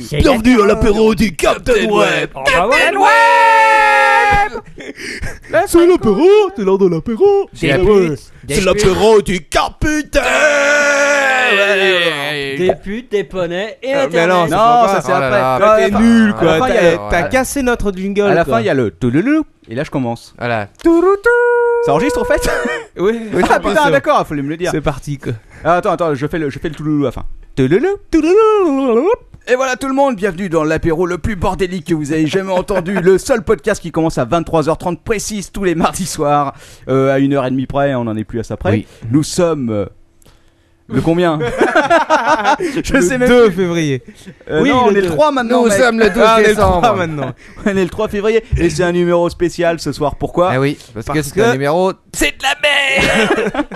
[0.00, 2.30] C'est Bienvenue à l'apéro du Captain Web.
[2.34, 2.92] Oh, bah ouais.
[5.66, 6.26] C'est l'apéro,
[6.56, 7.48] c'est l'heure de l'apéro.
[7.54, 10.22] C'est l'apéro du Capitaine.
[12.58, 14.50] Des putes, des poneys et mais Internet.
[14.50, 15.90] non, ça c'est Oh après.
[15.90, 16.68] T'es nul, À quoi.
[17.10, 18.22] T'as cassé notre jingle.
[18.22, 19.44] À la fin, il y a le touloulou.
[19.68, 20.34] Et là, je commence.
[20.38, 20.68] Voilà.
[21.86, 22.50] Ça enregistre en fait
[22.96, 23.18] Oui,
[23.50, 24.70] Ah putain, d'accord, il fallait me le dire.
[24.72, 25.32] C'est parti, quoi.
[25.64, 27.24] Ah, attends, attends, je fais le, je fais le touloulou à la fin.
[29.46, 32.50] Et voilà tout le monde, bienvenue dans l'apéro le plus bordélique que vous avez jamais
[32.58, 36.54] entendu, le seul podcast qui commence à 23h30 précise tous les mardis soirs,
[36.88, 38.70] euh, à 1h30 près, on en est plus à ça près.
[38.72, 38.86] Oui.
[39.12, 39.86] Nous sommes...
[40.90, 41.38] euh, le combien
[42.82, 43.54] Je sais même 2 plus.
[43.54, 44.02] février.
[44.50, 45.08] Euh, Oui, non, le on est le deux.
[45.08, 45.62] 3 maintenant.
[45.62, 45.78] Nous mec.
[45.78, 46.80] sommes le 12 Ah, on est le décembre.
[46.82, 47.32] 3 maintenant.
[47.66, 50.16] On est le 3 février et c'est un numéro spécial ce soir.
[50.16, 51.92] Pourquoi Ah oui, parce, que Parce c'est que- un numéro.
[52.12, 53.66] C'est de la merde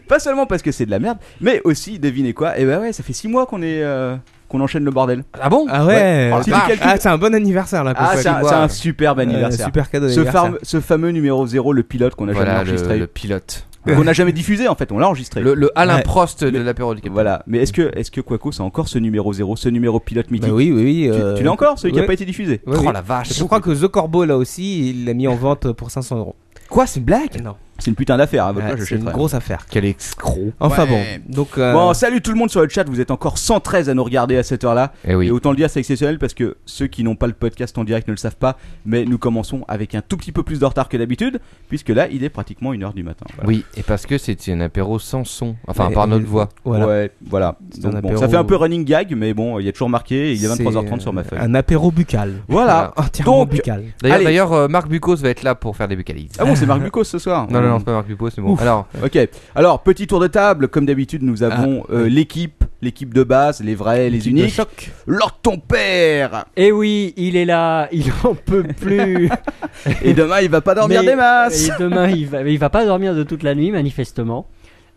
[0.08, 2.92] Pas seulement parce que c'est de la merde, mais aussi, devinez quoi Et ben ouais,
[2.92, 4.14] ça fait 6 mois qu'on est euh,
[4.48, 5.24] qu'on enchaîne le bordel.
[5.40, 5.66] Ah bon?
[5.66, 6.30] Ouais.
[6.34, 6.68] Oh, Si la tu vache.
[6.68, 9.66] calcules- Ah, c'est un bon anniversaire là pour Ah, c'est un, un superbe Euh, anniversaire.
[9.66, 10.52] super cadeau ce, d'anniversaire.
[10.52, 12.98] fam- ce fameux numéro 0, le pilote qu'on a Voilà, jamais le, enregistré.
[12.98, 13.66] le pilote.
[13.84, 15.40] Qu'on n'a jamais diffusé en fait, on l'a enregistré.
[15.40, 16.02] Le, le Alain Ouais.
[16.02, 17.12] Prost de l'apéro du Capitaine.
[17.14, 20.30] Voilà, mais est-ce que, est-ce que Quaco c'est encore ce numéro 0, ce numéro pilote
[20.30, 21.02] mythique Bah oui, oui, oui.
[21.04, 22.04] Tu, euh, tu l'as encore, celui qui ouais.
[22.04, 22.92] a pas été diffusé Ouais, Oh oui.
[22.92, 25.90] la vache Je crois que The Corbeau là aussi, il l'a mis en vente pour
[25.90, 26.36] 500 euros.
[26.68, 27.42] Quoi, c'est une blague?
[27.42, 27.56] Non.
[27.82, 29.66] C'est une putain d'affaire, hein, votre Ouais, place, je c'est une grosse affaire.
[29.68, 30.52] Quel escroc.
[30.60, 31.20] Enfin Ouais.
[31.26, 31.48] bon, donc.
[31.58, 34.04] euh, Bon, salut tout le monde sur le chat, vous êtes encore 113 à nous
[34.04, 34.92] regarder à cette heure-là.
[35.06, 35.26] Eh oui.
[35.26, 37.82] Et autant le dire, c'est exceptionnel parce que ceux qui n'ont pas le podcast en
[37.84, 40.64] direct ne le savent pas, mais nous commençons avec un tout petit peu plus de
[40.64, 43.26] retard que d'habitude, puisque là, il est pratiquement 1h du matin.
[43.34, 43.48] Voilà.
[43.48, 45.56] Oui, et parce que c'était un apéro sans son.
[45.66, 46.48] Enfin, Ouais, par notre voix.
[46.64, 46.86] Voilà.
[46.86, 47.56] Ouais, voilà.
[47.72, 49.68] C'est Donc un bon, apéro- ça fait un peu running gag, mais bon, il y
[49.68, 51.40] a toujours marqué, il est 23h30 sur ma feuille.
[51.42, 52.34] Un apéro buccal.
[52.46, 52.92] Voilà.
[52.96, 53.82] Entièrement Donc, buccal.
[54.00, 54.24] D'ailleurs, allez.
[54.24, 56.30] d'ailleurs, euh, Marc Bucos va être là pour faire des bucalises.
[56.38, 58.52] Ah bon, c'est Marc Bucos ce soir Non, non, c'est pas Marc bon.
[58.52, 58.60] Ouf.
[58.62, 59.18] Alors, Ok.
[59.54, 60.68] Alors, petit tour de table.
[60.68, 64.90] Comme d'habitude, nous avons euh, l'équipe, l'équipe de base, les vrais, les L'équipe de uniques.
[65.06, 66.44] Lord ton père.
[66.56, 69.28] Eh oui, il est là, il en peut plus.
[70.02, 71.68] Et demain, il va pas dormir Mais- des masses.
[71.68, 74.46] Et demain, il va, il va pas dormir de toute la nuit, manifestement.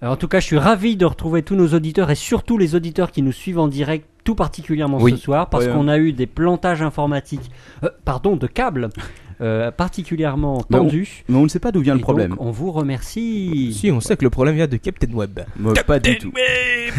[0.01, 2.75] Alors, en tout cas, je suis ravi de retrouver tous nos auditeurs et surtout les
[2.75, 5.11] auditeurs qui nous suivent en direct, tout particulièrement Oui.
[5.11, 7.49] ce soir, parce Ouais, qu'on a eu des plantages informatiques,
[7.83, 8.89] euh, pardon, de câbles
[9.41, 10.89] euh, particulièrement Mais on-.
[11.29, 12.31] Mais on ne sait pas d'où vient le problème.
[12.31, 13.73] donc, on vous remercie.
[13.73, 15.39] Si, on sait que le problème vient de Captain Web.
[15.57, 16.31] Moi, pas du tout.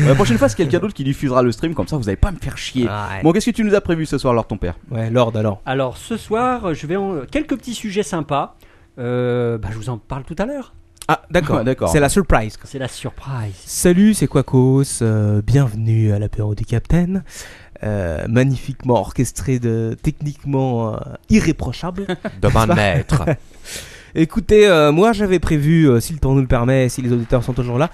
[0.07, 2.31] La prochaine fois, c'est quelqu'un d'autre qui diffusera le stream, comme ça, vous allez pas
[2.33, 2.85] me faire chier.
[2.85, 3.23] Ouais.
[3.23, 4.75] Bon, qu'est-ce que tu nous as prévu ce soir, Lord ton père?
[4.91, 5.63] Ouais, Lord alors.
[5.67, 7.21] Alors, ce soir, je vais en...
[7.31, 8.57] quelques petits sujets sympas.
[8.99, 10.73] Euh, bah, je vous en parle tout à l'heure.
[11.09, 11.63] Ah, d'accord.
[11.65, 11.89] D'accord.
[11.89, 12.59] C'est la surprise.
[12.65, 13.55] C'est la surprise.
[13.65, 15.03] Salut, c'est Quacos.
[15.03, 17.23] euh, bienvenue à l'apéro du Capitaine.
[17.85, 20.99] Euh, magnifiquement orchestré de techniquement euh,
[21.31, 22.07] irréprochable.
[22.43, 23.25] de maître.
[24.15, 27.45] Écoutez, euh, moi j'avais prévu, euh, si le temps nous le permet, si les auditeurs
[27.45, 27.91] sont toujours là,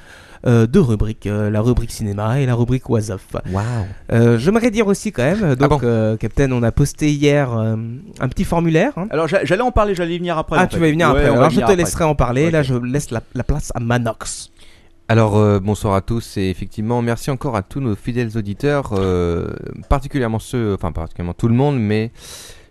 [0.47, 3.26] euh, deux rubriques, euh, la rubrique cinéma et la rubrique was of.
[3.53, 3.65] Waouh.
[4.12, 7.53] Euh, J'aimerais dire aussi quand même, euh, donc bon euh, Captain, on a posté hier
[7.53, 7.75] euh,
[8.20, 8.93] un petit formulaire.
[8.97, 9.09] hein.
[9.10, 10.59] Alors, j'a- j'allais en parler, j'allais y venir après.
[10.60, 10.81] ah, tu fait.
[10.81, 11.31] vas y venir Ouais, après.
[11.37, 11.76] Alors je te après.
[11.76, 12.53] laisserai en parler.
[12.53, 14.52] Là, je laisse la, la place à Manox.
[15.12, 19.47] Alors euh, bonsoir à tous et effectivement merci encore à tous nos fidèles auditeurs, euh,
[19.91, 22.12] particulièrement ceux, enfin particulièrement tout le monde, mais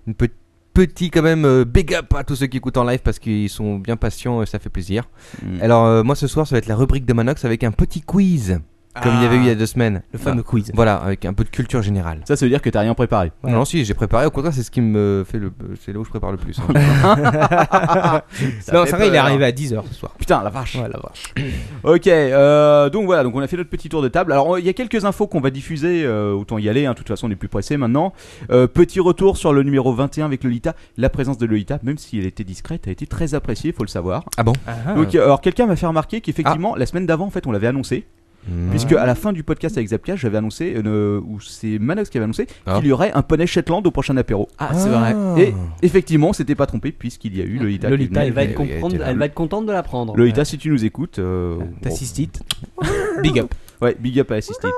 [0.08, 0.26] une pe-
[0.74, 3.48] petit quand même euh, big up à tous ceux qui écoutent en live parce qu'ils
[3.48, 5.08] sont bien patients et ça fait plaisir.
[5.44, 5.62] Mm.
[5.62, 8.60] Alors moi ce soir ça va être la rubrique de Manox avec un petit quiz
[9.02, 10.02] comme il y avait eu il y a deux semaines.
[10.14, 10.72] Le fameux quiz.
[10.74, 12.22] Voilà avec un peu de culture générale.
[12.28, 13.32] Ça, ça veut dire que t'as rien préparé.
[13.42, 13.58] Voilà.
[13.58, 15.52] Non si j'ai préparé, au contraire c'est ce qui me fait le,
[15.84, 16.60] c'est là où je prépare le plus.
[16.60, 16.74] hein.
[18.62, 19.26] Ça non, fait c'est vrai, il est peur.
[19.26, 20.14] arrivé à 10h ce soir.
[20.18, 20.76] Putain, la vache.
[20.76, 21.34] Ouais, la vache.
[21.84, 24.32] Ok, euh, donc voilà, donc on a fait notre petit tour de table.
[24.32, 26.98] Alors il y a quelques infos qu'on va diffuser, euh, autant y aller, hein, de
[26.98, 28.14] toute façon on est plus pressé maintenant.
[28.52, 30.76] Euh, petit retour sur le numéro 21 avec Lolita.
[30.98, 33.90] La présence de Lolita, même si elle était discrète, a été très appréciée, faut le
[33.90, 34.26] savoir.
[34.38, 34.54] ah bon
[34.96, 37.68] Donc euh, alors quelqu'un m'a fait remarquer qu'effectivement la semaine d'avant en fait on l'avait
[37.68, 38.06] annoncé,
[38.50, 38.70] Hmm.
[38.72, 42.18] puisque à la fin du podcast avec Zapka j'avais annoncé, euh, ou c'est Manox qui
[42.18, 42.78] avait annoncé, Ah.
[42.80, 44.50] qu'il y aurait un poney Shetland au prochain apéro.
[44.58, 45.16] Ah, c'est vrai.
[45.38, 45.54] Et
[45.84, 47.88] effectivement on s'était pas trompé puisqu'il y a eu Lolita.
[47.88, 48.28] qui est Lolita, venue.
[48.28, 50.16] Elle va, être elle comprendre- va être contente de l'apprendre.
[50.18, 52.42] Lolita si tu nous écoutes, euh, T'assistes.
[53.22, 53.54] Big up.
[53.82, 54.70] Ouais, big up à Assisted.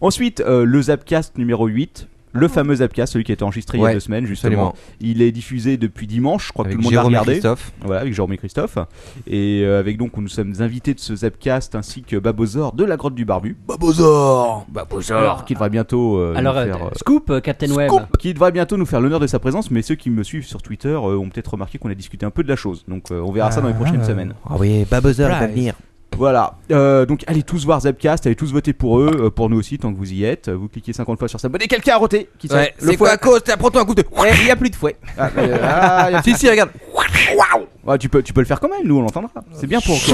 [0.00, 2.08] Ensuite, euh, le Zapcast numéro 8.
[2.32, 4.70] Le fameux Zapcast, celui qui a été enregistré il y a deux semaines, justement.
[4.70, 4.74] Absolument.
[5.00, 7.20] Il est diffusé depuis dimanche, je crois Avec que tout le monde Jérôme et l'a
[7.20, 7.32] regardé.
[7.40, 7.72] Christophe.
[7.82, 8.78] Voilà, avec Jérôme et Christophe.
[9.26, 12.96] Et euh, avec donc, nous sommes invités de ce Zapcast ainsi que Babozor de la
[12.96, 13.56] Grotte du Barbu.
[13.66, 16.84] Babozor Babozor Qui devrait bientôt euh, Alors, nous faire.
[16.86, 17.88] euh, scoop, Captain Web.
[17.90, 20.46] Scoop Qui devrait bientôt nous faire l'honneur de sa présence, mais ceux qui me suivent
[20.46, 22.84] sur Twitter euh, ont peut-être remarqué qu'on a discuté un peu de la chose.
[22.88, 24.06] Donc euh, on verra ça dans les prochaines Ah.
[24.06, 24.34] semaines.
[24.48, 25.74] Ah oui, Babozor va venir.
[26.16, 26.54] Voilà.
[26.72, 29.78] Euh, donc allez tous voir Zapcast, allez tous voter pour eux, euh, pour nous aussi
[29.78, 30.48] tant que vous y êtes.
[30.48, 31.66] Vous cliquez 50 fois sur s'abonner.
[31.68, 33.14] Quelqu'un a roté qui Ouais, c'est quoi fouet.
[33.14, 34.04] à cause Prends-toi un coup de.
[34.40, 34.96] Il y a plus de fouet.
[35.16, 36.70] Ah, mais, ah, y a- Si, si, regarde.
[37.86, 38.80] Ouais, tu peux, tu peux le faire quand même.
[38.86, 39.30] Nous on l'entendra.
[39.52, 40.06] C'est bien pour qu'on se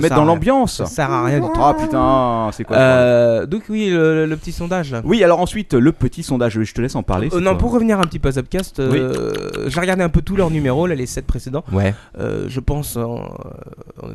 [0.00, 0.76] sert dans l'ambiance.
[0.78, 1.60] Ça sert à rien du tout.
[1.62, 5.00] Ah putain, c'est quoi Euh, donc oui, le, le petit sondage là.
[5.04, 6.60] Oui, alors ensuite le petit sondage.
[6.62, 7.28] Je te laisse en parler.
[7.32, 10.36] Euh, non, pour revenir un petit peu à Zapcast, euh, j'ai regardé un peu tous
[10.36, 11.64] leurs numéros, là, les 7 précédents.
[11.72, 11.94] Ouais.
[12.18, 13.20] Euh, je pense, en,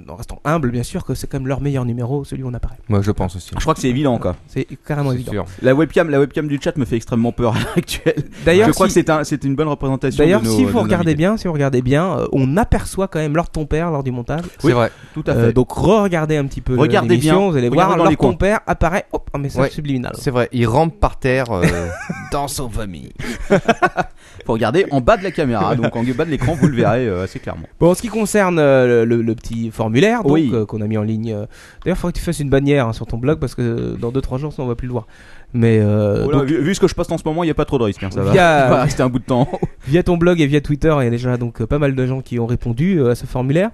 [0.07, 2.53] en restant humble, bien sûr, que c'est quand même leur meilleur numéro, celui où on
[2.53, 2.77] apparaît.
[2.88, 3.50] Moi, je pense aussi.
[3.53, 4.36] Je crois que c'est évident quoi.
[4.47, 5.31] C'est carrément C'est évident.
[5.31, 5.45] sûr.
[5.62, 8.24] La webcam, la webcam du chat me fait extrêmement peur à l'heure actuelle.
[8.45, 10.24] D'ailleurs, je crois si- que c'est un, c'est une bonne représentation.
[10.24, 11.15] D'ailleurs, de nos- si de vous nos regardez invités.
[11.18, 14.12] bien, si vous regardez bien, euh, on aperçoit quand même Lord ton père lors du
[14.12, 14.44] montage.
[14.59, 14.74] C'est Oui.
[14.74, 14.92] vrai.
[15.13, 15.53] tout à Euh, fait.
[15.53, 17.36] donc re-regardez un petit peu Regardez bien.
[17.36, 19.69] vous allez Regardez voir Lord ton père apparaît, hop, un message Ouais.
[19.69, 20.13] subliminal.
[20.19, 20.50] C'est vrai.
[20.51, 21.63] Il rampe par terre euh,
[22.31, 23.12] dans son famille.
[24.45, 27.07] Faut regarder en bas de la caméra, donc en bas de l'écran, vous le verrez
[27.07, 27.68] euh, assez clairement.
[27.80, 30.51] Bon, en ce qui concerne euh, le, le petit formulaire donc, Oui.
[30.53, 31.46] euh, qu'on a mis en ligne, euh,
[31.84, 34.12] d'ailleurs, il faudrait que tu fasses une bannière hein, sur ton blog parce que dans
[34.12, 35.08] 2-3 jours, ça, on va plus le voir.
[35.54, 37.56] Mais euh, donc, vu, vu ce que je poste en ce moment, il n'y a
[37.56, 38.22] pas trop de risque, hein, ça.
[38.24, 39.48] Via- va rester un bout de temps.
[39.88, 42.06] via ton blog et via Twitter, il y a déjà donc euh, pas mal de
[42.06, 43.70] gens qui ont répondu euh, à ce formulaire.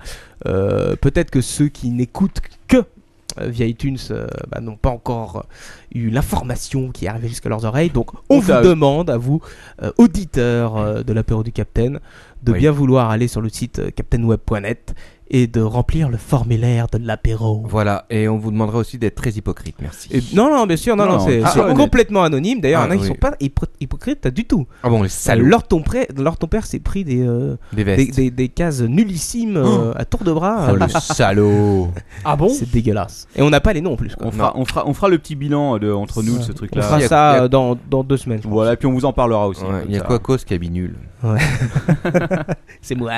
[0.45, 2.77] Euh, Peut-être que ceux qui n'écoutent que
[3.39, 7.49] euh, via iTunes euh, bah, n'ont pas encore euh, eu l'information qui est arrivée jusqu'à
[7.49, 7.89] leurs oreilles.
[7.89, 9.41] Donc on On vous demande à vous,
[9.81, 11.99] euh, auditeurs euh, de l'apéro du Capitaine,
[12.43, 12.59] de Oui.
[12.59, 14.93] bien vouloir aller sur le site euh, captainweb.net
[15.33, 17.63] et de remplir le formulaire de l'apéro.
[17.65, 18.05] Voilà.
[18.09, 19.75] Et on vous demanderait aussi d'être très hypocrite.
[19.81, 20.09] Merci.
[20.11, 22.59] Et- non, non, bien sûr, non, Non, non, c'est ah, complètement anonyme.
[22.59, 23.07] D'ailleurs, Ah, il y en a qui oui.
[23.07, 24.67] sont pas hypo- hypocrites du tout.
[24.83, 25.45] Ah bon, les salauds.
[25.45, 28.15] Lors ton, pré- Lord ton père s'est pris des, euh, Des des, vestes.
[28.17, 30.67] des- des cases nullissimes euh, à tour de bras.
[30.67, 31.87] Oh, euh, le salaud.
[32.25, 32.49] Ah bon?
[32.49, 33.25] C'est dégueulasse.
[33.37, 34.13] Et on n'a pas les noms en plus.
[34.17, 34.27] quoi.
[34.27, 36.55] On fera, on, fera, on fera le petit bilan de, entre nous de ce On
[36.55, 36.81] truc-là.
[36.81, 38.41] fera Il y a- ça a- euh, dans, dans deux semaines.
[38.43, 39.63] Voilà, et puis on vous en parlera aussi.
[39.63, 40.95] Ouais, Il y a quoi cause qui habille nul.
[42.81, 43.11] C'est moi.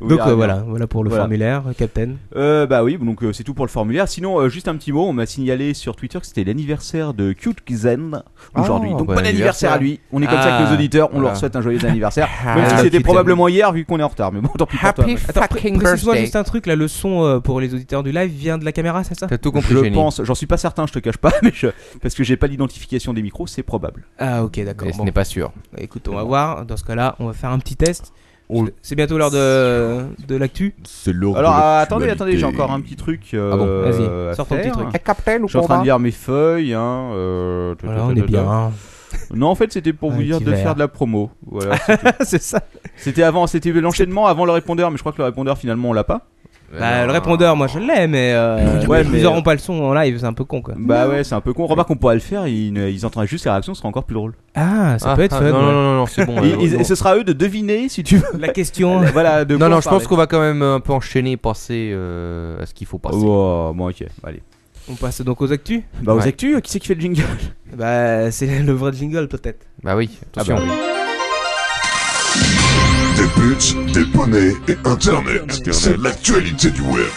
[0.00, 1.21] Donc euh, voilà, voilà pour le Voilà.
[1.22, 2.10] Formulaire, Captain.
[2.36, 4.08] Euh, bah oui, donc euh, c'est tout pour le formulaire.
[4.08, 7.32] Sinon, euh, juste un petit mot, on m'a signalé sur Twitter que c'était l'anniversaire de
[7.32, 8.22] Cute Zen
[8.54, 8.90] aujourd'hui.
[8.94, 10.00] Ah, donc bon bon anniversaire à lui.
[10.12, 11.28] On est comme ça avec Ah, nos auditeurs, on voilà.
[11.28, 12.28] leur souhaite un joyeux anniversaire.
[12.46, 14.32] Ah, Même si c'était Cute probablement hier vu qu'on est en retard.
[14.32, 15.04] Mais bon, tant pis pour toi.
[15.04, 16.20] Happy fucking précise-moi birthday.
[16.20, 18.72] juste un truc, là, le son euh, pour les auditeurs du live vient de la
[18.72, 19.26] caméra, c'est ça?
[19.26, 19.94] T'as tout compris, Je Jenny.
[19.94, 21.68] pense, j'en suis pas certain, je te cache pas, mais je,
[22.00, 24.04] parce que j'ai pas l'identification des micros, c'est probable.
[24.18, 24.88] Ah ok, d'accord.
[24.88, 25.52] Et ce n'est pas sûr.
[25.78, 26.66] Écoute, on va voir.
[26.66, 28.12] Dans ce cas-là, on va faire un petit test.
[28.54, 28.68] Oh.
[28.82, 30.74] C'est bientôt l'heure de, de l'actu.
[30.84, 31.82] C'est l'heure Alors de l'actualité.
[31.82, 33.30] attendez, attendez, j'ai encore un petit truc.
[33.34, 34.86] Euh, Ah bon, vas-y, sors ton petit truc.
[34.92, 36.74] Je suis en train de lire mes feuilles.
[36.74, 38.70] Hein, euh, Voilà, on est bien.
[39.34, 40.58] Non, en fait, c'était pour vous dire de verre.
[40.62, 41.30] faire de la promo.
[41.46, 42.60] Voilà, c'était- c'est ça.
[42.96, 45.92] c'était avant, c'était l'enchaînement avant le répondeur, mais je crois que le répondeur finalement on
[45.92, 46.26] l'a pas.
[46.78, 49.92] Bah, le répondeur, moi je l'ai, mais, euh, Ouais, ils auront pas le son en
[49.94, 50.74] live, c'est un peu con quoi.
[50.78, 51.66] Bah ouais, c'est un peu con.
[51.66, 54.14] Remarque qu'on pourrait le faire, ils, ils entendraient juste la réaction, ce serait encore plus
[54.14, 54.32] drôle.
[54.54, 55.50] Ah, ça Ah, peut être ah, fun.
[55.50, 55.62] Non, ouais.
[55.62, 56.36] non, non, non, c'est bon.
[56.42, 58.38] Et, euh, et- et ce sera à eux de deviner si tu veux.
[58.38, 59.00] La question.
[59.12, 60.06] voilà, de Non, quoi non, on je pense parlait.
[60.06, 63.18] qu'on va quand même un peu enchaîner, passer euh, à ce qu'il faut passer.
[63.20, 64.42] Oh, bon, ok, allez.
[64.90, 65.82] On passe donc aux actus.
[66.02, 66.26] Bah, aux Ouais.
[66.28, 67.22] actus, qui c'est qui fait le jingle?
[67.76, 69.64] Bah, c'est le vrai jingle peut-être.
[69.82, 70.56] Bah oui, attention.
[70.58, 71.01] Ah bah Des
[73.42, 75.42] buts, des poneys et Internet.
[75.72, 77.08] C'est l'actualité du web.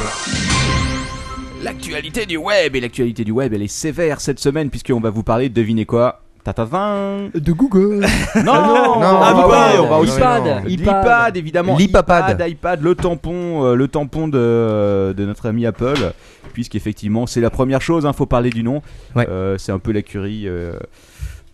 [1.61, 5.21] L'actualité du web et l'actualité du web, elle est sévère cette semaine puisqu'on va vous
[5.21, 6.21] parler de devinez quoi?
[6.43, 8.05] Tatavin De Google.
[8.35, 10.67] Non, Non, ah, bah ouais, on va non, aussi iPad, non.
[10.67, 11.37] iPad.
[11.37, 12.05] évidemment L'iPad.
[12.05, 16.13] iPad, iPad, le tampon euh, le tampon de, de notre ami Apple
[16.53, 18.81] puisqu'effectivement c'est la première chose il faut parler du nom
[19.15, 19.27] Ouais.
[19.29, 20.73] Euh, c'est un peu la curie euh,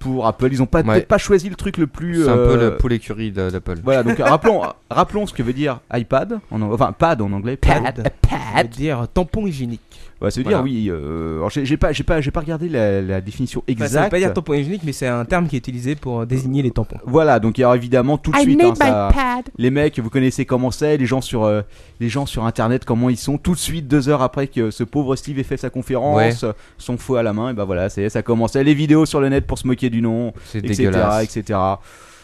[0.01, 0.86] pour Apple ils ont pas Ouais.
[0.95, 3.50] peut-être pas choisi le truc le plus C'est un peu euh, le poulet curry de-
[3.50, 3.77] d'Apple.
[3.83, 8.09] voilà donc rappelons rappelons ce que veut dire iPad en, enfin pad en anglais Pad.
[8.30, 9.81] Ça veut dire tampon hygiénique.
[10.21, 10.59] Ouais, ça veut Voilà.
[10.59, 10.88] dire oui.
[10.92, 13.91] euh, alors j'ai pas, j'ai pas, j'ai pas regardé la, la définition Enfin, exacte.
[13.93, 16.62] ça veut pas dire tampon hygiénique, mais c'est un terme qui est utilisé pour désigner
[16.62, 16.98] les tampons.
[17.05, 19.10] Voilà, donc alors évidemment tout de suite, hein, ça-
[19.58, 21.62] les mecs, vous connaissez comment c'est, les gens sur, euh,
[22.00, 23.39] les gens sur Internet, comment ils sont.
[23.39, 26.51] Tout de suite, deux heures après que ce pauvre Steve ait fait sa conférence, euh,
[26.77, 29.29] son fouet à la main, et ben voilà, c'est, ça commençait les vidéos sur le
[29.29, 30.91] net pour se moquer du nom, etc.,
[31.24, 31.60] etc.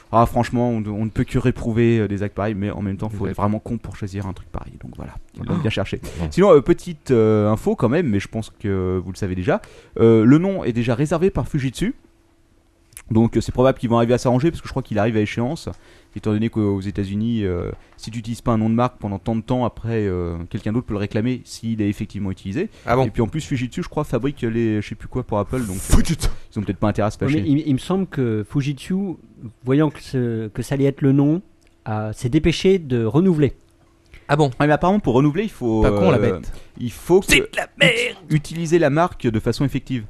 [0.09, 2.95] Ah, franchement, on, on ne peut que réprouver euh, des actes pareils, mais en même
[2.95, 3.31] temps, faut Ouais.
[3.31, 4.71] être vraiment con pour choisir un truc pareil.
[4.81, 5.61] Donc voilà, ils l'ont Oh.
[5.61, 5.99] bien cherché.
[6.19, 6.27] Bon.
[6.31, 9.61] Sinon, euh, petite euh, info quand même, mais je pense que vous le savez déjà.
[9.99, 11.93] Euh, le nom est déjà réservé par Fujitsu.
[13.11, 15.21] Donc c'est probable qu'ils vont arriver à s'arranger parce que je crois qu'il arrive à
[15.21, 15.69] échéance.
[16.17, 19.35] Étant donné qu'aux États-Unis, euh, si tu n'utilises pas un nom de marque pendant tant
[19.35, 22.69] de temps, après euh, quelqu'un d'autre peut le réclamer s'il est effectivement utilisé.
[22.85, 25.23] Ah bon Et puis en plus, Fujitsu, je crois, fabrique les, je sais plus quoi
[25.23, 26.01] pour Apple, donc euh,
[26.53, 27.43] ils ont peut-être pas intérêt à se mais fâcher.
[27.45, 28.95] il, il me semble que Fujitsu,
[29.63, 31.41] voyant que, ce- que ça allait être le nom,
[32.13, 33.53] s'est dépêché de renouveler.
[34.27, 35.83] Ah bon Ouais, mais apparemment pour renouveler, il faut.
[35.83, 36.51] Pas con la bête.
[36.79, 37.25] Il faut que-
[38.29, 40.05] utiliser la marque de façon effective.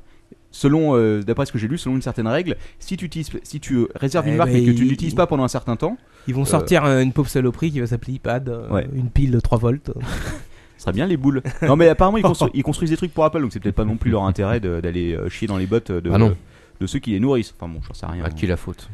[0.58, 3.60] Selon, euh, d'après ce que j'ai lu, selon une certaine règle, si tu, utilises, si
[3.60, 5.48] tu euh, réserves une Eh marque ben, et que tu il- n'utilises pas pendant un
[5.48, 5.98] certain temps,
[6.28, 8.88] Ils vont sortir euh, une pauvre saloperie qui va s'appeler iPad, euh, Ouais.
[8.96, 9.92] une pile de 3 volts.
[10.78, 11.44] Ce serait bien les boules.
[11.62, 13.86] Non, mais apparemment, ils, constru- ils construisent des trucs pour Apple, donc c'est peut-être pas
[13.86, 16.36] non plus leur intérêt d'aller chier dans les bottes de, Ah non.
[16.80, 17.54] De ceux qui les nourrissent.
[17.60, 18.24] Enfin bon, j'en sais rien.
[18.24, 18.90] À qui la faute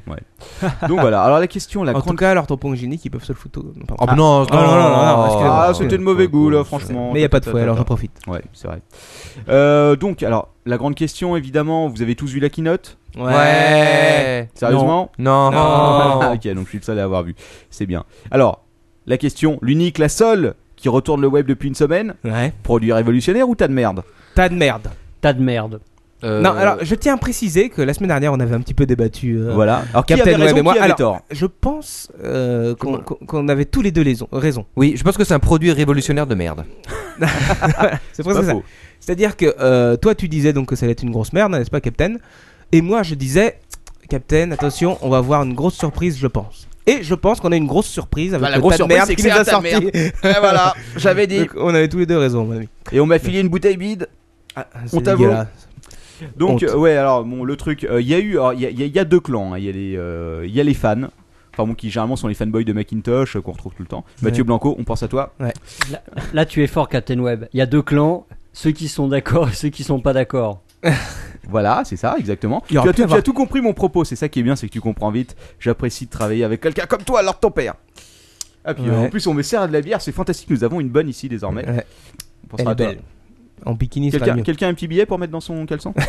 [0.87, 2.05] Donc voilà, alors la question, la En grande.
[2.13, 3.59] tout cas, leur tampon hygiénique, ils peuvent se le foutre.
[3.59, 4.03] au- non, pardon.
[4.03, 5.65] Oh bah non, non, non, non, non, excusez-moi.
[5.67, 7.11] Ah, c'était de mauvais goût là, franchement.
[7.13, 8.11] Mais il n'y a pas de fouet, alors j'en profite.
[8.27, 8.81] Ouais, c'est vrai.
[9.49, 12.97] Euh, donc, alors, la grande question, évidemment, vous avez tous vu la keynote?
[13.17, 14.49] Ouais.
[14.55, 15.11] Sérieusement?
[15.19, 15.51] Non.
[15.53, 17.35] Ah, ok, donc je suis le seul à avoir vu.
[17.69, 18.03] C'est bien.
[18.31, 18.63] Alors,
[19.05, 22.53] la question, l'unique, la seule qui retourne le web depuis une semaine, Ouais.
[22.63, 24.03] produit révolutionnaire ou tas de merde?
[24.35, 24.89] Tas de merde.
[25.21, 25.79] Tas de merde.
[26.23, 28.73] Euh, Non, alors je tiens à préciser que la semaine dernière, on avait un petit
[28.73, 29.37] peu débattu.
[29.37, 29.83] euh, Voilà.
[29.91, 30.75] Alors, qui Captain avait raison, et moi.
[30.79, 34.65] Alors, tort Je pense euh, qu'on avait tous les deux raison.
[34.75, 36.63] Oui, je pense que c'est un produit révolutionnaire de merde.
[38.13, 38.53] C'est presque ça.
[38.99, 41.69] C'est-à-dire que euh, toi, tu disais donc que ça allait être une grosse merde, n'est-ce
[41.69, 42.15] pas, Captain?
[42.71, 43.59] Et moi, je disais,
[44.09, 46.67] Captain, attention, on va avoir une grosse surprise, je pense.
[46.85, 48.91] Et je pense qu'on a une grosse surprise avec Bah, la le grosse tas de
[48.91, 49.87] surprise, merde c'est que qui c'est nous un a sorti.
[49.93, 51.39] Et voilà, j'avais dit.
[51.39, 52.67] Donc, on avait tous les deux raison, mon ami.
[52.91, 54.07] Et on m'a filé une bouteille vide.
[54.55, 55.29] Ah, On t'avoue.
[56.37, 56.63] Donc Honte.
[56.63, 58.69] euh, ouais alors bon le truc euh, il y a eu alors, il y, a-
[58.69, 59.57] il y a- il y a deux clans hein.
[59.57, 61.01] il y a les euh, il y a les fans
[61.53, 64.03] enfin bon qui généralement sont les fanboys de Macintosh euh, qu'on retrouve tout le temps
[64.21, 64.43] Mathieu.
[64.43, 65.33] Blanco on pense à toi
[66.33, 67.45] Là, tu es fort, Captain Web.
[67.53, 70.61] Il y a deux clans, ceux qui sont d'accord et ceux qui sont pas d'accord.
[71.49, 73.61] voilà c'est ça exactement Il tu y as, pu tout, tu avoir- as tout compris
[73.61, 76.43] mon propos c'est ça qui est bien c'est que tu comprends vite j'apprécie de travailler
[76.43, 77.75] avec quelqu'un comme toi alors ton père
[78.65, 79.05] ah puis euh, Ouais.
[79.05, 81.29] en plus on me sert de la bière c'est fantastique nous avons une bonne ici
[81.29, 81.85] désormais Ouais.
[82.45, 82.85] on pensera Elle à est toi.
[82.95, 83.01] belle.
[83.65, 85.93] En bikini, quelqu'un a un petit billet pour mettre dans son caleçon?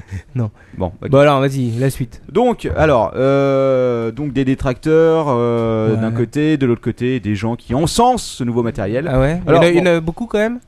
[0.34, 0.50] Non.
[0.76, 0.92] bon.
[1.10, 2.22] Bon alors, vas-y, la suite.
[2.30, 6.00] Donc, alors, euh, donc des détracteurs euh, Ouais.
[6.00, 9.08] d'un côté, de l'autre côté, des gens qui encensent ce nouveau matériel.
[9.10, 9.40] Ah ouais?
[9.46, 9.96] Alors, il, y en a, il y en bon.
[9.96, 10.60] a beaucoup quand même?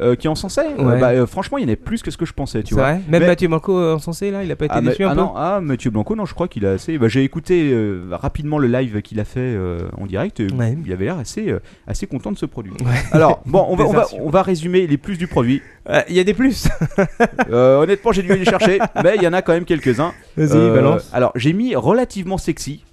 [0.00, 1.00] Euh, qui encensaient euh, Ouais.
[1.00, 2.84] bah, euh, Franchement, il y en a plus que ce que je pensais, tu vois.
[2.84, 5.08] vrai Même Mais- Mathieu Manco euh, encensé là, il a pas été Ah, déçu un
[5.08, 6.98] ah peu non, ah, Mathieu Blanco, non, je crois qu'il a assez.
[6.98, 7.74] Bah, J'ai écouté
[8.12, 9.56] rapidement le live qu'il a fait
[9.96, 10.40] en direct.
[10.40, 10.76] et Ouais.
[10.84, 11.52] Il avait l'air assez,
[11.86, 12.72] assez content de ce produit.
[12.80, 12.86] Ouais.
[13.12, 14.18] Alors, bon, on va, on, va, Désertion.
[14.26, 15.62] on va résumer les plus du produit.
[16.08, 16.68] Il y a des plus
[17.50, 20.12] honnêtement, j'ai dû aller chercher, mais il y en a quand même quelques-uns.
[20.36, 21.10] Vas-y, Euh, balance.
[21.12, 22.84] Alors, j'ai mis relativement sexy.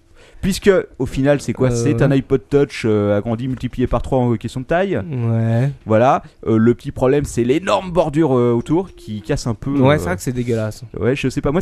[0.42, 4.20] Puisque au final, c'est quoi Euh, C'est un iPod Touch euh, agrandi, multiplié par 3
[4.20, 4.96] en question de taille.
[4.98, 5.72] Ouais.
[5.86, 6.22] Voilà.
[6.46, 9.72] Euh, le petit problème, c'est l'énorme bordure autour qui casse un peu.
[9.72, 10.84] Ouais, c'est vrai que c'est dégueulasse.
[11.00, 11.52] Ouais, je sais pas.
[11.52, 11.62] Moi,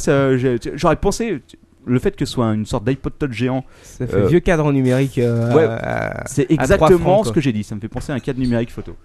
[0.75, 1.41] j'aurais pensé
[1.85, 3.63] le fait que ce soit une sorte d'iPod Touch géant.
[3.83, 5.17] Ça fait Euh, vieux cadre numérique.
[5.17, 5.67] euh, ouais.
[6.25, 7.63] C'est exactement francs, ce que j'ai dit.
[7.63, 8.95] Ça me fait penser à un cadre numérique photo.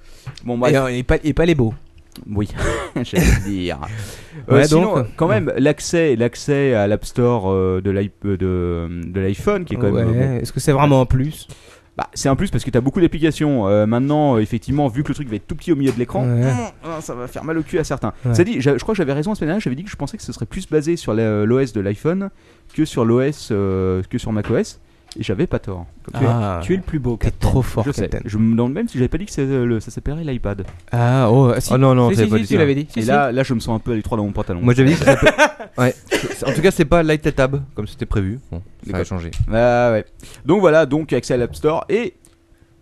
[0.44, 0.76] Bon, bref.
[0.90, 1.75] Et, et pas, et pas les beaux.
[2.30, 2.48] Oui,
[3.02, 3.78] j'allais dire.
[4.50, 9.10] Euh, Ouais, sinon, donc, quand même, l'accès, l'accès à l'App Store euh, de euh, de,
[9.10, 10.04] de l'iPhone, qui est quand Ouais.
[10.04, 10.14] même.
[10.14, 11.48] euh, bon, Est-ce que c'est vraiment un plus?
[11.96, 13.66] Bah, c'est un plus parce que tu as beaucoup d'applications.
[13.66, 15.98] Euh, maintenant, euh, effectivement, vu que le truc va être tout petit au milieu de
[15.98, 16.44] l'écran, Ouais.
[16.84, 18.12] ah, ça va faire mal au cul à certains.
[18.25, 18.34] Ouais.
[18.34, 19.60] Ça dit, je crois que j'avais raison la semaine dernière.
[19.60, 22.30] J'avais dit que je pensais que ce serait plus basé sur l'OS de l'iPhone
[22.72, 24.80] que sur l'OS que sur macOS.
[25.20, 25.84] Et j'avais pas tort.
[26.04, 26.30] Comme tu es.
[26.30, 28.08] Ah, Tu es le plus beau, t'es trop fort, je sais.
[28.25, 30.64] Je me demande même si j'avais pas dit que c'est, euh, le- ça s'appellerait l'iPad.
[30.92, 31.72] Ah, oh, si.
[31.72, 32.58] Oh non, non, Si, pas si, dit tu ça.
[32.60, 32.87] l'avais dit.
[32.96, 33.08] Et si.
[33.08, 34.60] là, là, je me sens un peu à l'étroit dans mon pantalon.
[34.62, 35.32] Moi j'avais dit que ça s'appelait-
[35.78, 35.94] ouais.
[36.46, 38.38] En tout cas, c'est pas Light Tab comme c'était prévu.
[38.52, 39.32] Bon, ça a changé.
[39.52, 40.04] Ah ouais.
[40.46, 42.14] Donc voilà, donc accès à l'App Store et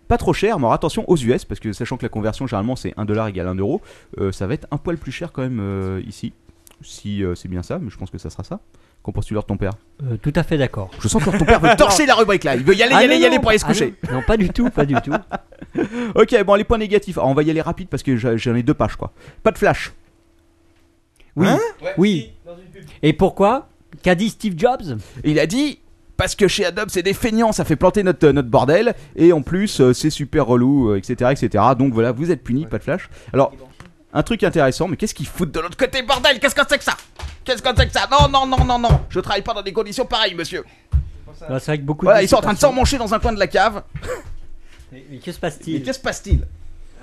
[0.07, 2.75] pas trop cher, mais alors attention aux US parce que sachant que la conversion généralement
[2.77, 3.81] c'est 1 dollar égale 1 euro,
[4.19, 6.33] euh, ça va être un poil plus cher quand même euh, ici.
[6.81, 8.59] Si euh, c'est bien ça, mais je pense que ça sera ça.
[9.31, 9.71] Leur de ton père
[10.03, 10.89] Euh, tout à fait d'accord.
[10.99, 12.95] Je sens que ton père veut torcher la rubrique là, il veut y aller, y
[12.95, 13.93] Ah aller, non, y aller non, pour aller se ah coucher.
[14.09, 15.11] non, non, pas du tout, pas du tout.
[16.15, 18.63] Ok, bon les points négatifs, Alors, on va y aller rapide parce que j'en ai
[18.63, 19.11] deux pages quoi.
[19.43, 19.93] Pas de flash.
[21.35, 21.59] Oui, Hein
[21.97, 22.31] oui.
[23.03, 23.67] Et pourquoi
[24.03, 24.97] Qu'a dit Steve Jobs?
[25.23, 25.79] Il a dit
[26.15, 29.41] parce que chez Adobe c'est des feignants, ça fait planter notre, notre bordel et en
[29.43, 31.63] plus euh, c'est super relou, euh, etc., etc.
[31.77, 33.09] Donc voilà, vous êtes punis, pas de flash.
[33.33, 33.53] Alors
[34.17, 36.39] un truc intéressant, mais qu'est-ce qu'ils foutent de l'autre côté, bordel?
[36.39, 36.95] Qu'est-ce que c'est que ça?
[37.45, 38.07] Qu'est-ce que c'est que ça?
[38.11, 40.63] Non, non, non, non, non Je travaille pas dans des conditions pareilles, monsieur
[41.47, 43.19] Bah, C'est vrai que beaucoup Voilà, de ils sont en train de s'emmancher dans un
[43.19, 43.83] coin de la cave.
[44.91, 45.83] Mais mais que se Mais passe-t-il?
[45.83, 46.47] Qu'est-ce qui se passe-t-il?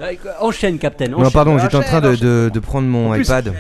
[0.01, 1.07] Euh, Enchaîne, Captain.
[1.07, 1.33] Non, enchaîne.
[1.33, 3.55] pardon, j'étais en train de, enchaîne, de, de prendre mon En plus- iPad.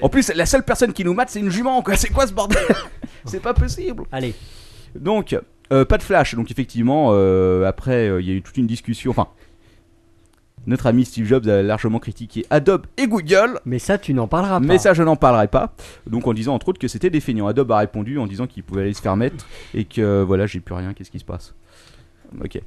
[0.00, 1.96] En plus, la seule personne qui nous mate, c'est une jument, quoi.
[1.96, 2.62] C'est quoi ce bordel?
[3.24, 4.34] C'est pas possible Allez,
[4.94, 5.36] Donc,
[5.72, 6.34] euh, pas de flash.
[6.36, 9.10] Donc, effectivement, euh, après, euh, il y a eu toute une discussion.
[9.10, 9.26] Enfin,
[10.66, 13.58] notre ami Steve Jobs a largement critiqué Adobe et Google.
[13.64, 14.66] mais ça, tu n'en parleras pas.
[14.66, 15.72] Mais ça, je n'en parlerai pas.
[16.06, 17.46] Donc, en disant entre autres que c'était des feignants.
[17.48, 20.46] Adobe a répondu en disant qu'il pouvait aller se faire mettre et que euh, voilà,
[20.46, 20.92] j'ai plus rien.
[20.94, 21.54] Qu'est-ce qui se passe?
[22.42, 22.60] Ok.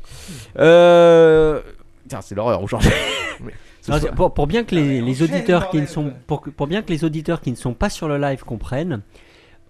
[0.59, 1.61] Euh.
[2.07, 2.89] Tiens, c'est l'horreur aujourd'hui.
[4.15, 7.39] Pour, pour bien que les, les auditeurs qui ne sont pour bien que les auditeurs
[7.39, 9.01] qui ne sont pas sur le live comprennent,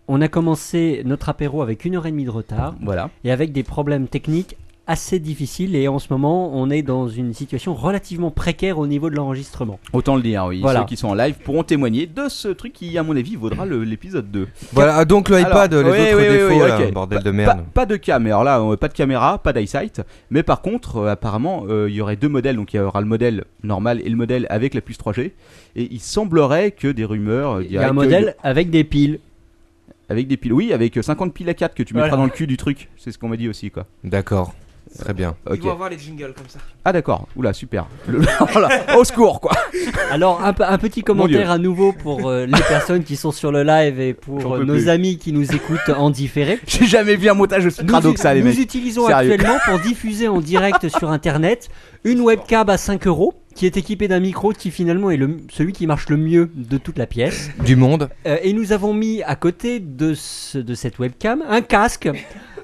[0.07, 3.09] on a commencé notre apéro avec une heure et demie de retard Voilà.
[3.25, 4.55] et avec des problèmes techniques
[4.87, 9.09] assez difficile et en ce moment, on est dans une situation relativement précaire au niveau
[9.09, 9.79] de l'enregistrement.
[9.93, 10.61] Autant le dire, oui.
[10.61, 10.81] Voilà.
[10.81, 13.65] Ceux qui sont en live pourront témoigner de ce truc qui, à mon avis, vaudra
[13.65, 14.47] l'épisode 2.
[14.73, 16.93] Voilà, ah, donc le iPad, Alors, les oui, autres oui, défauts, oui, là, ok.
[16.93, 17.57] bordel Pas- de merde.
[17.57, 20.01] Pas, pas de cam, alors là, euh, pas de caméra, pas d'eyesight.
[20.29, 22.55] Mais par contre, euh, apparemment, euh, il y aurait deux modèles.
[22.55, 25.31] Donc il y aura le modèle normal et le modèle avec la puce 3G.
[25.75, 27.61] Et il semblerait que des rumeurs.
[27.61, 29.19] Il y a un que- modèle avec des piles.
[30.09, 30.53] Avec des piles.
[30.53, 32.21] Oui, avec euh, 50 piles à 4 que tu mettras Voilà.
[32.21, 32.89] dans le cul du truc.
[32.97, 33.87] C'est ce qu'on m'a dit aussi, quoi.
[34.03, 34.53] D'accord,
[34.99, 35.35] très bien.
[35.53, 36.59] Ils vont avoir les jingles comme ça.
[36.83, 37.27] Ah, d'accord.
[37.35, 37.87] Oula, super.
[38.07, 38.19] Le-
[38.51, 38.69] voilà.
[38.97, 39.51] Au secours, quoi.
[40.11, 43.51] Alors, un, pe- un petit commentaire à nouveau pour euh, les personnes qui sont sur
[43.51, 44.89] le live et pour euh, peux nos plus.
[44.89, 46.59] amis qui nous écoutent en différé.
[46.67, 48.59] J'ai jamais vu un montage aussi Nous, crado que ça, les nous mecs.
[48.59, 49.33] utilisons Sérieux.
[49.33, 51.69] actuellement pour diffuser en direct sur internet
[52.03, 55.71] une webcam à 5 euros qui est équipée d'un micro qui finalement est le, celui
[55.71, 57.49] qui marche le mieux de toute la pièce.
[57.63, 58.09] Du monde.
[58.27, 62.09] Euh, et nous avons mis à côté de, ce- de cette webcam un casque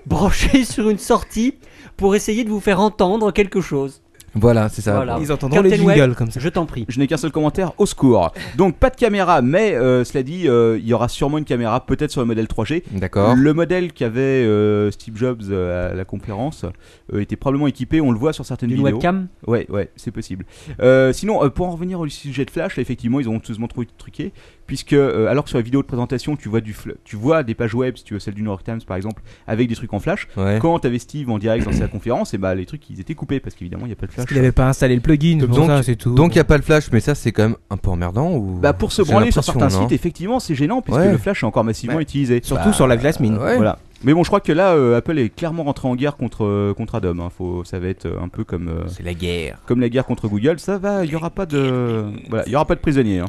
[0.06, 1.56] branché sur une sortie
[1.98, 4.02] pour essayer de vous faire entendre quelque chose.
[4.34, 4.96] Voilà, c'est ça.
[4.96, 5.18] Voilà.
[5.20, 6.40] Ils entendront les Captain Web, jingles comme ça.
[6.40, 6.86] Je t'en prie.
[6.88, 8.32] Je n'ai qu'un seul commentaire, au secours.
[8.56, 11.86] Donc pas de caméra, mais euh, cela dit, euh, il y aura sûrement une caméra,
[11.86, 12.84] peut-être sur le modèle 3G.
[12.92, 13.36] D'accord.
[13.36, 16.66] Le modèle qu'avait euh, Steve Jobs euh, à la conférence
[17.14, 18.94] euh, était probablement équipé, on le voit sur certaines Une vidéos.
[18.96, 20.46] webcam Ouais, ouais, c'est possible.
[20.82, 23.92] Euh, sinon, euh, pour en revenir au sujet de Flash, effectivement, ils ont tout truqué,
[23.98, 24.32] truqué
[24.72, 27.44] puisque euh, alors que sur la vidéo de présentation, tu vois du, fl- tu vois
[27.44, 29.76] des pages web, si tu veux celle du New York Times par exemple, avec des
[29.76, 30.30] trucs en Flash.
[30.38, 30.60] Ouais.
[30.62, 33.42] Quand t'avais Steve en direct dans sa conférence, et bah les trucs ils étaient coupés
[33.42, 34.24] parce qu'évidemment il y a pas de Flash.
[34.26, 36.16] Parce qu'il avait pas installé le plugin, pour Donc- ça, c'est tout.
[36.16, 38.32] Donc il n'y a pas le flash, mais ça c'est quand même un peu emmerdant
[38.32, 41.12] ou Bah pour se branler sur certains sites, effectivement, c'est gênant puisque Ouais.
[41.12, 42.04] le Flash est encore massivement Ouais.
[42.04, 42.40] utilisé.
[42.42, 43.38] Surtout Bah, sur la glace mine.
[43.38, 43.58] ouais.
[43.58, 43.78] Voilà.
[44.04, 46.74] Mais bon, je crois que là, euh, Apple est clairement rentré en guerre contre euh,
[46.74, 47.20] contre Adobe.
[47.20, 47.30] hein.
[47.38, 49.60] Faut, ça va être euh, un peu comme euh, C'est la guerre.
[49.68, 50.60] comme la guerre contre Google.
[50.60, 53.20] Ça va, il y aura pas de voilà, il y aura pas de prisonniers.
[53.20, 53.26] Hein.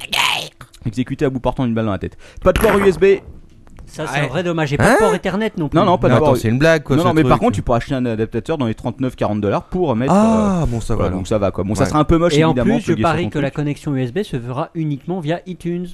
[0.86, 2.16] Exécuté à bout portant une balle dans la tête.
[2.42, 3.04] Pas de port USB.
[3.86, 4.24] Ça, c'est Ouais.
[4.24, 4.72] un vrai dommage.
[4.72, 5.78] Et pas de Hein port Ethernet non plus.
[5.78, 6.28] Non, non, pas de Non, port.
[6.30, 6.96] attends, c'est une blague quoi.
[6.96, 9.94] non, non, mais par contre, tu pourras acheter un adaptateur dans les 39-40 dollars pour
[9.96, 10.12] mettre.
[10.14, 11.62] euh, Ah, bon, ça va donc ça va quoi.
[11.64, 14.22] Bon, ça sera un peu moche Et en plus, je parie que la connexion USB
[14.22, 15.88] se fera uniquement via iTunes,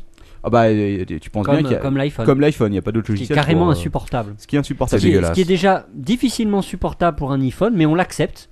[0.44, 2.76] Ah bah, euh, tu penses bien comme, qu'il y a- comme l'iPhone, comme l'iPhone, il
[2.76, 3.36] y a pas d'autre qui est logiciel.
[3.36, 4.34] carrément pour, euh, insupportable.
[4.38, 5.00] Ce qui est Ce insupportable.
[5.00, 5.30] qui, est, dégueulasse.
[5.30, 8.48] ce qui est déjà difficilement supportable pour un iPhone, mais on l'accepte.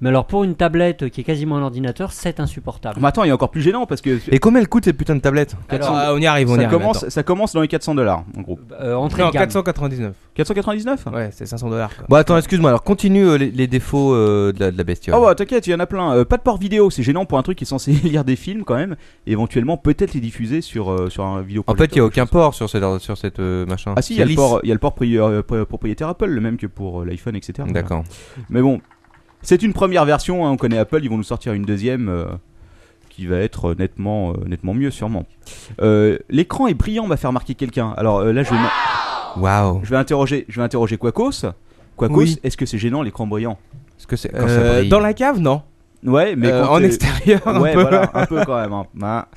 [0.00, 2.98] Mais alors pour une tablette qui est quasiment un ordinateur, c'est insupportable.
[3.00, 4.96] Mais attends, il y a encore plus gênant parce que Et combien elle coûte cette
[4.96, 6.70] putain de tablette Alors, Ah, on y arrive, on y arrive.
[6.78, 7.10] commence, attends.
[7.10, 8.58] ça commence dans les 400 dollars en gros.
[8.80, 9.42] euh, entrée Non, de gamme.
[9.42, 10.14] 499.
[10.34, 11.90] 499 Ouais, c'est 500 dollars.
[12.08, 12.70] Bon, attends, excuse-moi.
[12.70, 15.16] Alors continue euh, les, les défauts euh, de, la, de la bestiole.
[15.18, 16.12] Oh bah t'inquiète, il y en a plein.
[16.14, 18.36] Euh, pas de port vidéo, c'est gênant pour un truc qui est censé lire des
[18.36, 18.94] films quand même,
[19.26, 21.64] et éventuellement peut-être les diffuser sur, euh, sur un vidéo.
[21.66, 23.94] en fait, il n'y a aucun port sur cette, sur cette euh, machin.
[23.96, 26.56] Ah si, il y y a le port pri- euh, pri- propriétaire Apple, le même
[26.56, 27.68] que pour euh, l'iPhone, etc.
[27.72, 28.04] D'accord.
[28.48, 28.80] Mais bon,
[29.42, 32.24] c'est une première version, hein, on connaît Apple, ils vont nous sortir une deuxième euh,
[33.10, 35.24] qui va être euh, nettement, euh, nettement mieux sûrement.
[35.80, 37.92] Euh, L'écran est brillant, m'a fait remarquer quelqu'un.
[37.96, 38.56] Alors euh, là, je vais,
[39.40, 39.80] Waouh.
[39.84, 41.44] je vais interroger, je vais interroger Quacos.
[41.96, 42.38] Quacos, Oui.
[42.44, 43.58] est-ce que c'est gênant l'écran brillant
[43.98, 45.62] Est-ce que c'est quand ça Euh, brille dans la cave, non.
[46.04, 47.80] Ouais, mais Euh, quand en t'es- extérieur, un ouais, peu.
[47.80, 48.72] voilà, un peu quand même.
[48.72, 48.86] hein.
[49.02, 49.28] Ah.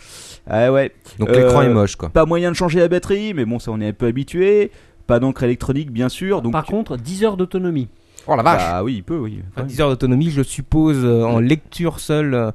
[0.47, 0.91] Ah ouais.
[1.17, 2.09] Donc Euh, l'écran est moche quoi.
[2.09, 4.71] Pas moyen de changer la batterie, mais bon, ça on est un peu habitué.
[5.07, 6.41] Pas d'encre électronique, bien sûr.
[6.43, 7.89] Donc Par contre, 10 heures d'autonomie.
[8.27, 9.41] Oh la bah oui, il peut, oui.
[9.55, 12.51] Enfin, 10 heures d'autonomie, je suppose, euh, en lecture seule, euh,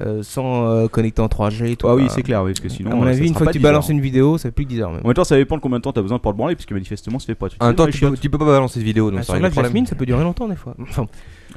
[0.00, 1.88] euh, sans euh, connecter en 3G et tout.
[1.88, 2.90] Ah oui, Bah, c'est clair, oui, parce que sinon.
[2.90, 3.72] À mon euh, ça avis, une fois que tu 10 heures.
[3.72, 5.00] balances une vidéo, ça fait plus que 10 heures même.
[5.02, 6.72] En même temps, ça dépend de combien de temps t'as besoin pour le branler, puisque
[6.72, 8.84] manifestement, ça fait pas En même temps, tu peux, les tu peux pas balancer de
[8.84, 9.70] vidéo, donc Bah, ça sur règle la le problème.
[9.72, 10.74] Jasmine, ça peut durer longtemps des fois.
[10.82, 11.06] Enfin.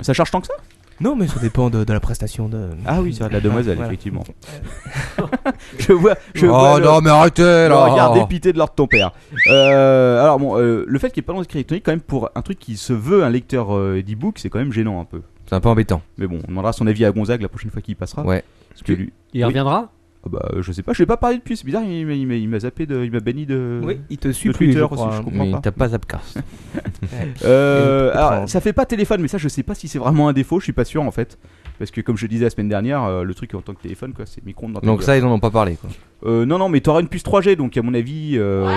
[0.01, 0.53] Ça charge tant que ça?
[1.01, 2.69] Non, mais ça dépend de, de la prestation de.
[2.85, 3.89] Ah oui, c'est vrai, de la demoiselle, Voilà.
[3.91, 4.23] effectivement.
[5.79, 8.73] je vois, je oh vois le- non, mais arrêtez le là regard dépité de l'ordre
[8.73, 9.11] de ton père.
[9.47, 12.29] Euh, alors bon, euh, le fait qu'il n'y ait pas d'encre électronique, quand même, pour
[12.35, 15.21] un truc qui se veut un lecteur euh, d'e-book, c'est quand même gênant un peu.
[15.47, 16.01] C'est un peu embêtant.
[16.17, 18.23] Mais bon, on demandera son avis à Gonzague la prochaine fois qu'il y passera.
[18.23, 18.43] Ouais.
[18.69, 19.45] Parce que lui, Il Oui.
[19.45, 19.91] reviendra?
[20.23, 22.13] Ah bah, euh, je sais pas, je vais pas parler depuis, c'est bizarre, il, m'a-
[22.13, 23.81] il m'a- il m'a zappé, de, il m'a banni de.
[23.83, 25.11] Oui, il te suit de plus, Twitter je aussi, crois.
[25.17, 25.59] je comprends Mais pas.
[25.61, 26.39] t'as pas Zapcast.
[27.43, 30.27] Euh, Et alors, ça fait pas téléphone, mais ça je sais pas si c'est vraiment
[30.27, 31.37] un défaut, je suis pas sûr en fait.
[31.79, 34.13] Parce que comme je disais la semaine dernière, euh, le truc en tant que téléphone,
[34.13, 35.05] quoi, c'est micro-ondes dans ta Donc gueule.
[35.05, 35.89] ça, ils en ont pas parlé quoi.
[36.25, 38.33] Euh, non, non, mais t'auras une puce 3G, donc à mon avis.
[38.37, 38.69] euh,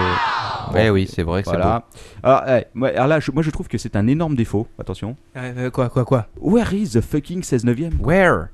[0.73, 1.63] Ouais, oui, c'est vrai que c'est beau.
[1.63, 1.85] voilà.
[2.23, 4.67] Alors, ouais, moi, alors là, je- moi je trouve que c'est un énorme défaut.
[4.79, 5.17] Attention.
[5.37, 6.27] Euh, quoi, quoi, quoi?
[6.41, 8.47] Where is the fucking 16 neuvième Where?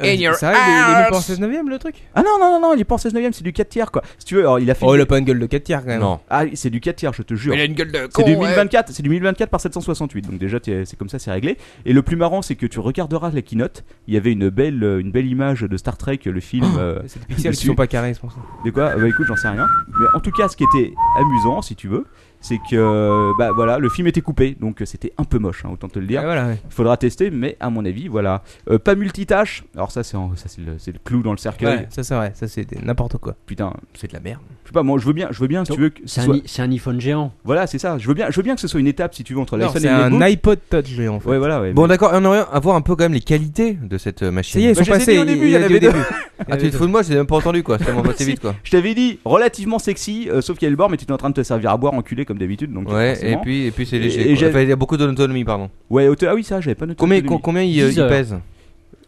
[0.00, 1.26] In your Ça, il est- il pas en ass.
[1.26, 1.96] 16 neuvième le truc?
[2.14, 3.90] Ah non, non, non, non, il est pas en 16 neuvième, c'est du 4 tiers
[3.90, 4.02] quoi.
[4.18, 4.84] Si tu veux, alors il a fait.
[4.86, 6.00] Oh, il a pas une gueule de 4 tiers quand même.
[6.00, 6.20] Non.
[6.30, 7.54] Ah, c'est du 4 tiers, je te jure.
[7.54, 10.28] a une gueule de C'est du 1024, c'est du 1024 par 768.
[10.30, 11.56] Donc déjà t'es- c'est comme ça, c'est réglé.
[11.86, 13.84] Et le plus marrant, c'est que tu regarderas la keynote.
[14.08, 16.64] Il y avait une belle, euh, une belle image de Star Trek, le film.
[16.78, 17.66] euh, C'est des pixels qui Dessus.
[17.68, 18.38] sont pas carrés, c'est pour ça.
[18.64, 18.90] de quoi?
[18.94, 19.66] Ah Bah écoute, j'en sais rien.
[19.98, 22.04] Mais en tout cas, ce qui était amusant, si tu veux,
[22.46, 25.64] c'est que euh, bah voilà, le film était coupé, donc euh, c'était un peu moche,
[25.64, 26.20] hein, autant te le dire.
[26.22, 26.58] Ah, voilà, ouais.
[26.64, 28.42] Il faudra tester, mais à mon avis, voilà.
[28.70, 29.64] Euh, pas multitâche.
[29.74, 31.76] Alors ça, c'est en- ça, c'est le, c'est le clou dans le cercueil.
[31.78, 33.34] Ouais, ça c'est vrai, ça c'est n'importe quoi.
[33.46, 34.42] Putain, C'est de la merde.
[34.64, 36.00] Je sais pas, moi je veux bien, je veux bien si Donc, tu veux que
[36.06, 37.32] ce C'est un, soit- i- c'est un iPhone géant.
[37.44, 37.98] Voilà, c'est ça.
[37.98, 39.56] Je veux bien, je veux bien que ce soit une étape si tu veux entre
[39.58, 40.22] l'iPhone c'est et le un MacBook.
[40.22, 41.28] iPod Touch géant en fait.
[41.28, 41.60] Ouais, voilà.
[41.60, 44.22] Ouais, Bon, mais- d'accord, on aimerait avoir un peu quand même les qualités de cette
[44.22, 44.54] euh, machine.
[44.54, 45.18] Ça y est, ils Bah, sont passés.
[45.18, 45.98] au début, il y en a avait dit au deux.
[45.98, 46.04] début.
[46.50, 47.78] Ah, tu te fous de moi, j'ai même pas entendu quoi.
[47.78, 48.54] C'est passé vite quoi.
[48.64, 51.12] Je t'avais dit relativement sexy, euh, sauf qu'il y a le bord, mais tu étais
[51.12, 52.72] en train de te servir à boire, enculé comme d'habitude.
[52.72, 54.30] Donc Ouais, et puis, et puis c'est léger.
[54.30, 55.70] il y a beaucoup d'autonomie, pardon.
[55.90, 56.96] Ouais, ah oui, ça, j'avais pas noté.
[56.98, 58.08] Combien, combien il, euh, 10 il heures.
[58.08, 58.36] pèse?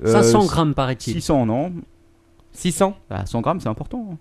[0.05, 1.15] Euh, 500 grammes, paraît-il.
[1.15, 1.73] 600, non
[2.53, 4.17] 600 Ah, 100 grammes, c'est important.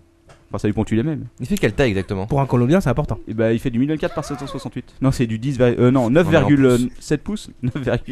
[0.46, 0.50] Hein.
[0.50, 1.26] Enfin, ça dépend tu les mêmes.
[1.40, 2.26] Il fait quelle taille exactement?
[2.26, 3.18] Pour un Colombien, c'est important.
[3.26, 4.96] Et bah, il fait du 1004 par 768.
[5.00, 7.50] Non, c'est du 10, euh, non, mais en 9,7 pouces.
[7.62, 7.72] 9,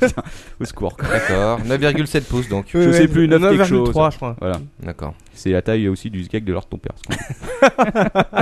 [0.00, 0.22] Putain,
[0.60, 0.96] au secours.
[0.98, 2.66] D'accord, 9,7 pouces donc.
[2.68, 3.90] Je sais plus, 9 quelque chose.
[3.90, 4.36] 9,3 je crois.
[4.40, 4.60] Voilà.
[4.82, 5.14] D'accord.
[5.32, 6.94] C'est la taille aussi du cake de l'or de ton père.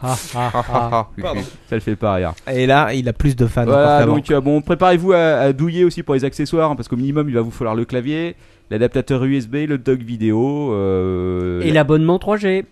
[0.00, 1.08] Ah, ah, ah.
[1.20, 1.40] Pardon.
[1.68, 2.32] Ça le fait pas rire.
[2.52, 3.64] Et là, il a plus de fans.
[3.64, 6.96] Voilà, donc euh, bon, préparez-vous à, à douiller aussi pour les accessoires, hein, parce qu'au
[6.96, 8.36] minimum, il va vous falloir le clavier,
[8.70, 10.72] l'adaptateur USB, le dock vidéo.
[10.72, 12.64] euh, Et l'abonnement 3G.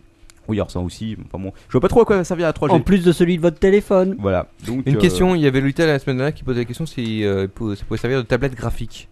[0.48, 1.16] Oui, alors ça aussi.
[1.26, 2.70] Enfin bon, je vois pas trop à quoi ça servir à 3G.
[2.70, 4.14] En plus de celui de votre téléphone.
[4.18, 4.46] Voilà.
[4.66, 6.86] Donc, Une euh, question, il y avait Luther la semaine dernière qui posait la question
[6.86, 9.08] si euh, ça pouvait servir de tablette graphique.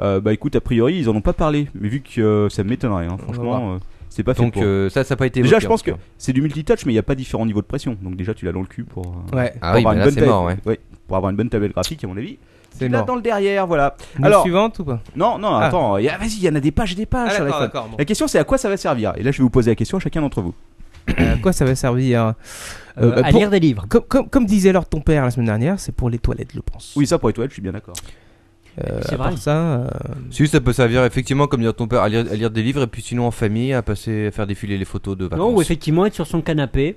[0.00, 2.64] euh, bah écoute, a priori, ils en ont pas parlé, mais vu que euh, ça
[2.64, 4.62] m'étonnerait, hein, franchement, euh, c'est pas fait Donc pour.
[4.64, 6.92] euh, ça, ça n'a pas été Déjà, je en pense que c'est du multitouch, mais
[6.92, 7.98] il n'y a pas différents niveaux de pression.
[8.00, 10.04] Donc déjà, tu l'as dans le cul pour, Ouais, Ah pour oui, avoir une là
[10.06, 10.30] bonne c'est tablette.
[10.30, 10.56] mort, ouais.
[10.64, 12.38] Ouais, pour avoir une bonne tablette graphique, à mon avis.
[12.78, 13.04] C'est mort.
[13.06, 13.96] dans le derrière, voilà.
[14.18, 15.00] News Alors- suivante ou pas?
[15.16, 15.66] Non, non, Ah.
[15.66, 17.60] attends, y a- vas-y, il y en a des pages et des pages sur l'iPhone.
[17.60, 17.88] d'accord.
[17.98, 19.12] La question, c'est à quoi ça va servir?
[19.16, 20.54] Et là, je vais vous poser la question à chacun d'entre vous.
[21.18, 22.32] À quoi ça va servir Euh,
[23.00, 23.86] Euh, bah, à pour- lire des livres.
[23.88, 26.60] comme, comme, comme disait alors ton père la semaine dernière, c'est pour les toilettes, je
[26.60, 26.94] pense.
[26.96, 27.94] Oui, ça pour les toilettes, je suis bien d'accord.
[28.84, 29.28] Euh, C'est à vrai.
[29.30, 29.86] part ça, euh,
[30.30, 32.82] Si ça peut servir effectivement, comme dire ton père, à lire, à lire des livres
[32.82, 35.38] et puis sinon en famille à passer, à faire défiler les photos de vacances.
[35.38, 36.96] Non, ou effectivement être sur son canapé.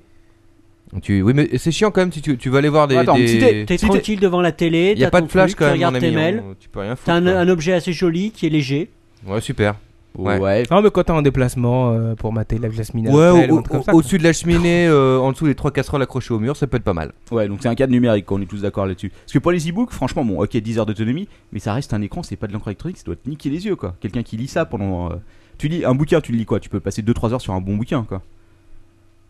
[1.02, 2.98] Tu, oui, mais c'est chiant quand même si tu, tu vas aller voir des.
[2.98, 4.92] Attends, des- si t'es- T'es Si t'es- tranquille devant la télé.
[4.96, 6.44] Il y a pas de flash truc, quand Tu même, mon regardes tes mails.
[6.60, 7.06] Tu peux rien foutre.
[7.06, 8.90] T'as un, un objet assez joli qui est léger.
[9.26, 9.76] Ouais, super.
[10.18, 10.38] Ouais.
[10.40, 10.64] Ouais.
[10.70, 13.80] Non, mais quand t'es en déplacement euh, pour mater la minérale, Ouais, ou au- comme
[13.80, 16.58] au- ça, au-dessus de la cheminée, euh, en dessous des trois casseroles accrochées au mur,
[16.58, 17.14] ça peut être pas mal.
[17.32, 19.10] Ouais, donc c'est un cadre numérique, on est tous d'accord là-dessus.
[19.10, 22.02] Parce que pour les e-books, franchement, bon, ok, 10 heures d'autonomie, mais ça reste un
[22.02, 23.96] écran, c'est pas de l'encre électronique, ça doit te niquer les yeux, quoi.
[24.02, 25.12] Quelqu'un qui lit ça pendant.
[25.12, 25.16] euh,
[25.58, 27.62] Tu lis un bouquin, tu le lis quoi Tu peux passer 2-3 heures sur un
[27.62, 28.22] bon bouquin, quoi.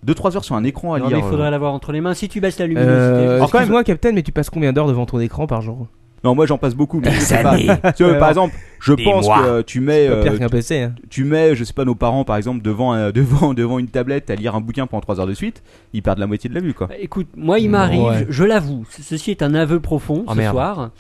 [0.05, 1.17] 2-3 heures sur un écran à Non, lire.
[1.17, 1.51] mais il faudrait euh.
[1.51, 2.13] l'avoir entre les mains.
[2.13, 2.95] Si tu baisses la luminosité.
[3.01, 5.61] Euh, Alors, quand même- Excuse-moi, Captain, mais tu passes combien d'heures devant ton écran par
[5.61, 5.87] jour?
[6.23, 7.57] Non, moi j'en passe beaucoup, mais je sais pas.
[7.93, 10.07] Tu vois, par exemple, je pense que tu mets.
[10.07, 10.77] Pas pire euh, qu'un PC.
[10.83, 10.93] Hein.
[11.09, 14.29] tu mets, je sais pas, nos parents par exemple devant, un- devant, devant une tablette
[14.29, 16.61] à lire un bouquin pendant 3 heures de suite, ils perdent la moitié de la
[16.61, 16.85] vue quoi.
[16.87, 18.25] Bah, Écoute, moi il m'arrive, Ouais.
[18.27, 20.53] je, je l'avoue, ce- ceci est un aveu profond Oh, ce merde.
[20.53, 20.91] soir.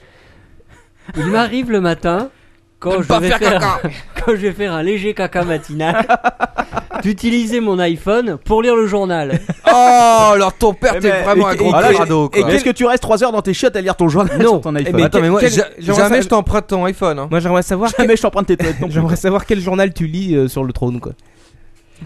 [1.17, 2.29] Il m'arrive le matin,
[2.81, 3.79] quand je, vais faire,
[4.25, 6.05] quand je vais faire un léger caca matinal,
[7.03, 9.39] d'utiliser mon iPhone pour lire le journal.
[9.67, 12.51] Oh, alors ton père, Eh t'es ben, vraiment et- un gros et- crado, Et quoi.
[12.53, 14.53] est-ce que tu restes 3 heures dans tes chiottes à lire ton journal Non.
[14.53, 14.95] sur ton iPhone?
[14.95, 17.19] mais- Attends, mais moi, quel- ja- j'aimerais jamais je t'emprunte ton iPhone.
[17.19, 17.27] Hein.
[17.31, 18.93] Moi, j'aimerais savoir, Jamais je t'emprunte tes toilettes non plus.
[18.95, 21.13] j'aimerais savoir quel journal tu lis euh, sur le trône, quoi.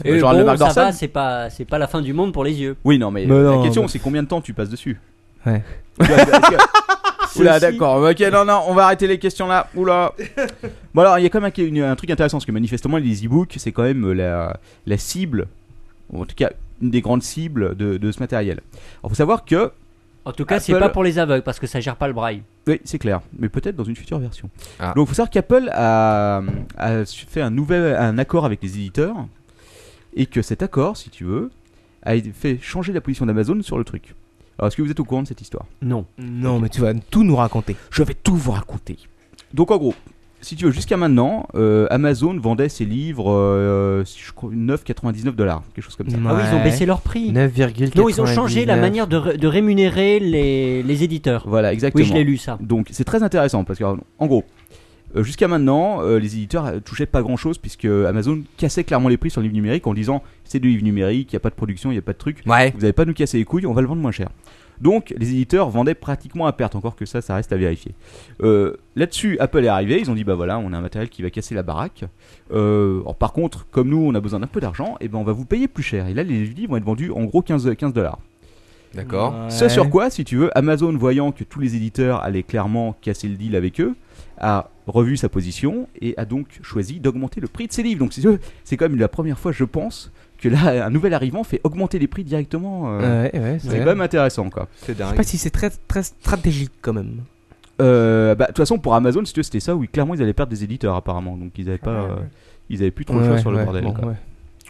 [0.03, 2.11] Et Le journal de bon, Mark ça va, c'est pas, c'est pas la fin du
[2.11, 2.75] monde pour les yeux.
[2.83, 4.99] Oui, non, mais, Mais la non, question mais- c'est combien de temps tu passes dessus?
[5.45, 5.63] Ouais.
[5.99, 6.55] Tu vois, est-ce que-
[7.41, 8.01] Oula, d'accord.
[8.03, 9.67] Ok, non, non, on va arrêter les questions là.
[9.75, 10.13] Oula.
[10.93, 12.97] Bon, alors, il y a quand même un, une- un truc intéressant parce que manifestement,
[12.97, 15.47] les e-books, c'est quand même la, la cible,
[16.11, 18.61] ou en tout cas, une des grandes cibles de, de ce matériel.
[19.01, 19.71] Alors, faut savoir que,
[20.23, 22.13] En tout cas, c'est Apple- pas pour les aveugles parce que ça gère pas le
[22.13, 22.43] braille.
[22.67, 24.49] oui, c'est clair, mais peut-être dans une future version.
[24.79, 24.93] Ah.
[24.95, 26.41] Donc, faut savoir qu'Apple a,
[26.77, 29.15] a fait un nouvel un accord avec les éditeurs
[30.15, 31.51] et que cet accord, si tu veux,
[32.03, 34.15] a fait changer la position d'Amazon sur le truc.
[34.57, 35.65] Alors, est-ce que vous êtes au courant de cette histoire?
[35.81, 36.05] Non.
[36.17, 37.75] Non, mais tu vas tout nous raconter.
[37.91, 38.97] Je vais tout vous raconter.
[39.53, 39.93] Donc en gros,
[40.41, 45.63] si tu veux, jusqu'à maintenant, euh, Amazon vendait ses livres euh, je crois 9,99 dollars,
[45.73, 46.17] quelque chose comme ça.
[46.25, 47.31] Ah oui, ils ont baissé leur prix.
[47.31, 47.97] 9,99.
[47.97, 51.45] Non, ils ont changé la manière de, ré- de rémunérer les, les éditeurs.
[51.47, 52.03] Voilà, exactement.
[52.03, 52.57] Oui, je l'ai lu ça.
[52.61, 54.45] Donc c'est très intéressant parce que en gros, euh,
[55.23, 59.17] jusqu'à maintenant, euh, les éditeurs euh, touchaient pas grand chose puisque Amazon cassait clairement les
[59.17, 61.49] prix sur le livre numérique en disant c'est du livre numérique, il n'y a pas
[61.49, 62.41] de production, il n'y a pas de truc.
[62.45, 62.71] Ouais.
[62.71, 64.29] Vous n'allez pas nous casser les couilles, on va le vendre moins cher.
[64.81, 67.93] Donc les éditeurs vendaient pratiquement à perte, encore que ça, ça reste à vérifier.
[68.41, 71.21] Euh, Là-dessus, Apple est arrivé, ils ont dit bah voilà, on a un matériel qui
[71.21, 72.05] va casser la baraque.
[72.51, 75.23] Euh, alors, par contre, comme nous, on a besoin d'un peu d'argent, et ben on
[75.23, 76.07] va vous payer plus cher.
[76.07, 77.93] Et là, les livres vont être vendus en gros 15 15
[78.95, 79.33] D'accord.
[79.49, 83.27] Ce sur quoi, si tu veux, Amazon, voyant que tous les éditeurs allaient clairement casser
[83.27, 83.95] le deal avec eux,
[84.37, 87.99] a revu sa position et a donc choisi d'augmenter le prix de ses livres.
[87.99, 88.13] Donc,
[88.63, 91.99] c'est quand même la première fois, je pense, que là, un nouvel arrivant fait augmenter
[91.99, 92.99] les prix directement.
[92.99, 94.67] euh, Ouais, ouais, c'est quand même intéressant, quoi.
[94.77, 97.21] C'est Je sais pas si c'est très, très stratégique quand même.
[97.81, 100.21] Euh, bah, de toute façon, pour Amazon, si tu veux, c'était ça où clairement ils
[100.21, 101.35] allaient perdre des éditeurs apparemment.
[101.35, 102.15] Donc ils avaient pas, euh,
[102.69, 103.83] ils avaient plus trop le choix Ouais, sur le ouais, bordel.
[103.83, 104.05] bon, quoi.
[104.09, 104.15] ouais.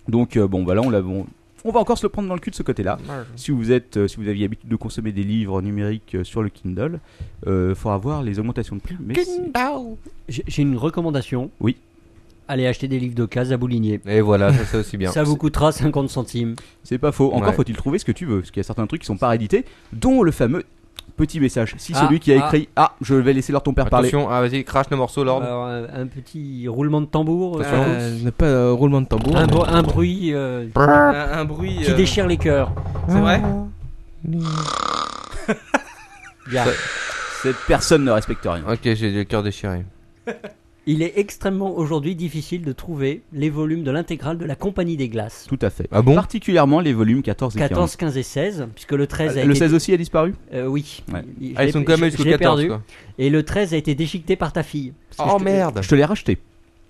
[0.07, 1.27] Donc euh, bon, bah là on l'a, bon,
[1.65, 2.97] on va encore se le prendre dans le cul de ce côté-là.
[3.35, 6.41] Si vous êtes, euh, si vous aviez l'habitude de consommer des livres numériques euh, sur
[6.43, 6.99] le Kindle,
[7.45, 8.95] il faudra voir les augmentations de prix.
[8.99, 9.41] Mais c'est-
[10.29, 11.51] J'ai j'ai une recommandation.
[11.59, 11.75] Oui.
[12.47, 13.99] Allez acheter des livres de cases à Boulinier.
[14.05, 15.11] Et voilà, ça c'est aussi bien.
[15.11, 16.55] Ça vous coûtera 50 centimes.
[16.83, 17.33] c'est pas faux.
[17.33, 17.53] Encore Ouais.
[17.55, 19.29] faut-il trouver ce que tu veux, parce qu'il y a certains trucs qui sont pas
[19.29, 20.63] réédités, dont le fameux
[21.17, 21.75] petit message.
[21.77, 22.45] Si Ah, celui qui a ah.
[22.47, 24.09] écrit Ah, je vais laisser leur ton père parler.
[24.09, 25.41] Attention, ah vas-y, crache le morceau, Lord.
[25.43, 27.59] Alors, un, un petit roulement de tambour.
[27.59, 29.35] euh, Euh, ne pas euh, roulement de tambour.
[29.37, 31.77] un, mais- bru- un bruit euh, un, un bruit.
[31.83, 32.71] qui euh, déchire les cœurs.
[33.07, 33.41] C'est vrai.
[37.43, 38.63] Cette personne ne respecte rien.
[38.67, 39.85] Ok, j'ai le cœur déchiré.
[40.87, 45.09] Il est extrêmement aujourd'hui difficile de trouver les volumes de l'intégrale de la Compagnie des
[45.09, 45.45] Glaces.
[45.49, 45.87] Tout à fait.
[45.91, 47.69] Ah bon Particulièrement les volumes 14 et 15.
[47.69, 49.59] 14, 15 et 16, puisque le 13 a le été...
[49.61, 50.35] 16 aussi a disparu?
[50.53, 51.01] Euh, oui.
[51.11, 51.21] Ouais.
[51.41, 52.67] Il- je Ah, ils sont quand même je- jusqu'au je l'ai 14 perdu.
[52.69, 52.81] quoi.
[53.17, 54.93] Et le 13 a été déchiqueté par ta fille.
[55.09, 56.37] Parce que Oh je te- merde Je te l'ai racheté.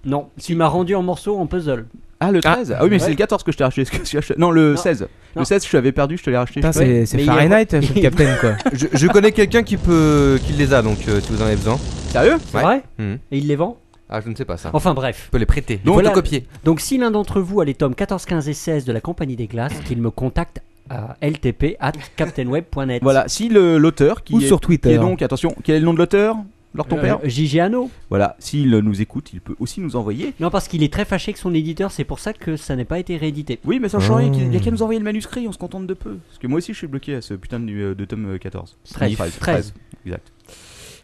[0.04, 1.86] Non, tu m'as rendu en morceaux en puzzle.
[2.20, 3.82] Ah, le 13 Ah, oui, mais c'est le 14 que je t'ai racheté.
[3.82, 4.78] Excuse- je t'ai- Non, le Non.
[4.78, 5.02] 16.
[5.36, 5.42] Non.
[5.42, 6.56] Le 16, je l'avais perdu, je te l'ai racheté.
[6.56, 8.56] Putain, c'est c'est Mais il y a- Fahrenheit, le Captain quoi.
[8.74, 11.56] je, je connais quelqu'un qui peut, qui les a donc euh, si vous en avez
[11.56, 11.78] besoin.
[12.10, 12.36] Sérieux?
[12.50, 12.64] C'est Ouais.
[12.64, 12.84] vrai?
[13.00, 13.18] Mhm.
[13.32, 13.78] Et il les vend?
[14.10, 14.70] Ah, je ne sais pas ça.
[14.74, 15.24] Enfin bref.
[15.26, 15.78] Je peux les prêter.
[15.84, 16.12] Donc, voilà.
[16.12, 16.46] copier.
[16.64, 19.36] Donc si l'un d'entre vous a les tomes 14, 15 et 16 de la Compagnie
[19.36, 23.02] des Glaces, qu'il me contacte à ltp at captainweb.net.
[23.02, 24.92] Voilà, si le- l'auteur qui Ou est, sur qui Twitter.
[24.94, 26.36] est donc, attention, quel est le nom de l'auteur?
[26.76, 27.90] Lord ton Euh, père JG Hano.
[28.10, 30.34] Voilà, s'il nous écoute, il peut aussi nous envoyer.
[30.42, 32.84] Non, parce qu'il est très fâché que son éditeur, c'est pour ça que ça n'a
[32.84, 33.60] pas été réédité.
[33.64, 35.58] Oui, mais ça change rien, il n'y a qu'à nous envoyer le manuscrit, on se
[35.58, 36.18] contente de peu.
[36.28, 38.38] Parce que moi aussi, je suis bloqué à ce putain de, euh, de tome euh,
[38.38, 38.76] 14.
[38.94, 39.16] 13.
[39.16, 39.74] 13, 13.
[40.06, 40.32] exact.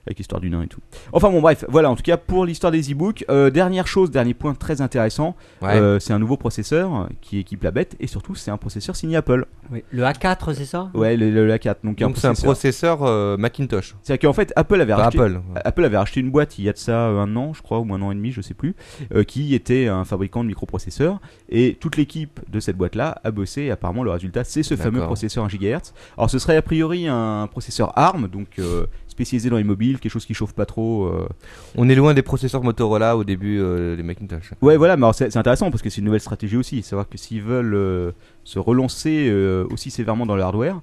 [0.08, 0.80] Avec l'histoire du nain et tout.
[1.14, 4.34] Enfin bon, bref, voilà, en tout cas, pour l'histoire des e-books, euh, dernière chose, dernier
[4.34, 5.76] point très intéressant, Ouais.
[5.76, 9.16] euh, c'est un nouveau processeur qui équipe la bête, et surtout, c'est un processeur signé
[9.18, 9.46] Apple.
[9.72, 9.84] Oui.
[9.92, 10.90] Le A4, c'est ça?
[10.96, 11.76] Ouais, le, le A4.
[11.84, 12.98] Donc, donc c'est un processeur.
[12.98, 13.96] processeur euh, Macintosh.
[14.02, 15.20] C'est-à-dire qu'en fait, Apple avait Pas racheté.
[15.20, 15.40] Apple.
[15.64, 17.80] Apple avait racheté une boîte il y a de ça euh, un an, je crois,
[17.80, 18.76] ou un an et demi, je sais plus,
[19.14, 21.20] euh, qui était un fabricant de microprocesseurs.
[21.50, 23.62] Et toute l'équipe de cette boîte-là a bossé.
[23.64, 25.94] Et apparemment, le résultat, c'est ce fameux processeur 1 GHz.
[26.18, 30.12] Alors, ce serait a priori un processeur ARM, donc euh, spécialisé dans les mobiles, quelque
[30.12, 31.06] chose qui chauffe pas trop.
[31.06, 31.28] euh.
[31.76, 34.54] On est loin des processeurs Motorola au début euh, des Macintosh.
[34.62, 36.82] Ouais, voilà, mais alors, c'est c'est intéressant parce que c'est une nouvelle stratégie aussi.
[36.82, 38.12] Savoir que s'ils veulent euh,
[38.44, 40.80] se relancer euh, aussi sévèrement dans le hardware,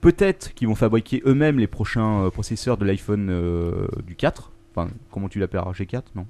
[0.00, 4.52] peut-être qu'ils vont fabriquer eux-mêmes les prochains euh, processeurs de l'iPhone euh, du 4.
[4.76, 6.26] Enfin, comment tu l'appelles G4 Non?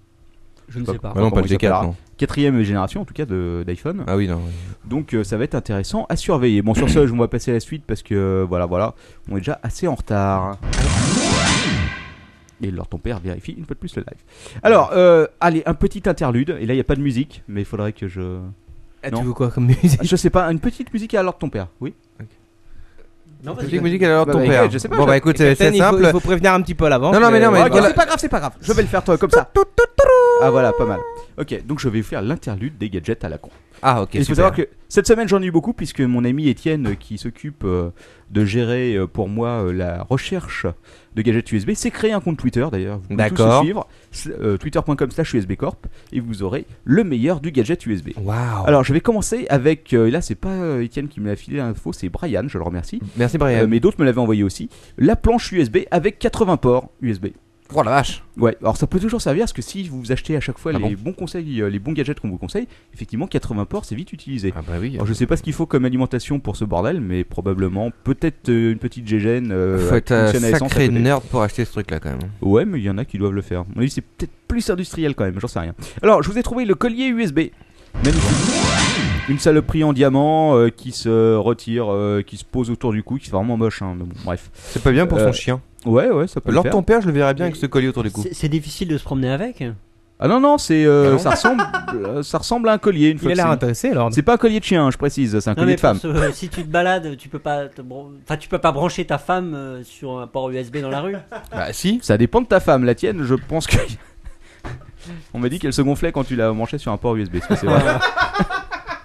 [0.69, 1.13] Je ne Pas- sais pas.
[1.17, 1.83] Ah non, pas le il s'appellera.
[1.83, 1.95] G4, non.
[2.17, 4.05] quatrième génération en tout cas de- d'iPhone.
[4.07, 4.41] Ah oui, non.
[4.89, 6.63] Donc euh, ça va être intéressant à surveiller.
[6.63, 8.95] Bon sur ce, je vais passer à la suite parce que euh, voilà, voilà,
[9.29, 10.59] on est déjà assez en retard.
[12.63, 14.21] Et alors ton père vérifie une fois de plus le live.
[14.63, 16.57] Alors, euh, allez, un petit interlude.
[16.61, 18.39] Et là, il n'y a pas de musique, mais il faudrait que je...
[19.03, 19.21] Ah, Non.
[19.21, 21.49] tu veux quoi comme musique Je sais pas, une petite musique à l'ordre de ton
[21.49, 21.95] père, oui
[23.43, 24.71] Non, vas-y, Musique, musique, alors Bah, ton bah, père.
[24.71, 26.03] je sais pas, bon, je- bah écoute, c'est il faut, simple.
[26.05, 27.15] il faut prévenir un petit peu à l'avance.
[27.15, 28.53] Non, non, mais non, mais quelle- C'est pas grave, c'est pas grave.
[28.61, 29.51] Je vais le faire toi comme ça.
[30.43, 31.01] Ah voilà, pas mal.
[31.39, 33.49] Ok, donc je vais vous faire l'interlude des gadgets à la con.
[33.83, 34.11] Ah, ok.
[34.15, 36.95] Il faut savoir que cette semaine j'en ai eu beaucoup puisque mon ami Étienne euh,
[36.95, 37.91] qui s'occupe euh,
[38.31, 40.67] de gérer euh, pour moi euh, la recherche
[41.15, 42.99] de gadgets USB s'est créé un compte Twitter d'ailleurs.
[42.99, 43.63] Vous pouvez tous le D'accord.
[43.63, 45.77] suivre s- euh, twitter.com slash usbcorp
[46.13, 48.11] et vous aurez le meilleur du gadget USB.
[48.21, 48.67] Waouh.
[48.67, 51.37] Alors je vais commencer avec, euh, et là c'est pas euh, Étienne qui me l'a
[51.37, 53.67] filé l'info, c'est Brian, je le remercie, Merci Euh, Brian.
[53.69, 57.27] mais d'autres me l'avaient envoyé aussi, la planche USB avec 80 ports USB.
[57.75, 58.23] Oh la vache.
[58.37, 60.79] Ouais, alors ça peut toujours servir parce que si vous achetez à chaque fois Ah
[60.79, 63.95] les bon bons conseils, euh, les bons gadgets qu'on vous conseille, effectivement 80 ports c'est
[63.95, 64.53] vite utilisé.
[64.57, 64.95] Ah bah oui.
[64.95, 68.49] Alors je sais pas ce qu'il faut comme alimentation pour ce bordel, mais probablement peut-être
[68.49, 69.51] euh, une petite GGN.
[69.53, 72.19] Euh, Faut être un sacré nerd pour acheter ce truc là quand même.
[72.41, 73.65] Ouais, mais il y en a qui doivent le faire.
[73.77, 75.75] Avis, c'est peut-être plus industriel quand même, j'en sais rien.
[76.03, 77.41] Alors, je vous ai trouvé le collier USB.
[78.05, 78.57] Magnifique.
[79.29, 83.17] Une saloperie en diamant euh, qui se retire, euh, qui se pose autour du cou,
[83.19, 83.83] qui fait vraiment moche.
[83.83, 84.51] Hein, mais bon, bref.
[84.55, 85.61] C'est pas bien pour Euh, son chien.
[85.87, 86.73] Ouais, ouais, ça peut Alors le faire.
[86.73, 88.23] ton père, je le verrais bien avec ce collier autour du cou.
[88.23, 89.65] C'est- C'est difficile de se promener avec.
[90.23, 91.63] Ah non, non, c'est, euh, Ah ça ressemble,
[91.95, 93.09] euh, ça ressemble à un collier.
[93.09, 94.11] Une Il fois a que l'air c'est- intéressé alors.
[94.13, 95.99] c'est pas un collier de chien, hein, je précise, c'est un collier de femme.
[95.99, 98.59] parce que, euh, si tu te balades, tu peux pas, te bran- enfin tu peux
[98.59, 101.17] pas brancher ta femme euh, sur un port USB dans la rue.
[101.53, 102.01] Bah si.
[102.03, 102.85] Ça dépend de ta femme.
[102.85, 103.77] La tienne, je pense que.
[105.33, 107.37] On m'a dit qu'elle se gonflait quand tu la branchais sur un port USB.
[107.37, 107.83] Est-ce que c'est vrai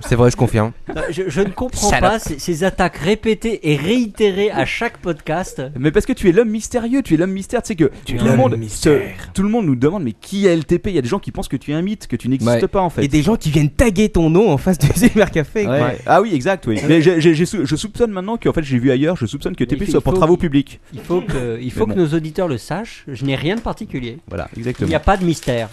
[0.08, 0.72] C'est vrai, je confirme.
[0.96, 5.62] Non, je, je ne comprends pas ces, ces attaques répétées et réitérées à chaque podcast.
[5.80, 8.16] Mais parce que tu es l'homme mystérieux, tu es l'homme mystère, tu sais que Tu
[8.16, 9.02] es tout le l'homme monde, mystère.
[9.02, 11.18] se- tout le monde nous demande mais qui est LTP Il y a des gens
[11.20, 12.68] qui pensent que tu es un mythe, que tu n'existes Ouais.
[12.68, 13.04] pas en fait.
[13.04, 14.88] Et des gens qui viennent taguer ton nom en face du.
[14.96, 15.66] Ouais.
[15.66, 15.92] quoi.
[16.06, 16.80] Ah oui, exact, oui.
[16.88, 19.68] Mais j'ai sou- je soupçonne maintenant qu'en fait j'ai vu ailleurs, je soupçonne que Mais
[19.68, 20.80] TP il soit pour travaux publics.
[20.94, 23.04] Il faut que, il faut Mais que nos auditeurs le sachent.
[23.08, 24.20] Je n'ai rien de particulier.
[24.28, 24.88] Voilà, Il exactement.
[24.90, 25.70] n'y a pas de mystère.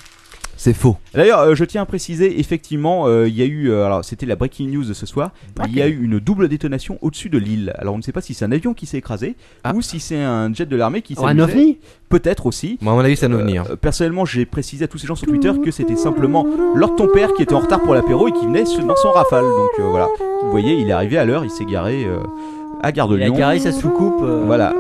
[0.65, 0.97] C'est faux.
[1.13, 4.27] D'ailleurs, euh, je tiens à préciser, effectivement, euh, il y a eu, euh, alors c'était
[4.27, 5.33] la breaking news de ce soir,
[5.67, 7.73] il y a eu une double détonation au-dessus de l'île.
[7.79, 9.73] Alors on ne sait pas si c'est un avion qui s'est écrasé Ah.
[9.75, 12.79] ou si c'est un jet de l'armée qui s'est Oh, un ovni Peut-être aussi.
[12.81, 13.65] Moi, à mon avis, ça doit venir.
[13.71, 16.47] Euh, personnellement, j'ai précisé à tous ces gens sur Twitter que c'était simplement
[16.77, 19.11] Lord ton père qui était en retard pour l'apéro et qui venait sur- dans son
[19.11, 19.43] rafale.
[19.43, 20.07] Donc euh, voilà,
[20.45, 22.19] vous voyez, il est arrivé à l'heure, il s'est garé euh,
[22.85, 23.35] à Gare de Il a Lyon.
[23.37, 24.73] garé sa soucoupe euh, Voilà.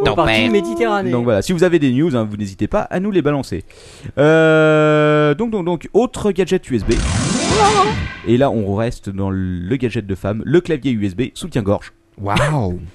[0.00, 1.10] Au parti Méditerranée.
[1.10, 3.64] Donc voilà, si vous avez des news, hein, vous n'hésitez pas à nous les balancer.
[4.18, 6.92] Euh, donc, donc, donc, autre gadget USB.
[8.26, 11.92] Et là, on reste dans le gadget de femme, le clavier USB soutien-gorge.
[12.20, 12.80] Waouh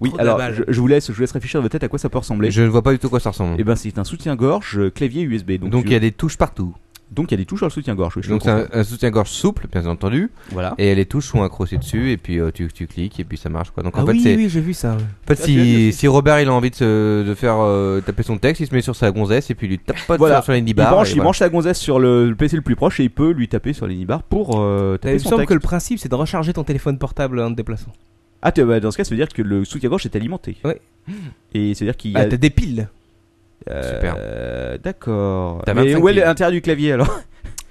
[0.00, 1.88] Oui, Trop alors je, je vous laisse, je vous laisse réfléchir de votre tête à
[1.88, 2.52] quoi ça peut ressembler.
[2.52, 3.60] Je ne vois pas du tout à quoi ça ressemble.
[3.60, 5.52] Et ben, c'est un soutien-gorge euh, clavier USB.
[5.58, 6.72] Donc, Donc tu- il y a des touches partout.
[7.10, 8.16] Donc il y a des touches sur le soutien-gorge.
[8.16, 10.30] oui, Donc le c'est un, soutien-gorge souple, bien entendu.
[10.52, 10.74] Voilà.
[10.78, 13.48] Et les touches sont accrochées dessus, et puis euh, tu, tu cliques, et puis ça
[13.48, 13.82] marche quoi.
[13.82, 14.36] Donc Ah fait, oui, c'est.
[14.36, 14.90] oui, j'ai vu ça.
[14.94, 15.02] ouais.
[15.02, 18.22] En fait, Ah, si, si Robert il a envie de, se- de faire euh, taper
[18.22, 20.36] son texte, il se met sur sa gonzesse et puis il lui tape pas Voilà.
[20.42, 20.90] sur, sur Il bar.
[20.92, 21.24] branche, et il voilà.
[21.24, 23.72] branche sa gonzesse sur le, le PC le plus proche et il peut lui taper
[23.72, 25.48] sur les nibards pour euh, Il taper me son semble texte.
[25.48, 27.92] que le principe c'est de recharger ton téléphone portable en te déplaçant.
[28.42, 30.56] Ah, tu- bah, dans ce cas, ça veut dire que le soutien-gorge est alimenté.
[30.64, 30.80] Ouais.
[31.54, 32.88] Et c'est-à-dire qu'il y a Ah, t'as des piles.
[33.70, 34.78] Euh, Super.
[34.82, 35.62] D'accord.
[35.64, 37.20] T'as Mais 25 où est l'intérêt du clavier alors?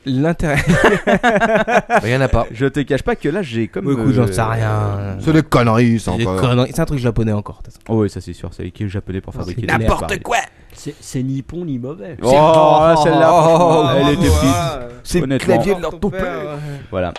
[0.06, 0.64] L'intérêt.
[2.02, 2.48] Rien n'a pas.
[2.52, 3.92] Je te cache pas que là j'ai comme.
[3.92, 5.18] Écoute, j'en sais euh, rien.
[5.20, 6.72] C'est des conneries, ça C'est des conneries.
[6.74, 7.58] C'est un truc japonais encore.
[7.60, 7.84] de toute façon.
[7.90, 10.20] Oh, oui, ça c'est sûr, c'est avec les japonais pour fabriquer c'est des appareils.
[10.22, 10.38] quoi
[10.74, 12.16] C'est c'est ni bon ni mauvais.
[12.22, 15.00] Oh, là, celle-là, Oh, franchement, oh, elle était oh, petite.
[15.04, 15.54] C'est le Honnêtement.
[15.54, 16.58] clavier de leur ton père.
[16.90, 17.14] Voilà.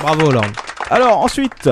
[0.00, 0.44] Bravo, Lord.
[0.88, 1.68] Alors ensuite.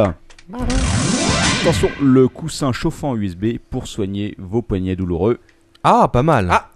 [1.63, 5.39] Attention, le coussin chauffant USB pour soigner vos poignets douloureux.
[5.83, 6.51] Ah, pas mal.
[6.51, 6.70] Ah.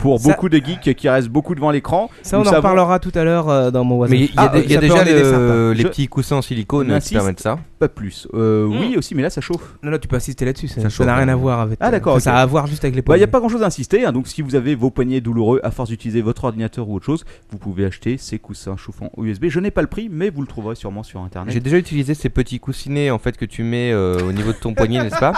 [0.00, 2.10] Pour Ça- beaucoup de geeks qui restent beaucoup devant l'écran.
[2.22, 4.18] Ça, on en savons- parlera tout à l'heure euh, dans mon WhatsApp.
[4.18, 6.98] Mais il y a, Ah, y a déjà le- les Je- petits coussins en silicone
[7.00, 7.58] qui permettent ça.
[7.78, 8.26] Pas plus.
[8.34, 8.78] Euh, Hmm.
[8.80, 9.74] Oui aussi, mais là ça chauffe.
[9.82, 10.68] Non, non, tu peux insister là-dessus.
[10.68, 11.32] Ça n'a rien hein.
[11.32, 11.78] à voir avec.
[11.80, 12.24] Ah, d'accord, Enfin, ok.
[12.24, 13.30] Ça a à voir juste avec les Bah, il n'y a poignets.
[13.30, 15.88] pas grand chose à insister, hein, donc si vous avez vos poignets douloureux à force
[15.88, 19.46] d'utiliser votre ordinateur ou autre chose, vous pouvez acheter ces coussins chauffants USB.
[19.48, 21.52] Je n'ai pas le prix, mais vous le trouverez sûrement sur internet.
[21.54, 24.58] J'ai déjà utilisé ces petits coussinets en fait que tu mets euh, au niveau de
[24.58, 25.32] ton poignet, n'est-ce pas?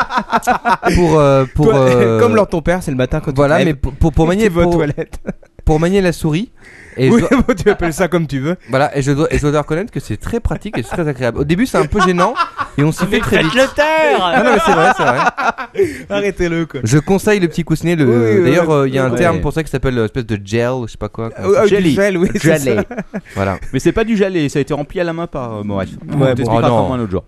[0.97, 3.63] Pour euh, pour Toi, euh, Comme Lord ton père, c'est le matin quand voilà, tu
[3.63, 5.19] te mais pour, pour, pour manier pour, toilettes.
[5.65, 6.51] pour manier la souris.
[6.99, 8.57] Et Oui, je dois, tu appelles ça comme tu veux.
[8.69, 11.09] voilà, et je dois et je dois reconnaître que c'est très pratique et c'est très
[11.09, 11.39] agréable.
[11.39, 12.35] Au début, c'est un peu gênant
[12.77, 13.55] et on s'y fait très vite.
[13.55, 16.05] le taire Ah non, mais c'est vrai, c'est vrai.
[16.11, 16.81] Arrêtez-le quoi.
[16.85, 17.97] Je conseille le petit coussinet.
[17.97, 18.05] Le...
[18.05, 19.17] Oui, oui, D'ailleurs, euh, il y a un Ouais.
[19.19, 21.31] terme pour ça qui s'appelle euh, espèce de gel, je sais pas quoi.
[21.35, 21.91] Ah, ah, Jelly.
[21.91, 22.77] du gel, oui, Jelly.
[23.35, 23.59] Voilà.
[23.73, 25.89] Mais c'est pas du gelé, ça a été rempli à la main par euh, Moref.
[26.13, 26.89] On Ouais, t'expliquera bon.
[26.91, 27.25] Oh, un autre jour.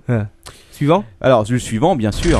[0.72, 1.04] Suivant?
[1.22, 2.38] Alors, le suivant, bien sûr.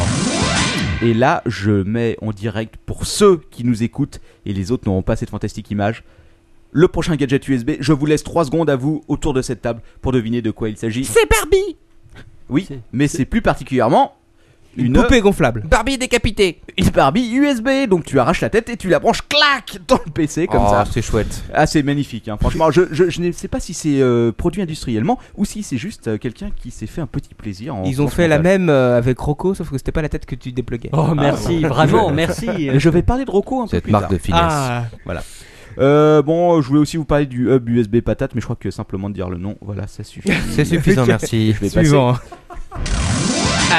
[1.02, 5.02] Et là, je mets en direct pour ceux qui nous écoutent et les autres n'auront
[5.02, 6.04] pas cette fantastique image.
[6.72, 9.82] Le prochain gadget USB, je vous laisse 3 secondes à vous autour de cette table
[10.00, 11.04] pour deviner de quoi il s'agit.
[11.04, 11.76] C'est Barbie
[12.48, 14.16] Oui, mais c'est plus particulièrement
[14.76, 15.62] Une poupée gonflable.
[15.68, 16.60] Barbie décapitée.
[16.76, 17.88] une Barbie USB.
[17.88, 20.70] Donc tu arraches la tête et tu la branches, clac, dans le PC comme oh,
[20.70, 20.84] ça.
[20.90, 21.44] c'est chouette.
[21.52, 22.28] Ah, c'est magnifique.
[22.28, 22.36] hein.
[22.40, 25.76] Franchement, je, je, je ne sais pas si c'est euh, produit industriellement ou si c'est
[25.76, 27.74] juste euh, quelqu'un qui s'est fait un petit plaisir.
[27.76, 30.26] En Ils ont fait la même euh, avec Rocco, sauf que c'était pas la tête
[30.26, 30.90] que tu dépluguais.
[30.92, 32.70] Oh merci, vraiment, merci.
[32.78, 34.12] Je vais parler de Rocco un peu Cette plus marque tard.
[34.12, 34.40] de finesse.
[34.42, 34.84] Ah,
[35.78, 38.70] Euh, bon, je voulais aussi vous parler du hub USB patate, mais je crois que
[38.70, 40.30] simplement de dire le nom, voilà, ça suffit.
[40.50, 41.52] C'est suffisant, merci.
[41.52, 42.14] Je vais passer suivant.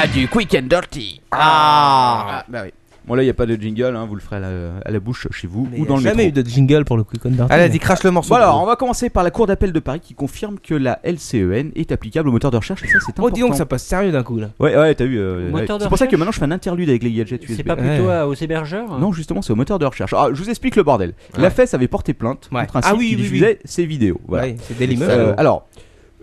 [0.02, 1.20] à du quick and dirty.
[1.30, 2.70] Ah, bah oui.
[3.06, 4.48] Bon là, il y a pas de jingle, hein, vous le ferez à la,
[4.84, 6.40] à la bouche chez vous Mais ou y a dans le jamais métro.
[6.40, 7.52] eu de jingle pour le Quick on Dirty.
[7.52, 8.30] Allez, vas-y, crache le morceau.
[8.30, 10.98] Bon alors, on va commencer par la Cour d'appel de Paris qui confirme que la
[11.04, 13.28] LCEN est applicable au moteur de recherche et ça c'est important.
[13.28, 14.48] Oh, dis donc, ça passe sérieux d'un coup là.
[14.58, 15.20] Ouais, ouais, t'as vu.
[15.20, 15.60] euh, Au ouais.
[15.60, 17.44] moteur de C'est pour ça que recherche maintenant je fais un interlude avec les gadgets
[17.44, 17.54] USB.
[17.58, 20.12] C'est pas plutôt à- aux hébergeurs Non, justement, c'est au moteur de recherche.
[20.12, 21.14] Ah, je vous explique le bordel.
[21.38, 21.50] La.
[21.50, 22.62] FES avait porté plainte Ouais.
[22.62, 24.20] contre un Ah site oui, qui oui, diffusait ses vidéos.
[24.26, 24.46] Voilà.
[24.48, 25.12] Ouais, c'est Dailymotion.
[25.16, 25.68] Euh, alors,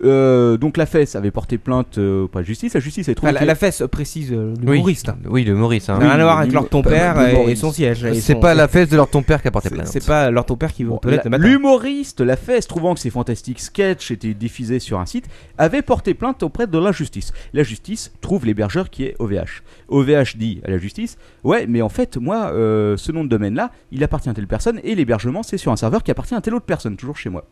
[0.04, 2.74] euh, donc la FES avait porté plainte euh, auprès de la justice.
[2.74, 4.72] La justice avait trouvé Ah, la, la fesse précise euh, Oui.
[4.74, 5.10] l'humoriste.
[5.26, 5.84] Oui, le Maurice.
[5.84, 5.98] Ça Hein.
[5.98, 7.52] n'a rien à voir avec Oui, leur ton pas- père pas- et, Maurice.
[7.58, 8.04] et son siège.
[8.04, 9.86] et C'est pas la fesse de leur ton père qui a porté plainte.
[9.88, 11.38] C'est pas leur ton père qui va Bon, le.
[11.38, 15.26] L'humoriste, la FES, trouvant que ces fantastiques sketchs étaient diffusés sur un site,
[15.58, 17.32] avait porté plainte auprès de la justice.
[17.52, 19.62] La justice trouve l'hébergeur qui est OVH.
[19.88, 23.70] OVH dit à la justice Ouais, mais en fait, moi, euh, ce nom de domaine-là,
[23.92, 26.54] il appartient à telle personne et l'hébergement, c'est sur un serveur qui appartient à telle
[26.54, 27.44] autre personne, toujours chez moi.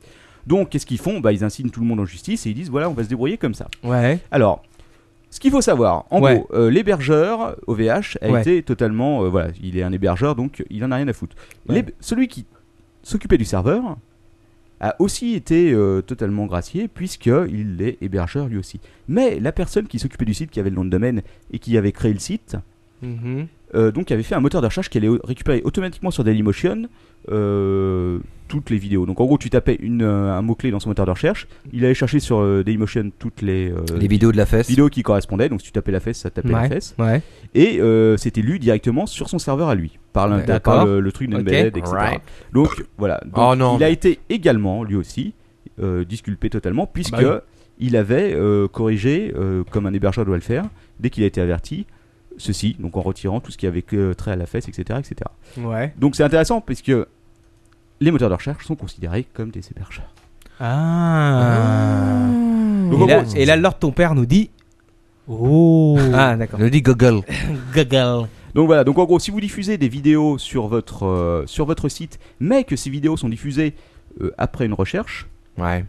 [0.46, 1.20] Donc, qu'est-ce qu'ils font?
[1.20, 3.08] Bah, Ils insignent tout le monde en justice et ils disent Voilà, on va se
[3.08, 3.68] débrouiller comme ça.
[3.84, 4.18] Ouais.
[4.30, 4.62] Alors.
[5.30, 6.34] Ce qu'il faut savoir, en Ouais.
[6.34, 8.40] gros, euh, l'hébergeur OVH a Ouais.
[8.42, 11.36] été totalement, euh, voilà, il est un hébergeur donc il en a rien à foutre.
[11.70, 11.86] Ouais.
[12.00, 12.44] Celui qui
[13.02, 13.96] s'occupait du serveur
[14.82, 18.78] a aussi été euh, totalement gracié puisqu'il est hébergeur lui aussi.
[19.08, 21.78] Mais la personne qui s'occupait du site, qui avait le nom de domaine et qui
[21.78, 22.56] avait créé le site,
[23.00, 23.38] Mhm.
[23.38, 26.88] euh, donc avait fait un moteur de recherche qui allait récupérer automatiquement sur Dailymotion
[27.30, 29.06] euh, toutes les vidéos.
[29.06, 31.84] Donc en gros, tu tapais une, euh, un mot-clé dans son moteur de recherche, il
[31.84, 34.68] allait chercher sur euh, Dailymotion toutes les, euh, Les vidéos de la fesse.
[34.68, 35.48] vidéos qui correspondaient.
[35.48, 36.94] Donc si tu tapais la fesse, ça tapait la fesse.
[36.98, 37.22] Ouais.
[37.54, 39.98] Et euh, c'était lu directement sur son serveur à lui.
[40.12, 40.44] par, Ouais,
[40.86, 41.82] le, le truc d'embedded, Ok.
[41.82, 41.92] etc.
[41.96, 42.22] Right.
[42.52, 43.20] Donc voilà.
[43.24, 43.76] Donc, Oh non.
[43.78, 45.32] Il a été également, lui aussi,
[45.80, 47.86] euh, disculpé totalement, puisque Bah oui.
[47.86, 50.64] il avait euh, corrigé, euh, comme un hébergeur doit le faire,
[51.00, 51.86] dès qu'il a été averti,
[52.38, 54.98] ceci, donc en retirant tout ce qui avait que trait à la fesse, etc.
[54.98, 55.16] etc.
[55.58, 55.92] Ouais.
[55.98, 56.92] Donc c'est intéressant, puisque
[58.00, 60.12] les moteurs de recherche sont considérés comme des hébergeurs.
[60.60, 62.28] Ah.
[62.90, 64.50] Donc, Et en là, gros, et là, Lord ton père nous dit.
[65.28, 65.98] Oh.
[66.12, 66.60] Ah, d'accord.
[66.60, 67.20] Je dis Google.
[67.74, 68.28] Goggle.
[68.54, 71.88] Donc voilà, donc en gros, si vous diffusez des vidéos sur votre, euh, sur votre
[71.88, 73.74] site, mais que ces vidéos sont diffusées
[74.20, 75.26] euh, après une recherche,
[75.58, 75.84] Ouais.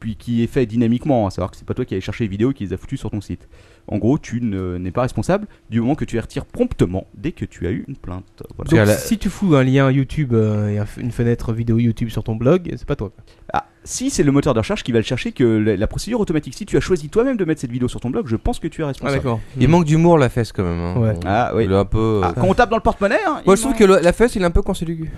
[0.00, 2.28] puis qui est fait dynamiquement, à savoir que c'est pas toi qui allais chercher les
[2.28, 3.48] vidéos et qui les a foutues sur ton site.
[3.88, 7.32] En gros, tu ne- n'es pas responsable du moment que tu les retires promptement dès
[7.32, 8.42] que tu as eu une plainte.
[8.56, 8.70] Voilà.
[8.70, 12.22] Donc, la- si tu fous un lien YouTube euh, et une fenêtre vidéo YouTube sur
[12.24, 13.10] ton blog, c'est pas toi.
[13.52, 16.20] Ah, si c'est le moteur de recherche qui va le chercher, que la, la procédure
[16.20, 18.60] automatique, si tu as choisi toi-même de mettre cette vidéo sur ton blog, je pense
[18.60, 19.16] que tu es Ah, responsable.
[19.18, 19.40] d'accord.
[19.58, 20.78] Il manque d'humour la fesse quand même.
[20.80, 20.94] hein.
[20.98, 21.14] Ouais.
[21.26, 21.64] Ah, oui.
[21.64, 22.20] Il est un peu.
[22.22, 24.12] Ah, euh, quand on tape dans le porte-monnaie, hein, Moi je trouve que le- la
[24.12, 25.10] fesse il est un peu consilugu.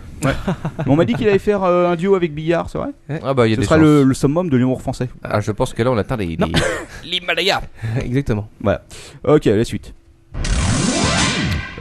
[0.86, 2.90] on m'a dit qu'il allait faire euh, un duo avec Billard, c'est vrai
[3.22, 5.08] Ah bah il y a Ce des sera le, le summum de l'humour français.
[5.22, 6.36] Ah je pense que là on atteint les.
[6.36, 6.46] Non.
[6.46, 7.60] les- L'Himalaya.
[8.00, 8.48] Exactement.
[9.24, 9.94] Ok, la suite.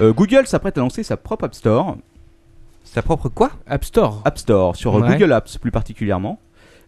[0.02, 1.98] Euh, Google s'apprête à lancer sa propre App Store,
[2.84, 3.52] Sa propre quoi?
[3.68, 4.22] App Store.
[4.26, 5.14] App Store sur euh, Ouais.
[5.14, 6.40] Google Apps plus particulièrement.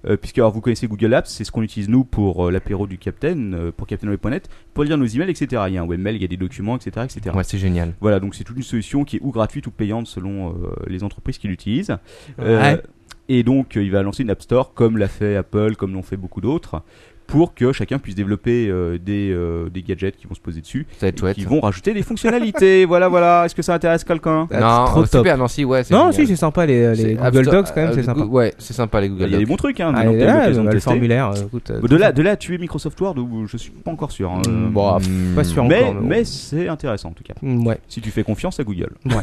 [0.08, 2.86] Euh, puisque alors, vous connaissez Google Apps, c'est ce qu'on utilise nous pour euh, l'apéro
[2.86, 5.64] du Captain, euh, pour CaptainWeb.net, pour lire nos emails, etc.
[5.68, 7.06] Il y a un webmail, il y a des documents, etc.
[7.06, 7.36] etc.
[7.36, 7.94] Ouais c'est génial.
[8.02, 10.54] Voilà, donc c'est toute une solution qui est ou gratuite ou payante selon euh,
[10.88, 11.98] les entreprises qui l'utilisent.
[12.40, 12.82] Euh, Ouais.
[13.30, 16.04] Et donc, euh, il va lancer une App Store comme l'a fait Apple, comme l'ont
[16.04, 16.84] fait beaucoup d'autres,
[17.28, 20.86] pour que chacun puisse développer euh, des, euh, des gadgets qui vont se poser dessus,
[20.94, 21.36] Ça va et être chouette.
[21.36, 22.86] qui vont rajouter des fonctionnalités.
[22.86, 23.46] voilà, voilà.
[23.46, 25.22] Est-ce que ça intéresse quelqu'un Ah, Non, c'est trop top.
[25.26, 25.84] super, non, si, ouais.
[25.84, 26.14] c'est Non, génial.
[26.14, 28.24] si, c'est sympa les, les Google Store- Docs quand même, euh, c'est sympa.
[28.26, 29.48] Ouais, c'est sympa les Il Google y a des Docs.
[29.48, 29.92] bons trucs, hein.
[29.96, 30.90] Ah, là, l'occasion de le tester.
[30.92, 31.72] formulaire, euh, écoute.
[31.72, 34.32] euh, De là, de là à tuer Microsoft Word, où je suis pas encore sûr.
[34.32, 34.42] hein.
[34.48, 35.36] Mm, bon, Hmm.
[35.36, 36.02] pas sûr mais encore.
[36.02, 37.34] mais c'est intéressant en tout cas.
[37.42, 37.80] Mm, Ouais.
[37.88, 38.92] Si tu fais confiance à Google.
[39.06, 39.16] Ouais.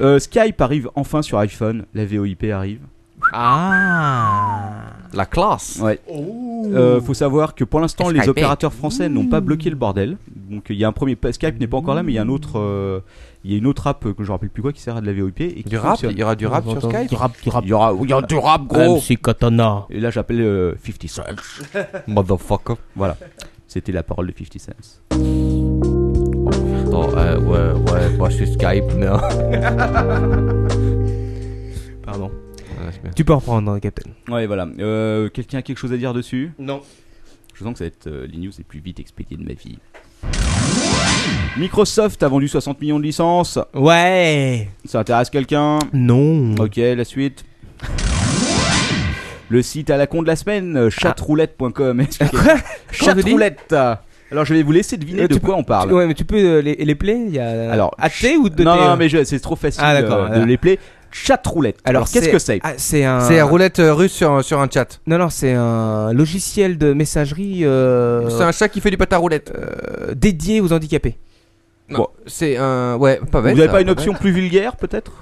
[0.00, 1.84] Euh, Skype arrive enfin sur iPhone.
[1.94, 2.80] La VoIP arrive.
[3.32, 4.72] Ah.
[5.12, 5.78] La classe.
[5.82, 6.00] Ouais.
[6.10, 8.30] Euh, faut savoir que pour l'instant, les Skype.
[8.30, 10.16] opérateurs français n'ont pas bloqué le bordel.
[10.50, 12.22] Donc il y a un premier Skype n'est pas encore là, mais il y a
[12.22, 13.00] un autre, euh,
[13.44, 14.96] il y a une autre app euh, que je me rappelle plus quoi qui sert
[14.96, 16.12] à de la VoIP et qui Du rap fonctionne.
[16.12, 17.64] Il y aura du rap sur Skype Du rap, du rap.
[17.64, 18.96] Il y aura, il y aura du rap gros.
[18.96, 19.86] MC Katana.
[19.90, 21.22] Et là, j'appelle euh, 50 Cent.
[22.06, 22.74] Motherfucker.
[22.94, 23.16] Voilà.
[23.68, 24.72] C'était la parole de 50 Cent.
[26.86, 29.06] Attends, euh, ouais, ouais, bah c'est Skype, mais.
[32.04, 32.30] Pardon.
[33.16, 34.10] Tu peux reprendre, Captain.
[34.28, 34.68] Ouais, voilà.
[34.78, 36.52] Euh, Quelqu'un a quelque chose à dire dessus?
[36.58, 36.82] Non.
[37.54, 39.54] Je sens que ça va être euh, les news les plus vite expédiées de ma
[39.54, 39.78] vie.
[41.56, 43.58] Microsoft a vendu 60 millions de licences.
[43.74, 44.68] Ouais.
[44.84, 45.78] Ça intéresse quelqu'un?
[45.94, 46.54] Non.
[46.56, 47.44] Ok, la suite.
[49.48, 52.00] Le site à la con de la semaine, euh, chatroulette.com.
[52.02, 52.36] Expliquez.
[52.90, 53.74] Chatroulette.
[54.32, 55.88] Alors je vais vous laisser deviner Euh, de quoi on parle.
[55.88, 58.48] Tu- Ouais, mais tu peux euh, les, les play Il y a Alors, athée ou
[58.48, 60.80] de non, non, mais c'est trop facile Ah, euh, de les play.
[61.10, 61.78] Chatroulette.
[61.84, 62.60] Alors, qu'est-ce que c'est?
[62.62, 63.20] ah, C'est un.
[63.20, 65.00] C'est roulette euh, russe sur, sur un chat.
[65.06, 69.12] Non, non, c'est un logiciel de messagerie euh, C'est un chat qui fait du pâte
[69.12, 69.52] à roulette.
[69.56, 71.16] euh, dédié aux handicapés.
[71.88, 72.96] Non, c'est un.
[72.96, 73.52] Ouais, pas bête.
[73.54, 75.12] Vous n'avez pas une option plus vulgaire peut-être?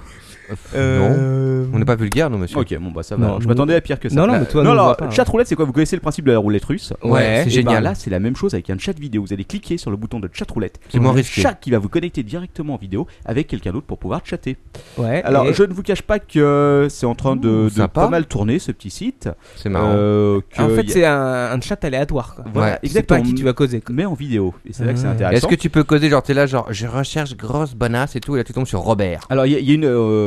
[0.75, 1.67] Non.
[1.73, 2.57] On n'est pas vulgaire, non, monsieur.
[2.59, 3.25] Ok, bon bah ça va.
[3.27, 4.15] Non, je m'attendais à pire que ça.
[4.15, 5.11] Non, non, mais toi, non, nous, on alors, pas, hein.
[5.11, 5.65] chatroulette, c'est quoi?
[5.65, 6.93] Vous connaissez le principe de la roulette russe?
[7.03, 7.83] Ouais, c'est Et ben génial.
[7.83, 9.23] là, c'est la même chose avec un chat vidéo.
[9.23, 10.79] Vous allez cliquer sur le bouton de chatroulette.
[10.89, 11.41] C'est moins Un risqué.
[11.41, 14.57] chat qui va vous connecter directement en vidéo avec quelqu'un d'autre pour pouvoir chatter.
[14.97, 15.21] Ouais.
[15.23, 18.01] Alors, et- je ne vous cache pas que c'est en train de, Ouh, de sympa.
[18.01, 19.29] pas mal tourner ce petit site.
[19.55, 19.91] C'est marrant.
[19.95, 22.35] Euh, que en fait, a- c'est un, un chat aléatoire.
[22.35, 22.45] Quoi.
[22.53, 23.23] voilà, Ouais, sais pas à exactement.
[23.23, 23.81] qui tu vas causer.
[23.81, 23.95] quoi.
[23.95, 24.53] Mais en vidéo.
[24.67, 25.11] Et c'est là que c'est Ah.
[25.11, 25.37] intéressant.
[25.37, 28.35] Est-ce que tu peux coder, genre, t'es là, genre, je recherche grosse bonasse et tout,
[28.35, 29.25] et là tu tombes sur Robert.
[29.29, 29.85] Alors, il y, a- il y a une.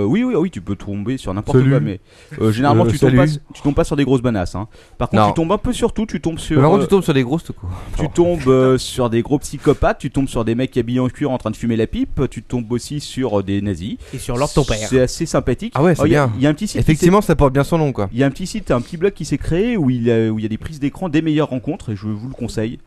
[0.09, 1.71] Euh, oui, oui, oui, tu peux tomber sur n'importe Salut.
[1.71, 2.01] quoi, mais
[2.41, 3.33] euh, généralement, Euh, tu, tombes salut.
[3.39, 4.55] pas, tu tombes pas sur des grosses banasses.
[4.55, 4.67] hein.
[4.99, 5.29] Par contre, Non.
[5.29, 6.07] tu tombes un peu sur tout.
[6.07, 6.61] Tu tombes sur.
[6.61, 7.71] Par contre, euh, tu tombes sur des grosses tout court.
[7.99, 11.31] Tu tombes euh, sur des gros psychopathes, tu tombes sur des mecs habillés en cuir
[11.31, 13.97] en train de fumer la pipe, tu tombes aussi sur euh, des nazis.
[14.15, 14.79] Et sur l'ordre de ton père.
[14.89, 15.73] C'est assez sympathique.
[15.77, 16.33] Ah ouais, c'est il y a- bien.
[16.37, 16.77] Il y a un petit site.
[16.77, 18.05] qui Effectivement, ça porte bien son nom, quoi.
[18.07, 20.05] s'est- Il y a un petit site, un petit blog qui s'est créé où il,
[20.05, 22.29] y a, où il y a des prises d'écran des meilleures rencontres et je vous
[22.29, 22.79] le conseille.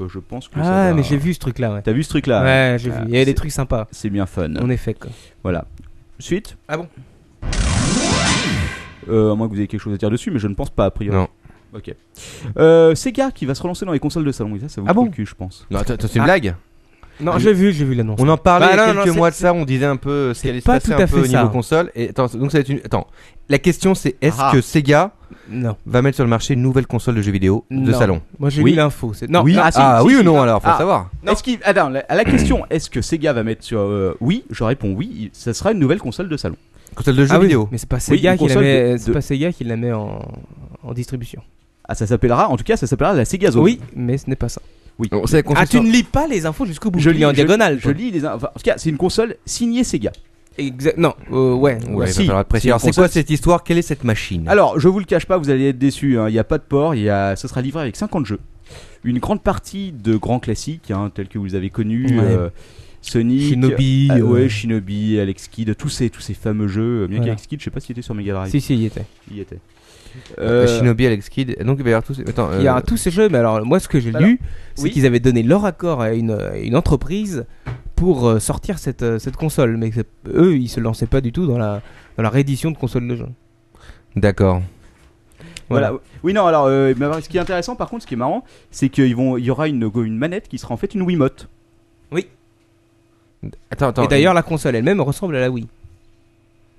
[0.00, 1.74] Euh, je pense que ça Ah, va- mais j'ai vu ce truc-là.
[1.74, 2.96] Ouais, T'as vu ce truc là ouais j'ai vu.
[2.98, 3.88] Ah, Il y avait des c'est- trucs sympas.
[3.90, 4.54] C'est bien fun.
[4.56, 4.94] En effet.
[4.94, 5.10] Quoi.
[5.42, 5.66] Voilà.
[6.22, 6.86] Suite Ah bon
[9.08, 10.70] euh, À moins que vous ayez quelque chose à dire dessus, mais je ne pense
[10.70, 11.16] pas a priori.
[11.16, 11.28] Non.
[11.74, 11.92] Ok.
[12.58, 14.54] Euh, Sega qui va se relancer dans les consoles de salon.
[14.54, 15.66] Et ça, ça vous Ah bon le cul, je pense.
[15.70, 16.26] Non, attends, attends, c'est une Ah.
[16.26, 16.54] blague
[17.20, 18.18] Non, j'ai vu, j'ai vu l'annonce.
[18.20, 19.64] On en parlait Bah, il y a non, non, quelques c'est- mois de ça, on
[19.64, 21.28] disait un peu ce qui allait se pas passer tout un à peu au fait
[21.28, 21.48] niveau ça.
[21.48, 21.90] console.
[21.94, 22.80] Et attends, donc ça va être une.
[22.84, 23.06] Attends,
[23.48, 24.50] la question c'est est-ce Ah.
[24.52, 25.12] que Sega
[25.50, 25.76] Non.
[25.86, 27.98] va mettre sur le marché une nouvelle console de jeux vidéo de Non.
[27.98, 28.70] salon Moi, j'ai Oui.
[28.72, 29.12] lu l'info.
[29.28, 29.42] Non.
[29.42, 29.56] Oui.
[29.58, 30.24] Ah, Ah, si, oui si, ou si.
[30.24, 30.78] non alors, faut Ah.
[30.78, 31.10] savoir.
[31.26, 34.44] Est-ce qu'il attends la- à la question est-ce que Sega va mettre sur euh, oui
[34.50, 36.56] je réponds oui ça sera une nouvelle console de salon
[36.94, 37.68] Console de jeux Ah oui, vidéo.
[37.70, 40.20] mais c'est pas Oui, Sega qui la met, c'est pas Sega qui la met en,
[40.82, 41.40] en distribution.
[41.88, 44.36] ah ça s'appellera en tout cas ça s'appellera la Sega Zone Oui, mais ce n'est
[44.36, 44.60] pas ça.
[44.98, 45.08] Oui.
[45.12, 46.98] On sait qu'on Ah, tu ne lis pas les infos jusqu'au bout.
[47.00, 47.78] Je lis en je- diagonale.
[47.78, 47.92] Je toi.
[47.92, 48.24] lis les.
[48.26, 50.12] Enfin, en tout cas, c'est une console signée Sega.
[50.58, 50.98] Exact.
[50.98, 51.76] Non, euh, ouais.
[51.76, 53.64] Ouais, il va si, falloir Alors, c'est console- quoi cette histoire?
[53.64, 54.46] Quelle est cette machine?
[54.48, 56.18] Alors, je vous le cache pas, vous allez être déçus.
[56.18, 56.28] hein.
[56.28, 56.94] Il n'y a pas de port.
[56.94, 58.40] Il y a, ce sera livré avec 50 jeux.
[59.02, 62.06] Une grande partie de grands classiques, hein, tels que vous avez connus.
[62.18, 62.24] Ouais.
[62.24, 62.48] euh,
[63.00, 67.06] Sonic, Shinobi, ah, ouais, euh, Shinobi, Alex Kidd, tous ces, tous ces fameux jeux.
[67.08, 67.32] Bien Voilà.
[67.32, 68.50] qu'Alex Kidd, je sais pas s'il était sur Mega Drive.
[68.50, 69.04] Si, si, il y était.
[69.30, 69.58] Il y était.
[70.38, 71.56] Euh, Shinobi, Alex Kidd.
[71.64, 72.20] Donc il va y avoir tous.
[72.20, 74.22] Attends, Il y a euh, tous ces jeux, mais alors moi ce que j'ai Alors,
[74.22, 74.40] lu,
[74.74, 74.90] c'est oui.
[74.90, 77.44] qu'ils avaient donné leur accord à une, une entreprise
[77.96, 79.90] pour euh, sortir cette, cette console, mais
[80.28, 81.82] eux ils se lançaient pas du tout dans la,
[82.16, 83.26] dans la réédition de console de jeu.
[84.16, 84.62] D'accord.
[85.68, 85.94] Voilà.
[86.22, 86.92] Oui, non, alors, euh,
[87.22, 89.90] ce qui est intéressant, par contre, ce qui est marrant, c'est qu'il y aura une,
[89.94, 91.48] une manette qui sera en fait une Wiimote.
[93.70, 94.04] Attends, attends.
[94.04, 95.66] Et d'ailleurs la console elle-même ressemble à la Wii.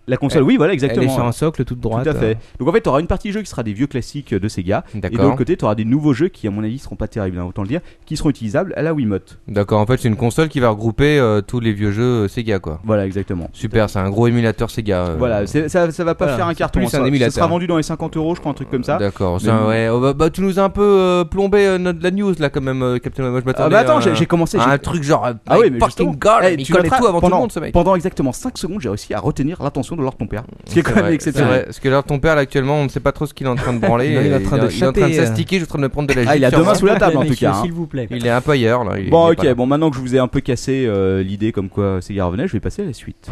[0.08, 1.14] La console, Elle- oui, voilà, Elle est exactement.
[1.14, 2.04] sur un socle toute droite.
[2.04, 2.38] Tout à fait.
[2.60, 4.84] Donc en fait, tu auras une partie jeu qui sera des vieux classiques de Sega.
[4.94, 5.24] Et de D'accord.
[5.24, 7.46] l'autre côté, tu auras des nouveaux jeux qui, à mon avis, seront pas terribles, hein,
[7.48, 9.40] autant le dire, qui seront utilisables à la Wiimote.
[9.48, 9.80] D'accord.
[9.80, 12.60] En fait, c'est une console qui va regrouper euh, tous les vieux jeux euh, Sega,
[12.60, 12.82] quoi.
[12.84, 13.50] Voilà, exactement.
[13.54, 15.06] Super, c'est un gros émulateur Sega.
[15.06, 16.88] euh, Voilà, c'est- ça, ça va pas Voilà, faire un c'est carton.
[16.88, 17.34] ça, un ça émulateur.
[17.34, 18.98] sera vendu dans les 50 euros, je crois, un truc comme ça.
[18.98, 19.40] D'accord.
[19.42, 19.88] Mais ça, ouais.
[19.90, 22.62] Oh, bah, bah, tu nous as un peu euh, plombé notre, la news là, quand
[22.62, 23.30] même, Captain.
[23.30, 24.58] Moi, je Ah bah attends, j'ai commencé.
[24.58, 25.30] un truc genre.
[25.48, 26.18] Ah oui, mais fucking.
[26.18, 27.72] God, Eh, il connaît tout avant tout le monde, ce mec.
[27.74, 30.44] Pendant exactement 5 secondes, j'ai réussi à retenir l'attention de Lord ton père.
[30.68, 31.64] Ce qui est C'est quand même exceptionnel.
[31.66, 33.50] Parce que là, ton père, là, actuellement, on ne sait pas trop ce qu'il est
[33.50, 34.14] en train de branler.
[34.14, 35.26] Non, il est en train de il est en train de euh.
[35.26, 36.76] s'astiquer, je suis en train de me prendre de la Ah, il a deux mains
[36.76, 37.52] sous la table en tout cas.
[37.52, 37.62] hein.
[37.64, 38.08] S'il vous plaît.
[38.12, 38.96] Il est un peu ailleurs là.
[39.10, 42.02] Bon, ok, bon, maintenant que je vous ai un peu cassé euh, l'idée comme quoi
[42.02, 43.30] Sega revenait, je vais passer à la suite.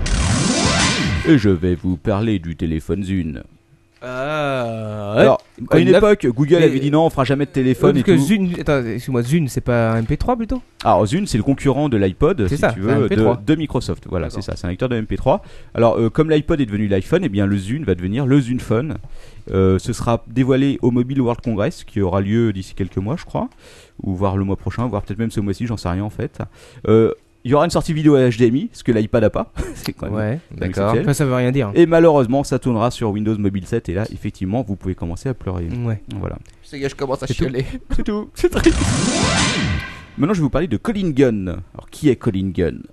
[1.28, 3.44] Et je vais vous parler du téléphone Zune.
[4.04, 5.22] Ah, ouais.
[5.22, 8.02] Alors, à une époque, Google Mais- avait dit non, on fera jamais de téléphone et
[8.04, 8.26] parce que tout.
[8.26, 10.62] Zune, attends, excuse-moi, Zune, c'est pas un MP3 plutôt?
[10.84, 13.44] Alors Zune, c'est le concurrent de l'iPod, si ça, tu veux, de, MP3.
[13.46, 14.06] de Microsoft.
[14.10, 14.44] Voilà, D'accord.
[14.44, 15.42] c'est ça, c'est un lecteur de MP3.
[15.76, 18.60] Alors, euh, comme l'iPod est devenu l'iPhone, eh bien le Zune va devenir le Zune
[18.60, 18.98] Phone.
[19.52, 23.26] Euh, ce sera dévoilé au Mobile World Congress, qui aura lieu d'ici quelques mois, je
[23.26, 23.50] crois,
[24.02, 26.40] ou voire le mois prochain, voire peut-être même ce mois-ci, j'en sais rien en fait.
[26.88, 27.12] Euh,
[27.44, 29.52] Il y aura une sortie vidéo HDMI, ce que l'iPad a pas.
[29.76, 30.96] c'est quand même Ouais, D'accord.
[31.00, 31.72] Enfin, ça veut rien dire.
[31.74, 35.34] Et malheureusement, ça tournera sur Windows Mobile 7 et là, effectivement, vous pouvez commencer à
[35.34, 35.68] pleurer.
[35.84, 36.02] Ouais.
[36.20, 36.38] Voilà.
[36.64, 37.44] Ça y est, je commence à C'est tout.
[37.46, 37.66] chialer.
[37.96, 38.30] C'est tout.
[38.36, 38.70] C'est très.
[40.18, 41.48] Maintenant, je vais vous parler de Colin Gunn.
[41.74, 42.84] Alors, qui est Colin Gunn?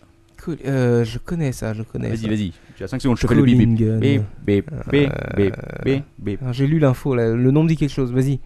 [0.42, 0.56] Cool.
[0.66, 2.08] Euh, je connais ça, je connais.
[2.08, 2.28] Vas-y, ça.
[2.28, 2.52] vas-y.
[2.76, 3.66] Tu as 5 secondes, je fais le bip bip.
[3.68, 4.00] Colin Gunn.
[4.00, 7.92] Bip, bip, bip, bip, Euh, bip, J'ai lu l'info, là, le nom me dit quelque
[7.92, 8.40] chose, vas-y.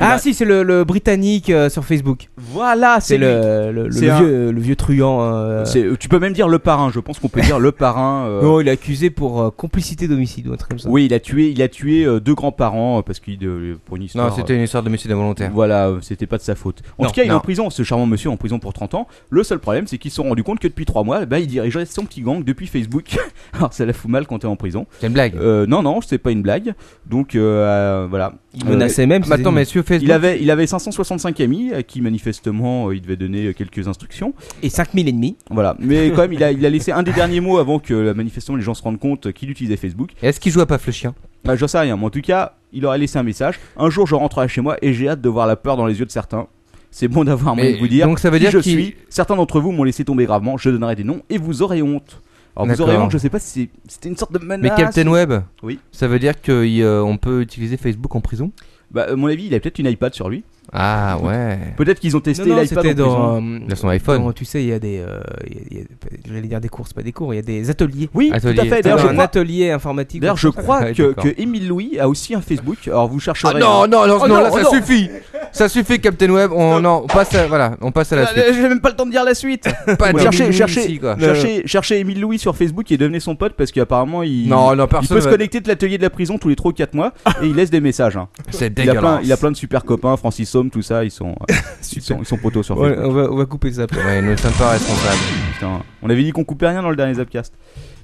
[0.00, 2.28] Ah si, c'est le, le britannique euh, sur Facebook.
[2.36, 5.22] Voilà, C'est le, le, le C'est un- vieux, le vieux truand.
[5.22, 6.90] euh, C'est- Tu peux même dire le parrain.
[6.92, 8.26] Je pense qu'on peut dire le parrain.
[8.26, 10.88] euh, Non, il est accusé pour euh, complicité d'homicide ou un truc comme ça.
[10.88, 13.96] Oui, il a tué, il a tué euh, deux grands-parents euh, parce qu'il euh, pour
[13.96, 14.28] une histoire.
[14.28, 15.50] Non, c'était une histoire de monsieur involontaire.
[15.54, 16.82] Voilà, euh, c'était pas de sa faute.
[16.98, 17.36] En Non, tout cas, il est non.
[17.36, 19.06] en prison, ce charmant monsieur est en prison pour 30 ans.
[19.30, 21.46] Le seul problème, c'est qu'ils se sont rendus compte que depuis 3 mois, bah, il
[21.46, 23.16] dirigeait son petit gang depuis Facebook.
[23.52, 24.86] Alors, ça la fout mal quand t'es en prison.
[25.00, 25.36] C'est une blague.
[25.36, 26.74] Euh, non, non, c'est pas une blague.
[27.06, 28.32] Donc, euh, euh, voilà.
[28.56, 29.22] Il menaçait même.
[29.22, 30.08] Maintenant, c'était- messieurs, Facebook.
[30.08, 33.88] Il avait, il avait 565 amis à qui manifestement euh, il devait donner euh, quelques
[33.88, 34.32] instructions.
[34.62, 35.36] Et 5000 ennemis.
[35.50, 35.76] Voilà.
[35.80, 38.14] Mais quand même, il a, il a laissé un des derniers mots avant que euh,
[38.14, 40.10] manifestement les gens se rendent compte qu'il utilisait Facebook.
[40.22, 41.14] Est-ce qu'il joue à Paf le chien?
[41.44, 41.96] Bah, j'en sais rien.
[41.96, 43.58] Mais en tout cas, il aurait laissé un message.
[43.76, 45.98] Un jour, je rentrerai chez moi et j'ai hâte de voir la peur dans les
[45.98, 46.46] yeux de certains.
[46.90, 48.06] C'est bon d'avoir un moyen de vous dire.
[48.06, 48.94] donc ça veut qui dire je qu'il- suis.
[49.08, 50.56] Certains d'entre vous m'ont laissé tomber gravement.
[50.56, 52.22] Je donnerai des noms et vous aurez honte.
[52.56, 53.10] Alors vous aurez honte.
[53.10, 54.60] Je sais pas si c'était une sorte de menace.
[54.60, 55.32] Mais Captain Web
[55.62, 55.78] Oui.
[55.92, 58.52] Ça veut dire qu'on peut utiliser Facebook en prison?
[58.90, 60.44] Bah, à mon avis, il a peut-être une iPad sur lui.
[60.72, 61.58] Ah ouais.
[61.76, 63.40] Peut-être qu'ils ont testé Non, non, l'iPad c'était dans.
[63.40, 64.22] Il a son iPhone.
[64.24, 64.98] dans- tu sais, il y a des.
[64.98, 65.84] euh, il y a- il y a-
[66.26, 68.08] J'allais dire des courses, pas des cours, il y a des ateliers.
[68.14, 68.54] Oui, Atelier.
[68.54, 68.68] tout à fait.
[68.70, 70.20] D'ailleurs, D'ailleurs, je un crois, atelier informatique.
[70.20, 72.78] d'ailleurs, je crois que, que Émile Louis a aussi un Facebook.
[72.86, 73.54] Alors vous chercherez.
[73.56, 74.70] Ah non, non, non, Oh non, non, là oh ça non.
[74.70, 75.10] suffit.
[75.52, 76.50] Ça suffit, Captain Web.
[76.52, 78.44] On, non, on passe à, voilà, on passe à la Euh, suite.
[78.54, 79.68] J'ai même pas le temps de dire la suite.
[79.98, 81.16] Pas de cherchez, cherchez, ici, quoi.
[81.18, 84.84] cherchez, cherchez Émile Louis sur Facebook et devenez son pote parce qu'apparemment il, Non, non,
[84.84, 85.16] il personne.
[85.16, 87.12] peut se connecter de l'atelier de la prison tous les 3 ou 4 mois
[87.42, 88.16] et il laisse des messages.
[88.16, 88.28] hein.
[88.50, 89.20] C'est Il, dégueulasse.
[89.22, 91.54] il a plein de super copains, Francis Somme, tout ça, ils sont, euh,
[91.96, 93.10] ils sont, ils sont potos sur Ouais, Facebook.
[93.10, 93.86] on, va, on va couper ça.
[93.92, 95.18] Ouais, nous sommes pas responsables.
[95.54, 97.52] Putain, on avait dit qu'on coupait rien dans le dernier Zapcast.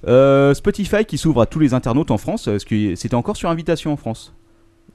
[0.08, 3.48] Euh, Spotify qui s'ouvre à tous les internautes en France, parce que c'était encore sur
[3.50, 4.34] invitation en France?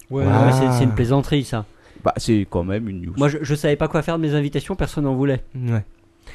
[0.09, 0.47] Ouais, Ah.
[0.47, 1.63] ouais, c'est- c'est une plaisanterie ça.
[2.03, 3.13] Bah, c'est quand même une news.
[3.17, 5.41] Moi je, je savais pas quoi faire de mes invitations, personne n'en voulait.
[5.55, 5.83] Ouais.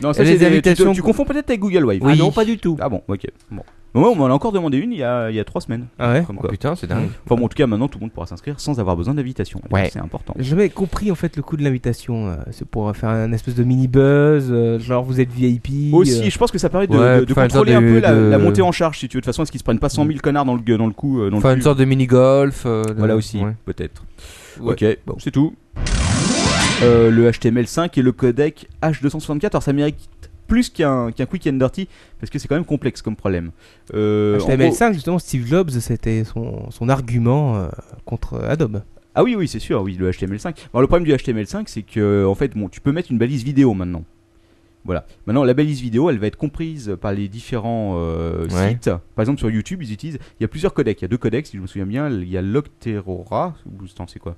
[0.02, 2.00] Non, ça, les tu invitations- Tu, confonds peut-être avec Google Wave.
[2.04, 2.76] Ah non, pas du tout.
[2.80, 3.26] Ah bon, ok.
[3.50, 3.62] Bon.
[3.92, 5.86] Mais on m'en a encore demandé une il y a, il y a 3 semaines.
[5.98, 6.50] Ah ouais Comme Oh, quoi.
[6.50, 7.08] putain, c'est dingue.
[7.26, 9.60] Enfin bon, en tout cas, maintenant tout le monde pourra s'inscrire sans avoir besoin d'invitation.
[9.72, 9.90] Ouais.
[9.92, 10.32] C'est important.
[10.38, 12.28] J'ai jamais compris en fait le coup de l'invitation.
[12.28, 15.92] euh, C'est pour faire un espèce de mini buzz, euh, genre vous êtes VIP.
[15.92, 17.80] Aussi, euh, je pense que ça permet de, Ouais, de- de faire une contrôler un
[17.80, 19.22] peu de- la, montée en charge, si tu veux.
[19.22, 20.92] De toute façon, est-ce qu'ils se prennent pas 100 000 connards dans le, dans le
[20.92, 22.62] coup euh, le Enfin, une sorte de mini-golf.
[22.66, 23.56] euh, de- Voilà aussi, ouais.
[23.66, 24.04] peut-être.
[24.60, 24.72] Ouais.
[24.74, 25.52] Ok, bon, c'est tout.
[26.82, 29.96] Euh, le HTML5 et le codec H264, alors ça mérite
[30.46, 33.50] plus qu'un quick and dirty parce que c'est quand même complexe comme problème.
[33.94, 37.68] Euh, en gros- HTML5, justement, Steve Jobs, c'était son, son argument euh,
[38.06, 38.82] contre Adobe.
[39.14, 40.54] Ah oui, oui, c'est sûr, oui, le HTML5.
[40.72, 43.44] Alors, le problème du HTML5, c'est que, en fait, bon, tu peux mettre une balise
[43.44, 44.04] vidéo maintenant.
[44.84, 45.04] Voilà.
[45.26, 48.70] Maintenant, la balise vidéo, elle va être comprise par les différents euh, Ouais.
[48.70, 48.90] sites.
[49.14, 50.18] Par exemple, sur YouTube, ils utilisent.
[50.38, 50.98] Il y a plusieurs codecs.
[51.00, 52.08] Il y a deux codecs, si je me souviens bien.
[52.08, 53.54] Il y a Locteora.
[53.66, 54.36] ou- c'est quoi?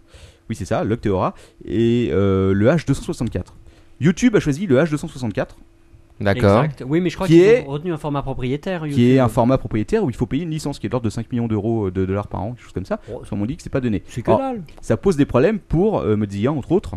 [0.50, 1.34] Oui, c'est ça, Locteora.
[1.64, 3.44] Et euh, le H264.
[4.00, 5.46] YouTube a choisi le H264,
[6.20, 6.62] D'accord.
[6.64, 6.84] Exact.
[6.86, 8.82] Oui, mais je crois Qui qu'ils est- ont retenu un format propriétaire.
[8.82, 9.04] qui YouTube.
[9.16, 11.10] est un format propriétaire où il faut payer une licence qui est de l'ordre de
[11.10, 13.00] 5 millions d'euros de dollars par an, quelque chose comme ça.
[13.12, 14.02] Oh, Sur mon dit que c'est pas donné.
[14.06, 14.62] C'est que Alors, dalle.
[14.80, 16.94] ça pose des problèmes pour euh, Mozilla, entre autres.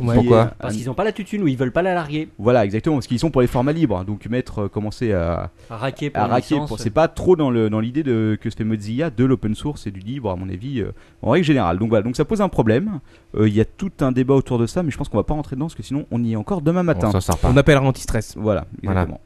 [0.00, 0.14] Ouais.
[0.16, 2.28] Pourquoi Parce un- qu'ils n'ont pas la tutune ou ils veulent pas la larguer.
[2.38, 4.04] Voilà, exactement, parce qu'ils sont pour les formats libres.
[4.04, 7.36] Donc mettre, euh, commencer à, À raquer pour à une raquer, pour- c'est pas trop
[7.36, 10.30] dans le dans l'idée de que se fait Mozilla de l'open source et du libre,
[10.30, 10.92] à mon avis, euh,
[11.22, 11.78] en règle générale.
[11.78, 13.00] Donc voilà, donc ça pose un problème.
[13.36, 15.22] Euh, Il y a tout un débat autour de ça, mais je pense qu'on va
[15.24, 17.08] pas rentrer dedans parce que sinon on y est encore demain matin.
[17.08, 17.50] On s'en sort pas.
[17.52, 18.34] On appellera anti-stress.
[18.36, 19.02] Voilà, Voilà.
[19.02, 19.20] exactement.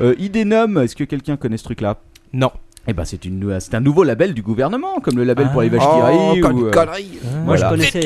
[0.00, 1.96] Euh, Idenum, est-ce que quelqu'un connaît ce truc-là?
[2.32, 2.50] Non.
[2.86, 5.70] Eh ben c'est une, c'est un nouveau label du gouvernement, comme le label pour les
[5.70, 6.40] vaches qui Oh, rient.
[6.40, 7.18] comme ou, une euh, connerie.
[7.22, 7.64] Moi, Voilà.
[7.66, 8.00] je connaissais.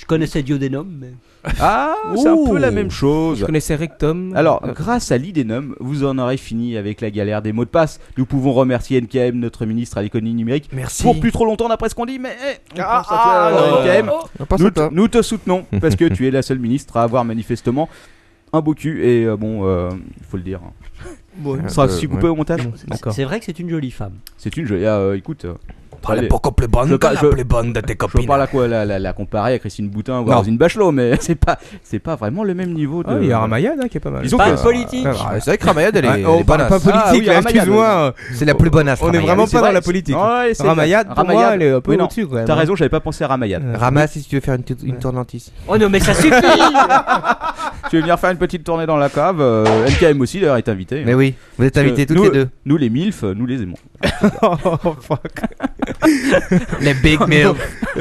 [0.00, 1.12] Je connaissais Diodenum, mais.
[1.60, 2.48] Ah, c'est un Oh.
[2.50, 3.38] peu la même chose.
[3.40, 4.32] Je connaissais Rectum.
[4.36, 7.70] Alors, Euh, grâce à l'IDENUM, vous en aurez fini avec la galère des mots de
[7.70, 8.00] passe.
[8.16, 10.68] Nous pouvons remercier NKM, notre ministre à l'économie numérique.
[10.72, 11.02] Merci.
[11.04, 13.22] Pour plus trop longtemps d'après ce qu'on dit, mais eh, on Ah, pense à toi,
[13.24, 14.00] ah, euh.
[14.02, 14.10] NKM.
[14.48, 14.60] Pense
[14.92, 17.88] Nous, te soutenons parce que tu es la seule ministre à avoir manifestement
[18.52, 20.60] un beau cul et euh, bon, euh, il faut le dire.
[21.36, 22.28] Bon, Un Ça sera peu, si coupé ouais.
[22.30, 22.68] au montage.
[22.86, 23.12] D'accord.
[23.12, 24.14] C'est vrai que c'est une jolie femme.
[24.38, 24.84] C'est une jolie.
[24.86, 25.46] euh, écoute,
[26.10, 28.20] euh, Pas Je bonne que pas- la je- plus bonne de tes je copines.
[28.22, 30.36] veux pas la, quoi, la, la, la comparer à Christine Boutin ou à.
[30.36, 33.08] Rosine Bachelot, mais c'est pas, c'est pas vraiment le même niveau de.
[33.10, 34.22] Ah, il y a Ramayad hein, qui est pas mal.
[34.22, 35.06] Disons Pas que- de politique.
[35.06, 37.44] Ah, Ah, c'est vrai que Ramayad, elle est, on parle pas politique, Ah oui, Ramayad,
[37.50, 38.14] excuse-moi.
[38.34, 39.00] C'est la plus bonasse.
[39.02, 40.16] On est vraiment pas dans la politique.
[40.16, 42.44] Ramayad, pour Ramayad- moi, elle est un peu au-dessus quand même.
[42.46, 43.62] T'as raison, j'avais pas pensé à Ramayad.
[43.64, 44.62] Euh, Ramas, si tu veux faire une,
[45.32, 45.52] ici.
[45.68, 46.30] Oh non, mais ça suffit
[47.90, 50.68] Tu veux venir faire une petite tournée dans la cave euh, NKM aussi d'ailleurs est
[50.68, 51.02] invité.
[51.04, 52.48] Mais oui, vous êtes invités toutes les deux.
[52.64, 53.76] Nous les MILF, nous les aimons.
[54.42, 55.20] Oh, fuck.
[56.80, 57.56] Les Big Milk.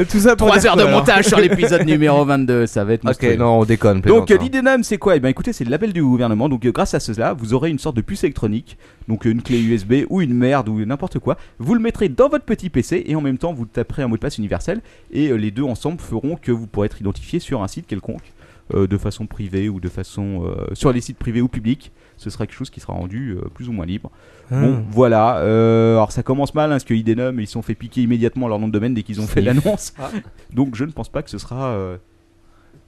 [0.10, 2.94] Tout ça pour 3 dire heures de quoi, montage sur l'épisode numéro 22, ça va
[2.94, 3.36] être Ok, monstrueux.
[3.36, 4.02] non, on déconne.
[4.02, 4.38] Donc hein.
[4.40, 5.16] l'IDENUM c'est quoi?
[5.16, 7.70] Eh bien écoutez c'est le label du gouvernement donc euh, grâce à cela vous aurez
[7.70, 8.78] une sorte de puce électronique
[9.08, 12.30] donc euh, une clé USB ou une merde ou n'importe quoi vous le mettrez dans
[12.30, 14.82] votre petit PC et en même temps vous taperez un mot de passe universel
[15.12, 18.32] et euh, les deux ensemble feront que vous pourrez être identifié sur un site quelconque
[18.74, 21.92] euh, de façon privée ou de façon euh, sur les sites privés ou publics
[22.22, 24.12] ce sera quelque chose qui sera rendu euh, plus ou moins libre
[24.50, 24.62] Hmm.
[24.64, 25.38] Bon, voilà.
[25.38, 28.50] euh, alors ça commence mal, hein, parce que Idenum, ils se sont fait piquer immédiatement
[28.50, 29.94] leur nom de domaine dès qu'ils ont fait l'annonce.
[29.98, 30.10] Ah.
[30.54, 31.96] Donc je ne pense pas que ce sera, euh,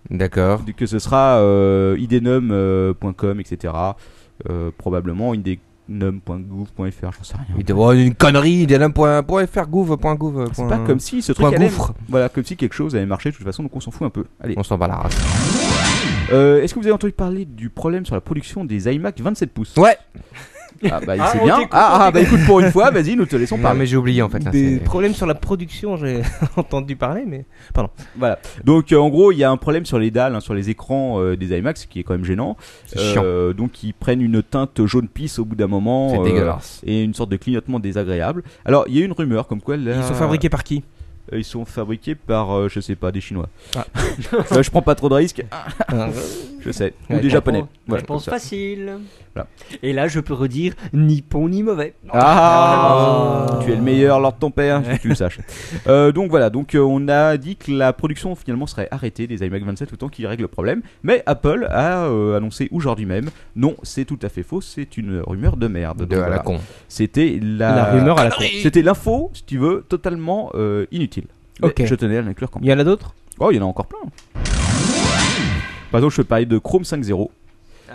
[0.10, 0.62] D'accord.
[0.76, 1.40] que ce sera
[1.98, 3.74] idenum.com, etc.
[4.78, 7.46] Probablement idenum.gouv.fr, j'en sais rien.
[7.58, 10.46] Il te voit une connerie, idem.fr, gouv.gouv.
[10.54, 11.72] C'est pas comme si ce truc allait-
[12.10, 14.10] voilà, comme si quelque chose avait marché de toute façon, donc on s'en fout un
[14.10, 14.26] peu.
[14.42, 14.56] Allez.
[14.58, 15.73] On s'en bat la race.
[16.32, 19.52] Euh, Est-ce que vous avez entendu parler du problème sur la production des iMac 27
[19.52, 19.98] pouces Ouais.
[20.92, 21.56] Ah bah Ah, c'est on bien.
[21.60, 23.80] t'écoute, Ah, on ah, bah écoute pour une fois, vas-y, nous te laissons Non, parler.
[23.80, 24.44] mais j'ai oublié en fait.
[24.44, 26.22] là, Des c'est- problèmes sur la production, j'ai
[26.58, 27.46] entendu parler, mais.
[28.18, 28.40] Voilà.
[28.66, 30.70] Donc euh, en gros, il y a un problème sur les dalles, hein, sur les
[30.70, 32.58] écrans euh, des iMac, ce qui est quand même gênant.
[32.88, 33.22] C'est chiant.
[33.24, 36.10] Euh, donc ils prennent une teinte jaune pisse au bout d'un moment.
[36.10, 36.82] C'est euh, dégueulasse.
[36.86, 38.44] Et une sorte de clignotement désagréable.
[38.66, 40.84] Alors il y a une rumeur comme quoi là, Ils sont fabriqués par qui?
[41.32, 43.50] Ils sont fabriqués par euh, je sais pas des Chinois.
[43.76, 43.86] Ah.
[44.52, 45.44] Euh, je prends pas trop de risques.
[45.92, 46.12] Euh,
[46.60, 46.94] Je sais.
[47.10, 47.64] Ou Ouais, des japonais.
[47.88, 48.98] Voilà, Réponse facile.
[49.36, 49.48] Voilà.
[49.82, 51.96] Et là, je peux redire ni bon ni mauvais.
[52.10, 53.60] Ah, Ah.
[53.64, 55.40] Tu es le meilleur lors de ton père, que tu le saches.
[55.88, 59.46] Euh, donc voilà, donc euh, on a dit que la production finalement serait arrêtée des
[59.46, 60.82] iMac 27 autant qu'ils règlent le problème.
[61.02, 65.20] Mais Apple a euh, annoncé aujourd'hui même, non, c'est tout à fait faux, c'est une
[65.20, 66.00] rumeur de merde.
[66.00, 66.60] De Donc, à la con.
[66.88, 67.76] C'était la...
[67.76, 68.44] La rumeur à la con.
[68.62, 71.26] C'était l'info, si tu veux, totalement euh, inutile.
[71.62, 71.84] Mais Ok.
[71.86, 72.68] Je tenais à l'inclure quand même.
[72.68, 73.14] Il y en a d'autres?
[73.40, 74.00] Oh, il y en a encore plein.
[75.92, 77.30] Par exemple, je peux parler de Chrome 5.0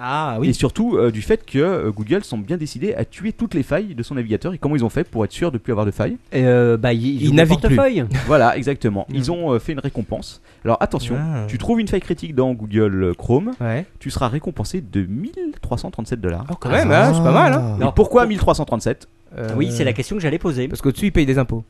[0.00, 3.54] Ah et surtout euh, du fait que euh, Google semble bien décidé à tuer toutes
[3.54, 5.58] les failles de son navigateur et comment ils ont fait pour être sûr de ne
[5.58, 6.16] plus avoir de failles.
[6.34, 7.76] Euh, bah, il, Il navigue plus.
[8.26, 9.06] Voilà, exactement.
[9.12, 10.40] Ils ont euh, fait une récompense.
[10.64, 11.44] Alors attention, Ah.
[11.48, 13.86] tu trouves une faille critique dans Google Chrome, Ouais.
[13.98, 16.44] tu seras récompensé de 1337 dollars.
[16.50, 17.52] Oh, quand même, hein, c'est pas mal.
[17.54, 17.78] Hein.
[17.88, 20.68] Et pourquoi 1337 Euh, Oui, c'est la question que j'allais poser.
[20.68, 21.64] Parce qu'au-dessus, ils payent des impôts.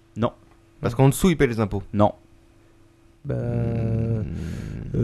[0.81, 1.83] Parce qu'en dessous, ils paient les impôts.
[1.93, 2.12] Non,
[3.29, 3.35] Bah.
[3.35, 4.22] Euh,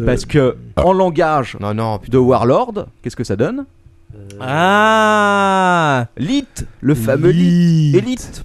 [0.06, 3.66] parce que en langage Non, non, de Warlord, qu'est-ce que ça donne?
[4.40, 6.46] Ah Lit,
[6.80, 7.94] le fameux lit.
[7.96, 8.44] Elite.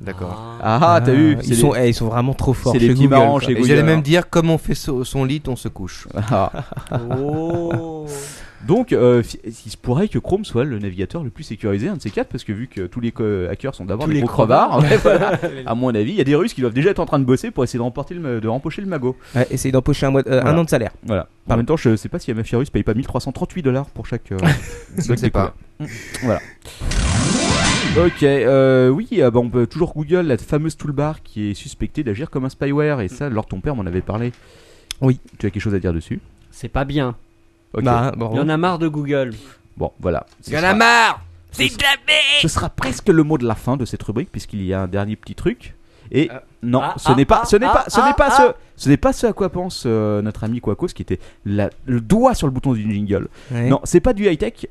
[0.00, 0.56] D'accord.
[0.62, 2.88] Ah, ah, t'as vu Ils c'est sont, eh, ils sont vraiment trop forts c'est chez
[2.88, 3.14] les petits Google.
[3.18, 3.68] marrants chez Google.
[3.68, 6.08] j'allais même dire, comme on fait so- son lit, on se couche.
[6.30, 6.50] Ah.
[7.22, 8.06] Oh.
[8.68, 12.00] Donc, euh, il se pourrait que Chrome soit le navigateur le plus sécurisé, un de
[12.02, 13.12] ces quatre, parce que vu que tous les
[13.50, 15.38] hackers sont d'abord Tous des les gros crevards, ouais, voilà.
[15.64, 17.24] à mon avis, il y a des Russes qui doivent déjà être en train de
[17.24, 19.16] bosser pour essayer de remporter le, de rempocher le magot.
[19.34, 20.92] Ouais, essaye d'empocher un, mois- euh, un an de salaire.
[21.04, 21.26] Voilà.
[21.48, 24.06] En même temps, je sais pas si la mafia russe paye pas 1338 dollars pour
[24.06, 24.30] chaque.
[24.32, 24.38] euh,
[24.98, 25.54] Je ne sais pas.
[26.22, 26.40] Voilà.
[28.06, 32.04] Ok, euh, oui, euh, bah, on peut toujours Google la fameuse toolbar qui est suspectée
[32.04, 34.32] d'agir comme un spyware et ça, Lord ton père m'en avait parlé.
[35.00, 35.18] Oui.
[35.38, 36.20] Tu as quelque chose à dire dessus?
[36.52, 37.16] C'est pas bien.
[37.74, 37.82] Ok.
[37.84, 38.30] Bah, bon.
[38.32, 39.34] Il y en a marre de Google.
[39.76, 40.26] Bon, voilà.
[40.42, 41.20] Ce Y'en sera- a marre
[41.52, 41.78] ce sera-
[42.42, 44.88] Ce sera presque le mot de la fin de cette rubrique puisqu'il y a un
[44.88, 45.74] dernier petit truc.
[46.12, 46.28] Et
[46.62, 48.54] non, Ah, ce n'est ah, pas, ah, ce n'est pas, ce ah, n'est pas ah,
[48.76, 51.70] ce, ce n'est pas ce à quoi pense euh, notre ami Quacos qui était la-
[51.86, 53.28] le doigt sur le bouton du jingle.
[53.52, 53.68] Ouais.
[53.68, 54.66] Non, c'est pas du high tech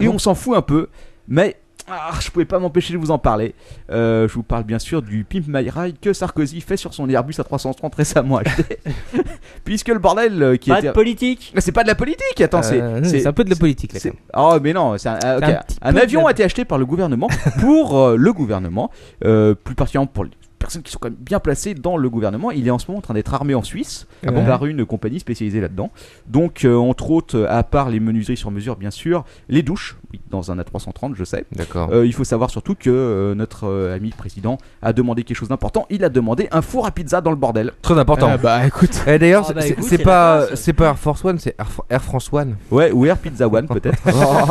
[0.00, 0.88] et on s'en fout un peu,
[1.28, 1.56] mais
[1.88, 3.54] ah, je pouvais pas m'empêcher de vous en parler.
[3.90, 7.08] Euh, je vous parle bien sûr du Pimp My Ride que Sarkozy fait sur son
[7.08, 8.78] Airbus A330 récemment acheté,
[9.64, 10.88] puisque le bordel euh, qui Pas était.
[10.88, 11.52] de politique.
[11.54, 13.92] Mais c'est pas de la politique, attends, c'est Euh, c'est un peu de la politique
[13.92, 14.00] là.
[14.00, 14.56] c'est- quand même.
[14.56, 15.42] Oh mais non, c'est un, ah, ok.
[15.44, 17.28] Un petit Un peu avion de- a été acheté par le gouvernement
[17.60, 18.90] pour euh, le gouvernement,
[19.24, 22.50] euh, plus particulièrement pour les personnes qui sont quand même bien placées dans le gouvernement.
[22.50, 24.84] Il est en ce moment en train d'être armé en Suisse Ah bon par une
[24.86, 25.90] compagnie spécialisée là-dedans.
[26.26, 29.96] Donc euh, entre autres, euh, à part les menuiseries sur mesure bien sûr, les douches,
[30.12, 31.44] oui, dans un A330 je sais.
[31.52, 31.88] D'accord.
[31.92, 35.48] Euh, il faut savoir surtout que euh, notre euh, ami président a demandé quelque chose
[35.48, 35.86] d'important.
[35.90, 37.72] Il a demandé un four à pizza dans le bordel.
[37.82, 38.28] Très important.
[38.30, 39.02] Ah, bah écoute.
[39.06, 40.60] Eh, D'ailleurs, Ah, bah, c'est- écoute, c'est c'est pas, la classe.
[40.60, 42.56] c'est pas Air Force One, c'est Air, Air France One.
[42.70, 43.98] Ouais, ou Air Pizza One peut-être.
[44.06, 44.46] en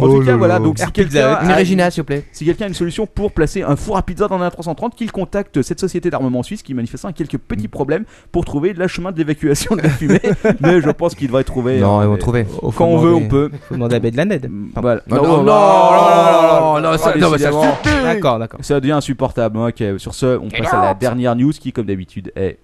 [0.00, 0.54] Oh tout cas, là voilà.
[0.58, 0.60] là.
[0.64, 2.24] Donc si Air quelqu'un Pizza, Mais a- Regina, s'il vous plaît.
[2.32, 5.10] Si quelqu'un a une solution pour placer un four à pizza dans un A330, qu'il
[5.12, 9.10] contacte cette société d'armement suisse qui manifestement a quelques petits problèmes pour trouver le chemin
[9.12, 10.20] de l'évacuation de la fumée.
[10.60, 11.80] Mais je pense qu'il devrait trouver.
[11.80, 12.46] Non, hein, ils vont mais trouver.
[12.76, 13.50] Quand on veut, on peut.
[13.68, 14.48] Faut demander à Bedlaned.
[14.80, 15.00] Voilà.
[15.06, 18.60] Non, non, non, non, non, non, ça- Ah, non, ça décidément, D'accord, d'accord.
[18.62, 19.58] ça devient insupportable.
[19.58, 22.58] Ok, sur ce, on passe à la dernière news qui, comme d'habitude, est.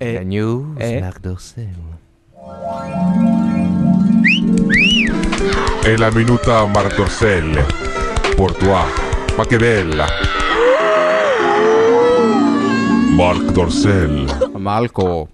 [0.00, 0.66] La news.
[1.00, 1.68] Marc Dorcel.
[5.82, 7.64] È la minuta Marc Dorcel.
[8.36, 8.84] Pour toi.
[9.36, 10.06] Ma bella.
[13.16, 14.24] Marc Dorcel.
[14.58, 15.28] Marco.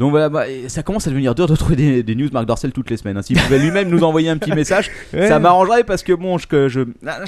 [0.00, 2.72] Donc voilà, bah, ça commence à devenir dur de trouver des, des news Marc Dorcel
[2.72, 3.18] toutes les semaines.
[3.18, 3.22] hein.
[3.22, 6.68] S'il pouvait lui-même nous envoyer un petit message, ça m'arrangerait parce que bon, je, que
[6.68, 6.80] je,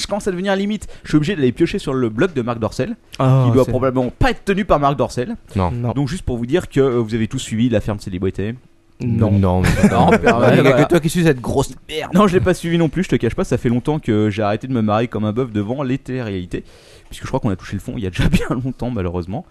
[0.09, 0.89] commence à devenir limite.
[1.05, 4.11] Je suis obligé d'aller piocher sur le blog de Marc Dorcel, Oh, qui doit probablement
[4.11, 5.37] pas être tenu par Marc Dorcel.
[5.55, 5.71] Non.
[5.71, 5.93] Non.
[5.93, 8.55] Donc juste pour vous dire que euh, vous avez tous suivi la ferme célébrité.
[9.01, 9.33] Non.
[9.33, 10.85] Non, mais Non, Il y a voilà.
[10.85, 12.13] que toi qui suis cette grosse merde.
[12.15, 14.31] Non, je l'ai pas suivi non plus, je te cache pas, ça fait longtemps que
[14.31, 16.65] j'ai arrêté de me marrer comme un bœuf devant les téléréalités.
[17.13, 19.45] Puisque je crois qu'on a touché le fond il y a déjà bien longtemps, malheureusement.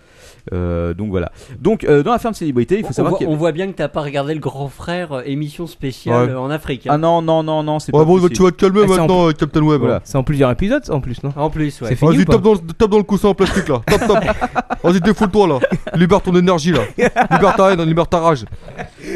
[0.52, 1.32] Euh, donc voilà.
[1.60, 3.38] Donc euh, dans la ferme célébrité, il faut On, savoir voit, qu'il y a- on
[3.38, 6.36] voit bien que t'as pas regardé le grand frère euh, émission spéciale Ouais.
[6.36, 6.88] en Afrique.
[6.90, 6.98] Ah hein.
[6.98, 8.34] non, non, non, non, c'est Ouais, pas bon, possible.
[8.36, 9.80] tu vas te calmer Ah, maintenant, Captain Web.
[9.82, 10.02] Voilà.
[10.04, 11.94] C'est en plusieurs épisodes en plus, non En plus, ouais.
[11.94, 13.82] Vas-y, tape dans, le- tape dans le coussin en plastique là.
[13.86, 14.50] Tape, tape.
[14.84, 15.60] Vas-y, défoule-toi là.
[15.94, 16.80] Libère ton énergie là.
[16.98, 18.46] Libère ta haine, libère ta rage.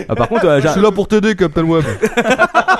[0.07, 1.83] Ah, par contre, euh, Je suis là pour t'aider, Captain Web.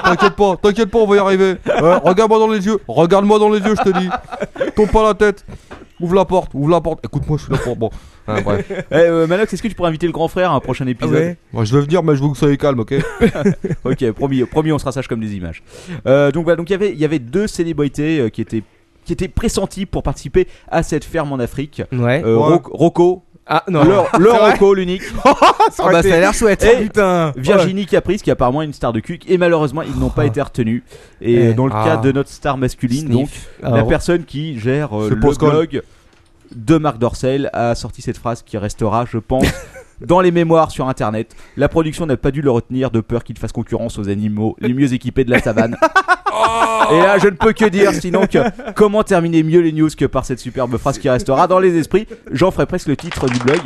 [0.04, 1.56] t'inquiète pas, t'inquiète pas, on va y arriver.
[1.66, 2.78] Ouais, Regarde-moi dans les yeux.
[2.88, 4.10] Regarde-moi dans les yeux, je te dis.
[4.76, 5.46] Tombe pas la tête.
[6.02, 7.00] Ouvre la porte, ouvre la porte.
[7.06, 7.76] Écoute-moi, je suis là pour.
[7.76, 7.90] Bon.
[8.28, 8.66] Ah, bref.
[8.90, 11.36] Eh, euh, Manox, est-ce que tu pourrais inviter le grand frère à un prochain épisode
[11.54, 12.96] Moi, je vais venir, mais je veux que vous soyez calme, ok
[13.84, 15.62] Ok, promis, promis, on sera sage comme des images.
[16.08, 18.64] Euh, donc voilà, donc il y avait, il y avait deux célébrités euh, qui étaient
[19.04, 21.84] qui étaient pressenties pour participer à cette ferme en Afrique.
[21.92, 22.24] Ouais.
[22.26, 22.56] Euh, Ouais.
[22.56, 23.84] Ro- Rocco, Ah non.
[23.84, 23.92] le,
[24.24, 25.04] le C'est vrai Rocco, l'unique.
[25.24, 25.36] Ah
[25.92, 26.64] bah, ça a l'air chouette.
[26.64, 27.32] Et putain.
[27.38, 30.42] Virginie Caprice, qui est apparemment une star de cul, et malheureusement ils n'ont pas été
[30.42, 30.82] retenus.
[31.22, 31.54] Et Eh.
[31.54, 31.84] dans le Ah.
[31.86, 33.50] cas de notre star masculine, donc Sniff.
[33.62, 35.82] la Alors, personne qui gère euh, le blog
[36.56, 39.46] de Marc Dorcel a sorti cette phrase qui restera, je pense,
[40.02, 41.36] dans les mémoires sur internet.
[41.58, 44.74] La production n'a pas dû le retenir de peur qu'il fasse concurrence aux animaux les
[44.74, 45.76] mieux équipés de la savane.
[46.92, 48.40] Et là, je ne peux que dire, sinon que
[48.74, 52.08] comment terminer mieux les news que par cette superbe phrase qui restera dans les esprits.
[52.32, 53.60] J'en ferai presque le titre du blog.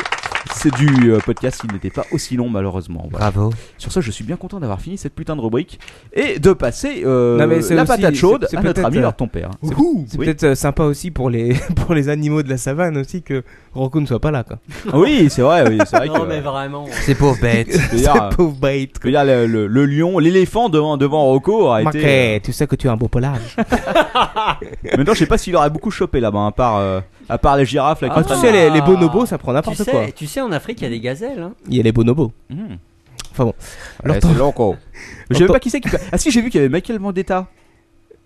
[0.55, 3.07] C'est du euh, podcast qui n'était pas aussi long malheureusement.
[3.11, 3.31] Voilà.
[3.31, 3.51] Bravo.
[3.77, 5.79] Sur ça, je suis bien content d'avoir fini cette putain de rubrique
[6.13, 8.75] et de passer euh, Non, mais c'est la aussi- patate chaude c'est- c'est à notre
[8.75, 9.49] peut-être, ami euh, leur ton père.
[9.61, 10.05] c'est Oui.
[10.17, 13.99] peut-être euh, sympa aussi pour les pour les animaux de la savane aussi que Rocco
[14.01, 14.57] ne soit pas là quoi.
[14.93, 16.25] Oui, c'est vrai, oui, c'est vrai Non, que.
[16.27, 16.85] mais vraiment.
[17.05, 17.67] C'est pauvre bête.
[17.71, 18.91] je veux dire, euh, pauvre bête.
[19.01, 22.41] je veux dire, le, le- le lion, l'éléphant devant, devant Rocco Ok, été.
[22.43, 23.55] tu sais que tu as un beau pelage.
[24.97, 27.65] Maintenant, je sais pas s'il aurait beaucoup chopé là-bas, à part, euh, à part les
[27.65, 30.01] girafes là Ah, qui tu sais les, les bonobos ça prend Tu n'importe sais, quoi.
[30.15, 31.41] tu sais, en Afrique, il y a des gazelles.
[31.41, 31.53] Hein.
[31.67, 32.31] Il y a les bonobos.
[32.49, 32.55] Mmh.
[33.31, 33.53] Enfin bon.
[34.03, 34.75] Alors, Ouais, c'est Rocco.
[35.29, 35.89] Je sais pas qui c'est qui.
[36.11, 37.47] Ah si, j'ai vu qu'il y avait Michael Vendetta.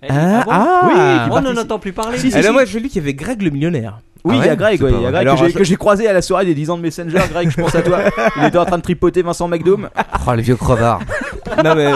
[0.02, 0.82] Eh, Ah, bon ah.
[0.84, 1.56] Oui, qui On participe.
[1.56, 2.18] n'en entend plus parler.
[2.18, 2.50] Si, si, si.
[2.52, 4.00] moi j'ai lu qu'il y avait Greg le millionnaire.
[4.26, 5.12] Oui, Ah il y a Greg, C'est ouais, pas il y a vrai.
[5.12, 6.82] Greg Alors, que j'ai- je- que j'ai croisé à la soirée des 10 ans de
[6.82, 7.20] Messenger.
[7.30, 8.00] Greg, je pense à toi.
[8.38, 9.90] Il était en train de tripoter Vincent McDoom.
[10.28, 11.02] Oh, le vieux crevard.
[11.64, 11.92] non mais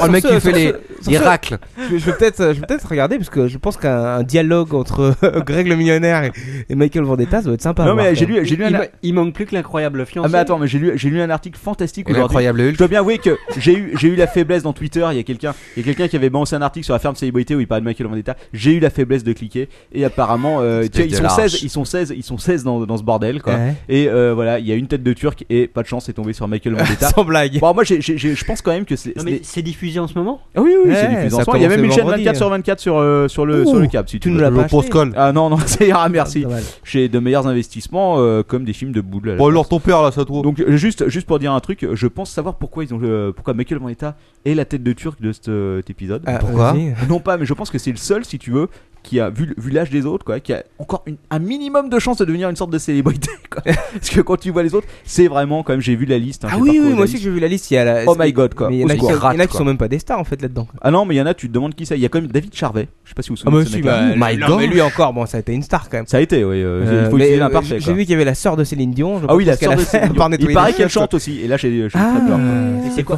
[0.00, 0.72] Oh, le mec qui fait les,
[1.02, 1.58] ce- racles.
[1.76, 4.72] je, je vais peut-être je vais peut-être regarder parce que je pense qu'un un dialogue
[4.74, 6.32] entre Greg le millionnaire et,
[6.68, 7.84] et Michael Vendetta ça doit être sympa.
[7.84, 8.82] Non mais j'ai lu, j'ai lu il, un.
[9.02, 10.28] il manque plus que l'incroyable fiancé.
[10.28, 12.22] Ah mais attends, mais j'ai lu, j'ai lu un article fantastique aujourd'hui.
[12.22, 12.76] l'incroyable Je Hulk.
[12.78, 15.04] dois bien avouer que j'ai eu, j'ai eu la faiblesse dans Twitter.
[15.10, 17.00] Il y a quelqu'un, il y a quelqu'un qui avait balancé un article sur la
[17.00, 18.36] ferme célébrité où il parlait de Michael Vendetta.
[18.52, 21.34] J'ai eu la faiblesse de cliquer et apparemment, euh, ils sont lâche.
[21.50, 23.54] 16, ils sont 16, ils sont 16 dans, dans ce bordel quoi.
[23.54, 23.74] Ouais.
[23.88, 26.12] Et euh, voilà, il y a une tête de turc et pas de chance, c'est
[26.12, 27.08] tombé sur Michael Vendetta.
[27.08, 27.58] Sans blague.
[27.58, 28.00] bon, moi, j'ai-
[28.40, 30.40] je pense quand même que c'est, Non, c'est- mais c'est diffusé en ce moment?
[30.54, 31.58] Ah oui, oui, c'est Ouais, diffusé en ça ce moment.
[31.58, 33.64] Il y a même une le chaîne vendredi, 24 sur 24 sur, euh, sur, le,
[33.66, 34.34] sur le câble, si tu, tu veux.
[34.34, 35.12] nous l'as Le pas acheté Postcall.
[35.16, 36.42] Ah non, non, ça ira, merci.
[36.42, 36.62] Dommage.
[36.84, 39.28] J'ai de meilleurs investissements euh, comme des films de boules.
[39.28, 39.52] à la Bon, place.
[39.54, 40.42] alors ton père là, ça toi.
[40.42, 43.32] Donc euh, juste, juste pour dire un truc, je pense savoir pourquoi ils ont euh,
[43.32, 46.22] pourquoi Michael Vendetta est la tête de turc de cet, euh, cet épisode.
[46.26, 46.94] Ah, Pourquoi vas-y.
[47.08, 48.68] Non pas, mais je pense que c'est le seul, si tu veux,
[49.02, 51.98] qui a vu, vu l'âge des autres, quoi, qui a encore une- un minimum de
[51.98, 53.30] chance de devenir une sorte de célébrité.
[53.50, 53.62] Quoi.
[53.92, 55.80] Parce que quand tu vois les autres, c'est vraiment quand même.
[55.80, 56.44] J'ai vu la liste.
[56.44, 57.24] hein, Ah j'ai oui, parcouru oui, la moi aussi liste.
[57.24, 57.70] j'ai vu la liste.
[57.70, 58.04] Il y a la...
[58.06, 58.68] Oh my god, quoi.
[58.68, 59.10] Mais il y en a, qui, secours.
[59.10, 59.58] il y en a Rate, qui quoi.
[59.58, 60.66] sont même pas des stars en fait là-dedans.
[60.82, 61.96] Ah non, mais il y en a, tu te demandes qui c'est.
[61.96, 62.88] Il y a quand même David Charvet.
[63.04, 64.14] Je sais pas si vous vous Ah souvenez bah si, mec-là.
[64.16, 64.58] bah, My God.
[64.58, 66.06] mais lui encore, bon, ça a été une star quand même.
[66.06, 66.62] Ça a été, oui.
[66.62, 67.78] euh, Euh, il faut mais, utiliser euh, l'imparfait.
[67.80, 67.94] J'ai quoi.
[67.94, 69.20] vu qu'il y avait la sœur de Céline Dion.
[69.20, 70.28] je Ah oui, la sœur de Céline Dion.
[70.38, 71.40] Il paraît qu'elle chante aussi.
[71.40, 72.20] Et là, j'ai j'ai très Ah.
[72.26, 72.38] peur.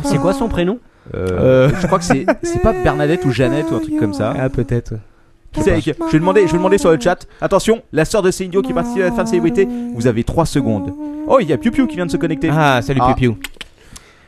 [0.02, 0.78] C'est quoi, son prénom?
[1.14, 1.26] Euh,
[1.68, 1.70] Euh.
[1.80, 2.24] Je crois que c'est
[2.62, 4.34] pas Bernadette ou Jeannette ou un truc comme ça.
[4.38, 4.94] Ah peut-être.
[5.54, 7.26] Je vais demander, je vais demander sur le chat.
[7.40, 9.68] Attention, la sœur de Céline Dion qui participe à la fin de célébrité.
[9.94, 10.94] Vous avez 3 secondes.
[11.26, 12.48] Oh, il y a Piu Piu qui vient de se connecter.
[12.52, 13.12] Ah salut Ah.
[13.14, 13.40] Piu Piu.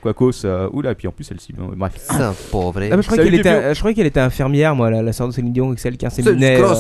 [0.05, 1.53] Quacos, euh, oula, et puis en plus celle-ci.
[1.53, 1.93] bon, bref.
[1.97, 2.81] Ça, pauvre.
[2.91, 5.27] Ah, mais je croyais qu'elle était, je croyais qu'elle était infirmière, moi, la, la sœur
[5.29, 6.61] de Céline Dion, celle qui inséminait.
[6.61, 6.73] euh,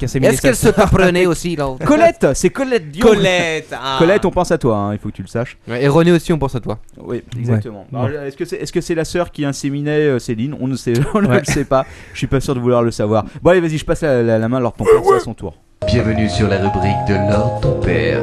[0.00, 3.06] Est-ce qu'elle se apprenait aussi là Colette, c'est Colette Dion.
[3.06, 3.96] Colette ah.
[3.98, 5.58] Colette, on pense à toi, hein, il faut que tu le saches.
[5.68, 6.78] Et René aussi, on pense à toi.
[6.98, 7.86] Oui, exactement.
[7.92, 8.00] Ouais.
[8.00, 10.56] Alors, Est-ce que c'est est -ce c'est la sœur qui inséminait euh, Céline?
[10.60, 11.38] On ne sait, on ne Ouais.
[11.40, 11.84] le sait pas.
[12.14, 13.24] Je suis pas sûr de vouloir le savoir.
[13.42, 15.34] Bon, allez, vas-y, je passe la, la- la main alors ton père, c'est à son
[15.34, 15.54] tour.
[15.86, 18.22] Bienvenue sur la rubrique de Lord ton père.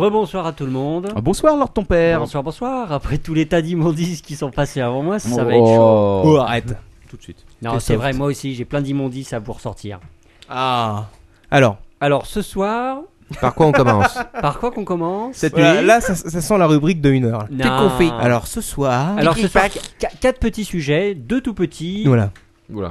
[0.00, 1.12] Rebonsoir à tout le monde.
[1.14, 2.20] Ah, bonsoir, Lord ton père.
[2.20, 2.90] Bonsoir, bonsoir.
[2.90, 5.76] Après tous les tas d'immondices qui sont passés avant moi, ça va être chaud.
[5.78, 6.22] Oh.
[6.24, 6.74] Oh, arrête.
[7.10, 7.44] Tout de suite.
[7.60, 10.00] Non, c'est vrai, moi aussi, j'ai plein d'immondices à vous ressortir.
[10.48, 11.04] Ah.
[11.50, 13.00] Alors, Alors, ce soir,
[13.42, 16.56] Par quoi on commence par quoi qu'on commence Cette voilà, nuit, là, ça, ça sent
[16.56, 17.46] la rubrique de 1 heure.
[17.50, 17.90] Non.
[18.18, 19.18] Alors, ce soir.
[19.18, 22.30] Alors, ce soir, qu- quatre petits sujets, deux tout petits Voilà,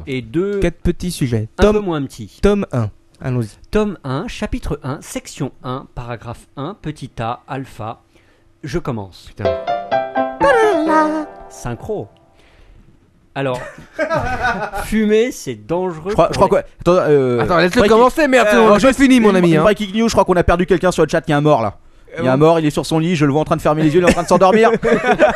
[0.05, 1.47] et deux quatre petits sujets.
[1.57, 2.37] un peu moins petits.
[2.43, 2.91] tome 1.
[3.21, 3.49] Allons-y.
[3.71, 7.99] Tome 1, chapitre 1, section 1, paragraphe 1, petit a, alpha.
[8.63, 9.25] Je commence.
[9.27, 9.43] Putain.
[11.49, 12.07] Synchro.
[13.35, 13.59] Alors,
[14.85, 16.09] fumer, c'est dangereux.
[16.09, 18.47] je crois, je quoi Attends, euh, Attends, laisse-le breaking- commencer, merde.
[18.53, 19.55] Euh, je finis, mon ami.
[19.55, 19.63] Hein.
[19.63, 21.29] breaking news, je crois qu'on a perdu quelqu'un sur le chat.
[21.29, 21.77] A un mort là.
[22.17, 23.55] Il y a un mort, il est sur son lit, je le vois en train
[23.55, 24.71] de fermer les yeux, il est en train de s'endormir.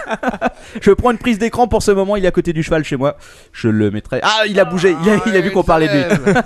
[0.81, 2.97] je prends une prise d'écran pour ce moment, il est à côté du cheval chez
[2.97, 3.15] moi.
[3.51, 4.19] Je le mettrai.
[4.23, 6.39] Ah, il a bougé, il a, il a vu qu'on parlait de lui.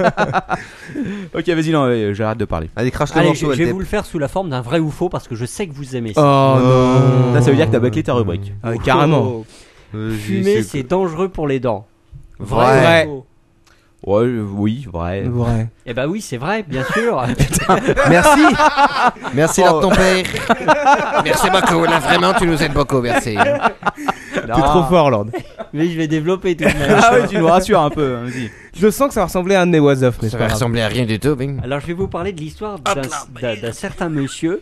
[1.33, 2.69] ok, vas-y, non, ouais, j'arrête de parler.
[2.75, 4.61] Allez, crache le Allez, morceau, je, je vais vous le faire sous la forme d'un
[4.61, 6.59] vrai ou faux parce que je sais que vous aimez Oh ça.
[6.61, 7.33] non.
[7.33, 8.53] Là, ça veut dire que t'as bâclé ta rubrique.
[8.63, 9.45] Ah, carrément.
[9.93, 11.87] Fumer, c'est dangereux pour les dents.
[12.39, 13.05] Vrai.
[13.07, 13.25] ou faux
[14.05, 15.23] Ouais, oui, vrai.
[15.23, 15.69] Vrai.
[15.85, 17.25] Eh ben oui, c'est vrai, bien sûr.
[18.09, 18.41] Merci.
[19.33, 20.25] Merci, Lord ton père.
[21.23, 21.83] merci beaucoup.
[21.83, 23.01] Là, vraiment, tu nous aides beaucoup.
[23.01, 23.35] Merci.
[24.33, 25.27] T'es trop fort, Lord.
[25.73, 26.99] Mais je vais développer tout de même.
[27.01, 28.29] Ah ouais, tu nous rassures un peu, hein.
[28.73, 30.37] Je sens que ça va ressembler à un de mes was off, mais c'est Ça
[30.37, 31.35] va ressembler à rien du tout.
[31.35, 31.59] Bing.
[31.63, 34.61] Alors, je vais vous parler de l'histoire d'un certain monsieur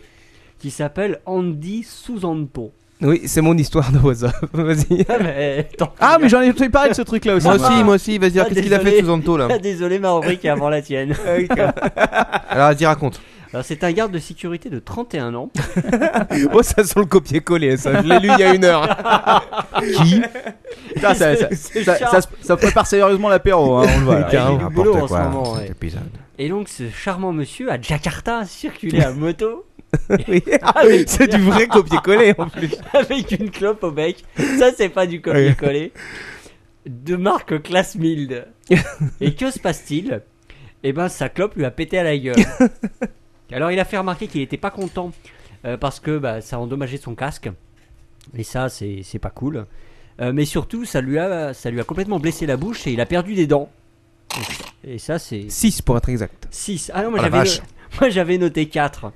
[0.58, 2.72] qui s'appelle Andy Susanto.
[3.02, 4.22] Oui, c'est mon histoire de off.
[4.54, 5.04] Vas-y.
[5.08, 5.68] Ah, mais.
[6.00, 7.46] Ah, mais j'en ai entendu parler de ce truc là aussi.
[7.46, 8.16] Moi aussi, moi aussi.
[8.18, 10.70] Vas-y, Ah, qu'est-ce qu'il a fait sous Anto là Ah, Désolé, ma rubrique est avant
[10.70, 11.14] la tienne.
[12.48, 13.20] Alors, vas-y, raconte.
[13.52, 15.50] Alors, c'est un garde de sécurité de 31 ans.
[16.52, 18.02] Oh, ça sent le copier-coller, ça.
[18.02, 18.88] Je l'ai lu il y a une heure.
[19.96, 20.20] Qui
[20.94, 22.10] Putain, ça, ça, C'est ça, Charles.
[22.12, 24.14] ça se- ça prépare sérieusement l'apéro, hein, on le voit.
[24.16, 24.20] là.
[24.22, 25.68] Ouais, il y a du boulot en ce quoi, moment, ouais.
[25.68, 26.00] épisode.
[26.38, 29.64] Et donc, ce charmant monsieur à Jakarta circulait à moto
[30.28, 30.42] Oui.
[30.62, 32.74] avec, C'est du vrai copier-coller en plus.
[32.92, 34.24] avec une clope au bec.
[34.58, 35.92] Ça, c'est pas du copier-coller.
[36.86, 38.46] De marque Class Mild.
[39.20, 40.22] Et que se passe-t-il?
[40.82, 42.36] Eh ben, sa clope lui a pété à la gueule.
[43.50, 45.12] Alors, il a fait remarquer qu'il était pas content
[45.64, 47.50] euh, parce que bah, ça a endommagé son casque.
[48.36, 49.66] Et ça, c'est c'est pas cool.
[50.20, 53.00] Euh, mais surtout, ça lui, a, ça lui a complètement blessé la bouche et il
[53.00, 53.70] a perdu des dents.
[54.84, 56.46] Et ça, c'est 6 pour être exact.
[56.50, 56.90] 6.
[56.94, 57.58] Ah non, moi Oh la j'avais vache.
[57.60, 57.64] no-
[58.00, 59.12] moi, j'avais noté 4.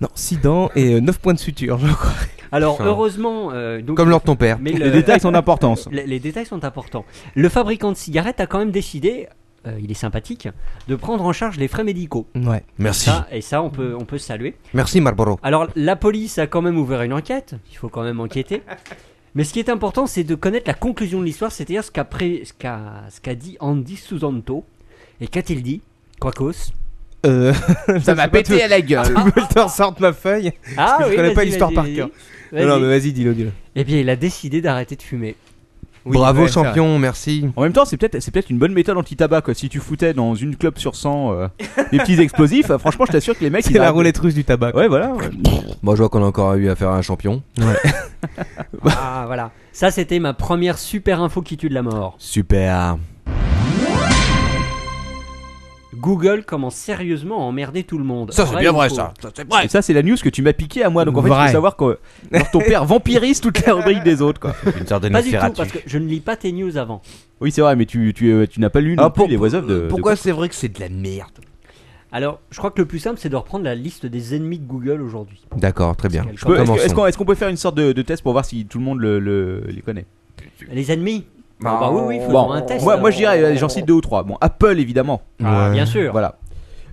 [0.00, 2.10] Non, 6 dents et 9 points de suture, je crois.
[2.52, 3.50] Alors, heureusement.
[3.52, 4.58] euh, donc, Comme Lord ton père.
[4.60, 5.88] mais Les le- détails sont d'importance.
[5.92, 7.04] les, les détails sont importants.
[7.34, 9.28] Le fabricant de cigarettes a quand même décidé,
[9.66, 10.48] euh, il est sympathique,
[10.88, 12.26] de prendre en charge les frais médicaux.
[12.34, 12.62] Ouais.
[12.78, 13.06] Merci.
[13.06, 14.56] Ça, et ça, on peut, on peut saluer.
[14.74, 15.38] Merci, Marlboro.
[15.42, 17.54] Alors, la police a quand même ouvert une enquête.
[17.72, 18.62] Il faut quand même enquêter.
[19.34, 22.04] Mais ce qui est important, c'est de connaître la conclusion de l'histoire, c'est-à-dire ce qu'a
[22.04, 24.64] pré- ce qu'a ce qu'a dit Andy Susanto.
[25.20, 25.80] Et qu'a-t-il dit
[26.20, 26.72] Quacos
[27.26, 27.52] Euh,
[28.02, 29.06] Ça m'a pété à la gueule.
[29.14, 31.86] tu veux que je te ressorte ma feuille Ah que je connais pas l'histoire par
[31.86, 32.10] cœur.
[32.52, 33.50] Non, mais vas-y, dis-le, dis-le.
[33.74, 35.34] Eh bien, il a décidé d'arrêter de fumer.
[36.06, 36.98] Oui, Bravo, ouais, champion.
[36.98, 37.46] Merci.
[37.56, 39.54] En même temps, c'est peut-être c'est peut-être une bonne méthode anti-tabac quoi.
[39.54, 41.48] Si tu foutais dans une clope sur 100 euh,
[41.92, 44.18] des petits explosifs, euh, franchement, je t'assure que les mecs C'est ils la arrêtent- roulette
[44.18, 44.74] russe du tabac.
[44.76, 45.12] Ouais, voilà.
[45.14, 45.30] ouais.
[45.82, 47.42] Moi, je vois qu'on a encore eu affaire à un champion.
[48.86, 49.50] Ah, voilà.
[49.72, 52.16] Ça, c'était ma première super info qui tue de la mort.
[52.18, 52.96] Super.
[56.04, 58.30] Google commence sérieusement à emmerder tout le monde.
[58.32, 59.14] Ça, c'est bien ou vrai, faux ça.
[59.22, 59.64] Ça, c'est vrai.
[59.64, 61.04] Et ça, c'est la news que tu m'as piqué à moi.
[61.06, 61.46] Donc en fait, il Vrai.
[61.46, 61.98] faut savoir que
[62.52, 64.54] ton père vampirise toute la rubrique des autres, quoi.
[64.78, 67.00] Une sorte de Pas du tout, parce que je ne lis pas tes news avant.
[67.40, 69.28] Oui, c'est vrai, mais tu, tu, euh, tu n'as pas lu non Ah, plus pour-
[69.28, 69.80] les voix off de.
[69.80, 71.30] de- Pourquoi c'est vrai que c'est de la merde
[72.12, 74.66] Alors, je crois que le plus simple, c'est de reprendre la liste des ennemis de
[74.66, 75.40] Google aujourd'hui.
[75.56, 76.24] D'accord, très bien.
[76.24, 76.84] Parce Je peux- Est-ce que- Commençons.
[76.84, 78.78] est-ce qu'on est-ce qu'on peut faire une sorte de, de test pour voir si tout
[78.78, 80.06] le monde le, le- les connaît?
[80.70, 81.24] Les ennemis?
[81.64, 82.84] Ah bah oui, oui, faisons Bon, un test.
[82.84, 84.22] moi, moi je dirais, euh, j'en cite deux ou trois.
[84.22, 85.22] Bon, Apple évidemment.
[85.42, 85.72] Ah, Ouais.
[85.72, 86.10] bien sûr.
[86.12, 86.36] Voilà.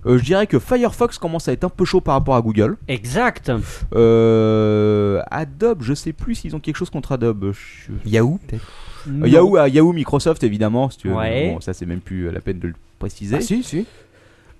[0.05, 2.78] Euh, je dirais que Firefox commence à être un peu chaud par rapport à Google.
[2.88, 3.51] Exact.
[3.93, 7.51] Euh, Adobe, je sais plus s'ils ont quelque chose contre Adobe.
[7.53, 8.64] Je- Yahoo, peut-être
[9.07, 10.89] Euh, Yahoo, ah, Yahoo, Microsoft évidemment.
[10.89, 11.16] Si tu veux.
[11.16, 11.51] Ouais.
[11.53, 13.36] Bon, ça c'est même plus la peine de le préciser.
[13.38, 13.86] Ah, si, si.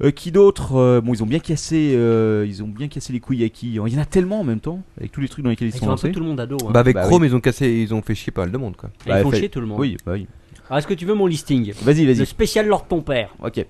[0.04, 3.20] Euh, qui d'autre Euh, Bon, ils ont bien cassé, euh, ils ont bien cassé les
[3.20, 5.43] couilles à qui Il y en a tellement en même temps, avec tous les trucs
[5.43, 6.12] dans lesquels ils, Ils sont lancés.
[6.12, 6.58] tout le monde ado.
[6.68, 6.72] hein.
[6.72, 8.76] Bah, avec Bah Chrome, ils ont cassé, ils ont fait chier pas mal de monde,
[8.76, 8.89] quoi.
[9.06, 9.80] Et bah, ils font fait- chier tout le monde.
[9.80, 10.28] Oui, bah oui.
[10.70, 11.74] Alors, est-ce que tu veux mon listing?
[11.84, 12.26] Vas-y, Le vas-y.
[12.26, 13.30] spécial Lord ton père.
[13.43, 13.66] Ok,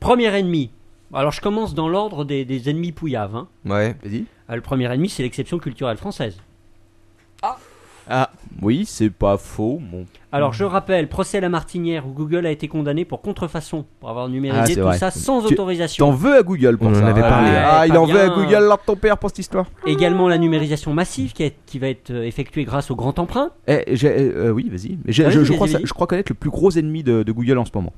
[0.00, 0.70] Premier ennemi.
[1.12, 3.36] Alors, je commence dans l'ordre des, des ennemis pouillaves.
[3.36, 3.48] hein.
[3.66, 3.96] Ouais.
[4.02, 4.24] vas-y.
[4.48, 6.36] Ah, le premier ennemi, c'est l'exception culturelle française.
[8.08, 8.30] Ah,
[8.62, 9.80] oui, c'est pas faux.
[9.80, 10.04] Bon.
[10.32, 14.08] Alors, je rappelle, procès à la Martinière où Google a été condamné pour contrefaçon, pour
[14.10, 14.98] avoir numérisé Ah, c'est tout vrai.
[14.98, 16.06] ça sans Tu- autorisation.
[16.06, 17.50] T'en veux à Google pour On en avait parlé.
[17.54, 18.34] Ah, Ouais, il pas en veut à bien.
[18.36, 19.66] Google, là, ton père pour cette histoire.
[19.86, 23.50] Également la numérisation massive qui, est- qui va être euh, effectuée grâce au grand emprunt.
[23.68, 24.98] Eh, j'ai- euh, oui, vas-y.
[25.04, 25.86] Mais j'ai- Vas-y, je, je vas-y, crois, vas-y.
[25.86, 27.92] je crois connaître le plus gros ennemi de, de Google en ce moment.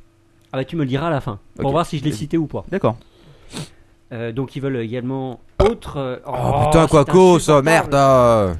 [0.53, 1.70] Ah bah tu me le diras à la fin, pour Ok.
[1.72, 2.64] voir si je l'ai cité ou pas.
[2.70, 2.96] D'accord.
[4.12, 5.96] Euh, donc ils veulent également autre...
[5.96, 7.90] euh, Oh, putain, quoi que ça, merde.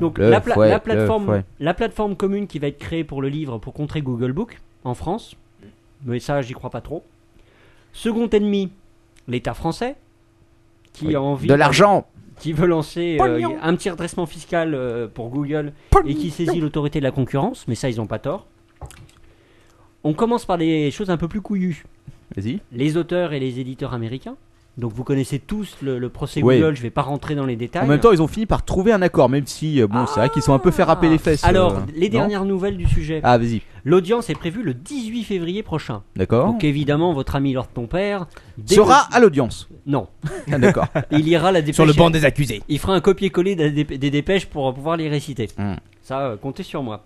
[0.01, 3.29] Donc la, pla- fouet, la plateforme, la plateforme commune qui va être créée pour le
[3.29, 5.37] livre pour contrer Google Book en France,
[6.07, 7.05] mais ça j'y crois pas trop.
[7.93, 8.71] Second ennemi,
[9.29, 9.97] l'État français
[10.95, 11.15] qui Oui.
[11.15, 12.07] a envie De l'argent
[12.39, 14.77] qui veut lancer euh, un petit redressement fiscal
[15.15, 15.73] pour Google
[16.07, 18.47] et qui saisit l'autorité de la concurrence, mais ça ils ont pas tort.
[20.05, 21.85] On commence par des choses un peu plus couillues.
[22.37, 22.61] Vas-y.
[22.73, 24.37] Les auteurs et les éditeurs américains.
[24.79, 26.41] Donc vous connaissez tous le, le procès.
[26.41, 27.85] Google, je vais pas rentrer dans les détails.
[27.85, 30.21] En même temps, ils ont fini par trouver un accord, même si, euh, bon, c'est
[30.21, 31.45] vrai qu'ils sont un peu fait râper les fesses.
[31.45, 33.21] Alors, euh, les dernières nouvelles du sujet.
[33.23, 33.61] Ah, vas-y.
[33.85, 36.03] L'audience est prévue le 18 février prochain.
[36.17, 36.47] D'accord.
[36.47, 38.27] Donc évidemment, votre ami Lord ton père
[38.67, 39.69] Sera à l'audience.
[39.87, 40.07] Non,
[40.51, 40.87] Ah, D'accord.
[41.11, 41.75] il ira la dépêche.
[41.75, 42.63] Sur le banc des accusés.
[42.69, 45.49] Il fera un copier-coller des dépêches pour pouvoir les réciter.
[45.59, 45.75] Hmm.
[46.03, 47.05] Ça, euh, comptez sur moi.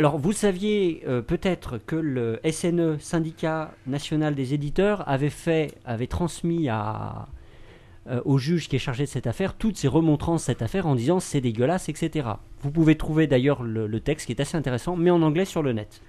[0.00, 6.06] Alors, vous saviez euh, peut-être que le SNE, syndicat national des éditeurs, avait fait, avait
[6.06, 10.86] transmis euh, au juge qui est chargé de cette affaire toutes ses remontrances cette affaire
[10.86, 12.30] en disant c'est dégueulasse, etc.
[12.62, 15.62] Vous pouvez trouver d'ailleurs le, le texte qui est assez intéressant, mais en anglais sur
[15.62, 16.00] le net.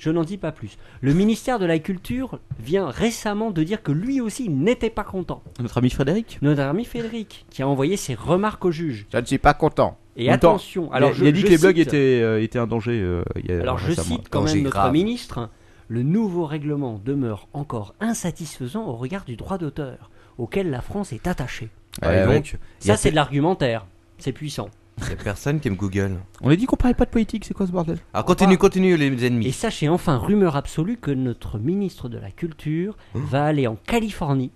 [0.00, 0.78] Je n'en dis pas plus.
[1.02, 5.42] Le ministère de la Culture vient récemment de dire que lui aussi n'était pas content.
[5.60, 9.06] Notre ami Frédéric Notre ami Frédéric, qui a envoyé ses remarques au juge.
[9.12, 9.98] Je ne suis pas content.
[10.16, 12.66] Et attention, Alors, il, je, a dit je que les blogs étaient, euh, étaient un
[12.66, 12.98] danger.
[12.98, 14.16] euh, il y a- Alors je récemment.
[14.16, 14.92] cite quand danger même notre grave.
[14.92, 15.50] ministre.
[15.88, 21.26] Le nouveau règlement demeure encore insatisfaisant au regard du droit d'auteur, auquel la France est
[21.26, 21.68] attachée.
[22.02, 22.34] Ouais, Ouais, ouais.
[22.36, 22.52] donc,
[22.84, 23.86] y a Ça c'est de l'argumentaire.
[24.18, 24.68] C'est puissant.
[25.08, 26.16] Y a personne qui aime Google.
[26.42, 27.98] On a dit qu'on parlait pas de politique, c'est quoi ce bordel?
[28.12, 29.52] Alors continue, continue les Et ennemis.
[29.52, 34.50] sachez enfin, rumeur absolue, que notre ministre de la Culture va aller en Californie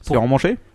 [0.00, 0.28] C'est en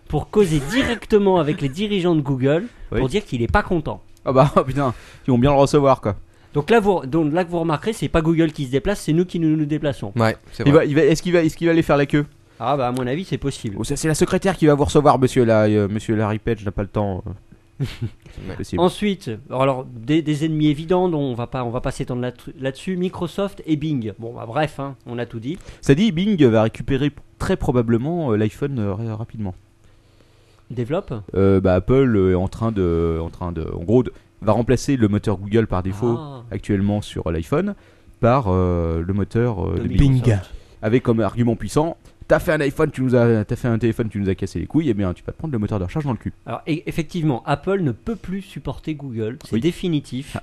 [0.07, 2.99] pour causer directement avec les dirigeants de Google Oui.
[2.99, 4.01] pour dire qu'il n'est pas content.
[4.25, 4.93] Ah bah putain,
[5.28, 6.15] ils vont bien le recevoir quoi.
[6.53, 9.13] Donc là, vous, donc là que vous remarquerez, c'est pas Google qui se déplace, c'est
[9.13, 10.11] nous qui nous, nous déplaçons.
[10.15, 10.80] Ouais, c'est Il vrai.
[10.80, 12.25] va, il va, est-ce qu'il va, est-ce qu'il va aller faire la queue?
[12.59, 13.75] Ah bah à mon avis, c'est possible.
[13.78, 16.65] Oh, ça, C'est la secrétaire qui va vous recevoir, monsieur là, euh, monsieur Larry Page
[16.65, 17.23] n'a pas le temps.
[17.28, 17.32] euh.
[18.78, 22.32] Ensuite, alors des, des ennemis évidents dont on va pas on va pas s'étendre là-
[22.59, 24.13] là-dessus, Microsoft et Bing.
[24.19, 25.57] Bon bah bref, hein, on a tout dit.
[25.82, 29.53] Ça dit, Bing va récupérer très probablement euh, l'iPhone euh, ra- rapidement.
[30.69, 31.13] Développe.
[31.36, 34.11] Euh, bah, Apple est en train de, en train de, en gros, de-
[34.41, 37.73] va remplacer le moteur Google par défaut Ah, actuellement sur l'iPhone
[38.19, 40.38] par euh, le moteur euh, de de Bing.
[40.82, 41.97] Avec comme argument puissant.
[42.28, 44.59] T'as fait un iPhone, tu nous as, t'as fait un téléphone, tu nous as cassé
[44.59, 44.89] les couilles.
[44.89, 46.34] Eh bien, tu vas te prendre le moteur de recharge dans le cul.
[46.45, 49.61] Alors e- effectivement, Apple ne peut plus supporter Google, c'est Oui.
[49.61, 50.36] définitif.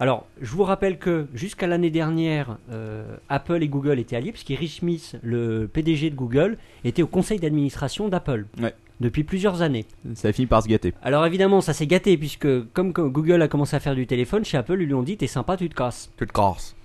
[0.00, 4.70] Alors, je vous rappelle que jusqu'à l'année dernière, euh, Apple et Google étaient alliés, puisqu'Eric
[4.70, 8.74] Schmidt, le PDG de Google, était au conseil d'administration d'Apple Ouais.
[9.00, 9.84] depuis plusieurs années.
[10.14, 10.94] Ça a fini par se gâter.
[11.02, 14.56] Alors évidemment, ça s'est gâté, puisque comme Google a commencé à faire du téléphone, chez
[14.56, 16.10] Apple, ils lui ont dit T'es sympa, tu te casses.
[16.16, 16.76] Tu te casses.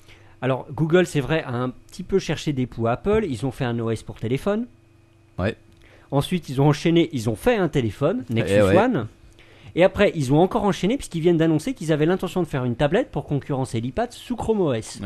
[0.44, 3.26] Alors, Google, c'est vrai, a un petit peu cherché des poux à Apple.
[3.30, 4.66] Ils ont fait un OS pour téléphone.
[5.40, 5.56] Ouais.
[6.12, 8.78] Ensuite, ils ont enchaîné, ils ont fait un téléphone, Nexus Eh ouais.
[8.78, 9.08] One.
[9.76, 12.76] Et après, ils ont encore enchaîné puisqu'ils viennent d'annoncer qu'ils avaient l'intention de faire une
[12.76, 15.00] tablette pour concurrencer l'iPad sous Chrome OS.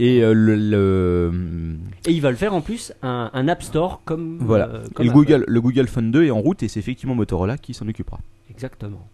[0.00, 1.76] Et euh, le, le-
[2.06, 4.38] Et ils veulent faire en plus un, un App Store comme.
[4.40, 4.66] voilà.
[4.68, 5.18] euh, Et le Apple.
[5.18, 8.18] Google, le Google Phone 2 est en route et c'est effectivement Motorola qui s'en occupera.
[8.50, 9.06] Exactement.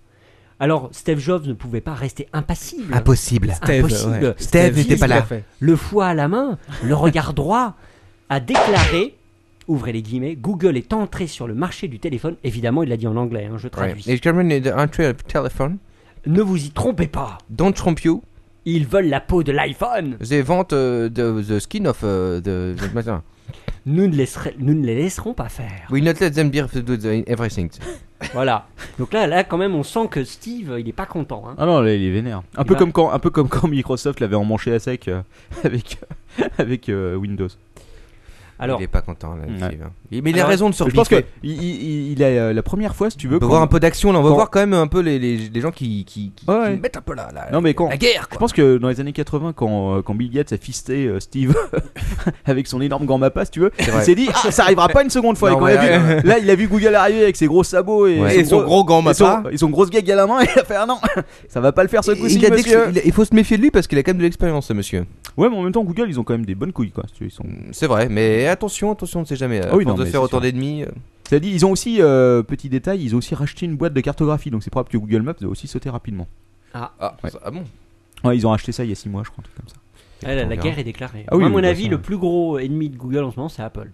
[0.58, 2.94] Alors, Steve Jobs ne pouvait pas rester impassible.
[2.94, 3.52] Impossible.
[3.62, 4.24] Impossible.
[4.24, 4.34] ouais.
[4.38, 5.26] Steve n'était pas là.
[5.60, 7.74] Le foie à la main, le regard droit,
[8.28, 9.14] a déclaré
[9.68, 12.36] ouvrez les guillemets, Google est entré sur le marché du téléphone.
[12.44, 14.04] Évidemment, il l'a dit en anglais, hein, je traduis.
[16.26, 17.38] Ne vous y trompez pas.
[17.50, 18.22] Don't trompe you.
[18.64, 20.16] Ils veulent la peau de l'iPhone.
[20.18, 23.20] They want uh, the, the skin of uh, the, the matter.
[23.86, 25.86] Nous ne, laisserons- nous ne les laisserons pas faire.
[25.90, 26.94] We not let them be to do
[27.26, 27.70] everything.
[28.32, 28.66] Voilà.
[28.98, 31.44] Donc là, là, quand même, on sent que Steve, il est pas content.
[31.48, 31.54] hein.
[31.58, 32.42] Ah non, là, il est vénère.
[32.56, 35.22] Un peu va- comme quand, un peu comme quand Microsoft l'avait emmanché à sec euh,
[35.64, 35.98] avec
[36.58, 37.48] avec euh, Windows.
[38.58, 39.42] Alors, il est pas content là.
[39.44, 39.68] Ouais.
[39.68, 39.90] Steve, hein.
[40.10, 42.62] Mais il a raison de se Je pense que il, il- il a euh, la
[42.62, 43.36] première fois, si tu veux.
[43.36, 44.18] On quand- voir un peu d'action là.
[44.20, 46.48] On va quand- voir quand même un peu les, les, les gens qui, qui, qui,
[46.48, 48.88] Ouais, qui mettent un peu la, Non, mais quand- la guerre Je pense que dans
[48.88, 51.54] les années 80, quand, euh, quand Bill Gates a fisté euh, Steve
[52.46, 55.02] avec son énorme gant mappa, si tu veux, il s'est dit ah, ça arrivera pas
[55.02, 55.50] une seconde fois.
[55.50, 57.36] Non, Et quand ouais, il a vu- ouais, Là, il a vu Google arriver avec
[57.36, 58.16] ses gros sabots et.
[58.36, 59.50] Et son gros et son, mappa.
[59.52, 60.40] et son grosse gag à la main.
[60.40, 60.98] Et il a fait ah non,
[61.48, 62.40] ça va pas le faire ce coup-ci,
[63.04, 65.04] il, faut se méfier de lui parce qu'il a quand même de l'expérience, ce monsieur.
[65.36, 67.04] Ouais, mais en même temps, Google, ils ont quand même des bonnes couilles, quoi.
[67.20, 67.44] Ils sont...
[67.72, 69.60] C'est vrai, mais attention, attention, on ne sait jamais.
[69.64, 70.82] Ah oui, non, de mais faire c'est autant d'ennemis.
[70.84, 70.88] euh,
[71.28, 74.00] Cela dit, ils ont aussi, euh, petit détail, ils ont aussi racheté une boîte de
[74.00, 76.26] cartographie, donc c'est probable que Google Maps a aussi sauté rapidement.
[76.74, 76.92] Ah,
[77.24, 77.30] Ouais.
[77.30, 77.64] ça- ah bon
[78.24, 79.68] Ouais, ils ont acheté ça il y a 6 mois, je crois, un truc comme
[79.68, 79.76] ça.
[80.24, 81.24] Ah, la, guerre est déclarée.
[81.28, 82.02] Ah oui, Moi, à oui, mon bah, avis, ça, le ouais.
[82.02, 83.90] plus gros ennemi de Google en ce moment, c'est Apple.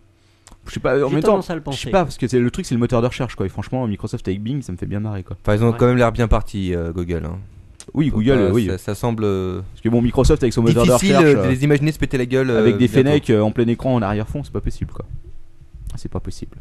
[0.66, 1.78] Je sais pas, en J'ai même temps, tendance à le je penser.
[1.84, 3.44] sais pas, parce que c'est le truc, c'est le moteur de recherche, quoi.
[3.46, 5.36] Et franchement, Microsoft avec Bing, ça me fait bien marrer, quoi.
[5.42, 5.76] Enfin, ils ont Ouais.
[5.76, 7.22] quand même l'air bien partis, euh, Google.
[7.26, 7.38] hein.
[7.94, 8.66] Oui, Google, euh, oui.
[8.66, 11.44] Ça, ça semble euh, Parce que bon, Microsoft avec son moteur de difficile recherche, euh,
[11.44, 12.50] de les imaginer se péter la gueule.
[12.50, 15.04] avec euh, des euh, en plein écran en arrière-fond, c'est pas possible, quoi.
[15.96, 16.56] C'est pas possible.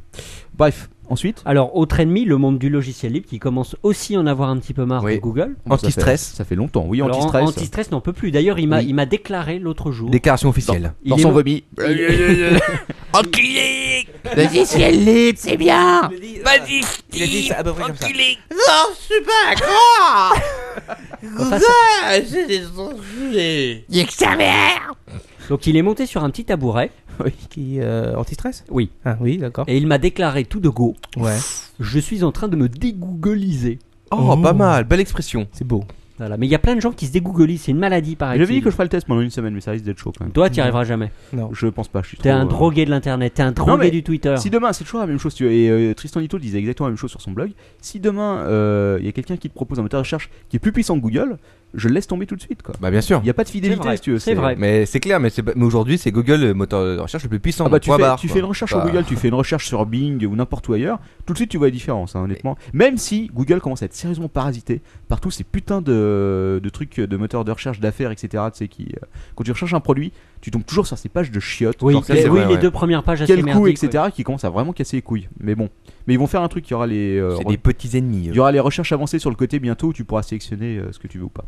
[0.55, 1.41] Bref, ensuite.
[1.45, 4.57] Alors, autre ennemi, le monde du logiciel libre qui commence aussi à en avoir un
[4.57, 5.15] petit peu marre Oui.
[5.15, 5.55] de Google.
[5.67, 6.33] Ça Anti-stress.
[6.35, 7.49] Ça fait longtemps, oui, Alors, anti-stress.
[7.49, 8.31] Anti-stress n'en peut plus.
[8.31, 8.85] D'ailleurs, il m'a Oui.
[8.89, 10.09] il m'a déclaré l'autre jour.
[10.09, 10.93] Déclaration officielle.
[11.03, 11.63] Il Dans est son vomi.
[13.13, 14.07] Enculé
[14.37, 16.01] Logiciel libre, c'est bien
[16.43, 16.81] Vas-y,
[17.13, 18.05] Il a dit ça à peu près comme ça.
[18.05, 20.35] enculé Non, je suis pas d'accord
[22.03, 24.93] Ah, c'est des enculés Nique sa mère
[25.49, 26.91] Donc, il est monté sur un petit tabouret
[27.49, 28.89] Qui euh, anti-stress Oui.
[29.05, 29.65] Ah oui, d'accord.
[29.67, 31.37] et il m'a déclaré tout de go Ouais.
[31.79, 33.79] Je suis en train de me dégoogliser.
[34.11, 35.47] Oh, pas mal, belle expression.
[35.53, 35.83] C'est beau.
[36.21, 36.37] Voilà.
[36.37, 37.63] Mais il y a plein de gens qui se dégooglisent.
[37.63, 38.37] C'est une maladie, pareil.
[38.37, 40.11] J'avais dit que je ferais le test pendant une semaine, mais ça risque d'être chaud
[40.15, 40.31] quand même.
[40.33, 41.11] Toi, tu n'y arriveras jamais.
[41.33, 41.49] Non.
[41.51, 43.33] Je pense pas, je suis T'es trop, un euh, drogué de l'internet.
[43.33, 44.35] T'es un drogué mais du Twitter.
[44.37, 46.91] Si demain, c'est toujours la même chose, tu et euh, Tristan Lito disait exactement la
[46.91, 47.53] même chose sur son blog.
[47.81, 50.57] Si demain, euh, il y a quelqu'un qui te propose un moteur de recherche qui
[50.57, 51.37] est plus puissant que Google,
[51.73, 52.75] je le laisse tomber tout de suite, quoi.
[52.81, 53.19] Bah, bien sûr.
[53.19, 54.19] Il n'y a pas de fidélité, C'est vrai, si tu veux.
[54.19, 54.55] c'est vrai.
[54.57, 57.65] Mais c'est clair, mais, mais aujourd'hui, c'est Google le moteur de recherche le plus puissant.
[57.65, 58.33] Ah bah tu, fais, barre, tu quoi.
[58.33, 60.73] fais une recherche Bah, sur Google, tu fais une recherche sur Bing ou n'importe où
[60.73, 62.57] ailleurs, tout de suite tu vois la différence, hein, honnêtement.
[62.73, 66.99] Même si Google commence à être sérieusement parasité par tous ces putains de, de trucs
[66.99, 68.43] de moteurs de recherche d'affaires, etc.
[68.51, 69.05] Tu sais, qui, euh,
[69.35, 70.11] quand tu recherches un produit,
[70.41, 72.59] tu tombes toujours sur ces pages de chiottes, Oui, Genre, les, oui, vrai, les ouais.
[72.59, 74.03] deux premières pages assez quel coup, etc.
[74.05, 74.11] ouais.
[74.11, 75.29] qui commencent à vraiment casser les couilles.
[75.39, 75.69] Mais bon,
[76.07, 78.25] mais ils vont faire un truc, il y aura les, euh, re- des petits ennemis.
[78.27, 80.91] il y aura les recherches avancées sur le côté bientôt où tu pourras sélectionner euh,
[80.91, 81.45] ce que tu veux ou pas.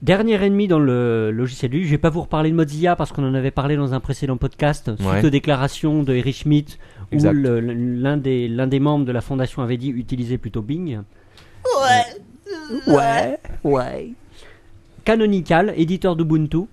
[0.00, 3.22] Dernier ennemi dans le logiciel libre, je vais pas vous reparler de Mozilla parce qu'on
[3.24, 5.24] en avait parlé dans un précédent podcast suite Ouais.
[5.24, 6.76] aux déclarations de Erich Schmidt
[7.12, 10.98] où l'un des, l'un des membres de la fondation avait dit utiliser plutôt Bing.
[11.78, 14.10] Ouais Ouais, ouais.
[15.04, 16.66] Canonical, éditeur d'Ubuntu,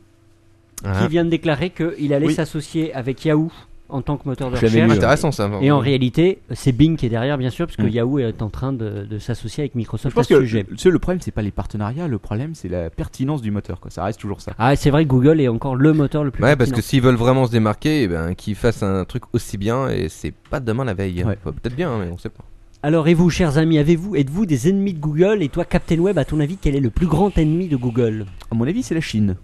[0.83, 1.01] Ah.
[1.01, 2.33] qui vient de déclarer qu'il allait Oui.
[2.33, 3.51] s'associer avec Yahoo
[3.91, 4.71] en tant que moteur de recherche.
[4.73, 5.49] lu, Intéressant ça.
[5.61, 7.89] Et en réalité, c'est Bing qui est derrière, bien sûr, parce que Mm.
[7.89, 10.63] Yahoo est en train de, de s'associer avec Microsoft Je pense à ce que sujet.
[10.63, 13.79] tu sais, le problème c'est pas les partenariats, le problème c'est la pertinence du moteur,
[13.79, 13.89] quoi.
[13.89, 14.53] Ça reste toujours ça.
[14.59, 17.01] Ah, c'est vrai que Google est encore le moteur le plus Ouais, parce que s'ils
[17.01, 20.59] veulent vraiment se démarquer, eh ben, qu'ils fassent un truc aussi bien et c'est pas
[20.59, 21.23] demain la veille.
[21.23, 21.37] Ouais.
[21.43, 22.43] Enfin, Peut-être bien, mais on sait pas.
[22.83, 25.41] Alors, et vous, chers amis, avez-vous, êtes-vous des ennemis de Google?
[25.43, 28.25] Et toi, Captain Web, à ton avis, quel est le plus grand ennemi de Google?
[28.51, 29.35] À mon avis, c'est la Chine.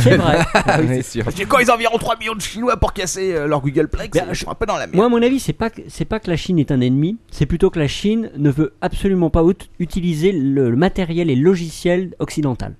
[0.00, 0.38] C'est vrai.
[0.54, 1.24] Ah oui, c'est sûr.
[1.24, 4.10] Parce que quand ils ont environ 3 millions de Chinois pour casser euh, leur Googleplex,
[4.18, 4.94] Ben, je suis un peu dans la merde.
[4.96, 7.16] Moi, à mon avis, c'est pas que, c'est pas que la Chine est un ennemi,
[7.30, 11.34] c'est plutôt que la Chine ne veut absolument pas ut- utiliser le, le matériel et
[11.36, 12.74] le logiciel occidental.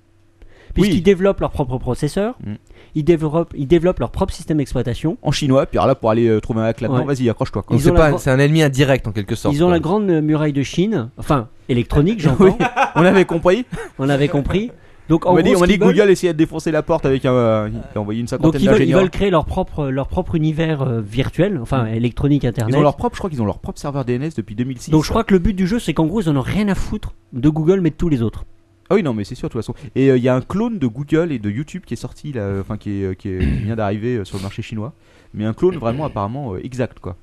[0.74, 1.02] Puisqu'ils Oui.
[1.02, 2.54] développent leur propre processeur, Mm.
[2.96, 6.26] ils, développent, ils développent leur propre système d'exploitation, en chinois, puis alors là pour aller
[6.26, 7.14] euh, trouver un hack là-dedans, Ouais.
[7.14, 7.62] vas-y, accroche-toi.
[7.62, 7.74] quoi.
[7.76, 9.54] Donc Ils c'est ont la pas, grand- c'est un ennemi indirect en quelque sorte.
[9.54, 9.74] ils ont quoi.
[9.74, 12.58] la grande muraille de Chine, enfin, électronique, j'entends,
[12.96, 13.64] On avait compris.
[14.00, 14.72] on avait compris.
[15.08, 17.32] Donc, en On m'a dit, que veulent- Google essayait de défoncer la porte avec un.
[17.32, 19.00] euh, il a envoyé une Donc cinquantaine ils veulent, ils d'ingénieurs.
[19.00, 22.74] veulent créer leur propre, leur propre univers euh, virtuel, enfin électronique internet.
[22.74, 24.90] Ils ont leur propre, je crois qu'ils ont leur propre serveur DNS depuis 2006.
[24.90, 26.68] Donc je crois que le but du jeu c'est qu'en gros ils en ont rien
[26.68, 28.44] à foutre de Google mais de tous les autres.
[28.90, 29.74] Ah oui, non, mais c'est sûr, de toute façon.
[29.94, 32.32] Et euh, il y a un clone de Google et de YouTube qui est sorti,
[32.32, 34.92] là, enfin, qui, est, qui, est- qui vient d'arriver sur le marché chinois.
[35.32, 37.16] Mais un clone vraiment, apparemment, euh, exact, quoi.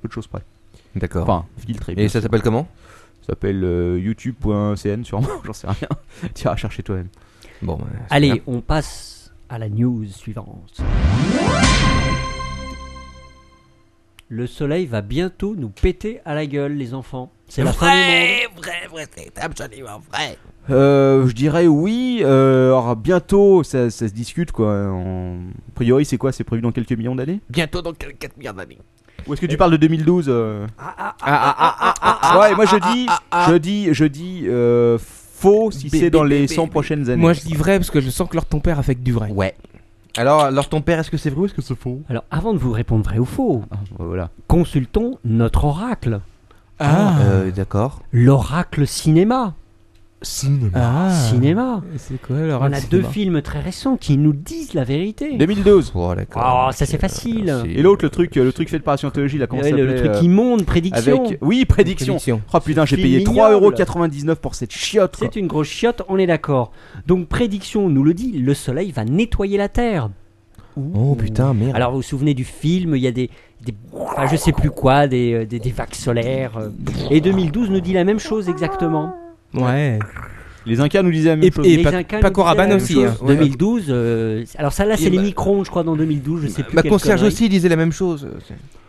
[0.00, 0.40] Peu de choses près.
[0.96, 1.22] D'accord.
[1.24, 1.92] Enfin, filtré.
[1.92, 2.66] et bien ça s'appelle comment?
[3.22, 5.88] Ça s'appelle euh, youtube.cn, sûrement, j'en sais rien.
[6.34, 7.08] tu iras chercher toi-même.
[7.62, 8.42] Bon, bah, Allez, bien.
[8.46, 10.80] on passe à la news suivante.
[14.28, 17.30] le soleil va bientôt nous péter à la gueule, les enfants.
[17.48, 18.06] C'est la fin du monde.
[18.06, 20.38] Vrai, vrai, vrai, c'est absolument vrai.
[20.70, 22.22] Euh, je dirais oui.
[22.24, 24.88] euh, alors bientôt, ça, ça se discute quoi.
[24.90, 25.36] En...
[25.36, 26.32] A priori, c'est quoi?
[26.32, 27.40] C'est prévu dans quelques millions d'années?
[27.50, 28.78] Bientôt dans 4 milliards d'années.
[29.26, 33.06] Ou est-ce que tu parles de 2012 euh Ah, ah, Ah, Ouais, moi je dis,
[33.48, 37.20] je dis, je dis euh, faux si c'est dans les bé- 100 bé- prochaines années.
[37.20, 39.30] Moi je dis vrai parce que je sens que leur ton père affecte du vrai.
[39.30, 39.54] Ouais.
[40.16, 42.02] Alors, alors ton père, est-ce que c'est vrai ou est-ce que c'est faux?
[42.10, 44.28] Alors, avant de vous répondre vrai ou faux, Ah, voilà.
[44.46, 46.20] consultons notre oracle.
[46.78, 48.00] Ah, Euh, D'accord.
[48.12, 49.54] L'oracle cinéma.
[50.74, 51.10] Ah.
[51.10, 51.82] Cinéma.
[51.96, 55.36] C'est quoi leur On a deux films très récents qui nous disent la vérité.
[55.36, 55.92] 2012.
[55.94, 56.66] Oh, d'accord.
[56.68, 57.44] Oh, ça, c'est facile.
[57.46, 57.70] merci.
[57.70, 59.96] Et l'autre, le truc, le truc fait par la scientologie, là, comment ça le, le
[59.96, 61.24] truc euh, immonde, prédiction.
[61.24, 62.14] avec oui prédiction.
[62.14, 62.42] Prédiction.
[62.52, 63.74] Oh putain, j'ai payé ignoble.
[63.74, 65.16] 3,99€ pour cette chiotte.
[65.18, 66.72] C'est une grosse chiotte, on est d'accord.
[67.06, 70.10] Donc, prédiction nous le dit, le soleil va nettoyer la Terre.
[70.76, 71.76] Oh putain, merde.
[71.76, 73.28] Alors, vous vous souvenez du film, il y a des.
[73.64, 76.56] des enfin, je sais plus quoi, des, euh, des, des vagues solaires.
[76.56, 76.70] euh.
[77.10, 79.14] Et 2012 nous dit la même chose exactement.
[79.54, 79.98] Ouais.
[80.64, 81.66] Les Incas nous disaient la même Et, chose.
[81.66, 82.94] et Les Paco- Incas nous Paco disaient la Rabanne même aussi.
[82.94, 83.04] chose.
[83.20, 83.24] hein.
[83.26, 83.34] Ouais.
[83.36, 86.62] 2012, euh, alors ça là c'est les ma- micro-ondes je crois dans 2012, je sais
[86.62, 86.74] plus.
[86.76, 88.28] Ma concierge aussi disait la même chose.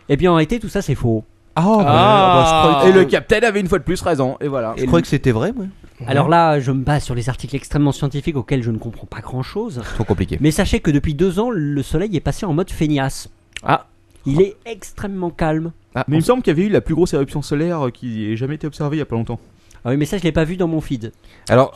[0.08, 1.24] Et bien en réalité tout ça c'est faux.
[1.56, 2.84] Ah, Ah.
[2.88, 4.36] Et le capitaine avait une fois de plus raison.
[4.40, 4.74] Et voilà.
[4.76, 5.66] Je croyais que c'était vrai, moi.
[6.06, 9.20] Alors là je me base sur les articles extrêmement scientifiques auxquels je ne comprends pas
[9.20, 9.80] grand chose.
[9.94, 10.38] Trop compliqué.
[10.40, 13.28] Mais sachez que depuis deux ans le soleil est passé en mode feignasse.
[13.64, 13.86] Ah.
[14.26, 15.72] Il est extrêmement calme.
[15.94, 18.26] Ah, Mais il me semble qu'il y avait eu la plus grosse éruption solaire qui
[18.30, 19.38] ait jamais été observée il y a pas longtemps.
[19.84, 21.12] Ah oui mais ça je l'ai pas vu dans mon feed.
[21.48, 21.72] Alors,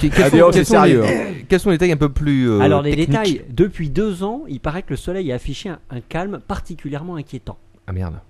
[0.00, 1.04] que- quels Ah, sont- quels c'est sont les- sérieux,
[1.48, 2.48] Quels sont les détails un peu plus.
[2.48, 5.68] euh, alors les techniques détails, depuis deux ans il paraît que le soleil a affiché
[5.70, 7.58] un, un calme particulièrement inquiétant.
[7.86, 8.20] Ah merde.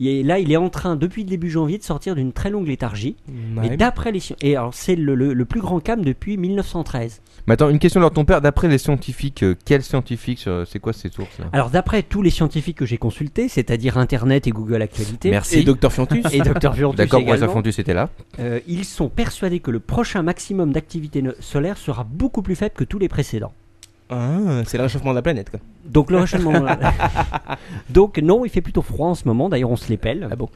[0.00, 2.66] Et là il est en train depuis le début janvier de sortir d'une très longue
[2.66, 3.16] léthargie.
[3.56, 3.74] Ouais.
[3.74, 7.20] Et d'après les et alors c'est le, le- le plus grand calme depuis 1913.
[7.46, 8.40] Mais attends, une question de ton père.
[8.40, 11.46] D'après les scientifiques, euh, quels scientifiques sur- C'est quoi ces sources là?
[11.52, 15.60] Alors d'après tous les scientifiques que j'ai consultés, c'est-à-dire Internet et Google Actualité, Merci.
[15.60, 16.24] Et Docteur Fiantus.
[16.32, 18.10] et Dr Fiontus D'accord, également, fondu, c'était là.
[18.40, 22.84] euh, ils sont persuadés que le prochain maximum d'activité solaire sera beaucoup plus faible que
[22.84, 23.52] tous les précédents.
[24.10, 25.60] Ah, c'est le réchauffement de la planète quoi.
[25.84, 26.52] Donc le réchauffement...
[27.90, 30.28] Donc non, il fait plutôt froid en ce moment, d'ailleurs on se les pèle.
[30.30, 30.48] Ah bon?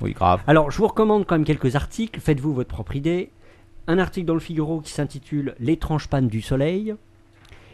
[0.00, 0.40] Oui, grave.
[0.46, 3.30] Alors je vous recommande quand même quelques articles, faites-vous votre propre idée.
[3.86, 6.94] Un article dans le Figaro qui s'intitule L'étrange panne du soleil.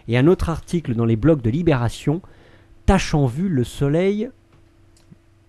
[0.09, 2.21] Et un autre article dans les blogs de Libération,
[2.87, 4.31] Tâche en vue, le soleil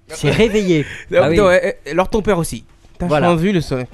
[0.07, 0.85] s'est réveillé.
[1.15, 1.39] Ah oui.
[1.39, 2.65] Ouais, euh, leur ton père aussi.
[2.99, 3.33] T'as Voilà.
[3.35, 3.87] vu le soleil.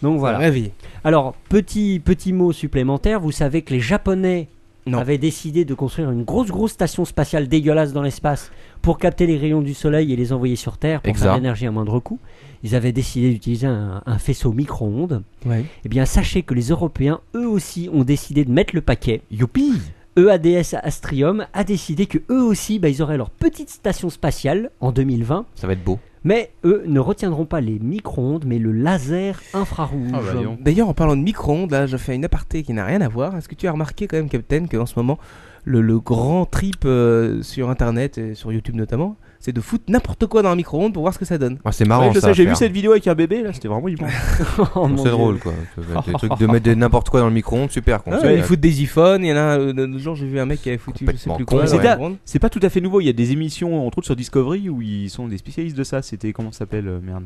[0.00, 0.38] Donc voilà.
[0.38, 0.72] Réveillé.
[1.04, 4.48] Alors, petit, petit mot supplémentaire, vous savez que les Japonais
[4.88, 4.98] Non.
[4.98, 8.50] avaient décidé de construire une grosse, grosse station spatiale dégueulasse dans l'espace
[8.82, 11.24] pour capter les rayons du soleil et les envoyer sur Terre pour Exact.
[11.26, 12.18] faire de l'énergie à moindre coût.
[12.62, 15.22] Ils avaient décidé d'utiliser un, un faisceau micro-ondes.
[15.46, 15.64] Ouais.
[15.84, 19.22] Eh bien, sachez que les Européens, eux aussi, ont décidé de mettre le paquet.
[19.30, 19.72] Youpi
[20.16, 24.90] EADS Astrium a décidé que eux aussi, bah, ils auraient leur petite station spatiale en
[24.90, 25.46] 2020.
[25.54, 26.00] Ça va être beau.
[26.24, 30.10] Mais eux ne retiendront pas les micro-ondes, mais le laser infrarouge.
[30.12, 30.56] Ah bah.
[30.60, 33.36] D'ailleurs, en parlant de micro-ondes, là, je fais une aparté qui n'a rien à voir.
[33.36, 35.18] Est-ce que tu as remarqué quand même, Captain, qu'en ce moment,
[35.64, 39.16] le, le grand trip euh, sur Internet et sur YouTube notamment,
[39.48, 41.58] c'est de foutre n'importe quoi dans un micro-ondes pour voir ce que ça donne.
[41.64, 42.26] Ah, c'est marrant Ouais, je ça.
[42.26, 44.12] sais, à j'ai vu cette vidéo avec un bébé là, c'était vraiment immense.
[44.74, 45.54] Oh, C'est drôle quoi.
[46.06, 48.02] Des trucs de mettre de n'importe quoi dans le micro-ondes, super.
[48.02, 48.10] con.
[48.12, 49.24] Ah, C'est- ils foutent des iPhones.
[49.24, 51.06] Il y en a un euh, l'autre jour, j'ai vu un mec qui avait foutu
[51.10, 52.10] je sais plus con, quoi.
[52.26, 54.68] C'est pas tout à fait nouveau, il y a des émissions entre autres sur Discovery
[54.68, 56.02] où ils sont des spécialistes de ça.
[56.02, 57.24] C'était comment ça s'appelle euh, merde.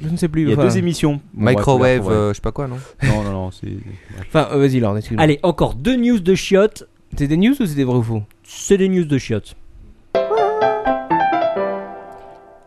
[0.00, 0.42] Je ne sais plus.
[0.42, 1.20] Il y a enfin, deux émissions.
[1.32, 2.76] Bref, Microwave, euh, je sais pas quoi, non.
[3.02, 3.72] Non non non, c'est
[4.20, 5.24] Enfin, vas-y, Lord, excuse-moi.
[5.24, 6.88] Allez, encore deux news de chiottes.
[7.16, 8.22] C'est des news ou c'est des vrais ou faux?
[8.44, 9.56] C'est des news de chiottes.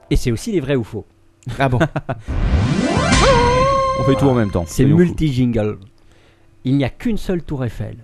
[0.10, 1.06] Et c'est aussi des vrais ou faux.
[1.60, 1.80] Ah bon
[4.00, 4.66] on fait tout en même temps.
[4.68, 5.78] C'est soyons multi-jingle.
[6.66, 7.98] Il n'y a qu'une seule tour Eiffel.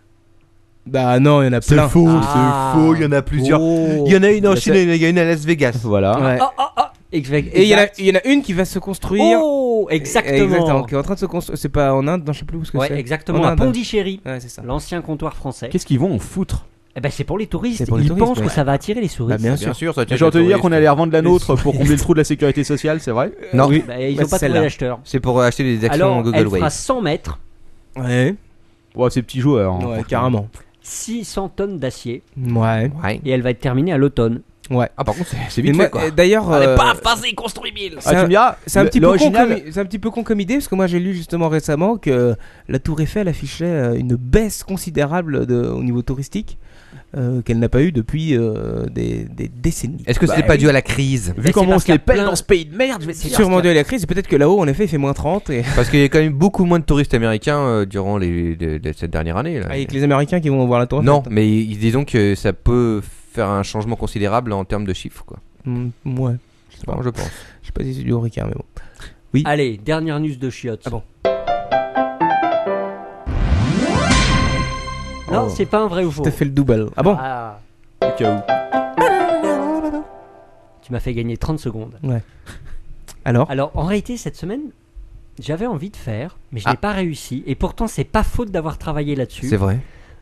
[0.85, 1.87] Bah non, il y en a plein.
[1.87, 2.73] faux, Ah.
[2.73, 3.61] c'est faux, il y en a plusieurs.
[3.61, 4.03] Oh.
[4.05, 5.79] Il y en a une en Chine, il y en a une à Las Vegas.
[5.83, 6.19] Voilà.
[6.19, 6.37] Ouais.
[6.41, 6.81] Oh, oh, oh.
[7.13, 7.99] Exact- Et il y, en a- exact.
[7.99, 9.39] il y en a une qui va se construire.
[9.41, 10.35] Oh, exactement.
[10.45, 11.57] Exactement, qui est en train de se construire.
[11.59, 12.97] C'est pas en Inde, non, je sais plus où ce que Ouais, c'est.
[12.99, 13.39] exactement.
[13.41, 13.59] En À Inde.
[13.59, 14.61] Pondichéry, Ouais, c'est ça.
[14.63, 15.69] l'ancien comptoir français.
[15.69, 16.65] Qu'est-ce qu'ils vont en foutre?
[16.95, 17.79] Eh ben, c'est pour les touristes.
[17.79, 18.45] C'est pour les Ils touristes, pensent ouais.
[18.45, 19.39] que ça va attirer les Bah, touristes.
[19.41, 19.75] bien Bien sûr.
[19.75, 22.23] sûr, J'ai entendu dire qu'on allait revendre la nôtre pour combler le trou de la
[22.23, 23.83] sécurité sociale, c'est vrai Non, Oui.
[23.87, 24.99] Bah, ils Bah, n'ont pas c'est trouvé l'acheteur.
[25.03, 26.69] c'est pour acheter des actions Alors, Google elle fera Wave.
[26.71, 27.39] 100 mètres,
[27.95, 28.35] Ouais,
[28.95, 29.73] Ouais, c'est petits joueurs.
[29.73, 30.47] hein, ouais, carrément.
[30.81, 32.91] 600 tonnes d'acier, Ouais.
[33.03, 33.21] Ouais.
[33.25, 34.41] et elle va être terminée à l'automne.
[34.69, 34.89] Ouais.
[34.97, 36.01] Ah, par contre, c'est- vite moi, fait quoi.
[36.03, 37.95] euh, D'ailleurs, euh, paf, vas-y, construis mille.
[37.99, 39.85] c'est Ah, tu un- me diras, c'est un, le- petit peu con comme, c'est un
[39.85, 42.35] petit peu con comme idée parce que moi j'ai lu justement récemment que
[42.69, 46.57] la Tour Eiffel affichait euh, une baisse considérable de, au niveau touristique
[47.15, 50.03] euh, qu'elle n'a pas eu depuis euh, des, des décennies.
[50.07, 50.59] Est-ce que Bah c'est pas oui.
[50.59, 52.65] dû à la crise Vu comment on se les a pèle plein- dans ce pays
[52.65, 54.85] de merde, je vais sûrement dû à la crise et peut-être que là-haut en effet
[54.85, 57.13] il fait moins 30 et Parce qu'il y a quand même beaucoup moins de touristes
[57.13, 59.59] américains euh, durant les, les- les- cette dernière année.
[59.59, 59.67] Là.
[59.67, 61.05] avec les Américains qui vont voir la Tour Eiffel.
[61.11, 63.01] Non, mais ils- disons que ça peut
[63.33, 65.23] faire un changement considérable en termes de chiffres.
[65.25, 65.39] Quoi.
[65.65, 66.33] Mm, ouais.
[66.71, 67.29] Je sais pas, Bon, je pense.
[67.61, 69.41] je sais pas si c'est du Ricard, mais bon.
[69.45, 70.81] Allez, dernière news de chiottes.
[70.85, 71.01] Ah bon
[75.33, 75.53] Non, Oh.
[75.55, 76.23] c'est pas un vrai ou faux.
[76.23, 76.89] T'as fait le double.
[76.95, 77.59] Ah bon Ah,
[78.01, 78.41] Au cas où.
[80.83, 81.95] tu m'as fait gagner 30 secondes.
[83.25, 84.61] Alors Alors, en réalité, cette semaine,
[85.39, 86.71] j'avais envie de faire, mais je Ah.
[86.71, 87.43] n'ai pas réussi.
[87.47, 89.47] Et pourtant, c'est pas faute d'avoir travaillé là-dessus.
[89.47, 89.79] C'est vrai.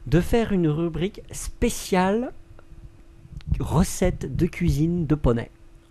[0.07, 2.31] De faire une rubrique spéciale
[3.59, 5.49] recette de cuisine de poney.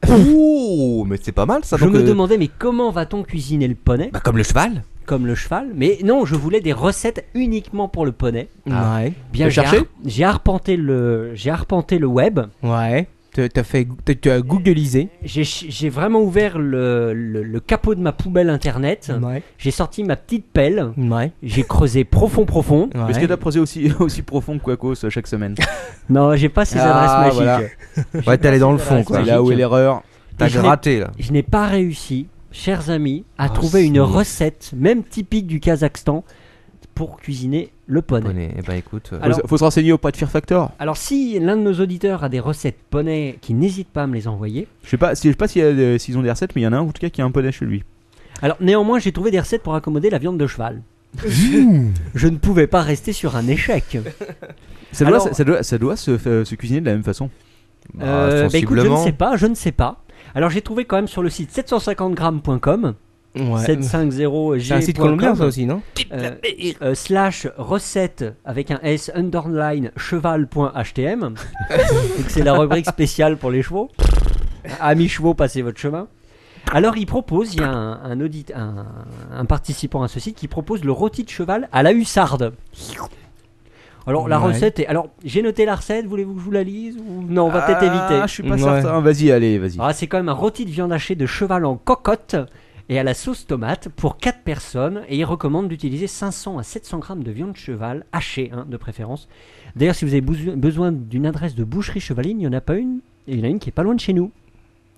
[0.09, 1.77] Ouh, mais c'est pas mal ça.
[1.77, 4.09] je donc, me euh, demandais, mais comment va-t-on cuisiner le poney?
[4.13, 4.83] Bah, comme le cheval.
[5.07, 5.69] Comme le cheval.
[5.75, 8.49] Mais non, je voulais des recettes uniquement pour le poney.
[8.71, 8.97] Ah.
[8.99, 9.13] Ouais.
[9.33, 12.41] Bien, T'as j'ai cherché ar- j'ai arpenté le, j'ai arpenté le web.
[12.63, 13.09] Ouais.
[13.33, 15.09] T'as t'as fait, t'as- tu as googlisé.
[15.23, 19.13] J'ai j'ai vraiment ouvert le, le- le capot de ma poubelle internet.
[19.23, 19.43] Ouais.
[19.57, 20.89] J'ai sorti ma petite pelle.
[20.97, 21.31] Ouais.
[21.43, 22.91] J'ai creusé profond, profond.
[22.95, 23.11] ouais.
[23.11, 25.55] Est-ce que t'as creusé aussi, aussi profond que Quacos euh, chaque semaine
[26.09, 27.59] Non, j'ai pas ces Ah, adresses voilà.
[27.59, 28.27] magiques.
[28.29, 29.19] Ouais, t'es allé dans le fond quoi.
[29.21, 30.03] C'est là où est l'erreur.
[30.37, 31.11] T'as je l'ai- gratté là.
[31.19, 34.01] Je n'ai pas réussi, chers amis, à Oh, trouver une si.
[34.01, 36.25] recette, même typique du Kazakhstan,
[36.95, 38.27] pour cuisiner le poney.
[38.27, 38.55] Poney.
[38.59, 39.11] Eh ben écoute.
[39.13, 40.71] euh, Alors- faut, faut se renseigner auprès de Fear Factor.
[40.79, 44.15] Alors, si l'un de nos auditeurs a des recettes poney, qui n'hésite pas à me
[44.15, 44.67] les envoyer.
[44.85, 46.77] Je sais pas, je sais pas s'ils ont des recettes, mais il y en a
[46.77, 47.85] un en tout cas qui a un poney chez lui.
[48.43, 50.83] Alors, néanmoins, j'ai trouvé des recettes pour accommoder la viande de cheval.
[52.15, 53.99] Je ne pouvais pas rester sur un échec.
[54.93, 57.31] Ça doit, Alors- ça, ça doit, ça doit se, cuisiner de la même façon.
[57.95, 60.03] bah, Euh, bah écoute, je ne sais pas, je ne sais pas.
[60.35, 62.95] Alors, j'ai trouvé quand même sur le site 750grammes.com,
[63.37, 63.61] Ouais.
[63.65, 64.61] 750g.
[64.61, 65.83] C'est un site colombien, ça aussi, non
[66.13, 66.33] Euh,
[66.83, 71.21] euh, slash recette avec un S underline cheval.htm.
[71.21, 71.35] Donc
[72.29, 73.89] c'est la rubrique spéciale pour les chevaux.
[74.81, 76.09] Amis chevaux, passez votre chemin.
[76.73, 78.87] Alors il propose, il y a un, un audit, un,
[79.33, 82.53] un participant à ce site qui propose le rôti de cheval à la hussarde.
[84.11, 84.47] Alors la Ouais.
[84.49, 84.87] recette est...
[84.87, 87.23] Alors j'ai noté la recette, voulez-vous que je vous la lise ou...
[87.29, 88.23] Non, on va peut-être Ah, éviter.
[88.29, 88.59] Je suis pas Ouais.
[88.59, 89.01] certain.
[89.01, 89.77] Vas-y, allez, vas-y.
[89.79, 92.37] Ah, c'est quand même un rôti de viande hachée de cheval en cocotte
[92.89, 95.03] et à la sauce tomate pour 4 personnes.
[95.09, 98.77] Et il recommande d'utiliser 500 à 700 grammes de viande de cheval hachée, hein, de
[98.77, 99.29] préférence.
[99.77, 102.75] D'ailleurs, si vous avez besoin d'une adresse de boucherie chevaline, il n'y en a pas
[102.77, 102.99] une.
[103.29, 104.33] Et il y en a une qui est pas loin de chez nous,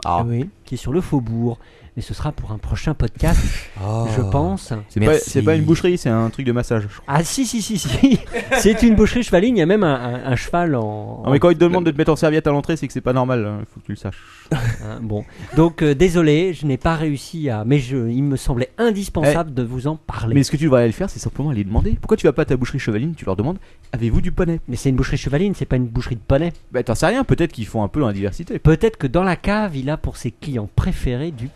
[0.06, 0.48] Ah oui.
[0.64, 1.58] qui est sur le faubourg.
[1.94, 3.38] Mais ce sera pour un prochain podcast,
[3.84, 4.06] Oh.
[4.16, 4.72] je pense.
[4.88, 5.28] C'est pas, Merci.
[5.30, 6.84] c'est pas une boucherie, c'est un truc de massage.
[6.84, 7.04] je crois.
[7.06, 8.18] Ah si, si, si, si.
[8.60, 9.56] c'est une boucherie chevaline.
[9.56, 11.22] Il y a même un, un- un cheval en...
[11.24, 12.94] Non, mais quand ils te demandent de te mettre en serviette à l'entrée, c'est que
[12.94, 13.58] c'est pas normal.
[13.60, 14.22] Il faut que tu le saches.
[14.84, 15.24] Hein, bon,
[15.56, 19.62] donc euh, désolé, je n'ai pas réussi à, mais je, il me semblait indispensable de
[19.62, 20.34] vous en parler.
[20.34, 21.92] Mais ce que tu devrais aller faire, c'est simplement aller demander.
[22.00, 23.58] Pourquoi tu vas pas à ta boucherie chevaline Tu leur demandes
[23.92, 24.60] Avez-vous du poney?
[24.68, 26.52] Mais c'est une boucherie chevaline, c'est pas une boucherie de poney.
[26.72, 27.22] Bah, t'en sais rien.
[27.24, 28.58] Peut-être qu'ils font un peu dans la diversité.
[28.58, 31.48] Peut-être que dans la cave, il a pour ses clients préférés du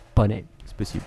[0.64, 1.04] C'est possible.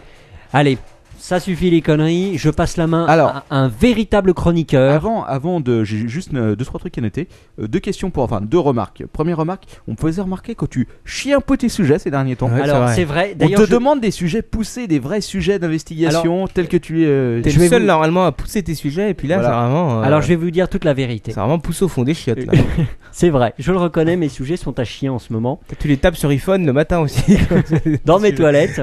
[0.54, 0.78] Allez,
[1.20, 2.38] ça suffit les conneries.
[2.38, 3.44] Je passe la main Alors.
[3.50, 4.94] à un véritable chroniqueur.
[4.94, 7.28] Avant, avant de, j'ai juste euh, deux trois trucs à noter.
[7.62, 9.04] Euh, deux questions pour, enfin deux remarques.
[9.12, 12.36] Première remarque, on me faisait remarquer quand tu chies un peu tes sujets ces derniers
[12.36, 12.50] temps.
[12.50, 13.32] Ouais, Alors c'est c'est vrai.
[13.36, 17.04] On D'ailleurs, te je- demande des sujets poussés, des vrais sujets d'investigation tels que tu
[17.04, 17.08] es.
[17.08, 19.50] euh, T'es le seul vous- normalement à pousser tes sujets et puis là Voilà.
[19.54, 20.00] c'est vraiment.
[20.00, 21.32] euh, alors je vais vous dire toute la vérité.
[21.34, 22.54] C'est vraiment pousse au fond des chiottes là.
[23.12, 23.54] C'est vrai.
[23.58, 24.16] Je le reconnais.
[24.16, 25.60] Mes sujets sont à chier en ce moment.
[25.80, 27.38] tu les tapes sur iPhone le matin aussi.
[28.06, 28.82] Dans mes toilettes.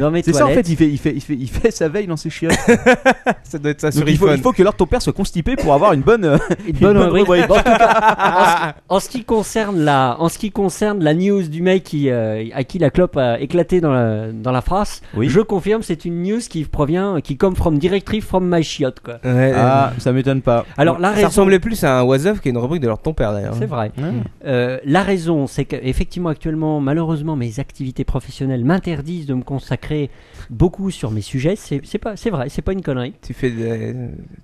[0.00, 0.66] Dans mes C'est ça en toilettes.
[0.66, 2.52] fait, il fait, il fait, il fait, il fait sa veille dans ses chiottes.
[3.44, 4.38] ça doit être ça sur il faut, iPhone.
[4.38, 6.72] il faut que l'heure de ton père soit constipé pour avoir une bonne, euh, Une
[6.74, 7.50] bonne bonne rubrique.
[7.50, 11.14] en, tout cas, en ce, en ce qui concerne la, en ce qui concerne la
[11.14, 14.60] news du mec qui, euh, à qui la clope a éclaté dans la, dans la
[14.62, 15.28] phrase, Oui.
[15.28, 19.18] je confirme, c'est une news qui provient, qui come from directly from my chiotte, quoi.
[19.24, 20.64] Ouais, Ah, ça m'étonne pas.
[20.76, 22.98] Alors la ça raison, ressemblait plus à un Was qui est une rubrique de leur
[23.00, 23.54] ton père d'ailleurs.
[23.58, 23.92] c'est vrai.
[24.46, 30.10] Euh, la raison, c'est qu'effectivement actuellement, malheureusement, mes activités professionnelles m'interdisent de me consacrer
[30.50, 31.56] beaucoup sur mes sujets.
[31.66, 33.14] C'est pas, c'est vrai, c'est pas une connerie.
[33.22, 33.94] Tu fais des...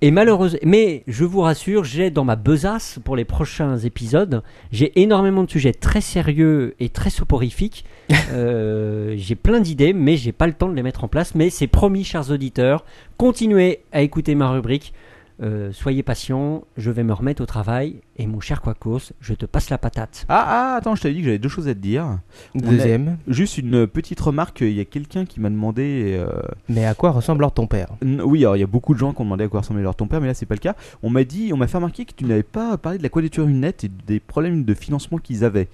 [0.01, 4.43] Et malheureusement, mais je vous rassure, j'ai dans ma besace pour les prochains épisodes,
[4.73, 7.85] j'ai énormément de sujets très sérieux et très soporifiques.
[8.33, 11.35] Euh, j'ai plein d'idées, mais j'ai pas le temps de les mettre en place.
[11.35, 12.85] Mais c'est promis, chers auditeurs,
[13.19, 14.95] continuez à écouter ma rubrique.
[15.43, 17.97] Euh, soyez patients, je vais me remettre au travail.
[18.17, 20.25] Et mon cher Quacos, je te passe la patate.
[20.29, 22.19] Ah, ah, attends, je t'avais dit que j'avais deux choses à te dire.
[22.55, 23.17] Deuxième.
[23.27, 26.15] Juste une petite remarque, il y a quelqu'un qui m'a demandé.
[26.17, 26.29] euh,
[26.69, 27.89] Mais à quoi ressemble leur ton père?
[28.03, 29.83] N- oui, alors il y a beaucoup de gens qui ont demandé à quoi ressemblait
[29.83, 30.77] leur ton père, mais là c'est pas le cas.
[31.03, 33.47] On m'a dit, on m'a fait remarquer que tu n'avais pas parlé de la quadrature
[33.47, 35.69] net et des problèmes de financement qu'ils avaient.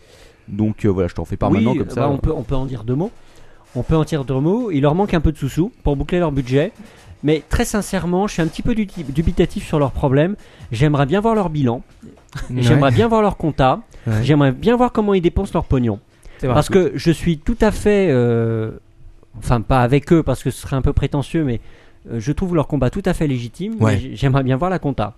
[0.49, 2.01] Donc euh, voilà, je t'en fais pas oui, maintenant comme ça.
[2.03, 3.11] bah, on, peut, on peut en dire deux mots.
[3.79, 4.71] On peut en dire deux mots.
[4.71, 6.73] Il leur manque un peu de sous-sous pour boucler leur budget.
[7.23, 10.37] Mais très sincèrement, je suis un petit peu du- dubitatif sur leurs problèmes.
[10.73, 11.83] J'aimerais bien voir leur bilan.
[12.57, 13.81] J'aimerais bien voir leur compta.
[14.07, 14.23] Ouais.
[14.23, 15.99] J'aimerais bien voir comment ils dépensent leur pognon.
[16.41, 18.09] Parce que je suis tout à fait.
[18.11, 18.71] euh,
[19.39, 21.61] enfin, pas avec eux parce que ce serait un peu prétentieux, mais
[22.11, 23.75] euh, je trouve leur combat tout à fait légitime.
[23.81, 24.11] Ouais.
[24.15, 25.15] J'aimerais bien voir la compta.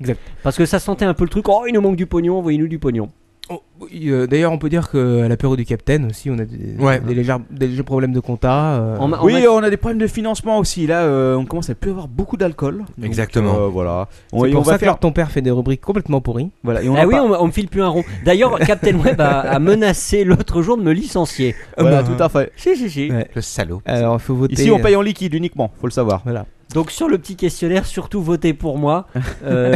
[0.00, 0.20] Exact.
[0.44, 1.48] Parce que ça sentait un peu le truc.
[1.48, 3.08] Oh, il nous manque du pognon, envoyez-nous du pognon.
[3.50, 6.76] Oh, oui, euh, D'ailleurs, on peut dire qu'à l'apéro du Capitaine aussi, on a des,
[6.78, 7.00] Ouais.
[7.00, 8.74] des, légers, des légers problèmes de compta.
[8.74, 10.86] euh, En ma- en Oui, on a des problèmes de financement aussi.
[10.86, 12.84] Là, euh, on commence à plus avoir beaucoup d'alcool.
[13.02, 13.54] Exactement.
[13.56, 14.08] euh, voilà.
[14.32, 14.98] On, c'est pour on ça va que faire.
[14.98, 16.50] ton père fait des rubriques complètement pourries.
[16.62, 16.82] Voilà.
[16.82, 18.04] Et on Ah oui, on, on me file plus un rond.
[18.24, 21.54] D'ailleurs, Captain Web a, a menacé l'autre jour de me licencier.
[21.78, 22.52] Voilà, bah, tout à fait.
[22.56, 23.10] Si, si, si.
[23.10, 23.28] Ouais.
[23.34, 23.80] Le salaud.
[23.86, 24.54] Alors, il faut voter.
[24.54, 25.70] Ici, on paye en liquide uniquement.
[25.80, 26.20] Faut le savoir.
[26.24, 26.44] Voilà.
[26.74, 29.06] Donc sur le petit questionnaire, surtout votez pour moi,
[29.44, 29.74] euh,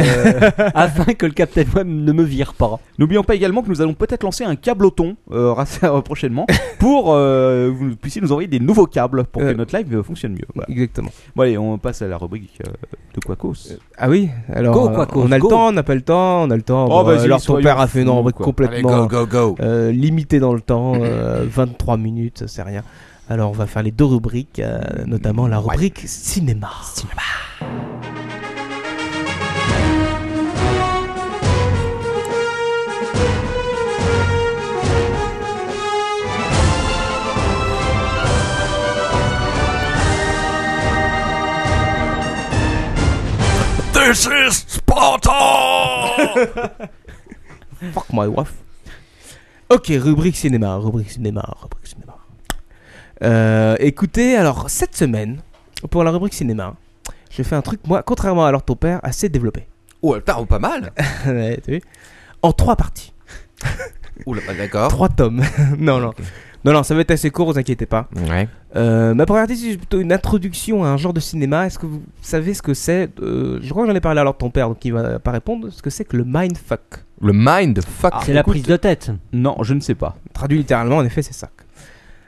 [0.75, 2.79] afin que le Captain Web ne me vire pas.
[2.99, 5.55] N'oublions pas également que nous allons peut-être lancer un câbleton euh,
[6.05, 6.45] prochainement
[6.79, 9.51] pour euh, vous puissiez nous envoyer des nouveaux câbles pour Euh.
[9.53, 10.45] que notre live euh, fonctionne mieux.
[10.53, 10.69] Voilà.
[10.69, 11.09] Exactement.
[11.35, 12.71] Bon, allez, on passe à la rubrique euh,
[13.15, 13.73] de Quacos.
[13.97, 15.47] Ah oui Alors, Go, go, on a go.
[15.47, 16.85] le temps, on n'a pas le temps, on a le temps.
[16.85, 19.55] Oh, Bon, vas-y, alors, ton père a fait une rubrique complètement Allez, go, go, go.
[19.61, 22.83] euh, limitée dans le temps, euh, 23 minutes, c'est rien.
[23.29, 26.69] Alors, on va faire les deux rubriques, euh, notamment la rubrique cinéma.
[43.93, 45.31] This is Sparta!
[47.93, 48.53] Fuck my wife.
[49.69, 52.12] Ok, rubrique cinéma, rubrique cinéma, rubrique cinéma.
[53.23, 55.39] Euh, écoutez, alors cette semaine,
[55.89, 56.75] pour la rubrique cinéma,
[57.29, 59.67] j'ai fait un truc, moi, contrairement à alors ton père, assez développé.
[60.01, 60.91] Oh, oh, pas mal.
[61.25, 61.81] Ouais, t'as vu
[62.41, 63.13] en trois parties,
[64.25, 64.89] Oula, bah, d'accord.
[64.89, 65.41] trois tomes.
[65.77, 66.11] non, non.
[66.65, 68.07] Non, non, ça va être assez court, vous inquiétez pas.
[68.29, 68.47] Ouais.
[68.75, 71.65] Euh, ma première partie, c'est plutôt une introduction à un genre de cinéma.
[71.65, 73.09] Est-ce que vous savez ce que c'est?
[73.21, 75.31] Euh, Je crois que j'en ai parlé alors de ton père, donc il va pas
[75.31, 75.69] répondre.
[75.71, 77.03] Ce que c'est que le mindfuck?
[77.21, 78.13] Le mind fuck.
[78.25, 79.11] C'est la prise de tête.
[79.33, 80.15] Non, je ne sais pas.
[80.33, 81.49] Traduit littéralement, en effet, c'est ça.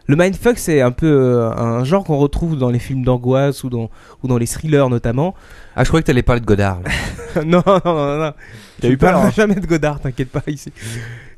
[0.07, 3.69] Le mindfuck, c'est un peu euh, un genre qu'on retrouve dans les films d'angoisse ou
[3.69, 3.89] dans,
[4.23, 5.33] ou dans les thrillers notamment.
[5.75, 6.79] Ah, je croyais que t'allais parler de Godard.
[7.45, 8.33] non, non, non, non.
[8.79, 10.71] T'as eu peur, hein jamais de Godard, t'inquiète pas ici.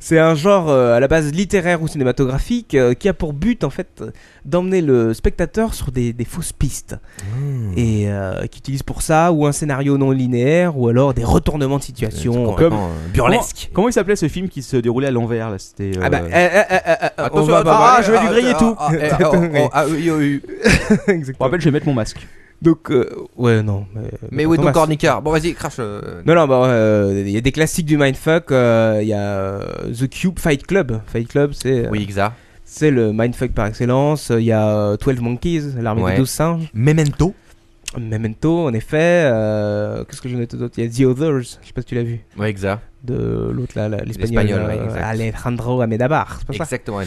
[0.07, 3.65] C'est un genre euh, à la base littéraire ou cinématographique euh, qui a pour but
[3.65, 4.05] en fait
[4.45, 6.95] d'emmener le spectateur sur des, des fausses pistes
[7.75, 11.77] et euh, qui utilise pour ça ou un scénario non linéaire ou alors des retournements
[11.77, 12.55] de situation.
[12.57, 12.69] euh,
[13.13, 13.69] burlesque.
[13.73, 15.59] Comment il s'appelait ce film qui se déroulait à l'envers là?
[15.59, 15.91] C'était.
[16.01, 18.53] Ah bah, euh, euh, euh, euh, euh, euh, on Attention, ah, je vais lui griller
[18.55, 19.89] ah, tout.
[19.91, 20.41] oui, oui, oui.
[21.05, 21.45] Je Exactement.
[21.45, 22.25] rappelle, je vais mettre mon masque.
[22.61, 23.85] Donc euh, ouais non.
[23.93, 24.01] Mais,
[24.31, 24.71] Mais ton Thomas.
[24.71, 25.75] cornicard Bon, vas-y, crache.
[25.79, 28.51] euh, Non, non, bah, euh, il y a des classiques du mindfuck.
[28.51, 29.59] euh, Il y a
[29.93, 30.99] The Cube Fight Club.
[31.07, 32.33] Fight Club, c'est Oui, exact.
[32.65, 34.31] c'est le mindfuck par excellence.
[34.35, 36.11] Il y a euh, 12 Monkeys, l'armée Ouais.
[36.13, 36.69] des 12 singes.
[36.73, 37.35] Memento.
[37.97, 39.23] Memento, en effet.
[40.09, 41.95] Qu'est-ce que j'en ai d'autre Il y a The Others, je sais pas si tu
[41.95, 42.19] l'as vu.
[42.37, 42.81] Ouais, exact.
[43.03, 44.61] De l'autre là, l'espagnol.
[44.65, 44.99] Ouais.
[44.99, 45.81] Alejandro
[46.47, 46.63] pas ça?
[46.63, 46.99] Exactement.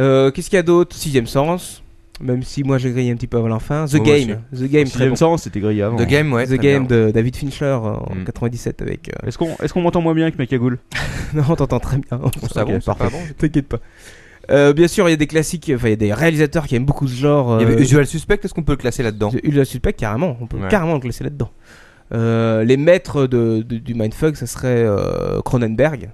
[0.00, 0.94] Euh, Qu'est-ce qu'il y a d'autre?
[0.96, 1.82] Sixième sens.
[2.20, 3.86] Même si moi j'ai grillé un petit peu avant la fin.
[3.86, 4.38] The Game.
[4.54, 5.16] The Game, très bon.
[5.16, 5.96] sens, c'était grillé avant.
[5.96, 6.46] The Game, ouais.
[6.46, 7.06] The Game bien.
[7.06, 8.24] de David Fincher euh, en Mm.
[8.24, 9.08] 97 avec.
[9.08, 10.78] euh, Est-ce qu'on est qu'on m'entend moins bien que ma cagoule
[11.34, 12.18] Non, on t'entend très bien.
[12.18, 13.04] Bon, ça bon, parfait.
[13.04, 13.18] pas bon.
[13.36, 13.78] T'inquiète pas.
[14.50, 16.76] Euh, bien sûr, il y a des classiques, enfin il y a des réalisateurs qui
[16.76, 17.60] aiment beaucoup ce genre.
[17.60, 20.46] Il y avait Usual Suspect, est-ce qu'on peut le classer là-dedans Usual Suspect, carrément, on
[20.46, 20.68] peut Ouais.
[20.68, 21.50] carrément le classer là-dedans.
[22.12, 26.10] Euh, les maîtres de, de- du mindfuck, ça serait euh, Cronenberg.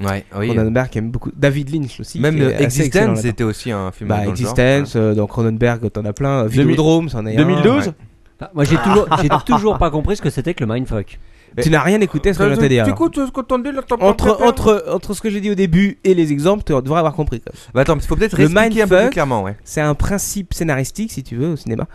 [0.00, 0.48] Ouais, oui.
[0.48, 1.30] Cronenberg qui aime beaucoup.
[1.36, 2.20] David Lynch aussi.
[2.20, 5.02] Même euh, Existence, c'était aussi un film Bah, dans le Existence, genre.
[5.02, 6.44] euh, dans Cronenberg, t'en as plein.
[6.44, 7.44] 2000 Vidéodrome, c'en est un.
[7.44, 7.92] 2012 ouais.
[8.40, 11.18] Ah, Moi j'ai toujours, j'ai toujours pas compris ce que c'était que le mindfuck.
[11.60, 12.84] Tu n'as rien écouté à ce que je viens de te dire.
[12.84, 12.96] Tu alors.
[12.96, 15.98] écoutes ce qu'on t'en dit là, Entre, entre, entre ce que j'ai dit au début
[16.04, 17.40] et les exemples, tu devrais avoir compris.
[17.40, 17.60] quand même.
[17.74, 19.56] Bah attends, il faut peut-être Le expliquer un peu plus mindfuck, clairement, ouais.
[19.64, 21.86] C'est un principe scénaristique, si tu veux, au cinéma,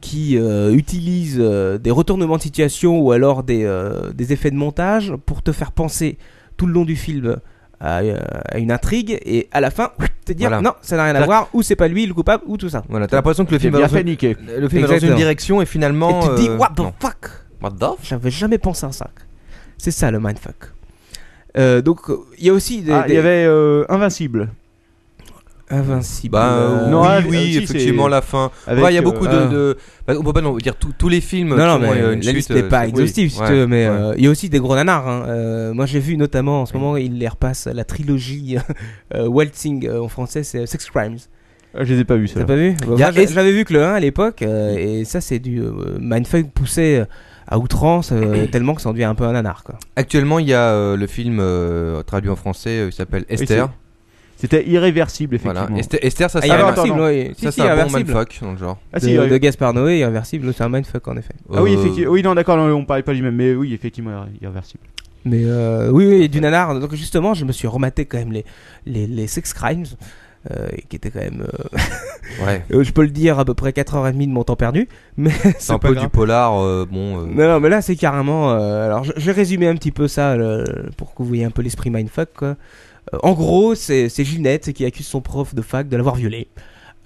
[0.00, 4.56] qui euh, utilise euh, des retournements de situation ou alors des, euh, des effets de
[4.56, 6.18] montage pour te faire penser
[6.58, 7.36] tout le long du film
[7.80, 8.18] à, euh,
[8.50, 9.92] à une intrigue et à la fin
[10.26, 10.60] te dire Voilà.
[10.62, 12.82] non, ça n'a rien à voir, ou c'est pas lui le coupable, ou tout ça.
[12.90, 14.36] Voilà, t'as l'impression que le film va bien dans fait une- niquer.
[14.58, 16.20] le film va dans une direction et finalement.
[16.20, 16.92] et tu te dis euh, what the non.
[17.00, 17.30] fuck?
[17.62, 19.08] What the J'avais jamais pensé à ça.
[19.78, 20.72] C'est ça le mindfuck.
[21.56, 24.48] Euh, donc euh, il y a aussi des, Ah, il des- y avait euh, Invincible.
[25.70, 26.32] Invincible.
[26.32, 28.50] Bah euh, euh, non, oui, ah, oui, si, effectivement, la fin.
[28.66, 29.32] Ouais, il y a euh, beaucoup de.
[29.36, 29.46] ah.
[29.46, 29.76] de-
[30.06, 31.50] bah, on peut pas non, dire tous- tous les films.
[31.50, 33.52] Non, non, mais euh, une la suite, liste n'est euh, pas exhaustive, si ouais, tu
[33.52, 33.94] veux, mais ouais.
[33.94, 35.06] euh, il y a aussi des gros nanars.
[35.06, 35.24] hein.
[35.28, 38.56] Euh, moi, j'ai vu notamment en ce moment, il les repasse la trilogie
[39.14, 41.18] euh, Waltzing euh, en français, c'est Sex Crimes.
[41.74, 42.46] Ah, Je les ai pas vus, T'as ça.
[42.46, 45.60] pas vu Bah, J'avais vu que le 1 à l'époque, euh, et ça, c'est du
[45.60, 47.04] euh, mindfuck poussé euh,
[47.46, 49.78] à outrance, euh, tellement que ça en devient un peu un nanar, quoi.
[49.94, 53.68] Actuellement, il y a euh, le film euh, traduit en français, euh, il s'appelle Esther.
[54.40, 55.66] C'était irréversible, effectivement.
[55.66, 55.80] Voilà.
[55.80, 57.04] Esther, Esther, ça Ah, c'est un, attends, Irréversible, non.
[57.04, 57.32] ouais.
[57.36, 58.78] Si, ça, si, c'est un bon mindfuck dans le genre.
[58.92, 61.34] Ah, de, si, de irré- Gaspard Noé, Irréversible, c'est un mindfuck en effet.
[61.52, 62.12] ah oui, Euh, effectivement.
[62.12, 64.84] Oui, non, d'accord, on parlait pas du même, mais oui, effectivement, irré- irréversible.
[65.24, 66.78] Mais euh, oui, oui, du nanar.
[66.78, 68.44] Donc justement, je me suis rematé quand même les,
[68.86, 69.84] les, les Sex Crimes,
[70.52, 72.62] euh, qui étaient quand même, euh, Ouais.
[72.72, 74.88] euh, je peux le dire, à peu près 4h30 de mon temps perdu.
[75.16, 76.04] Mais C'est un peu grave.
[76.04, 77.18] du polar, euh, bon.
[77.22, 78.52] euh, Non, non, mais là c'est carrément.
[78.52, 80.64] euh, alors je, je vais résumer un petit peu ça le-
[80.96, 82.28] pour que vous voyez un peu l'esprit mindfuck.
[82.36, 82.56] Quoi.
[83.12, 86.48] Euh, en gros, c'est Ginette qui accuse son prof de fac de l'avoir violée.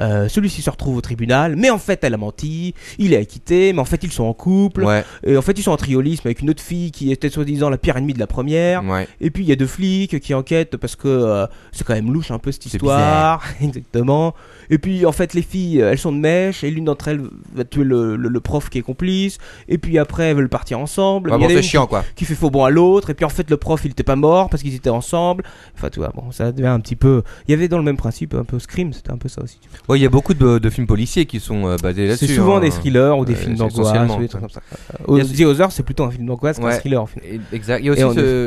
[0.00, 3.72] Euh, Celui-ci se retrouve au tribunal, mais en fait elle a menti, il est acquitté,
[3.72, 6.26] mais en fait ils sont en couple, Ouais, et en fait ils sont en triolisme
[6.26, 9.06] avec une autre fille qui était soi-disant la pire ennemie de la première, ouais.
[9.20, 12.12] et puis il y a deux flics qui enquêtent parce que euh, c'est quand même
[12.12, 13.44] louche un peu cette histoire.
[13.62, 14.34] Exactement.
[14.70, 17.20] Et puis en fait les filles, euh, elles sont de mèche et l'une d'entre elles
[17.54, 19.38] va tuer le, le- le prof qui est complice.
[19.68, 21.32] Et puis après elles veulent partir ensemble.
[21.32, 22.04] A c'est chiant quoi.
[22.16, 23.10] qui fait faux bon à l'autre.
[23.10, 25.44] Et puis en fait le prof il était pas mort parce qu'ils étaient ensemble.
[25.74, 27.22] Enfin tu vois, bon ça devient un petit peu...
[27.48, 29.58] Il y avait dans le même principe un peu Scream, c'était un peu ça aussi.
[29.88, 32.26] Ouais, il y a beaucoup de, de films policiers qui sont euh, basés là-dessus.
[32.26, 32.60] C'est souvent hein.
[32.60, 34.62] des thrillers ou des Euh, films d'angoisse ou des trucs comme ça.
[35.08, 37.20] Euh, Il y a- The c'est plutôt un film d'angoisse qu'un thriller en fait.
[37.52, 37.80] Exact.
[37.80, 38.02] Il y a aussi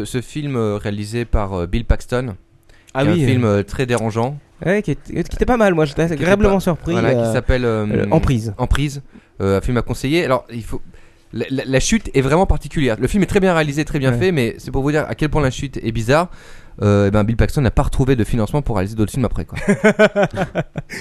[0.05, 2.35] ce film euh, réalisé par euh, Bill Paxton.
[2.95, 4.37] Ah qui est oui, un euh, film euh, très dérangeant.
[4.65, 6.93] ouais, qui, était, qui était pas mal, moi j'étais agréablement pas- surpris.
[6.93, 8.53] Voilà, euh, qui s'appelle euh, euh, Emprise.
[8.57, 9.01] Emprise.
[9.41, 10.23] Euh, un film à conseiller.
[10.25, 10.81] Alors, il faut.
[11.33, 12.95] La, la- la chute est vraiment particulière.
[12.99, 14.17] Le film est très bien réalisé, très bien Ouais.
[14.17, 16.29] fait, mais c'est pour vous dire à quel point la chute est bizarre.
[16.81, 19.45] Euh, eh ben Bill Paxton n'a pas retrouvé de financement pour réaliser d'autres films après
[19.45, 19.57] quoi.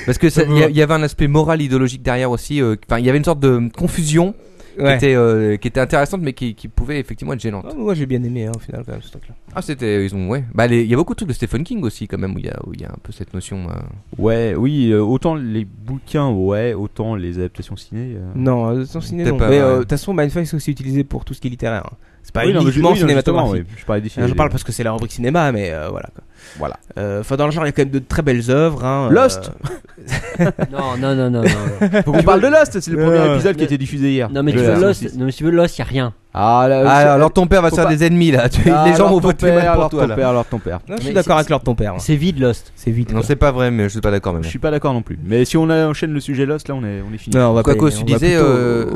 [0.06, 0.28] Parce que
[0.70, 2.60] il y, avait un aspect moral idéologique derrière aussi.
[2.62, 4.34] euh, Enfin, il y avait une sorte de confusion
[4.78, 4.98] Ouais.
[4.98, 7.66] qui était euh, qui était intéressante, mais qui, qui pouvait effectivement être gênante.
[7.70, 9.34] Ah, moi j'ai bien aimé hein, au final quand même ce truc-là.
[9.54, 10.44] Ah, c'était ils ont ouais.
[10.54, 12.38] Bah les- il y a beaucoup de trucs de Stephen King aussi quand même où
[12.38, 13.68] il y a où il y a un peu cette notion.
[13.70, 13.74] euh,
[14.18, 18.14] Ouais, oui, euh, autant les bouquins, ouais, autant les adaptations ciné.
[18.16, 18.32] euh.
[18.34, 19.36] Non, sans ciné non.
[19.36, 21.50] pas Mais euh, de toute façon, Mindfuck c'est aussi utilisé pour tout ce qui est
[21.50, 21.86] littéraire.
[21.86, 21.96] hein.
[22.22, 23.66] C'est pas Oui, non, mais je- uniquement oui, non, cinématographique.
[23.76, 24.26] Je parlais des films.
[24.26, 26.08] Je parle parce que c'est la rubrique cinéma, mais euh, voilà.
[26.14, 26.24] quoi.
[26.58, 26.76] Voilà.
[26.98, 28.84] Euh, Enfin, dans le genre, il y a quand même de très belles œuvres.
[28.84, 29.50] Hein, Lost
[30.72, 32.02] Non, non, non, non, non.
[32.04, 34.30] Faut qu'on parle de Lost, c'est le premier épisode qui a été diffusé hier.
[34.30, 36.12] Non, mais tu veux Lost, non, mais tu veux Lost, y a rien.
[36.36, 38.48] Ah, là, Ah, alors ton père va se faire pas- des ennemis là.
[38.48, 40.16] Tu- Ah, les gens vont voter même pour alors toi ton là.
[40.16, 40.80] père, alors ton père.
[40.88, 41.92] Non, je suis d'accord avec de ton père.
[41.94, 41.98] hein.
[42.00, 42.72] C'est vide Lost.
[42.74, 43.12] C'est vite.
[43.12, 44.42] Non, c'est pas vrai, mais je suis pas d'accord même.
[44.42, 45.16] Je suis pas d'accord non plus.
[45.24, 47.36] Mais si on enchaîne le sujet Lost, là, on est, on est fini.
[47.36, 48.86] Non, on va Quoi pas y qu'au aller, tu on disais, plutôt- euh,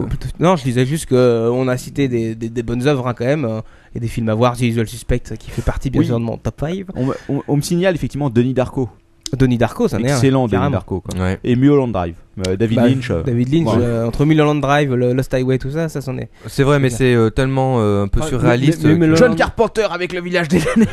[0.41, 3.45] Non, je disais juste qu'on a cité des, des- des bonnes œuvres hein, quand même.
[3.95, 4.57] Et des films à voir.
[4.57, 6.07] The Usual Suspect qui fait partie bien Oui.
[6.07, 6.87] sûr de mon top 5.
[6.95, 8.89] On, me- on- on me signale effectivement Denis Darko.
[9.37, 10.71] Donnie Darko, ça n'est Excellent Denis carrément.
[10.71, 11.01] Darko.
[11.03, 11.21] quoi.
[11.21, 11.39] Ouais.
[11.45, 12.15] Et Mulholland Drive.
[12.47, 13.11] Euh, David Bah, Lynch.
[13.11, 13.85] euh, David Lynch, voilà.
[13.85, 16.31] euh, entre Mulholland Drive, le Lost Highway, tout ça, ça s'en est.
[16.47, 18.83] C'est vrai, mais c'est euh, tellement euh, un peu Ah, surréaliste.
[18.85, 20.87] mais- mais- mais que- le- John Carpenter avec le village des damnés.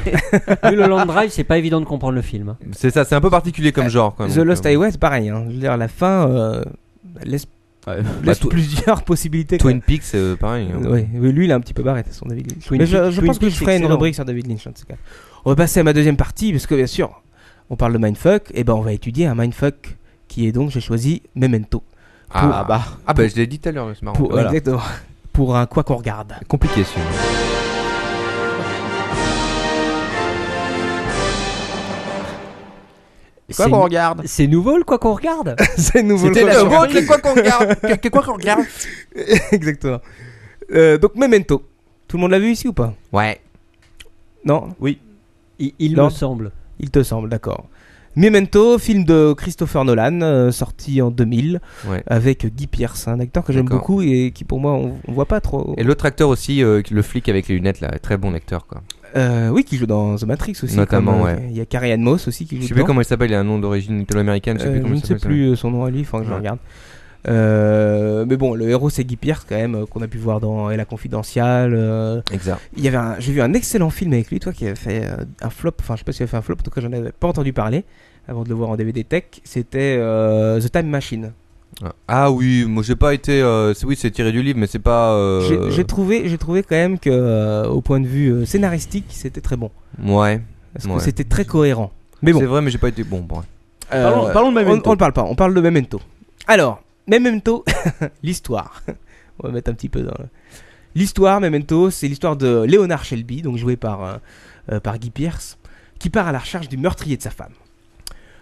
[0.69, 2.55] Mulholland Drive, c'est pas évident de comprendre le film.
[2.73, 4.15] C'est ça, c'est un peu particulier comme genre.
[4.15, 5.29] Quoi, The donc, Lost euh, Highway, c'est pareil.
[5.29, 5.45] Hein.
[5.47, 6.61] Je veux dire, la fin euh,
[7.23, 7.45] laisse,
[7.87, 7.97] Ouais.
[8.23, 9.57] laisse Bah, plusieurs possibilités.
[9.57, 10.65] Twin Peaks, c'est euh, parein.
[10.73, 10.87] hein.
[10.89, 12.65] Ouais, mais lui, il est un petit peu barré, son David Lynch.
[12.65, 14.65] Twin mais je, Peaks- je Twin pense que je ferai une rubrique sur David Lynch.
[14.67, 14.95] en tout cas.
[15.45, 17.21] On va passer à ma deuxième partie, parce que bien sûr,
[17.69, 19.97] on parle de Mindfuck, et ben on va étudier un Mindfuck
[20.27, 21.83] qui est donc, j'ai choisi Memento.
[22.31, 22.81] Ah, bah.
[23.05, 24.17] Ah bah je l'ai dit tout à l'heure, c'est marrant.
[24.17, 24.49] Pour, voilà.
[24.49, 24.81] Exactement.
[25.31, 26.33] Pour un quoi qu'on regarde.
[26.47, 27.54] Compliqué celui
[33.53, 36.27] Quoi C'est- qu'on regarde C'est nouveau le quoi qu'on regarde C'est nouveau.
[36.27, 37.07] C'était le quoi qu'on surprise.
[37.07, 38.61] quoi qu'on regarde Que quoi qu'on regarde
[39.15, 39.41] regarde.
[39.51, 39.99] Exactement.
[40.73, 41.63] Euh, donc Memento.
[42.07, 42.93] Tout le monde l'a vu ici ou pas?
[43.11, 43.39] Ouais.
[44.43, 44.69] Non?
[45.59, 46.05] Il, il Non.
[46.05, 46.51] me semble.
[46.79, 47.65] Il te semble, d'accord.
[48.15, 52.01] Memento, film de Christopher Nolan, euh, sorti en 2000, Ouais.
[52.07, 55.25] avec Guy Pearce, un acteur que j'aime beaucoup et qui pour moi on, on voit
[55.25, 55.73] pas trop.
[55.77, 58.81] Et l'autre acteur aussi, euh, le flic avec les lunettes là, très bon acteur quoi.
[59.17, 60.75] Euh, oui, qui joue dans The Matrix aussi.
[60.75, 61.47] Notamment, comme, euh, ouais.
[61.49, 63.31] Il y a Carrie Ann Moss aussi qui Je joue sais plus comment il s'appelle,
[63.31, 65.25] il a un nom d'origine italo-américaine, je sais Euh, plus comment je il ne sais
[65.27, 66.35] plus son nom à lui, il faut que je Ouais.
[66.37, 66.59] regarde.
[67.27, 70.69] Euh, mais bon, le héros c'est Guy Pearce quand même, qu'on a pu voir dans
[70.69, 71.73] Et la confidentiale.
[71.75, 72.59] euh, Exact.
[72.77, 75.07] Il y avait j'ai vu un excellent film avec lui, toi qui avait fait
[75.41, 76.91] un flop, enfin je sais pas s'il a fait un flop, en tout cas j'en
[76.91, 77.83] avais pas entendu parler
[78.27, 81.31] avant de le voir en DVD Tech, c'était euh, The Time Machine.
[82.07, 83.41] Ah oui, moi j'ai pas été.
[83.41, 85.11] euh, c'est- oui, c'est tiré du livre, mais c'est pas.
[85.13, 89.05] euh, J'ai- trouvé, j'ai trouvé quand même que euh, au point de vue euh, scénaristique
[89.09, 89.71] c'était très bon,
[90.01, 90.41] Ouais.
[90.73, 91.91] parce que c'était très cohérent.
[92.21, 93.03] Mais bon, C'est vrai, mais j'ai pas été.
[93.03, 93.41] Bon, bon.
[93.93, 94.89] euh, Parlons- parlons de on, Memento.
[94.89, 95.99] on ne parle pas, on parle de Memento.
[96.47, 97.65] Alors, Memento,
[98.23, 98.81] l'histoire.
[99.43, 100.29] on va mettre un petit peu dans le-
[100.95, 101.41] l'histoire.
[101.41, 104.19] Memento, c'est l'histoire de Leonard Shelby, donc joué par
[104.81, 105.57] par Guy Pearce,
[105.99, 107.51] qui part à la recherche du meurtrier de sa femme.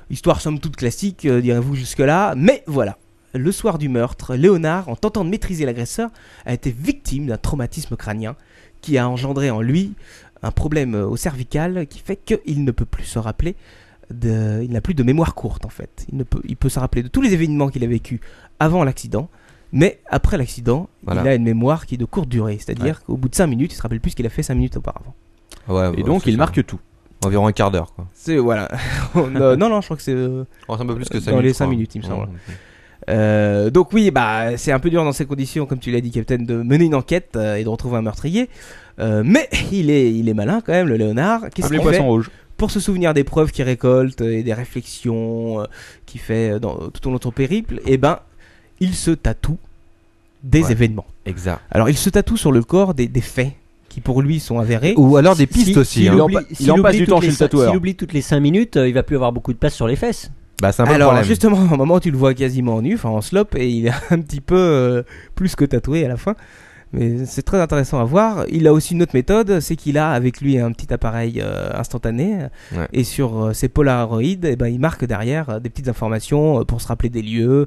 [0.10, 2.98] Histoire somme toute classique, euh, direz-vous jusque-là, mais voilà.
[3.34, 6.10] Le soir du meurtre, Léonard, en tentant de maîtriser l'agresseur,
[6.46, 8.36] a été victime d'un traumatisme crânien
[8.82, 9.94] qui a engendré en lui
[10.44, 13.56] un problème euh, au cervical qui fait qu'il ne peut plus se rappeler
[14.14, 14.62] de...
[14.64, 16.06] Il n'a plus de mémoire courte en fait.
[16.12, 16.42] Il, ne peut...
[16.48, 18.20] il peut se rappeler de tous les événements qu'il a vécu
[18.60, 19.30] avant l'accident,
[19.72, 21.22] mais après l'accident, Voilà.
[21.24, 22.58] il a une mémoire qui est de courte durée.
[22.60, 24.54] C'est-à-dire qu'au bout de 5 minutes, il se rappelle plus ce qu'il a fait 5
[24.54, 25.16] minutes auparavant.
[25.68, 26.38] Ouais, Et ouais, donc il ça.
[26.38, 26.80] marque tout.
[27.26, 28.06] Environ un quart d'heure quoi.
[28.14, 28.68] C'est voilà.
[29.16, 30.12] non, non, non, je crois que c'est.
[30.12, 31.44] euh, Oh, un peu plus que 5 Dans minutes.
[31.46, 31.66] les je crois.
[31.66, 32.24] cinq minutes, il me semble.
[32.24, 32.54] Ouais.
[33.10, 36.12] Euh, donc oui, bah c'est un peu dur dans ces conditions, comme tu l'as dit,
[36.12, 38.50] Capitaine, de mener une enquête euh, et de retrouver un meurtrier.
[39.00, 41.42] Euh, mais il est, il est malin quand même, le Léonard.
[41.54, 42.30] Qu'est-ce qu'il fait poissons rouges.
[42.58, 45.66] pour se souvenir des preuves qu'il récolte et des réflexions euh,
[46.06, 48.20] qu'il fait dans, tout au long de son périple Eh ben,
[48.80, 49.58] il se tatoue
[50.44, 50.72] des Ouais.
[50.72, 51.06] événements.
[51.26, 51.62] Exact.
[51.72, 53.54] Alors, il se tatoue sur le corps des, des faits
[53.90, 54.94] qui pour lui sont avérées.
[54.98, 56.08] Ou alors des pistes Si- aussi.
[56.08, 56.14] hein.
[56.16, 57.68] Il en oublie- pa- il en passe du temps toutes chez les le tatoueur.
[57.70, 59.88] S'il oublie toutes les 5 minutes, euh, il va plus avoir beaucoup de place sur
[59.88, 60.32] les fesses.
[60.62, 62.96] Bah, c'est un peu le Alors justement, à un moment tu le vois quasiment nu,
[62.96, 65.04] enfin en slop, et il est un petit peu euh,
[65.36, 66.36] plus que tatoué à la fin.
[66.96, 68.46] Mais c'est très intéressant à voir.
[68.50, 71.72] Il a aussi une autre méthode, c'est qu'il a avec lui un petit appareil euh,
[71.74, 72.38] instantané,
[72.72, 72.88] Ouais.
[72.94, 76.82] et sur euh, ses polaroïdes, eh ben, il marque derrière euh, des petites informations pour
[76.82, 77.66] se rappeler des lieux,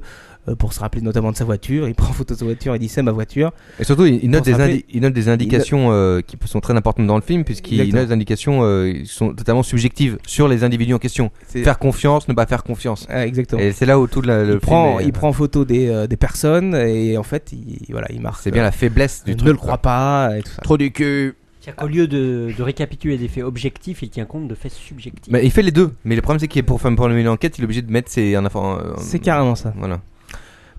[0.55, 1.87] pour se rappeler notamment de sa voiture.
[1.87, 3.51] Il prend photo de sa voiture et dit c'est ma voiture.
[3.79, 6.59] Et surtout, il, il note des rappeler- indi- il note des indications euh, qui sont
[6.59, 10.47] très importantes dans le film, puisqu'il note des indications euh, qui sont totalement subjectives sur
[10.47, 11.31] les individus en question.
[11.47, 13.05] Faire confiance, ne pas faire confiance.
[13.09, 13.61] Ah, exactement.
[13.61, 16.07] Et c'est là où tout la- le il, prend, est- il prend photo des, euh,
[16.07, 18.41] des personnes et en fait, il, voilà, il marque.
[18.41, 19.49] C'est bien la faiblesse euh, du ne truc.
[19.51, 20.61] le crois pas et tout ça.
[20.61, 21.35] Trop du cul.
[21.59, 25.33] C'est-à-dire qu'au lieu de, de récapituler des faits objectifs, il tient compte de faits subjectifs.
[25.43, 25.91] Il fait les deux.
[26.05, 28.09] Mais le problème, c'est qu'il est pour, pour mener l'enquête, il est obligé de mettre
[28.09, 28.35] ses.
[28.35, 28.41] euh,
[28.99, 29.73] C'est carrément ça.
[29.77, 29.99] Voilà.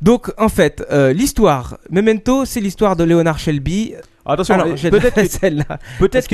[0.03, 3.95] Donc en fait, euh, l'histoire, Memento, c'est l'histoire de Leonard Shelby.
[4.25, 5.79] Attention, peut-être que, celle-là.
[5.99, 6.29] Peut-être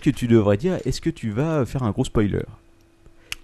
[0.00, 2.42] que, tu devrais dire, est-ce que tu vas faire un gros spoiler?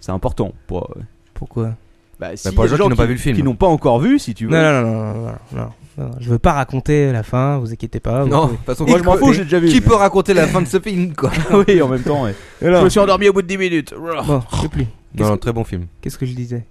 [0.01, 0.53] C'est important.
[0.67, 0.91] Pour...
[0.97, 1.01] Euh,
[1.35, 1.75] Pourquoi?
[2.19, 3.99] Bah, bah, pour les gens qui n'ont pas vu le film, qui n'ont pas encore
[3.99, 4.51] vu, si tu veux.
[4.51, 8.27] Non, non, non, non, non, non Je veux pas raconter la fin, vous inquiétez pas.
[8.27, 9.69] Non, de toute façon, moi je m'en fous, j'ai déjà vu.
[9.69, 11.31] Qui peut raconter la fin de ce film, quoi?
[11.67, 12.27] Oui, en même temps.
[12.61, 13.95] Je me suis endormi au bout de 10 minutes.
[13.97, 14.87] Bon, je sais plus.
[15.15, 15.87] Non, non, très bon film.
[16.01, 16.65] Qu'est-ce que je disais?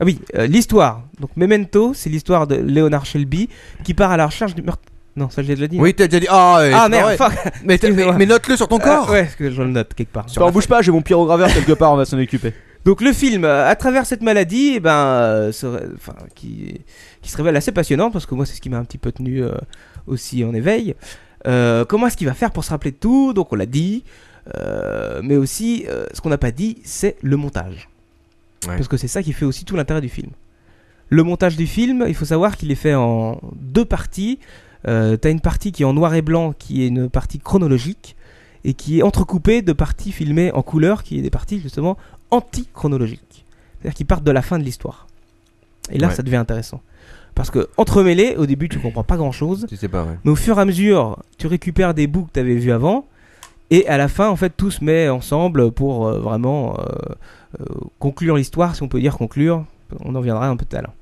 [0.00, 1.02] Ah oui, euh, l'histoire.
[1.20, 3.48] Donc Memento, c'est l'histoire de Leonard Shelby
[3.84, 4.82] qui part à la recherche du meurtre.
[5.16, 5.78] Non, ça je l'ai déjà dit.
[5.78, 6.26] Oui, t'as déjà dit.
[6.30, 7.16] Ah, ouais, Ah c'est merde, vrai.
[7.16, 7.32] fuck.
[7.34, 8.14] Mais, t'as- mais, Excusez-moi.
[8.16, 10.26] mais note-le sur ton Ah, corps ouais, parce que je le note quelque part.
[10.26, 12.54] T'en bouge pas, j'ai mon pyrograveur quelque part, on va s'en occuper.
[12.86, 16.80] Donc le film, euh, à travers cette maladie, eh ben, euh, se ré- enfin, qui,
[17.20, 19.12] qui se révèle assez passionnant, parce que moi c'est ce qui m'a un petit peu
[19.12, 19.50] tenu euh,
[20.06, 20.94] aussi en éveil.
[21.46, 23.34] Euh, comment est-ce qu'il va faire pour se rappeler de tout?
[23.34, 24.04] Donc on l'a dit,
[24.56, 27.88] euh, mais aussi euh, ce qu'on n'a pas dit, c'est le montage.
[28.68, 28.76] Ouais.
[28.76, 30.30] Parce que c'est ça qui fait aussi tout l'intérêt du film.
[31.08, 34.38] Le montage du film, il faut savoir qu'il est fait en deux parties.
[34.86, 38.16] Euh, T'as une partie qui est en noir et blanc, qui est une partie chronologique,
[38.64, 41.96] et qui est entrecoupée de parties filmées en couleur, qui est des parties justement
[42.30, 43.44] anti-chronologiques.
[43.80, 45.06] C'est-à-dire qui partent de la fin de l'histoire.
[45.90, 46.14] Et là, Ouais.
[46.14, 46.80] ça devient intéressant.
[47.34, 50.18] Parce que entremêlé, au début, tu comprends pas grand-chose, Tu sais pas, ouais.
[50.24, 53.06] mais au fur et à mesure, tu récupères des bouts que tu avais vus avant,
[53.70, 56.84] et à la fin, en fait, tout se met ensemble pour euh, vraiment euh,
[57.60, 57.64] euh,
[57.98, 59.64] conclure l'histoire, si on peut dire conclure.
[60.04, 60.94] On en viendra un peu tout à l'heure.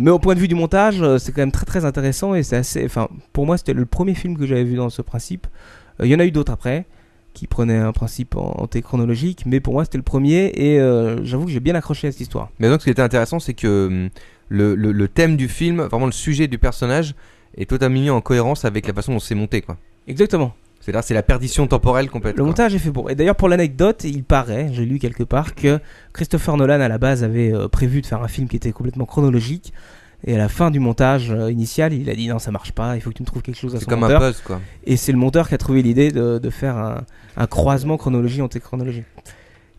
[0.00, 2.56] Mais au point de vue du montage, c'est quand même très très intéressant et c'est
[2.56, 2.84] assez.
[2.84, 5.46] Enfin, pour moi, c'était le premier film que j'avais vu dans ce principe.
[6.02, 6.84] Il y en a eu d'autres après
[7.32, 10.78] qui prenaient un principe en- antéchronologique, mais pour moi, c'était le premier et
[11.22, 12.50] j'avoue que j'ai bien accroché à cette histoire.
[12.58, 14.08] Mais donc, ce qui était intéressant, c'est que hum,
[14.48, 17.14] le, le, le thème du film, vraiment le sujet du personnage,
[17.56, 19.78] est totalement mis en cohérence avec la façon dont c'est monté, quoi.
[20.08, 20.52] Exactement.
[20.84, 22.36] C'est là, c'est la perdition temporelle complète.
[22.36, 22.48] Le quoi.
[22.48, 23.08] montage est fait pour.
[23.08, 25.78] Et d'ailleurs, pour l'anecdote, il paraît, j'ai lu quelque part, que
[26.12, 29.06] Christopher Nolan à la base avait euh, prévu de faire un film qui était complètement
[29.06, 29.72] chronologique.
[30.24, 32.96] Et à la fin du montage euh, initial, il a dit non, ça marche pas,
[32.96, 34.22] il faut que tu me trouves quelque chose à C'est son comme monteur.
[34.24, 34.60] un puzzle, quoi.
[34.84, 37.02] Et c'est le monteur qui a trouvé l'idée de, de faire un,
[37.36, 39.04] un croisement chronologie antéchronologie.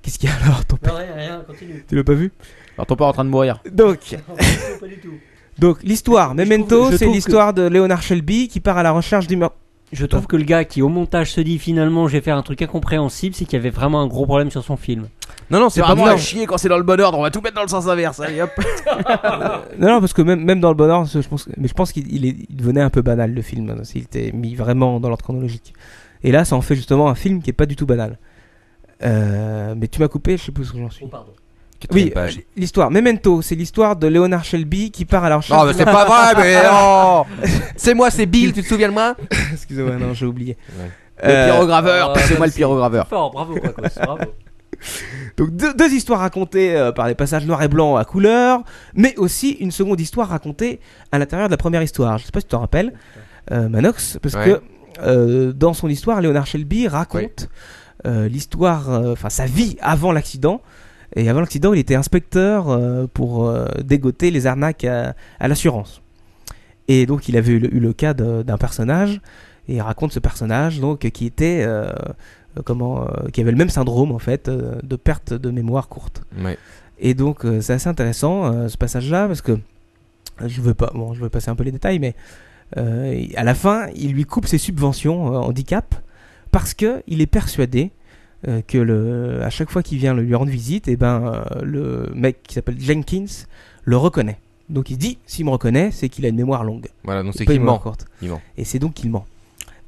[0.02, 1.86] Qu'est-ce qu'il y a alors ton père rien, rien, continue.
[1.88, 2.32] Tu l'as pas vu?
[2.78, 3.62] Alors ton père est en train de mourir.
[3.72, 4.00] Donc,
[4.80, 5.14] pas du tout.
[5.60, 9.56] donc l'histoire, Memento, c'est l'histoire de Leonard Shelby qui part à la recherche du meurtre.
[9.94, 12.42] Je trouve que le gars qui au montage se dit finalement je vais faire un
[12.42, 15.08] truc incompréhensible, c'est qu'il y avait vraiment un gros problème sur son film.
[15.50, 17.30] Non, non, C'est pas vraiment à chier quand c'est dans le bon ordre, on va
[17.32, 18.20] tout mettre dans le sens inverse.
[18.20, 18.50] Allez hop.
[19.80, 21.92] Non, non, parce que même, même dans le bon ordre, je pense, mais je pense
[21.92, 25.00] qu'il il est- il devenait un peu banal le film, hein, s'il était mis vraiment
[25.00, 25.74] dans l'ordre chronologique.
[26.24, 28.18] Et là, ça en fait justement un film qui est pas du tout banal.
[29.04, 31.06] Euh, mais tu m'as coupé, je sais plus où j'en suis.
[31.08, 31.32] pardon.
[31.92, 32.38] Oui, page.
[32.38, 32.92] euh, l'histoire.
[32.92, 35.60] Memento, c'est l'histoire de Leonard Shelby qui part à la recherche.
[35.60, 37.24] Non, mais c'est pas vrai, mais oh
[37.76, 39.16] C'est moi, c'est Bill, tu te souviens de moi
[39.54, 40.58] Excusez-moi, non, j'ai oublié.
[40.80, 40.90] Ouais.
[41.24, 43.08] Le Euh, pyrograveur, euh, passez-moi le c'est- pyrograveur.
[43.08, 44.24] Fort, bravo Quacos, bravo.
[45.38, 49.16] Donc deux, deux histoires racontées euh, par des passages noir et blanc à couleur, mais
[49.18, 50.80] aussi une seconde histoire racontée
[51.12, 52.18] à l'intérieur de la première histoire.
[52.18, 52.94] Je sais pas si tu t'en rappelles,
[53.52, 54.46] euh, Manox, parce Ouais.
[54.46, 54.62] que
[55.02, 57.48] euh, dans son histoire, Leonard Shelby raconte
[58.06, 60.62] euh, l'histoire, euh, enfin sa vie avant l'accident.
[61.16, 66.02] Et avant l'accident, il était inspecteur euh, pour euh, dégoter les arnaques à, à l'assurance.
[66.88, 69.22] Et donc, il avait eu le, eu le cas d'un personnage,
[69.68, 71.94] et il raconte ce personnage donc qui était euh,
[72.66, 76.24] comment, euh, qui avait le même syndrome en fait euh, de perte de mémoire courte.
[76.44, 76.58] Ouais.
[77.00, 79.58] Et donc c'est assez intéressant ce passage-là parce que
[80.46, 82.16] je veux pas, bon, je vais passer un peu les détails, mais
[82.78, 85.96] à la fin, il lui coupe ses subventions handicap
[86.52, 87.92] parce que il est persuadé
[88.48, 92.12] euh, que le, à chaque fois qu'il vient lui rendre visite, et ben euh, le
[92.16, 93.26] mec qui s'appelle Jenkins
[93.84, 94.38] le reconnaît.
[94.70, 96.88] Donc il dit, s'il me reconnaît, c'est qu'il a une mémoire longue.
[97.04, 97.78] Voilà, donc c'est qu'il ment.
[97.80, 98.06] courte.
[98.22, 98.42] Il ment.
[98.58, 99.26] Et c'est donc qu'il ment.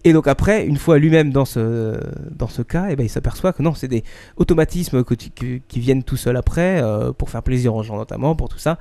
[0.04, 1.98] Et donc après, une fois lui-même dans ce,
[2.38, 4.04] dans ce cas, eh ben, il s'aperçoit que non, c'est des
[4.38, 7.98] automatismes que tu- que- qui viennent tout seuls après, euh, pour faire plaisir aux gens
[7.98, 8.78] notamment, pour tout ça,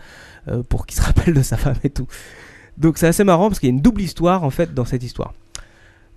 [0.68, 2.06] pour qu'ils se rappellent de sa femme et tout.
[2.76, 5.02] Donc c'est assez marrant parce qu'il y a une double histoire en fait dans cette
[5.02, 5.32] histoire.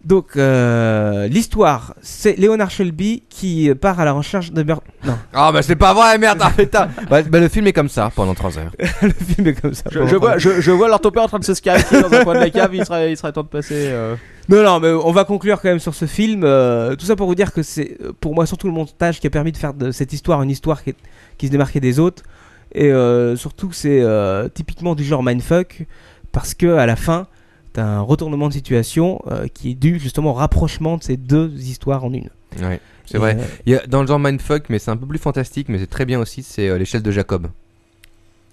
[0.08, 4.86] Donc, euh, l'histoire, c'est Leonard Shelby qui part à la recherche de meurtre.
[5.06, 6.88] Non, Ah bah c'est pas vrai, merde, ah, putain.
[7.10, 8.72] Bah, bah, le film est comme ça pendant 3 heures.
[9.02, 9.84] le film est comme ça.
[9.92, 12.40] Je, je vois, je, je vois en train de se scarifier dans un coin de
[12.40, 12.74] la cave.
[12.74, 13.88] Il serait, il serait temps de passer.
[13.90, 14.16] euh,
[14.48, 16.44] Non, non, mais on va conclure quand même sur ce film.
[16.46, 19.28] euh, tout ça pour vous dire que c'est, euh, pour moi, surtout le montage qui
[19.28, 20.96] a permis de faire de cette histoire une histoire qui, est-
[21.38, 22.24] qui se démarquait des autres.
[22.74, 25.84] Et euh, surtout, c'est euh, typiquement du genre mindfuck
[26.32, 27.28] parce que à la fin,
[27.82, 32.04] un retournement de situation euh, qui est dû justement au rapprochement de ces deux histoires
[32.06, 32.30] en une.
[32.62, 33.38] Ouais, c'est vrai.
[33.40, 35.78] euh, Il y a, dans le genre mindfuck, mais c'est un peu plus fantastique, mais
[35.80, 37.48] c'est très bien aussi, c'est euh, l'échelle de Jacob.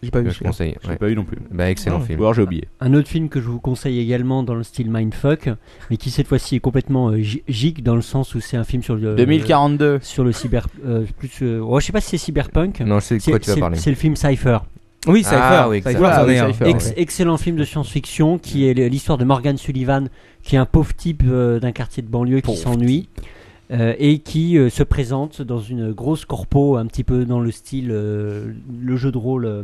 [0.02, 0.30] j'ai pas vu.
[0.30, 0.74] Je conseille.
[0.82, 0.94] Je ouais.
[0.94, 1.38] l'ai pas eu non plus.
[1.50, 2.06] Bah excellent Ah.
[2.06, 2.20] film.
[2.20, 2.68] Ou alors j'ai oublié.
[2.80, 5.48] Un autre film que je vous conseille également dans le style Mindfuck,
[5.90, 8.82] mais qui cette fois-ci est complètement euh, gigue dans le sens où c'est un film
[8.82, 10.00] sur le 2042.
[10.02, 12.80] sur le cyber euh, plus euh, oh, je sais pas si c'est cyberpunk.
[12.80, 13.78] Non, je sais de C'est quoi tu vas c'est- parler.
[13.78, 14.58] c'est le film Cypher.
[15.06, 15.36] Oui, Cypher.
[15.40, 16.36] Ah oui, Cypher, Ah oui.
[16.38, 16.94] Cypher, Ex- ouais.
[16.96, 20.08] Excellent film de science-fiction qui est l'histoire de Morgan Sullivan,
[20.42, 23.08] qui est un pauvre type euh, d'un quartier de banlieue qui s'ennuie
[23.70, 27.50] euh, et qui euh, se présente dans une grosse corpo, un petit peu dans le
[27.50, 28.52] style euh,
[28.82, 29.62] le jeu de rôle, euh,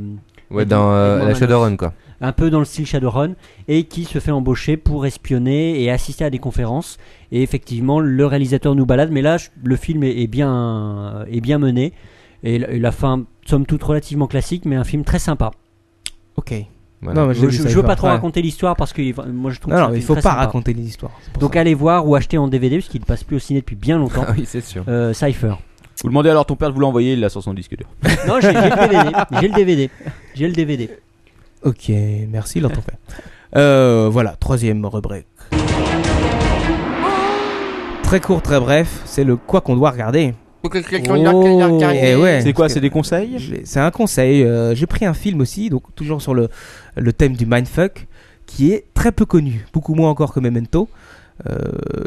[0.51, 1.35] Ouais, dans euh, la.
[1.35, 1.93] Shadowrun quoi.
[2.21, 3.35] un peu dans le style Shadowrun,
[3.69, 6.99] et qui se fait embaucher pour espionner et assister à des conférences.
[7.31, 11.41] Et effectivement, le réalisateur nous balade, mais là, je- le film est, est bien, est
[11.41, 11.93] bien mené.
[12.43, 15.51] Et la, et la fin, somme toute, relativement classique, mais un film très sympa.
[16.37, 16.55] Ok.
[17.03, 17.21] Voilà.
[17.23, 18.13] Non, mais Je, je- veux pas trop Ouais.
[18.13, 19.01] raconter l'histoire parce que
[19.31, 20.35] moi je trouve Non, que non, mais il faut pas sympa.
[20.37, 21.13] raconter les histoires.
[21.23, 21.61] c'est pour Donc ça.
[21.61, 24.25] allez voir ou acheter en DVD parce qu'il passe plus au ciné depuis bien longtemps.
[24.29, 24.85] Ah oui, c'est sûr.
[24.87, 25.55] Euh, Cypher.
[26.03, 27.87] Vous demandez alors ton père de vous l'envoyer, il l'a sur son disque dur.
[28.29, 29.11] Non, j'ai le DVD.
[29.41, 29.91] J'ai le DVD.
[30.35, 30.91] J'ai le DVD.
[31.65, 31.91] Ok,
[32.29, 32.63] merci.
[33.57, 35.27] Euh, voilà, troisième rubrique.
[38.03, 40.35] Très court, très bref, c'est le quoi qu'on doit regarder.
[40.63, 40.69] Oh,
[41.95, 43.63] Eh ouais, C'est quoi C'est des conseils?
[43.65, 44.43] C'est un conseil.
[44.45, 46.49] euh, J'ai pris un film aussi, donc toujours sur le,
[46.97, 48.07] le thème du mindfuck,
[48.47, 50.89] qui est très peu connu, beaucoup moins encore que Memento.
[51.49, 51.57] Euh,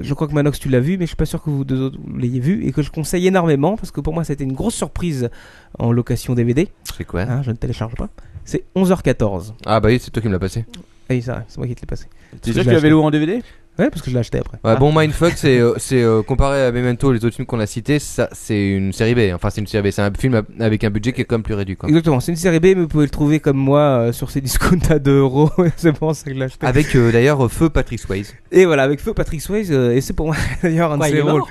[0.01, 1.81] je crois que Manox tu l'as vu, mais je suis pas sûr que vous deux
[1.81, 4.75] autres l'ayez vu et que je conseille énormément parce que pour moi c'était une grosse
[4.75, 5.31] surprise
[5.79, 6.67] en location DVD.
[6.95, 7.21] C'est quoi?
[7.21, 8.09] Hein, je ne télécharge pas.
[8.45, 9.53] C'est 11h14.
[9.65, 10.65] Ah bah oui, c'est toi qui me l'as passé.
[11.09, 12.05] Oui, c'est vrai, c'est moi qui te l'ai passé.
[12.43, 13.41] C'est je que tu avais loué en DVD
[13.79, 14.59] Ouais, parce que je l'ai acheté après.
[14.63, 17.65] Ouais, bon, Mindfuck, c'est euh, c'est euh, comparé à Memento, les autres films qu'on a
[17.65, 19.33] cités, ça c'est une série B.
[19.33, 19.91] Enfin, c'est une série B.
[19.91, 21.75] C'est un film avec un budget qui est quand même plus réduit.
[21.75, 21.89] Quoi.
[21.89, 24.41] Exactement, c'est une série B, mais vous pouvez le trouver comme moi euh, sur ces
[24.41, 25.49] discounts à 2 euros.
[25.75, 26.67] c'est pour ça que je l'ai acheté.
[26.67, 28.35] Avec euh, d'ailleurs euh, Feu Patrick Swayze.
[28.51, 31.11] Et voilà, avec Feu Patrick Swayze, euh, et c'est pour moi d'ailleurs un Quoi, de
[31.11, 31.39] il ses est rôles.
[31.39, 31.49] mort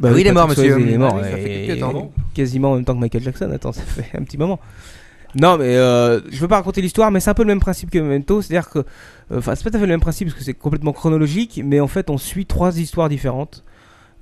[0.00, 0.74] Bah Oui, il est mort, Patrick monsieur.
[0.74, 1.14] Swayze, il est mort.
[1.16, 3.50] Ah oui, ça fait quelques temps, non Quasiment en même temps que Michael Jackson.
[3.54, 4.58] Attends, ça fait un petit moment.
[5.40, 7.88] Non, mais euh, je veux pas raconter l'histoire, mais c'est un peu le même principe
[7.90, 8.42] que Memento.
[8.42, 8.84] C'est-à-dire que.
[9.32, 11.60] Euh, Enfin, c'est pas tout à fait le même principe parce que c'est complètement chronologique,
[11.64, 13.64] mais en fait, on suit trois histoires différentes.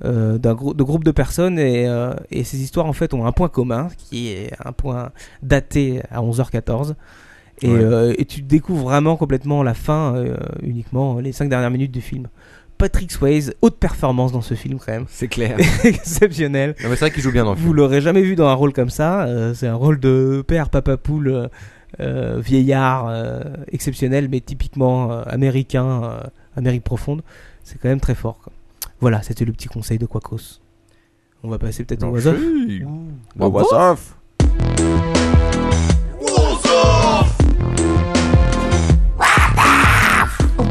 [0.04, 3.26] euh, d'un grou- de groupes de personnes et, euh, et ces histoires en fait ont
[3.26, 5.10] un point commun qui est un point
[5.42, 6.94] daté à 11h14
[7.62, 7.80] et, Ouais.
[7.82, 12.00] euh, et tu découvres vraiment complètement la fin euh, uniquement les cinq dernières minutes du
[12.00, 12.28] film
[12.78, 15.56] Patrick Swayze haute performance dans ce film quand même C'est clair.
[15.84, 17.74] exceptionnel c'est vrai qu'il joue bien dans le vous film.
[17.76, 19.24] l'aurez jamais vu dans un rôle comme ça.
[19.24, 21.48] euh, c'est un rôle de père papa poule
[22.00, 23.42] euh, vieillard euh,
[23.72, 26.20] exceptionnel, mais typiquement euh, américain, euh,
[26.56, 27.22] Amérique profonde.
[27.64, 28.38] C'est quand même très fort.
[28.42, 28.52] quoi.
[29.00, 30.60] Voilà, c'était le petit conseil de Quacos.
[31.42, 32.26] On va passer peut-être au was
[33.72, 34.14] off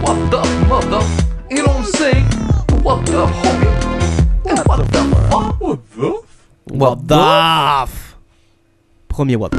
[0.04, 1.02] What the mother?
[1.50, 2.14] You don't say
[2.84, 3.72] what the homie?
[4.44, 5.54] What the fuck?
[5.60, 6.24] What the?
[6.70, 8.16] What the f-
[9.10, 9.52] Premier what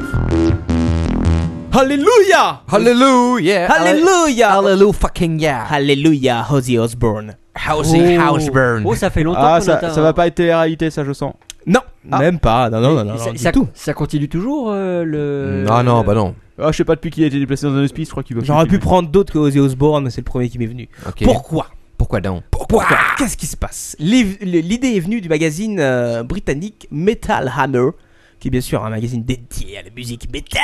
[1.72, 3.66] Alléluia Hallelujah!
[3.70, 5.64] Alléluia Hallelujah fucking yeah!
[5.70, 7.34] Alléluia Ozzy Osbourne.
[7.68, 8.34] Housey Oh.
[8.34, 8.82] Houseburn.
[8.86, 11.12] Oh, ça fait longtemps Ah, qu'on ça, attend- ça va pas être télé-réalité, ça je
[11.12, 11.34] sens.
[11.66, 11.80] Non,
[12.10, 12.20] Ah.
[12.20, 12.70] même pas.
[12.70, 13.68] Non, non, non, non, ça, non, du ça- tout.
[13.74, 15.66] ça continue toujours euh, le.
[15.68, 16.34] Ah non, bah non.
[16.60, 18.36] Ah, je sais pas depuis qu'il a été déplacé dans un hospice, je crois qu'il
[18.36, 18.42] va.
[18.44, 20.88] J'aurais pu prendre d'autres que Ozzy Osbourne, mais c'est le premier qui m'est venu.
[21.06, 21.22] Ok.
[21.24, 21.66] Pourquoi?
[21.98, 22.44] Pourquoi donc?
[22.50, 22.84] Pourquoi?
[23.18, 23.96] Qu'est-ce qui se passe?
[23.98, 27.90] L'i- L'idée est venue du magazine euh, britannique Metal Hammer,
[28.38, 30.62] qui est bien sûr un magazine dédié à la musique metal,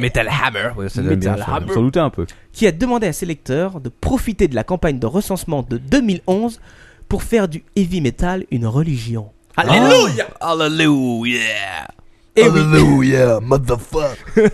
[0.00, 0.70] Metal Hammer.
[0.76, 1.54] Ouais, ça donne bien Metal ça.
[1.56, 1.72] Hammer.
[1.74, 2.26] S'en douter un peu.
[2.52, 6.60] qui a demandé à ses lecteurs de profiter de la campagne de recensement de 2011
[7.08, 9.30] pour faire du heavy metal une religion.
[9.56, 11.88] Alléluia Hallelujah!
[12.36, 14.16] Et oui, Hallelujah, motherfucker.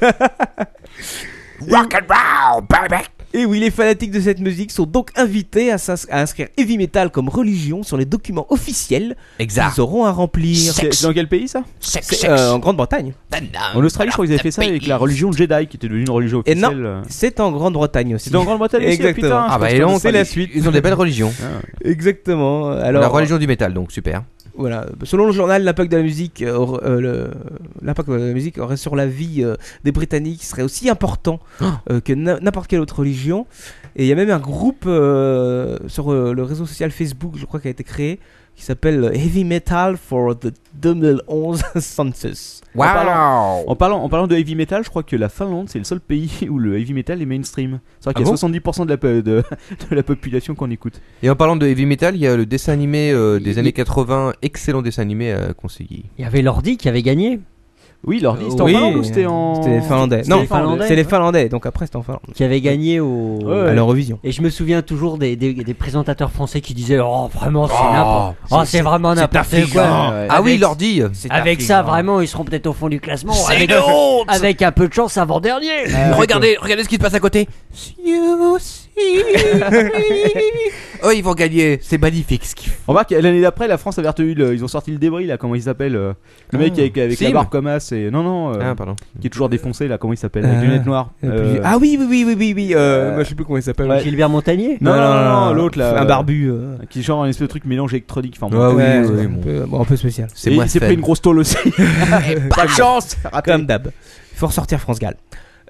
[1.70, 3.04] Rock and roll, baby.
[3.36, 5.76] Et oui, les fanatiques de cette musique sont donc invités à,
[6.10, 9.74] inscrire heavy metal comme religion sur les documents officiels Exact.
[9.74, 10.56] qu'ils auront à remplir.
[10.56, 13.12] C'est c'est dans quel pays ça C'est euh, en Grande-Bretagne.
[13.74, 16.02] En Australie, je crois qu'ils avaient fait ça avec la religion Jedi, qui était devenue
[16.04, 16.68] une religion Et non.
[16.68, 17.02] officielle.
[17.08, 18.24] C'est en Grande-Bretagne aussi.
[18.24, 19.26] C'était en Grande-Bretagne aussi, Exactement.
[19.28, 19.46] putain.
[19.48, 20.50] Ah bah et donc, c'est la ils- suite.
[20.54, 21.32] Ils ont des belles religions.
[21.84, 22.70] Exactement.
[22.70, 24.22] Alors, la religion du métal, donc super.
[24.56, 24.86] Voilà.
[25.04, 27.30] Selon le journal, l'impact de la musique, euh, euh, le-
[27.82, 29.54] l'impact de la musique aurait sur la vie euh,
[29.84, 31.40] des Britanniques serait aussi important
[31.90, 33.46] euh, que na- n'importe quelle autre religion.
[33.96, 37.68] Et il y a même un groupe sur le réseau social Facebook, je crois, qui
[37.68, 38.18] a été créé,
[38.56, 40.48] qui s'appelle Heavy Metal for the
[40.80, 42.62] 2011 Census.
[42.74, 45.84] Waouh En parlant, en parlant de heavy metal, je crois que la Finlande c'est le
[45.84, 47.80] seul pays où le heavy metal est mainstream.
[48.00, 49.22] C'est vrai qu'il y a Ah 70% de la, po- de,
[49.90, 51.00] de la population qu'on écoute.
[51.22, 53.58] Et en parlant de heavy metal, il y a le dessin animé euh, des Il-
[53.58, 56.04] années 80, excellent dessin animé à conseiller.
[56.18, 57.40] Il y avait l'ordi qui avait gagné,
[58.06, 59.62] Oui, l'ordi, c'était Oui, en Finlande ou c'était en.
[59.62, 60.22] C'était finlandais.
[60.28, 60.44] Non,
[60.86, 61.08] c'est les ouais.
[61.08, 62.20] Finlandais, donc après c'était en Finlande.
[62.34, 63.38] qui avait gagné au.
[63.42, 64.18] Ouais, À l'Eurovision.
[64.22, 67.74] Et je me souviens toujours des, des, des présentateurs français qui disaient Oh, vraiment, c'est
[67.76, 69.82] Oh, n'importe Oh, c'est vraiment n'importe quoi.
[69.82, 70.26] Ouais.
[70.30, 73.32] Ah oui, Avec- l'ordi Avec ça, vraiment, ils seront peut-être au fond du classement.
[73.32, 73.72] C'est Avec,
[74.28, 75.84] avec un peu de chance, avant-dernier.
[76.16, 77.48] regardez, regardez ce qui se passe à côté.
[81.04, 81.78] oh, ils vont gagner.
[81.82, 82.92] C'est magnifique ce qu'ils font.
[82.92, 85.54] Remarque, l'année d'après, la France avait retenu le- Ils ont sorti le débris là, comment
[85.54, 86.12] il s'appelle euh,
[86.52, 87.32] Le mec avec, avec la Sim.
[87.34, 88.10] barbe comme as et.
[88.10, 88.96] Non, non, euh, Ah, pardon.
[89.20, 91.10] qui est toujours défoncé là, comment il s'appelle Avec Euh, les lunettes noires.
[91.24, 92.74] Euh, Ah oui, oui, oui, oui, oui, oui.
[92.74, 93.88] Euh, euh, moi, je sais plus comment il s'appelle.
[93.88, 94.02] ouais.
[94.02, 96.48] Gilbert Montagnier Non, non, non, non, l'autre, là, Un euh, barbu.
[96.50, 96.76] euh.
[96.90, 98.36] Qui est genre un espèce de truc mélange électronique.
[98.40, 98.62] Enfin, bon.
[98.62, 99.40] Ah oui, Ouais, oui, un, bon.
[99.42, 100.28] peu, bon, un peu spécial.
[100.34, 101.56] C'est Et moi il s'est pris une grosse tôle aussi.
[102.54, 103.16] Pas de chance.
[103.44, 103.88] Comme d'hab.
[104.32, 105.16] Il faut ressortir France Gall.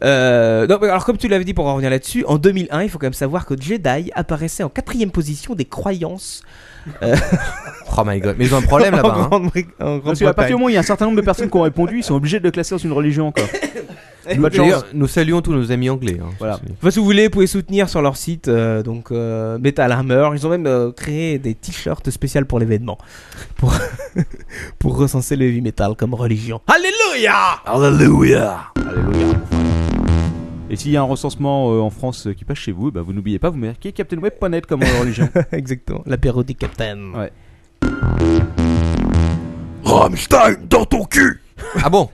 [0.04, 2.90] Euh, non, mais alors comme tu l'avais dit pour en revenir là-dessus, en 2001, il
[2.90, 6.42] faut quand même savoir que Jedi apparaissait en quatrième position des croyances
[7.02, 8.36] Oh my god.
[8.38, 9.28] Mais ils ont un problème en là-bas.
[9.32, 9.40] hein.
[9.80, 10.52] En Parce qu'à partir du Grande-Bretagne.
[10.52, 12.14] moment où il y a un certain nombre de personnes qui ont répondu, ils sont
[12.14, 13.46] obligés de le classer dans une religion encore.
[14.26, 14.52] Pas de chance.
[14.56, 16.18] D'ailleurs, nous saluons tous nos amis anglais.
[16.20, 16.30] hein.
[16.40, 16.58] Voilà.
[16.80, 20.30] Enfin, si vous voulez, vous pouvez soutenir sur leur site euh, donc euh, Metal Hammer.
[20.34, 22.98] Ils ont même euh, créé des t-shirts spéciaux pour l'événement
[23.56, 23.72] pour
[24.80, 26.60] pour recenser le heavy metal comme religion.
[26.66, 27.34] Alléluia
[27.66, 28.58] Alléluia.
[28.76, 29.36] Alléluia.
[30.68, 33.00] Et s'il y a un recensement euh, en France euh, qui passe chez vous, bah,
[33.00, 35.28] vous n'oubliez pas, vous marquez CaptainWeb.net comme religion.
[35.52, 37.12] Exactement, l'apéro du Captain.
[37.14, 37.32] Ouais.
[39.84, 41.40] Rammstein dans ton cul
[41.82, 42.10] Ah bon?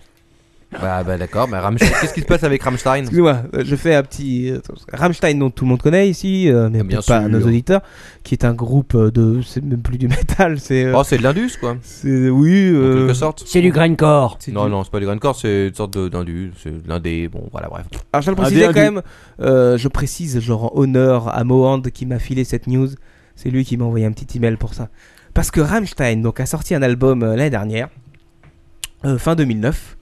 [0.81, 1.49] Bah, bah d'accord.
[1.49, 3.01] Bah, Rammstein- Qu'est-ce qui se passe avec Rammstein?
[3.03, 4.61] Excusez-moi, euh, je fais un petit euh,
[4.93, 7.29] Rammstein dont tout le monde connaît ici, euh, mais Ah, bien peut-être pas sûr.
[7.29, 7.83] nos auditeurs,
[8.25, 11.19] qui est un groupe euh, de, c'est même plus du métal, c'est, euh, Oh, c'est
[11.19, 11.77] de l'Indus quoi.
[11.83, 13.43] c'est oui, En euh, quelque sorte.
[13.47, 14.39] C'est du grindcore.
[14.41, 16.53] c'est Non, du- non, c'est pas du grindcore, c'est une sorte de- d'Indus.
[16.63, 17.29] C'est de l'Indé.
[17.29, 17.87] Bon, voilà, bref.
[18.13, 19.03] Alors je le précisais quand même,
[19.41, 22.89] euh, je précise genre en honneur à Mohand qui m'a filé cette news.
[23.37, 24.89] C'est lui qui m'a envoyé un petit email pour ça.
[25.35, 27.89] Parce que Rammstein donc a sorti un album euh, l'année dernière,
[29.05, 29.97] euh, fin 2009.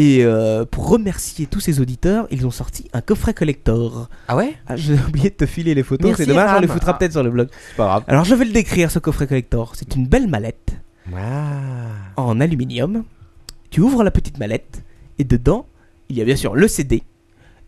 [0.00, 4.08] Et euh, pour remercier tous ses auditeurs, ils ont sorti un coffret collector.
[4.28, 4.54] Ah ouais?
[4.68, 7.24] Ah, j'ai oublié de te filer les photos, c'est dommage, on les foutra peut-être sur
[7.24, 7.48] le blog.
[7.70, 8.04] C'est pas grave.
[8.06, 9.72] Alors je vais le décrire ce coffret collector.
[9.74, 10.70] C'est une belle mallette
[11.16, 11.88] Ah.
[12.16, 13.02] en aluminium.
[13.70, 14.82] Tu ouvres la petite mallette
[15.18, 15.66] et dedans,
[16.08, 17.02] il y a bien sûr le CD.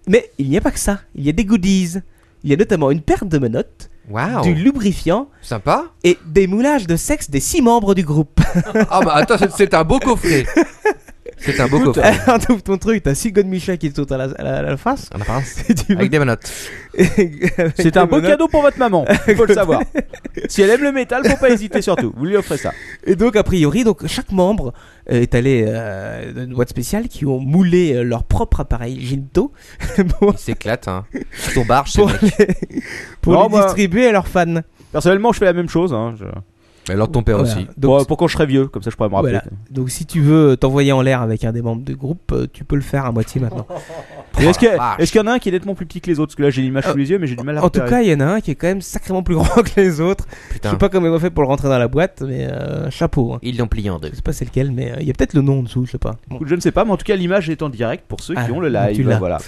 [0.07, 1.01] Mais il n'y a pas que ça.
[1.17, 1.97] Il y a des goodies.
[2.43, 4.41] Il y a notamment une paire de menottes, Waouh.
[4.43, 5.87] du lubrifiant Sympa.
[6.05, 8.41] et des moulages de sexe des six membres du groupe.
[8.89, 10.47] Ah bah attends, c'est un beau coffret.
[11.41, 12.13] C'est un beau coffret.
[12.27, 14.59] Alors, t'ouvres ton truc, t'as six God Micha qui te sautent à la, à la-
[14.59, 15.09] à la face.
[15.15, 15.59] En apparence.
[15.69, 16.51] Et tu Avec des menottes.
[16.99, 18.31] Avec C'est un des beau menottes.
[18.31, 19.83] cadeau pour votre maman, il faut le savoir.
[20.49, 22.13] Si elle aime le métal, faut pas hésiter surtout.
[22.17, 22.73] Vous lui offrez ça.
[23.05, 24.73] Et donc, a priori, donc, chaque membre
[25.11, 29.01] euh, est allé euh, dans une boîte spéciale qui ont moulé euh, leur propre appareil
[29.05, 29.53] Ginto
[30.19, 31.05] pour, Il s'éclate, hein.
[31.55, 32.47] Ton barge, c'est pour, les,
[33.21, 34.61] pour Non, les moi- distribuer à leurs fans.
[34.93, 35.93] Personnellement, je fais la même chose.
[35.95, 36.15] Hein.
[36.19, 36.25] je-
[36.91, 37.53] Mais alors ton père Voilà.
[37.53, 37.67] aussi.
[37.77, 39.31] Donc, pour, pour quand je serai vieux, comme ça je pourrais me rappeler.
[39.33, 39.45] Voilà.
[39.71, 42.65] Donc si tu veux t'envoyer en l'air avec un des membres du groupe, euh, tu
[42.65, 43.65] peux le faire à moitié maintenant.
[44.39, 46.29] Est-ce qu'il y, en a un qui est nettement plus petit que les autres?
[46.31, 47.81] Parce que là j'ai l'image sous les yeux, mais j'ai du mal à En tout
[47.81, 50.01] cas, il y en a un qui est quand même sacrément plus grand que les
[50.01, 50.27] autres.
[50.49, 50.71] Je Putain.
[50.73, 53.35] sais pas comment ils ont fait pour le rentrer dans la boîte, mais euh, chapeau.
[53.35, 53.39] hein.
[53.43, 54.09] Ils l'ont plié en deux.
[54.11, 55.85] Je sais pas c'est lequel, mais euh, il y a peut-être le nom en dessous,
[55.87, 56.17] je sais pas.
[56.29, 58.35] Bon, je ne sais pas, mais en tout cas l'image est en direct pour ceux
[58.35, 59.07] qui Ah, ont le live.
[59.09, 59.19] l'as.
[59.19, 59.39] Voilà.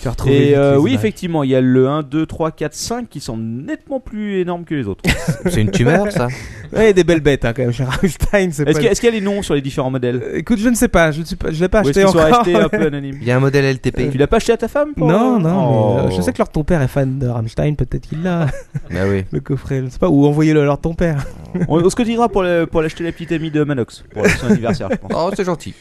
[0.00, 1.00] Tu as retrouvé Et euh, oui, images.
[1.00, 4.64] effectivement, il y a le 1, 2, 3, 4, 5 qui sont nettement plus énormes
[4.64, 5.02] que les autres.
[5.46, 6.28] C'est une tumeur, ça?
[6.72, 8.50] Ouais, des belles bêtes hein, quand même chez Rammstein.
[8.52, 10.20] c'est Est-ce pas- qu'il y, a- y les noms sur les différents modèles?
[10.22, 12.04] Euh, Écoute, je ne sais pas, je ne sais pas, je l'ai pas Ou acheté
[12.04, 12.22] encore.
[12.24, 13.18] un peu anonymes?
[13.20, 14.10] Il y a un modèle LTP.
[14.12, 15.94] Tu l'as pas acheté à ta femme pour- Non, non, Oh.
[15.96, 18.46] mais, euh, je sais que leur ton père est fan de Rammstein, peut-être qu'il l'a,
[18.90, 19.24] Bah oui.
[19.32, 21.26] le coffret, je sais pas, ou envoyez-le à leur ton père.
[21.68, 21.96] On, on se
[22.42, 25.10] le- pour l'acheter la petite amie de Manox pour son anniversaire, je pense.
[25.14, 25.74] Oh, c'est gentil.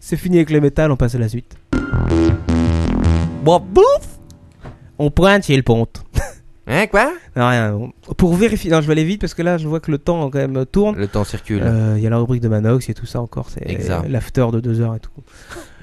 [0.00, 1.56] C'est fini avec le métal, on passe à la suite.
[3.42, 4.18] Bon, bouf
[4.98, 6.04] On pointe chez le ponte.
[6.68, 7.12] Hein, quoi?
[7.34, 7.90] Non, rien.
[8.16, 10.30] Pour vérifier, non, je vais aller vite parce que là, je vois que le temps
[10.30, 10.96] quand même tourne.
[10.96, 11.60] Le temps circule.
[11.64, 14.08] Euh, Il y a la rubrique de Manox, a tout ça encore, c'est Exact.
[14.08, 15.10] l'after de deux heures et tout.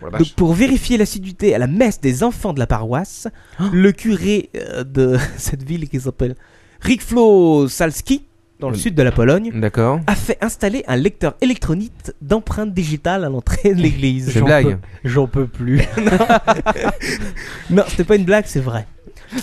[0.02, 3.27] Oh la Donc, pour vérifier l'assiduité à la messe des enfants de la paroisse,
[3.73, 6.36] le curé euh, de cette ville qui s'appelle
[6.80, 8.23] Rikflo Salski,
[8.60, 8.80] dans le Mm.
[8.80, 9.99] sud de la Pologne, D'accord.
[10.07, 14.26] a fait installer un lecteur électronique d'empreintes digitales à l'entrée de l'église.
[14.27, 14.65] C'est une J'en blague.
[14.65, 15.81] peux- J'en peux plus.
[17.69, 18.86] non, c'était pas une blague, c'est vrai.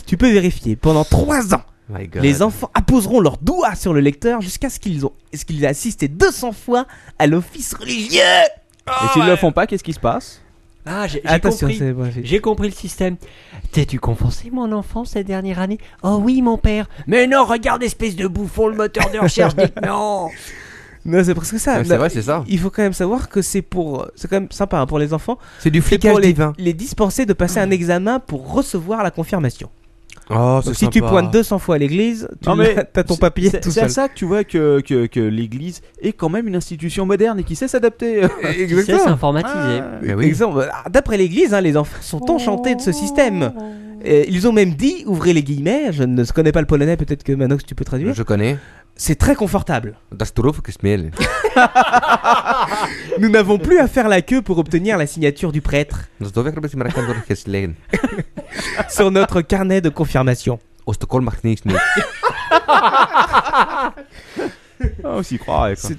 [0.07, 0.77] Tu peux vérifier.
[0.77, 2.21] Pendant trois ans, My God.
[2.23, 5.69] Les enfants apposeront leurs doigts sur le lecteur jusqu'à ce qu'ils ont, ce qu'ils aient
[5.69, 6.87] assisté 200 fois
[7.19, 8.21] à l'office religieux.
[8.89, 10.43] Et s'ils le font pas, qu'est-ce qui se passe?
[10.87, 11.79] Ah, j'ai j'ai Attention, compris.
[11.79, 13.17] c'est bon, j'ai- J'ai compris le système.
[13.73, 16.89] T'es-tu confessé, mon enfant, cette dernière année Oh oui, mon père.
[17.07, 20.29] Mais non, regarde, espèce de bouffon, le moteur de recherche dit non.
[21.09, 21.79] Non, c'est presque ça.
[21.79, 22.43] Ouais, c'est vrai, c'est ça.
[22.49, 25.13] Il faut quand même savoir que c'est pour, c'est quand même sympa hein, pour les
[25.15, 25.39] enfants.
[25.61, 26.53] C'est du C'est flicage pour les, divin.
[26.59, 29.71] les dispenser de passer un examen pour recevoir la confirmation.
[30.29, 33.17] Oh, Donc, si tu pointes 200 fois à l'église, tu Non, mais l'as- t'as ton
[33.17, 33.91] papier c'est- tout C'est à seul.
[33.93, 37.45] ça que tu vois que, que, que l'Église est quand même une institution moderne et
[37.45, 38.23] qui sait s'adapter.
[38.43, 39.81] C'est informatisé.
[40.03, 40.27] Mais oui.
[40.27, 43.53] Exemple, ah, D'après l'église, hein, les enfants sont enchantés de ce système.
[44.05, 47.25] Et ils ont même dit, ouvrez les guillemets, je ne connais pas le polonais, peut-être
[47.25, 48.15] que Manox tu peux traduire.
[48.15, 48.57] Je connais.
[48.95, 49.95] C'est très confortable.
[53.19, 56.03] Nous n'avons plus à faire la queue pour obtenir la signature du prêtre
[58.89, 60.59] Sur notre carnet de confirmation.
[60.87, 61.29] Au Stockholm.
[65.03, 65.75] Ah, on s'y croirait.
[65.75, 65.91] quoi.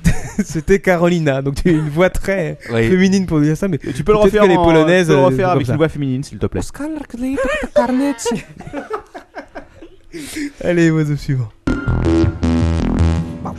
[0.43, 2.87] C'était- Carolina, donc tu as une voix très Oui.
[2.87, 5.13] féminine pour dire ça, mais Tu peux le peut-être refaire, que les en- polonaises tu
[5.13, 6.61] peux le euh, refaire avec une voix féminine, s'il te plaît.
[10.63, 11.49] Allez, oiseau suivant.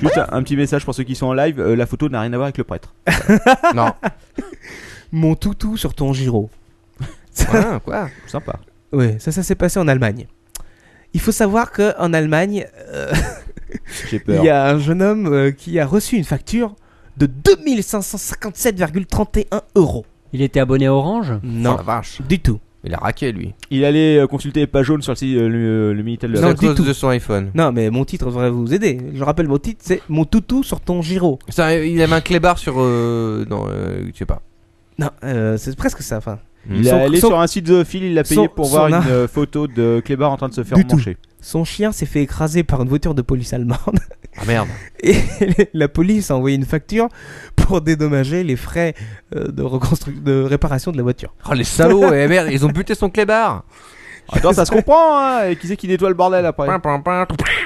[0.01, 2.21] Juste un, un petit message pour ceux qui sont en live euh, la photo n'a
[2.21, 2.95] rien à voir avec le prêtre.
[3.75, 3.93] Non.
[5.11, 6.51] Mon toutou sur ton giro.
[7.53, 8.09] Ah, quoi?
[8.27, 8.59] Sympa.
[8.93, 10.27] Oui, ça, ça s'est passé en Allemagne.
[11.15, 13.13] Il faut savoir que en Allemagne, euh,
[14.13, 16.75] il y a un jeune homme euh, qui a reçu une facture
[17.17, 20.05] de 2557,31 euros.
[20.33, 21.33] Il était abonné à Orange?
[21.37, 22.21] Oh Non, la vache.
[22.29, 22.61] du tout.
[22.85, 23.55] Il a raqué lui.
[23.71, 26.37] Il allait euh, consulter les pages jaunes sur le, site, euh, le, le Minitel de
[26.37, 26.85] C'est Non, à du cause tout.
[26.85, 27.51] de son iPhone.
[27.55, 28.99] Non, mais mon titre devrait vous aider.
[29.15, 31.41] Je rappelle, mon titre, c'est Mon toutou sur ton giro.
[31.49, 32.75] Ça, il avait un clébard sur.
[32.79, 34.43] Euh, non, euh, je sais pas.
[34.99, 36.19] Non, euh, c'est presque ça.
[36.19, 36.39] Enfin,
[36.71, 38.89] Il est allé son- sur un site zoophile, il l'a payé son- pour son voir
[38.89, 41.17] une euh, photo de Clébar en train de se faire mancher.
[41.41, 43.99] son chien s'est fait écraser par une voiture de police allemande.
[44.37, 44.69] Ah merde.
[45.03, 45.17] Et
[45.75, 47.09] la police a envoyé une facture
[47.57, 48.95] pour dédommager les frais
[49.35, 51.33] euh, de, reconstru- de réparation de la voiture.
[51.51, 53.65] Oh les salauds, eh merde, ils ont buté son clébard.
[54.33, 56.67] Attends, ça se comprend, hein et Qui c'est qui nettoie le bordel après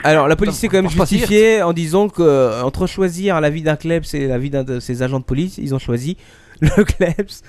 [0.04, 0.86] Alors la police s'est quand même
[1.16, 4.62] justifiée en disant que euh, entre choisir la vie d'un klebs et la vie d'un
[4.62, 6.16] de ses agents de police, ils ont choisi
[6.60, 7.42] le klebs.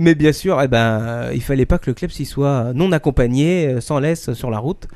[0.00, 2.92] Mais bien sûr, eh ben, euh, il fallait pas que le klebs il soit non
[2.92, 4.86] accompagné, euh, sans laisse sur la route.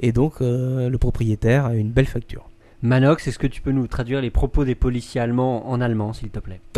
[0.00, 2.48] Et donc euh, le propriétaire a une belle facture.
[2.82, 6.28] Manox, est-ce que tu peux nous traduire les propos des policiers allemands en allemand, s'il
[6.28, 6.60] te plaît?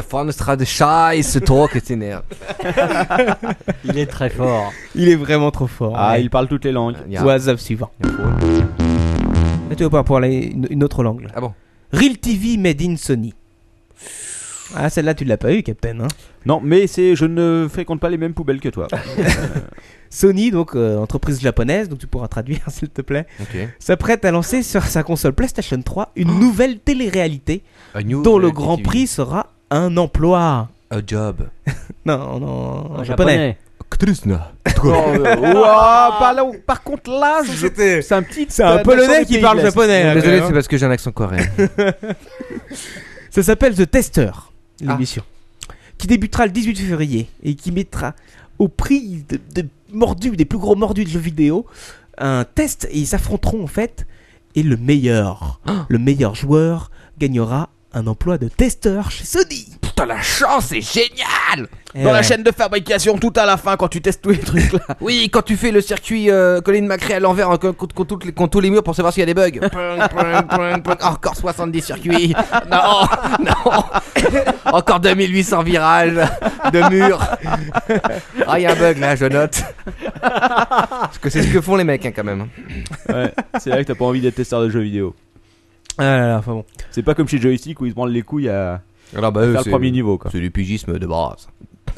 [3.85, 4.73] Il est très fort.
[4.95, 5.95] Il est vraiment trop fort.
[5.97, 6.23] Ah, Ouais.
[6.23, 6.97] il parle toutes les langues.
[7.11, 7.25] Ja.
[7.25, 7.91] WhatsApp suivant.
[8.03, 11.23] Là, tu vas pas pour aller une, une autre langue.
[11.23, 11.29] là.
[11.35, 11.53] Ah bon?
[11.93, 13.35] Real TV Made in Sony.
[14.77, 16.01] Ah, celle-là, tu l'as pas eu, Captain.
[16.01, 16.09] Hein
[16.47, 18.87] Non, mais c'est, je ne fréquente pas les mêmes poubelles que toi.
[20.11, 23.69] Sony, donc euh, entreprise japonaise, donc tu pourras traduire s'il te plaît, Ok.
[23.79, 26.35] s'apprête à lancer sur sa console PlayStation 3 une Oh.
[26.35, 27.63] nouvelle télé-réalité
[27.95, 28.89] A new dont le grand TV.
[28.89, 30.69] prix sera un emploi.
[30.91, 31.49] A job.
[32.07, 33.59] Non, non, En japonais.
[33.91, 34.53] Ktrusna.
[34.83, 38.47] Oh, euh, par, contre, là, c'est un petit.
[38.49, 40.03] C'est un polonais qui parle japonais.
[40.05, 41.45] hein, Désolé, c'est parce que j'ai un accent coréen.
[43.31, 44.31] Ça s'appelle The Tester,
[44.87, 44.93] Ah.
[44.93, 45.23] l'émission,
[45.97, 48.15] qui débutera le 18 février et qui mettra
[48.59, 51.67] au prix de, de mordus, des plus gros mordus de jeux vidéo,
[52.19, 54.07] un test et ils s'affronteront en fait.
[54.55, 59.67] Et le meilleur, le meilleur joueur gagnera un emploi de testeur chez Sony.
[59.81, 63.77] Putain, la chance, c'est génial Eh Dans la chaîne de fabrication, tout à la fin,
[63.77, 64.81] quand tu testes tous les trucs là.
[65.01, 68.31] Oui, quand tu fais le circuit euh, Colin McRae à l'envers hein, contre, contre- contre
[68.33, 69.59] contre tous les murs pour savoir s'il y a des bugs.
[71.03, 72.35] Encore 70 circuits.
[72.71, 73.07] Non,
[73.41, 73.83] non.
[74.67, 76.15] Encore 2800 virages
[76.73, 77.21] de murs.
[78.47, 79.63] Ah, il y a un bug là, je note.
[80.21, 82.49] Parce que c'est ce que font les mecs hein, quand même.
[83.09, 85.15] Ouais, c'est là que t'as pas envie d'être testeur de jeux vidéo.
[85.99, 86.65] Ah là là, enfin bon.
[86.91, 88.83] C'est pas comme chez Joystick où ils se branlent les couilles à
[89.17, 90.31] Alors bah, faire eux, le c'est- premier niveau quoi.
[90.31, 91.49] C'est du pigisme de base.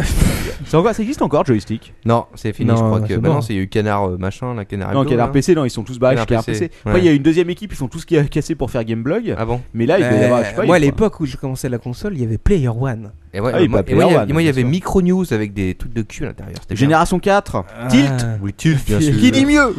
[0.66, 1.94] C'est encore, ça existe encore Joystick?
[2.04, 3.14] Non, c'est fini, Non, je crois c'est que.
[3.14, 3.22] bon.
[3.22, 5.32] Maintenant, c'est eu Canard euh, machin, la Canard Non, Hebdo, Canard là.
[5.32, 6.70] PC, non, ils sont tous barrés chez Canard PC.
[6.84, 9.34] Après, il y a une deuxième équipe, ils sont tous qui- cassés pour faire Gameblog.
[9.36, 10.84] Ah bon Mais là, il doit y avoir, je sais pas, moi, à il y
[10.84, 13.10] a- l'époque où j'ai commencé la console, il y avait Player One.
[13.32, 14.42] Et ouais, Ah oui, moi, bah, et moi, il y Player a- One, et moi,
[14.42, 14.70] il y bien avait sûr.
[14.70, 16.56] Micro News avec des trucs de cul à l'intérieur.
[16.60, 16.80] C'était bien.
[16.80, 17.64] Génération 4.
[17.88, 18.26] Tilt.
[18.42, 19.16] Oui, Tilt, bien sûr.
[19.16, 19.74] Qui dit mieux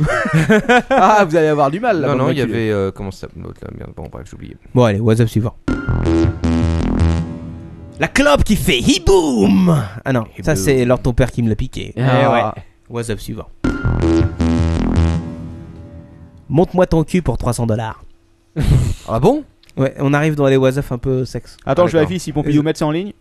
[0.90, 2.08] Ah, vous allez avoir du mal là.
[2.08, 2.70] Non, bande non, il y avait.
[2.72, 4.58] euh, comment ça s'appelle l'autre là Merde, bon, bref, j'ai oublié.
[4.76, 5.56] Bon, allez, WhatsApp suivant.
[8.02, 11.56] La clope qui fait hiboum Ah non, ça c'est Lord ton père qui me l'a
[11.56, 11.94] piqué.
[12.00, 12.56] Ah.
[12.90, 13.48] WhatsApp suivant.
[16.50, 18.04] Montre-moi ton cul pour 300 dollars.
[19.08, 19.44] Ah bon?
[19.78, 21.58] Ouais, on arrive dans les WhatsApp un peu sexe.
[21.64, 22.10] Attends, Ah, je d'accord.
[22.10, 23.14] vérifie si Pompidou met ça en ligne.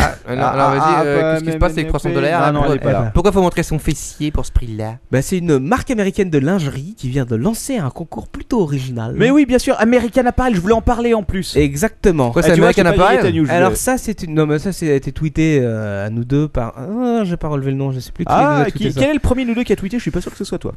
[0.00, 2.08] Ah, non, Ah, alors vas-y, ah, euh, ah, qu'est-ce qui se passe avec mais- 300
[2.10, 3.10] mais- dollars Ah non, elle est pas là.
[3.14, 4.96] Pourquoi faut montrer son fessier pour ce prix-là?
[5.10, 9.14] Bah, c'est une marque américaine de lingerie qui vient de lancer un concours plutôt original.
[9.16, 11.56] Mais oui, bien sûr, American Apparel, je voulais en parler en plus.
[11.56, 12.30] Exactement.
[12.30, 14.58] Quoi, c'est tu vois, American pas Apparel je Alors voulais- ça c'est une non mais
[14.58, 17.76] ça c'est a été tweeté euh, à nous deux par ah, j'ai pas relevé le
[17.76, 19.00] nom je sais plus qui nous Ah, a qui, ça.
[19.00, 19.96] quel est le premier nous deux qui a tweeté?
[19.98, 20.74] Je suis pas sûr que ce soit toi.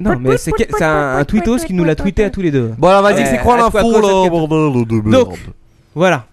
[0.00, 2.52] Non mais c'est que- c'est un, un tweetos qui nous l'a tweeté à tous les
[2.52, 2.70] deux.
[2.78, 3.82] Bon, alors vas-y, Euh, c'est quoi l'info là
[4.24, 5.38] ça- bordel de merde Donc
[5.94, 6.26] voilà.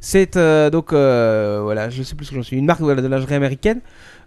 [0.00, 3.02] C'est euh, donc euh, voilà, je sais plus ce que j'en suis, une marque voilà,
[3.02, 3.80] de lingerie américaine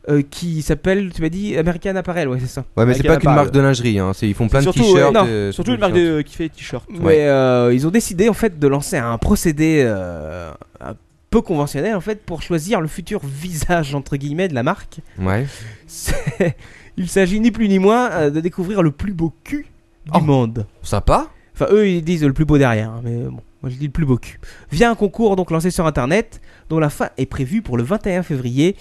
[0.09, 2.65] euh, qui s'appelle tu m'as dit American Apparel, ouais, c'est ça.
[2.75, 3.45] Ouais, mais c'est American pas qu'une Apparel.
[3.45, 4.11] marque de lingerie, hein.
[4.13, 5.15] c'est- ils font plein de Surtout, t-shirts.
[5.15, 6.21] euh, Surtout une marque de...
[6.21, 6.85] qui fait t-shirt.
[6.89, 10.93] Mais euh, ils ont décidé en fait de lancer un procédé euh, un
[11.29, 14.99] peu conventionnel en fait pour choisir le futur visage entre guillemets de la marque.
[15.19, 15.45] Ouais.
[15.87, 16.55] C'est-
[16.97, 19.65] Il s'agit ni plus ni moins euh, de découvrir le plus beau cul
[20.05, 20.19] du Oh.
[20.19, 20.65] monde.
[20.83, 23.85] Sympa Enfin, eux, ils disent le plus beau derrière, hein, mais bon, moi je dis
[23.85, 24.39] le plus beau cul.
[24.71, 28.23] Via un concours donc lancé sur internet, dont la fin est prévue pour le 21
[28.23, 28.75] février.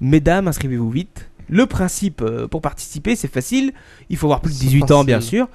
[0.00, 1.30] Mesdames, inscrivez-vous vite.
[1.48, 3.72] Le principe euh, pour participer, c'est facile.
[4.10, 5.48] Il faut avoir plus de 18 ans, bien sûr.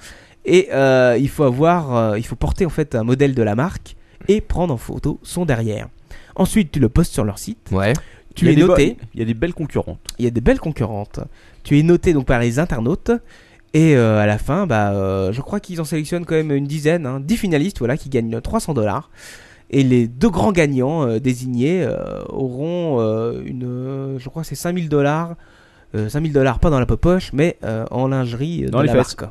[0.44, 3.54] Et euh, il faut avoir, euh, il faut porter en fait un modèle de la
[3.54, 3.94] marque
[4.28, 5.88] et prendre en photo son derrière.
[6.34, 7.70] Ensuite, tu le postes sur leur site.
[7.70, 7.92] Ouais.
[8.34, 8.96] Tu es noté.
[9.14, 10.00] Il y a des belles concurrentes.
[10.18, 11.20] Il y a des belles concurrentes.
[11.62, 13.10] Tu es noté donc par les internautes.
[13.74, 16.66] Et euh, à la fin, bah, euh, je crois qu'ils en sélectionnent quand même une
[16.66, 19.10] dizaine, hein, 10 finalistes voilà, qui gagnent 300 dollars.
[19.70, 21.88] Et les deux grands gagnants euh, désignés
[22.28, 23.00] auront
[23.44, 25.34] une, je crois c'est 5000 dollars.
[26.08, 27.58] 5000 dollars pas dans la poche, mais
[27.90, 29.16] en lingerie Dans de les la fesses.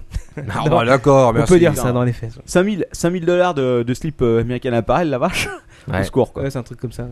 [0.49, 2.39] Ah, bah, d'accord, On peut dire ça dans les fesses.
[2.45, 5.47] 5000 5000 dollars de, de slip American Apparel, la vache.
[5.88, 5.99] Ouais.
[5.99, 6.43] Au secours, quoi.
[6.43, 7.03] Ouais, c'est un truc comme ça.
[7.03, 7.09] ouais.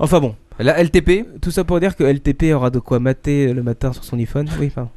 [0.00, 3.62] Enfin bon, La LTP tout ça pour dire que LTP aura de quoi mater le
[3.62, 4.48] matin sur son iPhone.
[4.58, 4.90] Oui, pardon.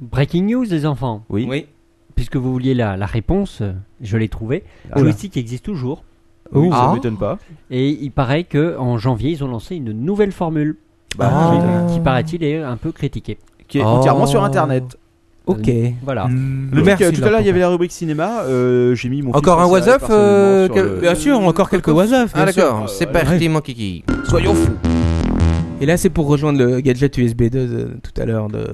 [0.00, 1.24] Breaking news, les enfants.
[1.28, 1.66] Oui.
[2.14, 4.64] Puisque vous vouliez la, la réponse, euh, je l'ai trouvée.
[4.92, 4.98] Ah.
[5.00, 6.02] Joystick existe toujours.
[6.52, 6.94] Oui, ça Ah.
[6.94, 7.38] m'étonne pas.
[7.70, 10.76] Et il paraît que en janvier, ils ont lancé une nouvelle formule.
[11.18, 11.86] Bah, Ah.
[11.88, 13.38] qui, qui, paraît-il est un peu critiquée.
[13.68, 13.88] Qui est Oh.
[13.88, 14.96] entièrement sur internet.
[15.46, 15.70] Ok.
[16.02, 16.26] Voilà.
[16.28, 18.42] Le Merci mec, euh, tout à l'heure, il y avait la rubrique cinéma.
[18.42, 19.32] euh, J'ai mis mon.
[19.32, 22.30] Encore un en was série up, euh, quel- le- Bien sûr, encore quelques was up,
[22.34, 23.12] Ah d'accord, c'est ouais.
[23.12, 24.04] parti mon kiki.
[24.24, 24.72] Soyons fous.
[25.80, 28.66] Et là, c'est pour rejoindre le gadget USB 2 de tout à l'heure de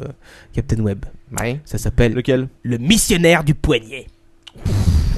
[0.53, 1.05] Captain Web.
[1.41, 1.61] Ouais.
[1.65, 4.07] Ça s'appelle Lequel le missionnaire du poignet.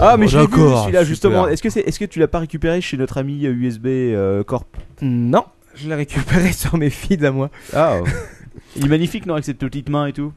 [0.01, 0.53] Ah, mais Oh, je l'ai vu
[0.83, 1.47] celui-là justement.
[1.47, 4.43] Est-ce que, c'est- est-ce que tu l'as pas récupéré chez notre ami euh, USB euh,
[4.43, 4.67] Corp?
[5.03, 5.45] Non,
[5.75, 7.51] je l'ai récupéré sur mes feeds à moi.
[7.75, 7.99] Ah,
[8.77, 10.33] il est magnifique, non, avec cette petite main et tout?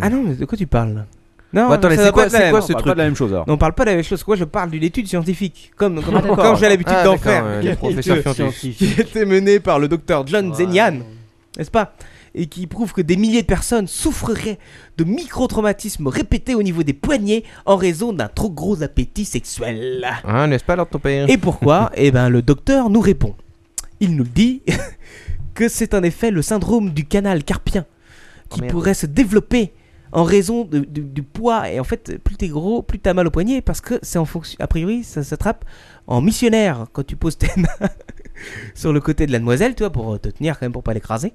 [0.00, 1.06] Ah non, mais de quoi tu parles?
[1.52, 3.16] Non, Bon, attendez, c'est quoi- c'est quoi On ce parle truc pas de la même
[3.16, 3.48] chose alors.
[3.48, 4.22] Non, on parle pas de la même chose.
[4.22, 7.60] Quoi, je parle d'une étude scientifique, comme, comme, Ah, j'ai l'habitude Ah, d'en faire, euh,
[7.60, 8.76] les professeurs scientifiques.
[8.78, 11.00] qui a été menée par le docteur John Zenyan,
[11.58, 11.94] n'est-ce pas?
[12.36, 14.58] Et qui prouve que des milliers de personnes souffriraient
[14.96, 20.06] de micro-traumatismes répétés au niveau des poignets en raison d'un trop gros appétit sexuel.
[20.22, 21.90] Hein, n'est-ce pas, Lord ton père Et pourquoi?
[21.96, 23.34] Eh ben, le docteur nous répond.
[23.98, 24.62] Il nous dit
[25.54, 27.84] que c'est en effet le syndrome du canal carpien
[28.48, 29.72] qui Oh, pourrait se développer
[30.12, 31.70] en raison de- de- du poids.
[31.70, 34.24] Et en fait, plus t'es gros, plus t'as mal au poignet parce que c'est en
[34.24, 34.56] fonction.
[34.60, 35.64] A priori, ça s'attrape
[36.06, 37.68] en missionnaire quand tu poses tes mains
[38.74, 40.94] sur le côté de la demoiselle, tu vois, pour te tenir quand même pour pas
[40.94, 41.32] l'écraser.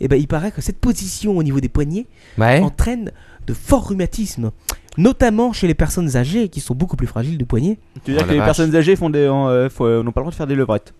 [0.00, 2.60] Et ben, il paraît que cette position au niveau des poignets Ouais.
[2.60, 3.12] entraîne
[3.46, 4.50] de forts rhumatismes,
[4.98, 7.78] notamment chez les personnes âgées qui sont beaucoup plus fragiles du poignet.
[8.04, 8.46] Tu veux dire Oh, que les vache.
[8.46, 10.92] personnes âgées font des, euh, faut- euh, n'ont pas le droit de faire des levrettes?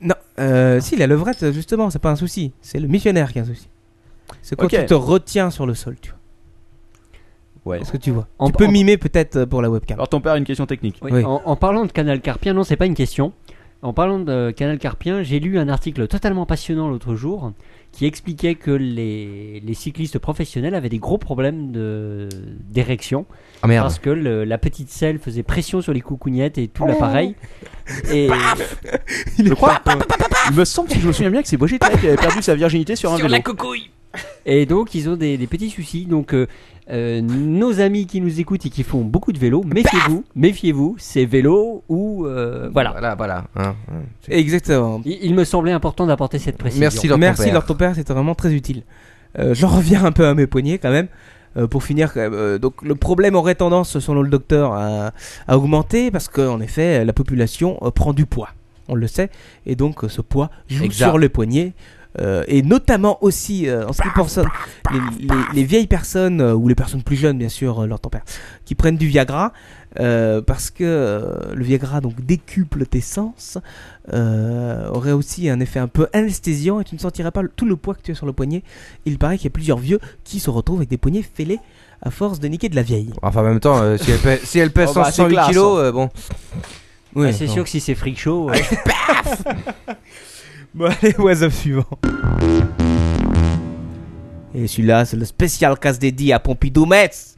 [0.00, 2.52] Non, euh, si, la levrette, justement, c'est pas un souci.
[2.62, 3.68] C'est le missionnaire qui a un souci.
[4.42, 4.70] C'est quand Ok.
[4.78, 6.18] tu te retiens sur le sol, tu vois.
[7.64, 7.80] Ouais.
[7.80, 9.96] Est-ce que tu vois En- Tu peux en- mimer peut-être euh, pour la webcam.
[9.98, 10.96] Alors ton père a une question technique.
[11.02, 11.24] Oui, Oui.
[11.24, 13.32] En, en parlant de canal carpien, non, c'est pas une question.
[13.82, 17.52] En parlant de canal carpien, j'ai lu un article totalement passionnant l'autre jour
[17.92, 22.28] qui expliquait que les, les cyclistes professionnels avaient des gros problèmes de-
[22.70, 23.24] d'érection
[23.62, 27.34] Ah parce que le- la petite selle faisait pression sur les coucougnettes et tout l'appareil.
[28.10, 28.28] Et
[29.38, 29.80] Je crois.
[30.50, 32.54] Il me semble que je me souviens bien que c'est Bojet qui avait perdu sa
[32.54, 33.28] virginité sur un vélo.
[34.46, 36.06] Et donc ils ont des, des petits soucis.
[36.06, 36.46] Donc euh,
[36.90, 41.24] euh, nos amis qui nous écoutent et qui font beaucoup de vélo, méfiez-vous, méfiez-vous, c'est
[41.24, 42.90] vélo ou euh, voilà.
[42.92, 43.44] Voilà, voilà.
[43.56, 44.02] hein, hein.
[44.28, 45.00] Exactement.
[45.04, 46.80] Il, il me semblait important d'apporter cette précision.
[46.80, 47.52] Merci, Lord ton Merci, père.
[47.54, 48.82] Lord ton père, c'était vraiment très utile.
[49.38, 51.08] Euh, J'en reviens un peu à mes poignets quand même.
[51.56, 55.12] Euh, pour finir, quand même, euh, donc le problème aurait tendance, selon le docteur, à,
[55.46, 58.48] à augmenter parce qu'en effet, la population euh, prend du poids.
[58.88, 59.30] On le sait,
[59.64, 61.06] et donc euh, ce poids joue Exact.
[61.10, 61.72] sur les poignets.
[62.20, 64.48] Euh, et notamment aussi euh, en ce qui concerne
[64.92, 67.98] les, les- les vieilles personnes euh, ou les personnes plus jeunes bien sûr euh, leur
[68.00, 68.22] ton père
[68.64, 69.52] qui prennent du Viagra
[70.00, 73.58] euh, parce que euh, le Viagra donc décuple tes sens
[74.12, 77.66] euh, aurait aussi un effet un peu anesthésiant et tu ne sentirais pas le- tout
[77.66, 78.62] le poids que tu as sur le poignet.
[79.06, 81.60] Il paraît qu'il y a plusieurs vieux qui se retrouvent avec des poignets fêlés
[82.02, 83.10] à force de niquer de la vieille.
[83.22, 85.32] Enfin, en même temps, euh, si elle pèse, si elle pèse Oh, bah, c'est 108
[85.34, 86.10] classe, kilos, euh, bon.
[87.14, 88.54] Ouais, c'est sûr que si c'est freak show, euh,
[90.74, 91.84] Bon, allez, WhatsApp suivant.
[94.54, 97.36] Et celui-là, c'est le spécial casse dédié à Pompidou Metz.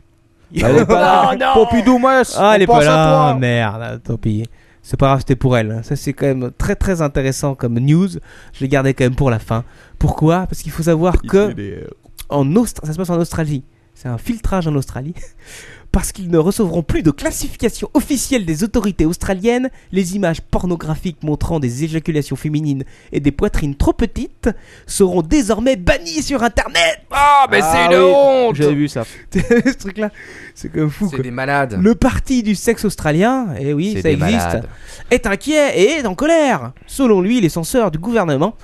[0.55, 1.53] Elle est pas là.
[1.55, 3.29] Pompidou Metz, Ah, elle est pas là.
[3.31, 4.45] Ah, Merde, tant pis.
[4.83, 5.81] C'est pas grave, c'était pour elle.
[5.83, 8.09] Ça, c'est quand même très très intéressant comme news.
[8.53, 9.65] Je l'ai gardé quand même pour la fin.
[9.99, 10.47] Pourquoi?
[10.47, 11.89] Parce qu'il faut savoir que
[12.29, 13.65] en Austra- ça se passe en Australie.
[13.95, 15.15] C'est un filtrage en Australie.
[15.97, 21.59] Parce qu'ils ne recevront plus de classification officielle des autorités australiennes, les images pornographiques montrant
[21.59, 24.51] des éjaculations féminines et des poitrines trop petites
[24.87, 27.01] seront désormais bannies sur Internet.
[27.11, 29.05] Ah, mais c'est une oui, honte J'avais vu ça.
[29.33, 30.11] Ce truc-là,
[30.55, 31.09] c'est comme fou.
[31.11, 31.79] C'est des malades.
[31.81, 34.69] Le parti du sexe australien, et oui, C'est ça existe, malades.
[35.11, 36.73] est inquiet et est en colère.
[36.87, 38.55] Selon lui, les censeurs du gouvernement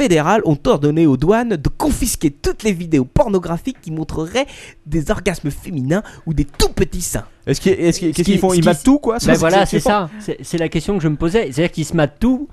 [0.00, 4.46] fédéral ont ordonné aux douanes de confisquer toutes les vidéos pornographiques qui montreraient
[4.86, 7.26] des orgasmes féminins ou des tout petits seins.
[7.46, 8.54] Est-ce qu'ils qui- qu'ils font?
[8.54, 9.18] Ils matent tout quoi?
[9.26, 10.08] Ben voilà, c'est ça.
[10.42, 11.52] C'est la question que je me posais.
[11.52, 12.48] C'est-à-dire qu'ils se matent tout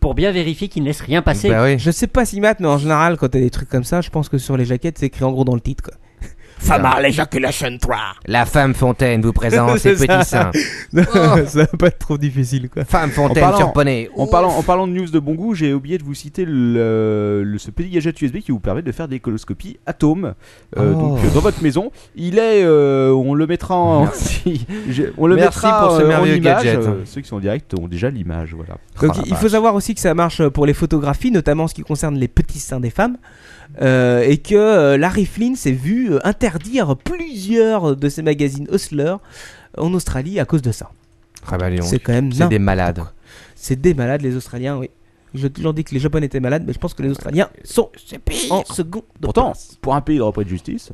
[0.00, 1.48] pour bien vérifier qu'ils ne laissent rien passer.
[1.50, 1.78] Bah oui.
[1.78, 4.10] Je sais pas si Matt, mais en général, quand t'as des trucs comme ça, je
[4.10, 5.84] pense que sur les jaquettes, c'est écrit en gros dans le titre.
[5.84, 5.94] Quoi.
[6.58, 7.96] Femme à l'éjaculation 3.
[8.26, 10.50] La femme Fontaine vous présente ses petits seins.
[11.46, 12.84] ça va pas être trop difficile, quoi.
[12.84, 14.10] Femme Fontaine parlant- sur poney.
[14.16, 17.42] En parlant, en parlant de news de bon goût, j'ai oublié de vous citer le,
[17.44, 20.34] le- ce petit gadget USB qui vous permet de faire des coloscopies atomes.
[20.76, 20.94] Euh, Oh.
[21.00, 24.66] Donc euh, dans votre maison, il est, euh, on le mettra en, Merci.
[25.18, 26.64] on le Merci mettra pour ce euh, en merveilleux image.
[26.64, 26.78] gadget.
[26.80, 28.74] Euh, ceux qui sont en direct ont déjà l'image, voilà.
[29.00, 31.68] Donc Oh la il faut savoir aussi que ça marche pour les photographies, notamment en
[31.68, 33.16] ce qui concerne les petits seins des femmes,
[33.80, 39.14] euh, et que euh, Larry Flynn s'est vu euh, interdire plusieurs de ses magazines Hustler
[39.76, 40.90] en Australie à cause de ça.
[41.50, 41.68] Ah bah.
[41.82, 43.02] C'est quand même C'est des malades.
[43.54, 44.90] C'est des malades les Australiens, oui.
[45.34, 47.90] J'ai toujours dit que les Japonais étaient malades, mais je pense que les Australiens sont
[48.50, 49.00] en second.
[49.20, 49.76] de Pourtant, place.
[49.80, 50.90] pour un pays de repris de justice,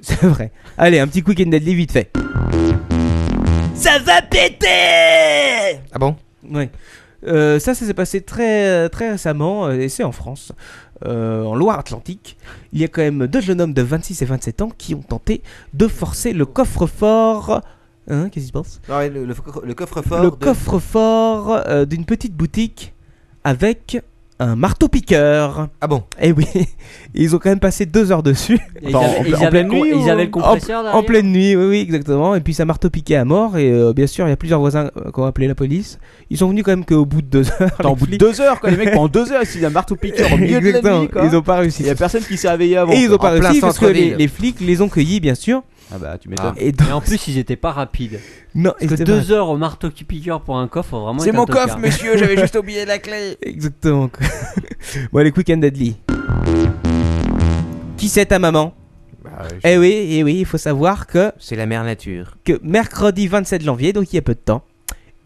[0.00, 0.52] c'est vrai.
[0.76, 2.10] Allez, un petit quick and deadly vite fait.
[3.74, 6.16] Ça va péter Ah bon?
[6.50, 6.70] Ouais.
[7.26, 10.52] Euh, ça, ça s'est passé très, très récemment, euh, et c'est en France,
[11.04, 12.36] euh, en Loire-Atlantique.
[12.72, 15.02] Il y a quand même deux jeunes hommes de 26 et 27 ans qui ont
[15.02, 15.42] tenté
[15.74, 17.62] de forcer le coffre-fort.
[18.10, 18.80] Hein, qu'est-ce qui se passe?
[18.88, 20.22] Le, le coffre-fort.
[20.22, 22.94] Le coffre-fort euh, d'une petite boutique
[23.44, 24.00] avec
[24.40, 25.68] un marteau-piqueur.
[25.80, 26.02] Ah bon?
[26.20, 26.46] Eh oui,
[27.14, 28.58] ils ont quand même passé deux heures dessus.
[28.82, 30.30] Ils Attends, avaient, en ils ple- en avaient pleine le nuit ils ou- avaient le
[30.30, 32.34] compresseur En derrière pleine nuit, oui, oui, exactement.
[32.34, 33.58] Et puis ça marteau piqué à mort.
[33.58, 35.98] Et euh, bien sûr, il y a plusieurs voisins euh, qui ont appelé la police.
[36.30, 37.70] Ils sont venus quand même qu'au bout de deux heures.
[37.78, 38.20] Attends, au les bout de flics.
[38.20, 40.60] deux heures, quoi, les mecs pendant deux heures, ils ont un marteau piqueur au milieu
[40.60, 41.00] de la Exactement.
[41.00, 41.24] nuit, quoi.
[41.24, 41.82] Ils ont pas réussi.
[41.82, 42.92] Il y a personne qui s'est réveillé avant.
[42.92, 43.16] Et ils quoi.
[43.16, 44.16] ont pas En plein réussi parce que les, centre-ville.
[44.18, 45.62] les flics les ont cueillis, bien sûr.
[45.92, 46.54] Ah bah, tu m'étonnes.
[46.58, 48.20] Et donc, Et en plus, ils étaient pas rapides.
[48.54, 51.32] non, Parce que deux pas- heures au marteau qui piqueur pour un coffre, vraiment C'est
[51.32, 51.64] mon tocard.
[51.66, 53.38] coffre, monsieur, j'avais juste oublié la clé.
[53.42, 54.08] Exactement.
[54.08, 54.26] quoi.
[55.12, 55.96] bon, les quick and deadly.
[57.96, 58.74] Qui c'est ta maman?
[59.24, 62.36] Bah, je- Eh oui, eh oui, il faut savoir que C'est la mère nature.
[62.44, 64.62] que mercredi 27 janvier, donc il y a peu de temps,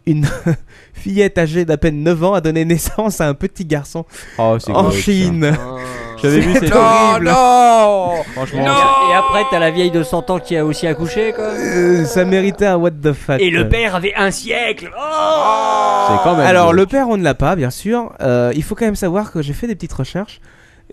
[0.05, 0.25] une
[0.93, 4.05] fillette âgée d'à peine 9 ans a donné naissance à un petit garçon
[4.37, 4.91] Oh, en.
[4.91, 5.55] Chine.
[5.57, 5.75] Ah.
[6.21, 7.25] J'avais vu, c'est horrible.
[7.25, 11.43] non Franchement, Et après, t'as la vieille de 100 ans qui a aussi accouché, quoi.
[11.45, 13.41] Euh, ça méritait un what the fuck.
[13.41, 14.89] Et le père avait un siècle.
[14.97, 16.47] Oh c'est quand même.
[16.47, 18.13] Alors le père on ne l'a pas bien sûr.
[18.21, 20.39] Euh, il faut quand même savoir que j'ai fait des petites recherches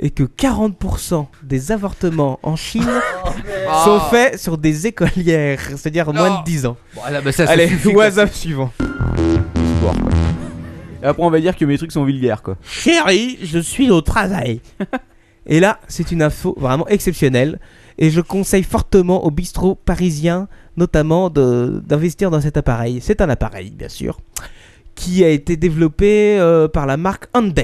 [0.01, 2.87] et que 40% des avortements en Chine
[3.85, 6.77] sont faits sur des écolières, c'est-à-dire moins de 10 ans.
[6.95, 8.05] Bon, là, bah, ça, ça Allez, suffit, quoi.
[8.07, 8.73] WhatsApp suivant.
[8.79, 9.93] Quoi.
[11.03, 12.57] Et après, on va dire que mes trucs sont vulgaires, quoi.
[12.63, 14.61] Chérie, je suis au travail.
[15.47, 17.59] et là, c'est une info vraiment exceptionnelle.
[17.99, 20.49] Et je conseille fortement aux bistrots parisiens,
[20.79, 23.01] notamment, de- d'investir dans cet appareil.
[23.03, 24.19] C'est un appareil, bien sûr,
[24.95, 27.61] qui a été développé euh, par la marque Andes.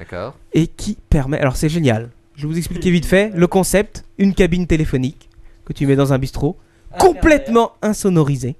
[0.00, 0.34] D'accord.
[0.54, 1.38] Et qui permet...
[1.38, 2.08] Alors c'est génial.
[2.34, 4.04] Je vais vous expliquer vite fait le concept.
[4.16, 5.28] Une cabine téléphonique
[5.66, 6.56] que tu mets dans un bistrot,
[6.98, 8.56] complètement insonorisée.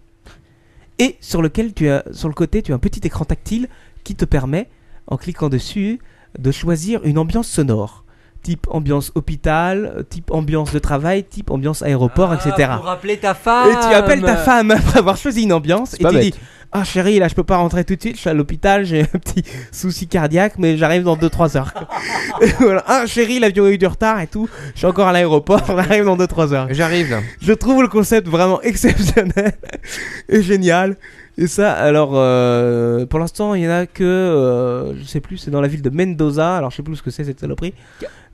[0.98, 3.68] Et sur lequel tu as, sur le côté, tu as un petit écran tactile
[4.04, 4.68] qui te permet,
[5.06, 5.98] en cliquant dessus,
[6.38, 8.04] de choisir une ambiance sonore.
[8.42, 12.52] Type ambiance hôpital, type ambiance de travail, type ambiance aéroport, etc.
[12.70, 13.70] Ah, Pour rappeler ta femme.
[13.70, 16.20] Et tu appelles ta femme après avoir choisi une ambiance et tu bête.
[16.20, 16.34] dis
[16.72, 19.00] Ah chérie, là je peux pas rentrer tout de suite, je suis à l'hôpital, j'ai
[19.02, 19.42] un petit
[19.72, 21.74] souci cardiaque, mais j'arrive dans 2-3 heures.
[22.60, 22.84] Voilà.
[22.86, 26.04] Ah chérie, l'avion a eu du retard et tout, je suis encore à l'aéroport, j'arrive
[26.04, 26.68] dans 2-3 heures.
[26.70, 27.20] J'arrive là.
[27.42, 29.52] Je trouve le concept vraiment exceptionnel
[30.28, 30.96] et génial.
[31.38, 35.38] Et ça, alors, euh, pour l'instant, il y en a que, euh, je sais plus,
[35.38, 37.72] c'est dans la ville de Mendoza, alors je sais plus ce que c'est cette saloperie.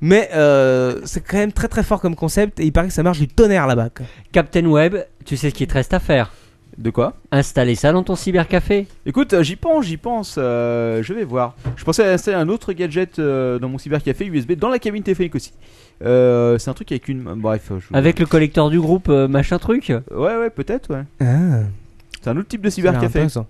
[0.01, 3.03] Mais euh, c'est quand même très très fort comme concept et il paraît que ça
[3.03, 3.91] marche du tonnerre là-bas.
[3.97, 4.07] quoi.
[4.33, 6.33] Captain Web, tu sais ce qu'il te reste à faire.
[6.79, 8.87] De quoi Installer ça dans ton cybercafé.
[9.07, 10.35] Écoute, euh, j'y pense, j'y pense.
[10.39, 11.57] euh, je vais voir.
[11.77, 15.03] Je pensais à installer un autre gadget euh, dans mon cybercafé USB dans la cabine
[15.03, 15.53] téléphonique aussi.
[16.05, 17.23] Euh, c'est un truc avec une.
[17.23, 17.71] Bref.
[17.79, 19.91] je- Avec le collecteur du groupe, euh, machin truc.
[20.11, 21.05] Ouais, ouais, peut-être, ouais.
[21.21, 21.61] Ah,
[22.21, 23.19] C'est un autre type de ça a l'air cybercafé.
[23.21, 23.47] intéressant.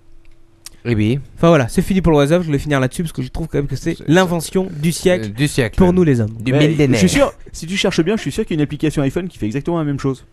[0.85, 1.19] Eh oui.
[1.35, 3.47] Enfin voilà, c'est fini pour le WhatsApp, je voulais finir là-dessus parce que je trouve
[3.49, 5.75] quand même que c'est C'est- l'invention du siècle Euh, du siècle.
[5.75, 6.31] pour nous les hommes.
[6.39, 6.95] Du Mais millénaire.
[7.01, 9.01] Je suis sûr, si tu cherches bien, je suis sûr qu'il y a une application
[9.01, 10.23] iPhone qui fait exactement la même chose.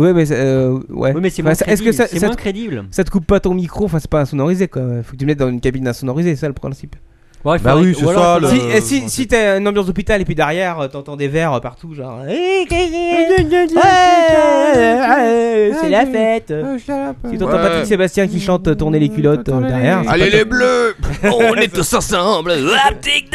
[0.00, 1.12] Ouais, mais euh, ouais.
[1.14, 2.84] Oui, mais c'est Enfin, moins, ça- Est-ce que ça, c'est ça moins te, crédible.
[2.90, 4.82] ça te coupe pas ton micro Enfin, c'est pas insonorisé quoi.
[5.02, 6.96] Faut que tu le mettes dans une cabine insonorisée, c'est ça le principe.
[7.42, 10.20] Il Bah faudrait- oui, c'est ça, le- Si, eh, si, si t'as une ambiance d'hôpital
[10.20, 12.20] et puis derrière euh, t'entends des verres euh, partout, genre.
[12.20, 12.66] Ouais,
[15.80, 16.52] C'est la fête.
[16.78, 17.62] Si t'entends Ouais.
[17.62, 20.02] Patrick Sébastien qui chante euh, Tourner les culottes euh, derrière.
[20.08, 20.94] Allez les bleus
[21.24, 22.50] On est tous ensemble
[22.90, 23.30] Optique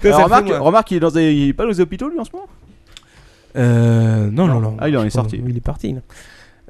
[0.00, 2.24] fait remarque, remarque, il est dans des, il est pas dans les hôpitaux lui en
[2.24, 2.46] ce moment?
[3.56, 4.76] Euh, non, non, non.
[4.80, 5.40] Ah, il en est sorti.
[5.46, 5.92] Il est parti.
[5.92, 6.00] là.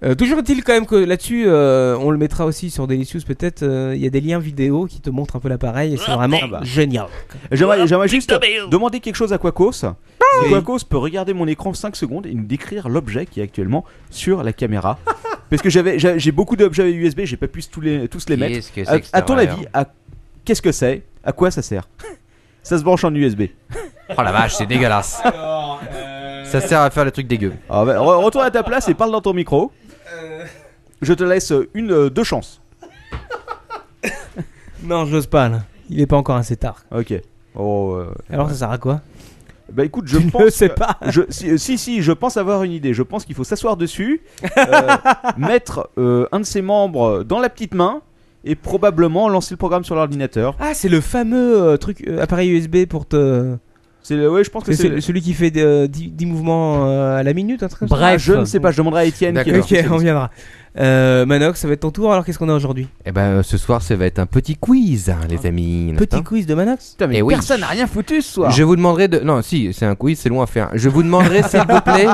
[0.02, 3.62] Euh, toujours est-il quand même que là-dessus, euh, on le mettra aussi sur Delicious peut-être.
[3.62, 6.10] euh, Il y a des liens vidéo qui te montrent un peu l'appareil et c'est
[6.10, 6.60] vraiment bah.
[6.62, 7.06] génial.
[7.52, 8.34] J'aimerais juste
[8.70, 9.72] demander quelque chose à Quacos.
[9.72, 9.86] Si
[10.50, 14.42] Quacos peut regarder mon écran 5 secondes et nous décrire l'objet qui est actuellement sur
[14.42, 14.98] la caméra.
[15.48, 18.36] Parce que j'avais j'ai j'ai beaucoup d'objets USB, j'ai pas pu tous les, tous les
[18.36, 18.54] mettre.
[18.56, 19.86] Qu'est-ce que c'est À, à ton avis, à-
[20.44, 21.02] qu'est-ce que c'est?
[21.22, 21.88] À quoi ça sert?
[22.62, 23.42] Ça se branche en USB.
[24.16, 25.20] Oh la vache, c'est dégueulasse
[26.60, 27.52] Ça sert à faire des trucs dégueux.
[27.68, 29.72] Alors, bah, re- retourne à ta place et parle dans ton micro.
[31.02, 32.60] Je te laisse une, euh, deux chances.
[34.82, 35.62] Non, j'ose pas là.
[35.88, 36.82] Il est pas encore assez tard.
[36.94, 37.14] Ok.
[37.54, 39.00] Oh, euh, Alors ça sert à quoi?
[39.72, 40.42] Bah écoute, je Je pense.
[40.42, 40.98] ne sais que- pas.
[41.08, 42.92] Je, si, si, si, je pense avoir une idée.
[42.92, 44.20] Je pense qu'il faut s'asseoir dessus,
[44.58, 44.70] euh,
[45.38, 48.02] mettre euh, un de ses membres dans la petite main
[48.44, 50.54] et probablement lancer le programme sur l'ordinateur.
[50.60, 53.56] Ah, c'est le fameux euh, truc euh, appareil USB pour te.
[54.06, 54.94] C'est le- ouais, je pense que C'est c'est.
[54.96, 57.88] c'est celui qui fait euh, 10, 10 mouvements euh, à la minute, un truc comme
[57.88, 58.12] ça Bref.
[58.14, 58.70] Ah, je ne sais pas.
[58.70, 59.34] Je demanderai à Étienne.
[59.42, 59.68] qui est D'accord.
[59.70, 60.30] le Ok, on viendra.
[60.76, 62.12] Euh, Manox, ça va être ton tour.
[62.12, 62.88] Alors qu'est-ce qu'on a aujourd'hui?
[63.06, 65.92] Eh ben euh, ce soir, ça va être un petit quiz, hein, les amis.
[65.92, 66.22] n'est-ce Petit pas?
[66.22, 66.90] quiz de Manox?
[66.90, 67.32] Putain, mais Eh oui.
[67.32, 68.50] personne n'a rien foutu ce soir.
[68.50, 69.20] Je vous demanderai de.
[69.20, 70.68] Non, si, c'est un quiz, c'est long à faire.
[70.74, 72.06] Je vous demanderai, s'il vous plaît,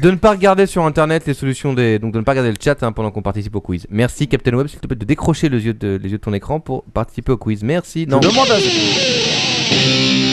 [0.00, 1.98] de ne pas regarder sur internet les solutions des.
[1.98, 3.86] Donc de ne pas regarder le chat hein, pendant qu'on participe au quiz.
[3.90, 6.32] Merci, Captain Web, s'il te plaît, de décrocher les yeux de, les yeux de ton
[6.32, 7.62] écran pour participer au quiz.
[7.62, 8.04] Merci.
[8.08, 8.20] Je Non.
[8.20, 10.29] demande à-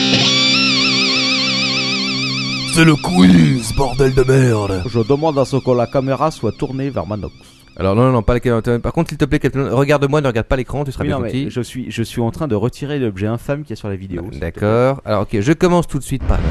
[2.78, 4.84] C'est le quiz, bordel de merde.
[4.88, 7.34] Je demande à ce que la caméra soit tournée vers Manox.
[7.76, 8.62] Alors, non, non, non, pas la caméra.
[8.78, 11.18] Par contre, s'il te plaît, Captain regarde-moi, ne regarde pas l'écran, tu seras Oui, bien
[11.18, 11.50] non, mais gentil.
[11.50, 13.96] je suis, je suis en train de retirer l'objet infâme qu'il y a sur la
[13.96, 14.22] vidéo.
[14.26, 14.52] s'il te plaît.
[14.52, 15.02] D'accord.
[15.06, 16.44] Alors, ok, je commence tout de suite par là.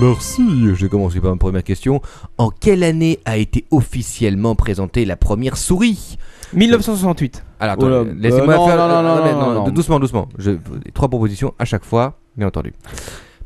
[0.00, 0.44] Merci.
[0.76, 2.00] Je commence par ma première question.
[2.38, 6.16] En quelle année a été officiellement présentée la première souris
[6.54, 7.44] 1968.
[7.58, 8.76] Alors, Oh là, attendez, laissez-moi euh, non, faire.
[8.76, 9.68] non, non, euh, non, attendez, non, non.
[9.70, 10.28] Doucement, doucement.
[10.38, 10.52] Je,
[10.94, 12.72] trois propositions à chaque fois, bien entendu.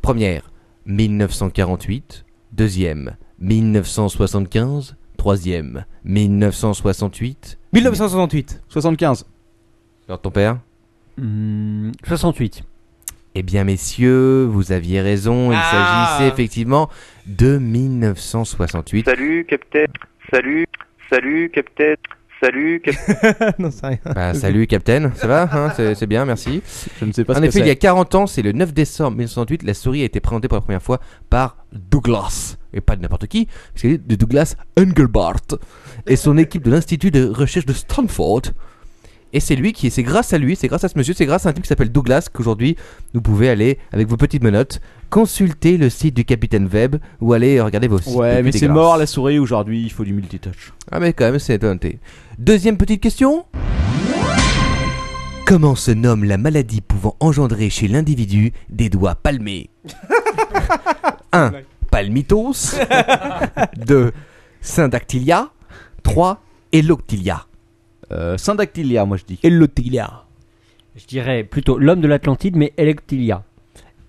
[0.03, 0.43] Première,
[0.87, 2.25] 1948.
[2.53, 4.97] Deuxième, 1975.
[5.17, 7.59] Troisième, 1968.
[7.73, 8.63] 1968.
[8.69, 9.27] 75.
[10.09, 10.59] Alors, ton père?
[11.19, 12.63] Hmm, 68.
[13.35, 15.53] Eh bien, messieurs, vous aviez raison.
[15.53, 16.07] Il Ah.
[16.17, 16.89] s'agissait effectivement
[17.27, 19.05] de 1968.
[19.07, 19.93] Salut, capitaine.
[20.31, 20.67] Salut,
[21.11, 21.97] salut, capitaine.
[22.41, 23.55] Salut, capitaine.
[23.59, 23.99] non, c'est rien.
[24.15, 25.11] Bah, salut, Captain.
[25.15, 26.63] Ça va hein C'est c'est bien, merci.
[27.01, 27.79] Je ne sais pas En ce que effet, il y a c'est.
[27.79, 30.83] 40 ans, c'est le 9 décembre 1968, la souris a été présentée pour la première
[30.83, 31.01] fois
[31.31, 32.57] par Douglas.
[32.75, 35.59] Et pas de n'importe qui, c'est de Douglas Engelbart
[36.07, 38.43] et son équipe de l'Institut de recherche de Stanford.
[39.33, 41.47] Et c'est lui qui, c'est grâce à lui, c'est grâce à ce monsieur, c'est grâce
[41.47, 42.77] à un type qui s'appelle Douglas qu'aujourd'hui
[43.13, 44.81] vous pouvez aller avec vos petites menottes
[45.11, 48.15] consulter le site du Capitaine Web ou aller regarder vos sites.
[48.15, 50.73] Ouais, mais c'est mort la souris aujourd'hui, il faut du multitouch.
[50.91, 51.99] Ah mais quand même, c'est étonnanté.
[52.39, 53.47] Deuxième petite question.
[55.47, 59.71] Comment se nomme la maladie pouvant engendrer chez l'individu des doigts palmés
[61.33, 61.53] 1.
[61.91, 62.75] Palmitos
[63.87, 64.13] 2.
[64.61, 65.51] Syndactylia
[66.03, 66.43] 3.
[66.73, 67.47] Eloctylia
[68.13, 69.39] Euh, Syndactylia, moi je dis.
[69.75, 70.25] Tiglia.
[70.97, 73.43] Je dirais plutôt l'homme de l'Atlantide, mais Electilia.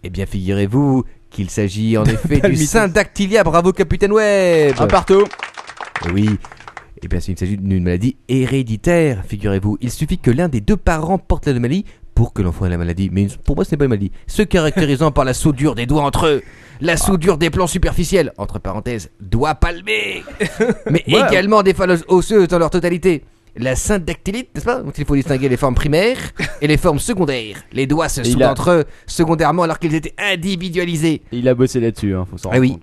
[0.04, 2.56] Eh bien, figurez-vous qu'il s'agit en effet du.
[2.58, 3.44] Syndactylia.
[3.44, 5.24] Bravo, Capitaine Web Un partout.
[6.14, 6.30] Oui.
[7.04, 9.78] Eh bien, il s'agit d'une maladie héréditaire, figurez-vous.
[9.82, 12.78] Il suffit que l'un des deux parents porte la maladie pour que l'enfant ait la
[12.78, 13.10] maladie.
[13.12, 14.12] Mais pour moi, ce n'est pas une maladie.
[14.26, 16.42] Se caractérisant par la soudure des doigts entre eux.
[16.82, 20.24] La soudure des plans superficiels, entre parenthèses, doigts palmés.
[20.92, 21.22] Mais Ouais.
[21.30, 23.24] également des phallos osseuses dans leur totalité.
[23.56, 26.20] La syndactylite, n'est-ce pas Donc il faut distinguer les formes primaires
[26.62, 27.58] et les formes secondaires.
[27.74, 31.22] Les doigts se soudent a- entre eux secondairement alors qu'ils étaient individualisés.
[31.32, 32.72] Il a bossé là-dessus, hein, faut s'en Ah rendre oui.
[32.74, 32.82] compte.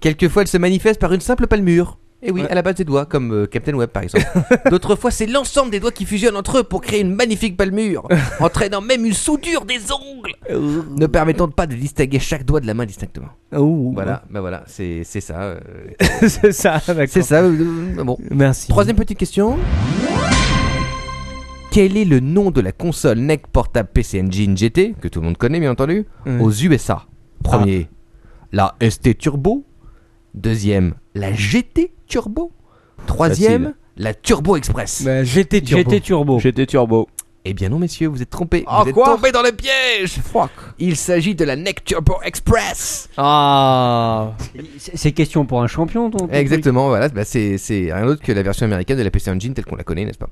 [0.00, 1.98] Quelquefois, elle se manifeste par une simple palmure.
[2.26, 4.24] Et oui, à la base des doigts, comme euh, Captain Web par exemple.
[4.70, 8.08] D'autres fois, c'est l'ensemble des doigts qui fusionnent entre eux pour créer une magnifique palmure,
[8.40, 10.32] entraînant même une soudure des ongles,
[10.96, 13.28] ne permettant pas de distinguer chaque doigt de la main distinctement.
[13.54, 15.38] Oh, Voilà, bah voilà, c'est c'est ça.
[15.40, 15.60] euh,
[16.26, 17.04] c'est ça, d'accord.
[17.10, 17.42] c'est ça.
[17.42, 18.16] euh, bon.
[18.30, 18.68] Merci.
[18.68, 19.58] Troisième petite question.
[21.70, 25.26] Quel est le nom de la console NEC portable PC Engine GT, que tout le
[25.26, 26.38] monde connaît bien entendu, Ouais.
[26.40, 27.02] aux USA
[27.42, 27.88] Premier,
[28.52, 29.64] la ST Turbo.
[30.34, 32.52] Deuxième, la GT Turbo.
[33.06, 33.76] Troisième, Facile.
[33.96, 35.02] la Turbo Express.
[35.04, 35.90] Bah, GT Turbo.
[35.90, 36.38] GT Turbo.
[36.40, 37.08] J'étais turbo.
[37.46, 38.64] Eh bien non, messieurs, vous êtes trompés.
[38.66, 40.18] Ah, vous êtes quoi tombés dans le piège.
[40.22, 40.50] Fuck.
[40.78, 43.10] Il s'agit de la NEC Turbo Express.
[43.18, 44.32] Ah.
[44.78, 46.26] C'est question pour un champion, ton.
[46.26, 49.30] ton Exactement, voilà, bah, c'est c'est rien d'autre que la version américaine de la PC
[49.30, 50.30] Engine telle qu'on la connaît, n'est-ce pas?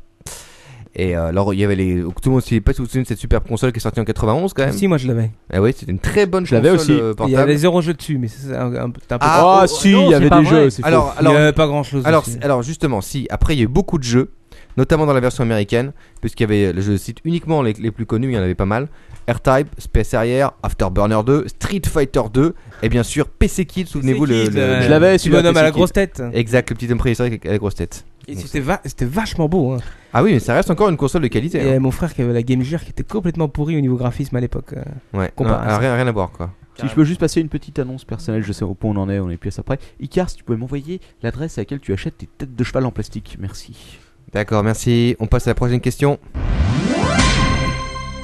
[0.95, 2.03] Et euh, alors, il y avait les.
[2.03, 4.53] Tout le monde s'est pas souvenu de cette superbe console qui est sortie en 91
[4.53, 4.73] quand même.
[4.73, 5.31] Si, moi je l'avais.
[5.53, 6.93] Ah oui, c'était une très bonne Je l'avais aussi.
[6.93, 7.41] euh, Il y portable.
[7.43, 9.01] avait zéro jeu dessus, mais c'est un, un, un peu.
[9.11, 10.63] Ah, Ah, oh, si, non, il y c'est avait pas des vrai.
[10.65, 11.19] jeux, c'est Alors, faux.
[11.21, 12.03] alors, il y avait pas grand chose.
[12.07, 14.33] Alors, alors justement, si après il y a eu beaucoup de jeux,
[14.77, 18.29] notamment dans la version américaine, puisqu'il y avait, je cite uniquement les, les plus connus,
[18.29, 18.89] il y en avait pas mal.
[19.31, 24.45] R-Type, Space Harrier, Afterburner 2, Street Fighter 2, et bien sûr PC Kid, souvenez-vous le,
[24.47, 24.51] le-
[24.83, 26.23] Je l'avais, Tu celui-là, bonhomme à la PC grosse tête.
[26.33, 28.05] Exact, le petit homme préhistorique avec la grosse tête.
[28.29, 29.73] Et c'était va- c'était vachement beau.
[29.73, 29.79] Hein.
[30.13, 31.59] Ah oui, mais ça reste encore une console de qualité.
[31.59, 31.81] Et hein.
[31.81, 34.41] mon frère qui avait la Game Gear qui était complètement pourrie au niveau graphisme à
[34.41, 34.75] l'époque.
[34.75, 34.83] euh.
[35.19, 35.79] Ouais, comparé non, à ça.
[35.79, 36.51] rien, rien à voir quoi.
[36.81, 39.03] Si je peux juste passer une petite annonce personnelle, je sais au point où on
[39.03, 39.79] en est, on est plus à ça près.
[40.01, 42.91] Icar, si tu pouvais m'envoyer l'adresse à laquelle tu achètes tes têtes de cheval en
[42.91, 43.99] plastique, merci.
[44.33, 45.15] D'accord, merci.
[45.21, 46.19] On passe à la prochaine question.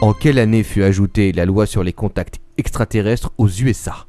[0.00, 4.06] En quelle année fut ajoutée la loi sur les contacts extraterrestres aux USA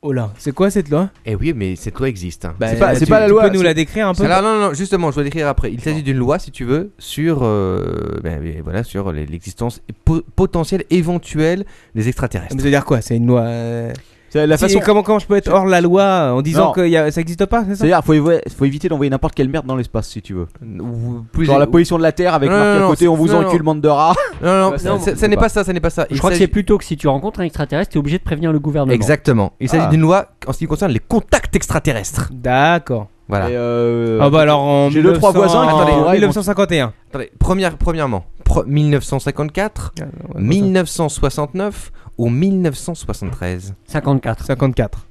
[0.00, 1.10] Oh là, c'est quoi cette loi?
[1.26, 2.44] Eh oui, mais cette loi existe.
[2.44, 2.54] hein.
[2.60, 4.14] Bah, C'est pas- c'est tu- pas la tu loi, peux nous c'est- la décrire un
[4.14, 4.22] peu?
[4.24, 5.72] Alors, non, non, non, justement, je vais l'écrire après.
[5.72, 9.82] Il s'agit d'une loi, si tu veux, sur, euh, ben, ben, voilà, sur les- l'existence
[10.04, 11.64] po- potentielle éventuelle
[11.96, 12.54] des extraterrestres.
[12.54, 13.00] Mais ça veut dire quoi?
[13.00, 13.40] C'est une loi.
[13.42, 13.92] euh,
[14.34, 14.80] la façon.
[14.84, 16.72] comment, comment je peux être hors la loi en disant Non.
[16.72, 19.34] que y a- ça existe pas c'est ça C'est-à-dire, faut, évo- faut éviter d'envoyer n'importe
[19.34, 20.46] quelle merde dans l'espace si tu veux.
[20.62, 23.34] Ou Genre la position de la Terre avec Non, marqué non, à côté, on vous
[23.34, 24.14] encule, bande de rats.
[24.42, 25.42] Non, non, Non, ça- n'est pas.
[25.42, 26.06] pas ça, ça n'est pas ça.
[26.10, 28.52] Je crois que c'est plutôt que si tu rencontres un extraterrestre, t'es obligé de prévenir
[28.52, 28.92] le gouvernement.
[28.94, 29.52] Exactement.
[29.60, 29.90] Il s'agit Ah.
[29.90, 32.28] d'une loi en ce qui concerne les contacts extraterrestres.
[32.32, 33.08] D'accord.
[33.28, 33.46] Voilà.
[33.48, 36.92] Euh, Ah bah alors en J'ai deux, trois 1900 voisins qui en pourraient- 1951.
[37.10, 40.04] Attendez, première, premièrement, pro- 1954, Ah,
[40.36, 44.44] ouais, 1969 ou 1973 54.
[44.44, 45.06] 54.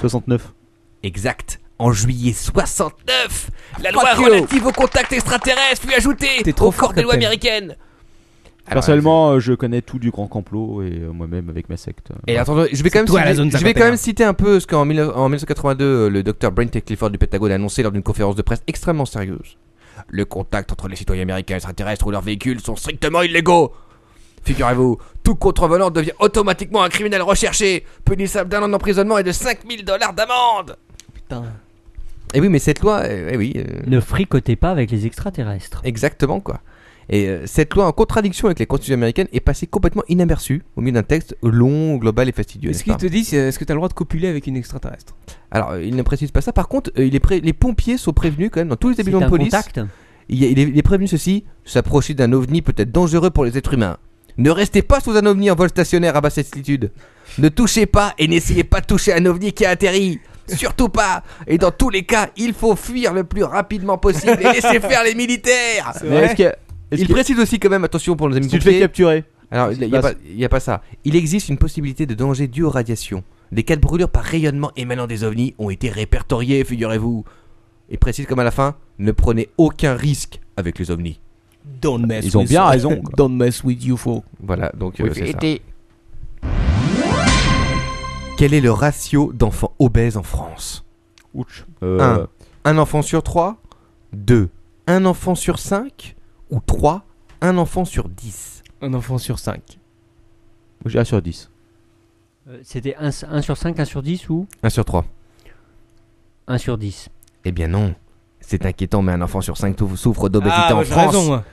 [0.00, 0.52] 69.
[1.02, 1.60] Exact.
[1.78, 3.50] En juillet 69,
[3.82, 4.24] la loi Fuck you.
[4.24, 7.26] relative aux contacts extraterrestres fut ajoutée T'es trop au fort, corps des lois Captain.
[7.26, 7.76] américaines.
[8.68, 12.08] Alors, Personnellement, euh, je connais tout du grand complot et euh, moi-même avec ma secte.
[12.26, 13.86] Et attendez, je vais quand même, toi, la citer, zone je vais quand 51.
[13.90, 16.80] même citer un peu ce qu'en 19- en 1982, euh, le docteur Brent T.
[16.80, 19.56] Clifford du Pentagone a annoncé lors d'une conférence de presse extrêmement sérieuse.
[20.08, 23.72] Le contact entre les citoyens américains et extraterrestres ou leurs véhicules sont strictement illégaux.
[24.46, 29.84] Figurez-vous, tout contrevenant devient automatiquement un criminel recherché, punissable d'un an d'emprisonnement et de 5000
[29.84, 30.76] dollars d'amende.
[31.12, 31.42] Putain.
[32.32, 35.80] Et oui, mais cette loi, euh, eh oui, euh, Ne fricotez pas avec les extraterrestres.
[35.84, 36.60] exactement quoi.
[37.08, 40.80] Et euh, cette loi, en contradiction avec les constitutions américaines, est passée complètement inaperçue au
[40.80, 42.70] milieu d'un texte long, global et fastidieux.
[42.70, 45.14] Est-ce qu'il te dit c'est- est-ce que t'as le droit de copuler avec une extraterrestre?
[45.52, 46.52] Alors, euh, il ne précise pas ça.
[46.52, 48.94] Par contre, euh, il est pré- les pompiers sont prévenus quand même dans tous les
[48.94, 49.50] établissements de police.
[49.50, 49.80] contact.
[50.28, 53.30] Il, y a- il est, il est prévenu ceci s'approcher d'un ovni peut être dangereux
[53.30, 53.96] pour les êtres humains.
[54.38, 56.90] Ne restez pas sous un ovni en vol stationnaire à basse altitude.
[57.38, 60.20] Ne touchez pas et n'essayez pas de toucher un ovni qui a atterri.
[60.46, 61.22] Surtout pas.
[61.46, 65.02] Et dans tous les cas, il faut fuir le plus rapidement possible et laisser faire
[65.04, 65.92] les militaires.
[66.04, 68.50] Mais est-ce que, est-ce Il que- précise aussi quand même, attention pour nos amis si
[68.52, 68.80] tu te fais pompiers.
[68.80, 70.82] capturer, Alors, il n'y a, pas- il y a pas ça.
[71.04, 73.24] Il existe une possibilité de danger dû aux radiations.
[73.52, 77.24] Des cas de brûlure par rayonnement émanant des ovnis ont été répertoriés, figurez-vous.
[77.90, 81.20] Et précise comme à la fin, ne prenez aucun risque avec les ovnis.
[81.80, 82.96] Don't mess ils ont with- bien raison.
[83.00, 83.12] quoi.
[83.16, 84.24] Don't mess with UFO.
[84.40, 85.38] Voilà, donc euh, c'est ça.
[85.42, 85.62] et-
[88.36, 90.84] Quel est le ratio d'enfants obèses en France?
[91.34, 91.64] Ouch.
[91.82, 92.26] Euh,
[92.64, 92.70] Un.
[92.70, 93.56] Un enfant sur 3
[94.12, 94.48] 2.
[94.86, 96.14] Un enfant sur 5
[96.50, 97.02] Ou 3.
[97.40, 99.56] Un enfant sur 10 Un enfant sur 5.
[100.84, 101.50] Moi, J'ai 1 sur 10.
[102.48, 103.10] Euh, C'était 1,
[103.42, 104.46] sur 5, 1 sur 10 ou?
[104.62, 105.04] 1 sur 3.
[106.46, 107.08] 1 sur 10
[107.44, 107.94] Eh bien non.
[108.40, 111.06] C'est inquiétant, mais un enfant sur 5 souffre d'obésité Ah, en j'ai France.
[111.06, 111.44] raison, moi.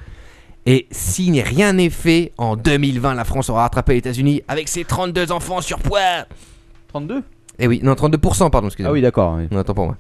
[0.66, 4.70] Et si n'est rien n'est fait, en 2020, la France aura rattrapé les États-Unis avec
[4.70, 6.26] ses 32 enfants surpoids.
[6.88, 7.22] 32
[7.60, 8.92] Eh oui, non, 32%, pardon, excusez-moi.
[8.92, 9.36] Ah oui, d'accord.
[9.38, 9.48] oui.
[9.52, 9.98] Non, attends pour moi.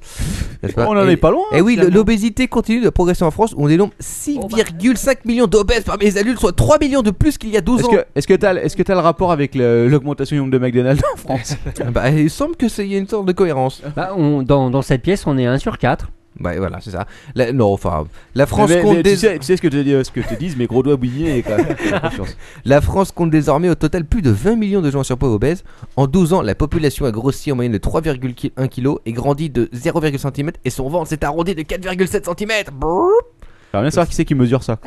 [0.77, 1.43] On en Et- est pas loin.
[1.51, 3.53] Eh oui, l'obésité continue de progresser en France.
[3.57, 7.49] où On dénombre 6,5 millions d'obèses parmi les adultes, soit 3 millions de plus qu'il
[7.49, 8.01] y a 12 Est-ce ans.
[8.15, 11.17] est-ce que t'as est-ce que t'as le rapport avec l'augmentation du nombre de McDonald's en
[11.17, 11.57] France?
[11.91, 13.81] Bah, il semble que c'est- il y a une sorte de cohérence.
[13.97, 16.07] Bah, on- dans, dans cette pièce, on est 1 sur 4.
[16.39, 17.05] Bah voilà, c'est ça.
[17.35, 19.67] La- non, enfin, la France Mais- compte mais des- tu, sais, tu sais ce que
[19.67, 21.43] te, dis- ce que te disent mes gros doigts bouillés.
[22.65, 25.63] La France compte désormais au total plus de 20 millions de gens en surpoids obèses.
[25.95, 29.69] En 12 ans, la population a grossi en moyenne de 3,1 kg et grandi de
[29.73, 32.51] 0,1 cm et son ventre s'est arrondi de 4,7 cm.
[32.71, 34.79] J'aimerais bien savoir qui c'est qui mesure ça.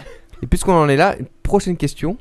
[0.42, 2.16] Et puisqu'on en est là, prochaine question.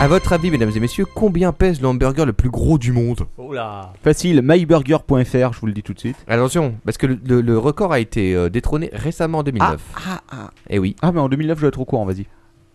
[0.00, 3.26] À votre avis, mesdames et messieurs, combien pèse le hamburger le plus gros du monde
[3.36, 6.16] Oh là Facile, myburger.fr, je vous le dis tout de suite.
[6.28, 9.82] Attention, parce que le, le- le record a été euh, détrôné récemment en 2009.
[10.08, 10.50] Ah, ah.
[10.70, 10.94] Et oui.
[11.02, 12.26] Ah, mais en 2009, je dois être au courant, vas-y.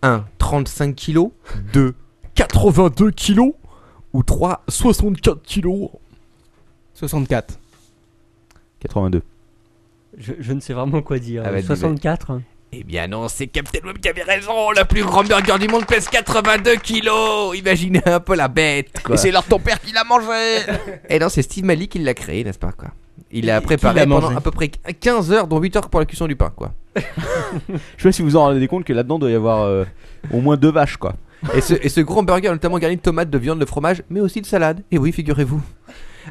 [0.02, 0.26] 1.
[0.38, 1.30] 35 kg
[1.72, 1.96] 2.
[2.36, 3.40] 82 kg
[4.12, 4.64] Ou 3.
[4.68, 5.70] 64 kg
[6.94, 7.58] 64.
[8.82, 9.22] 82.
[10.18, 11.44] Je, je ne sais vraiment quoi dire.
[11.46, 12.42] Ah bah, dis- 64 hein.
[12.76, 14.72] Eh bien non, c'est Captain Web qui avait raison.
[14.72, 17.56] Le plus grand burger du monde pèse 82 kilos.
[17.58, 19.16] Imaginez un peu la bête, quoi.
[19.16, 20.62] Et c'est l'heure de ton père qui l'a mangé
[21.10, 22.90] Et non, c'est Steve Malik qui l'a créé, n'est-ce pas, quoi.
[23.32, 26.00] Il l'a qui préparé pendant mangé à peu près 15 heures, dont 8 heures pour
[26.00, 26.74] la cuisson du pain, quoi.
[26.96, 27.02] Je
[27.98, 29.86] sais pas si vous vous en rendez compte que là-dedans doit y avoir euh,
[30.32, 31.16] au moins deux vaches quoi.
[31.56, 34.20] Et ce, et ce grand burger, notamment garni de tomates, de viande, de fromage, mais
[34.22, 34.82] aussi de salade.
[34.92, 35.62] Et oui, figurez-vous.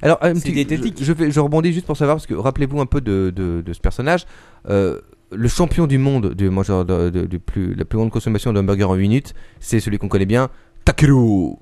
[0.01, 0.97] Alors, un petit-.
[0.98, 3.60] Je, je, vais- je rebondis juste pour savoir, parce que rappelez-vous un peu de, de-
[3.60, 4.24] de ce personnage.
[4.70, 5.01] Euh,
[5.35, 8.85] le champion du monde du mangeur de, de- plus, la plus grande consommation d'un burger
[8.85, 10.49] en 8 minutes, c'est celui qu'on connaît bien,
[10.85, 11.55] Takeru.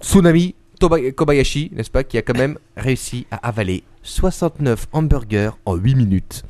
[0.00, 5.74] Tsunami Toba- Kobayashi, n'est-ce pas, qui a quand même réussi à avaler 69 hamburgers en
[5.76, 6.44] 8 minutes.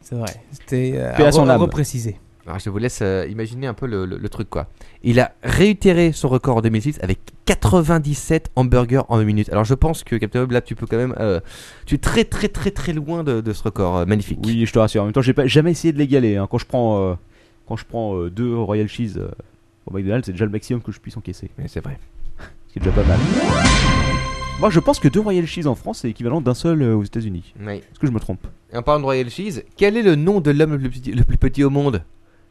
[0.00, 0.32] C'est vrai.
[0.52, 2.18] C'était euh, à son à repréciser.
[2.46, 4.68] Alors je vous laisse euh, imaginer un peu le, le- le truc quoi.
[5.02, 9.48] Il a réitéré son record en 2006 avec 97 hamburgers en 1 minute.
[9.50, 11.14] Alors je pense que Captain Web là tu peux quand même...
[11.20, 11.40] euh,
[11.86, 14.40] tu es très très très très loin de, de ce record euh, magnifique.
[14.44, 15.02] Oui, je te rassure.
[15.02, 16.36] En même temps, j'ai pas jamais essayé de l'égaler.
[16.36, 16.46] hein.
[16.50, 17.18] Quand je prends
[17.66, 19.18] quand je prends deux Royal Cheese
[19.86, 21.50] au McDonald's, c'est déjà le maximum que je puisse encaisser.
[21.56, 21.98] Mais c'est vrai.
[22.68, 23.18] Ce qui est déjà pas mal.
[24.60, 27.54] Moi, je pense que deux Royal Cheese en France, c'est équivalent d'un seul aux États-Unis.
[27.60, 27.74] Oui.
[27.78, 28.46] Est-ce que je me trompe?
[28.72, 31.64] Et en parlant de Royal Cheese, quel est le nom de l'homme le plus petit
[31.64, 32.02] au monde?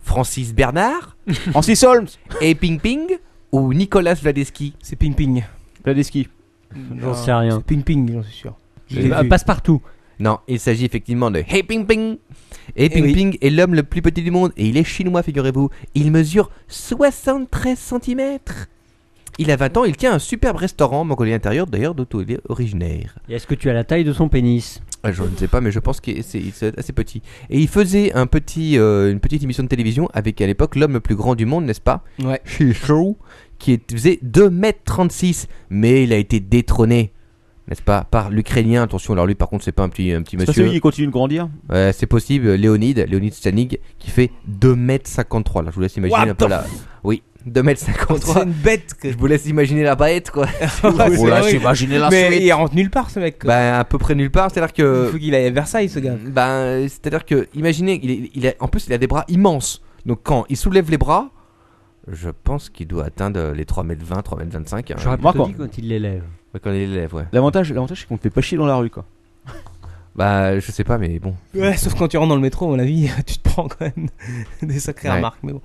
[0.03, 1.17] Francis Bernard
[1.51, 2.07] Francis Holmes
[2.41, 3.07] Et Ping Ping
[3.51, 5.43] Ou Nicolas Vladeski C'est Ping Ping.
[5.83, 6.27] Vladeski.
[6.99, 7.57] J'en sais rien.
[7.57, 8.55] C'est Ping Ping, j'en suis sûr.
[8.95, 9.81] Euh, passe partout.
[10.19, 12.17] Non, il s'agit effectivement de Hey Ping Ping.
[12.75, 13.13] Et Ping oui.
[13.13, 15.69] Ping est l'homme le plus petit du monde et il est chinois, figurez-vous.
[15.95, 18.39] Il mesure 73 cm.
[19.39, 22.33] Il a 20 ans, il tient un superbe restaurant en Mongolie intérieure, d'ailleurs d'où il
[22.33, 23.17] est originaire.
[23.27, 24.79] Et est-ce que tu as la taille de son pénis?
[25.11, 27.21] Je ne sais pas, mais je pense qu'il c'est c'est assez petit.
[27.49, 30.93] Et il faisait un petit, euh, une petite émission de télévision avec à l'époque l'homme
[30.93, 32.03] le plus grand du monde, n'est-ce pas?
[32.23, 32.41] Ouais.
[32.73, 33.17] Show,
[33.59, 37.11] qui est- faisait 2m36, mais il a été détrôné,
[37.67, 38.83] n'est-ce pas, par l'Ukrainien.
[38.83, 40.63] Attention, alors lui par contre c'est pas un petit, un petit C'est monsieur.
[40.63, 41.49] celui qui continue de grandir?
[41.69, 45.63] Ouais, c'est possible, Léonide, Léonide Stanig, qui fait 2m53.
[45.63, 46.63] Là, je vous laisse imaginer What un peu la.
[47.03, 48.43] Oui, C'est 2m53.
[48.43, 50.47] une bête que Je vous laisse imaginer la bête, quoi.
[50.59, 52.41] C'est Oh là, la Mais suite.
[52.43, 53.39] il rentre nulle part ce mec.
[53.39, 53.47] quoi.
[53.49, 54.49] bah, à peu près nulle part.
[54.51, 55.05] C'est-à-dire que.
[55.07, 56.15] il faut qu'il aille à Versailles ce gars.
[56.25, 59.81] Ben, c'est-à-dire que, imaginez, il, est- il a, en plus, il a des bras immenses.
[60.05, 61.29] Donc, quand il soulève les bras,
[62.11, 64.75] je pense qu'il doit atteindre les 3m20, 3m25.
[64.93, 66.23] Hein, J'aurais quand- dit quand il l'élève.
[66.53, 67.23] Ouais, quand il élève, ouais.
[67.31, 69.05] L'avantage, l'avantage c'est qu'on te fait pas chier dans la rue quoi.
[70.15, 71.33] Bah, je sais pas, mais bon.
[71.55, 73.81] Ouais, sauf quand tu rentres dans le métro, à mon avis, tu te prends quand
[73.81, 74.07] même
[74.61, 75.15] des sacrées Ouais.
[75.15, 75.39] remarques.
[75.43, 75.61] Mais bon.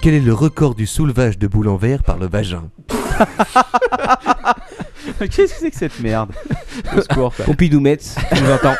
[0.00, 2.70] Quel est le record du soulevage de boule en verre par le vagin
[5.18, 6.30] Qu'est-ce que c'est que cette merde
[6.96, 7.44] Au secours, quoi.
[7.44, 8.76] Pompidou Metz, 20 ans.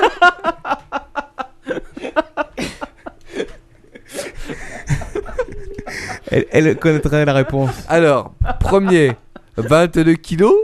[6.31, 7.73] elle, elle connaîtrait la réponse.
[7.89, 9.16] Alors, premier,
[9.57, 10.55] 22 kilos.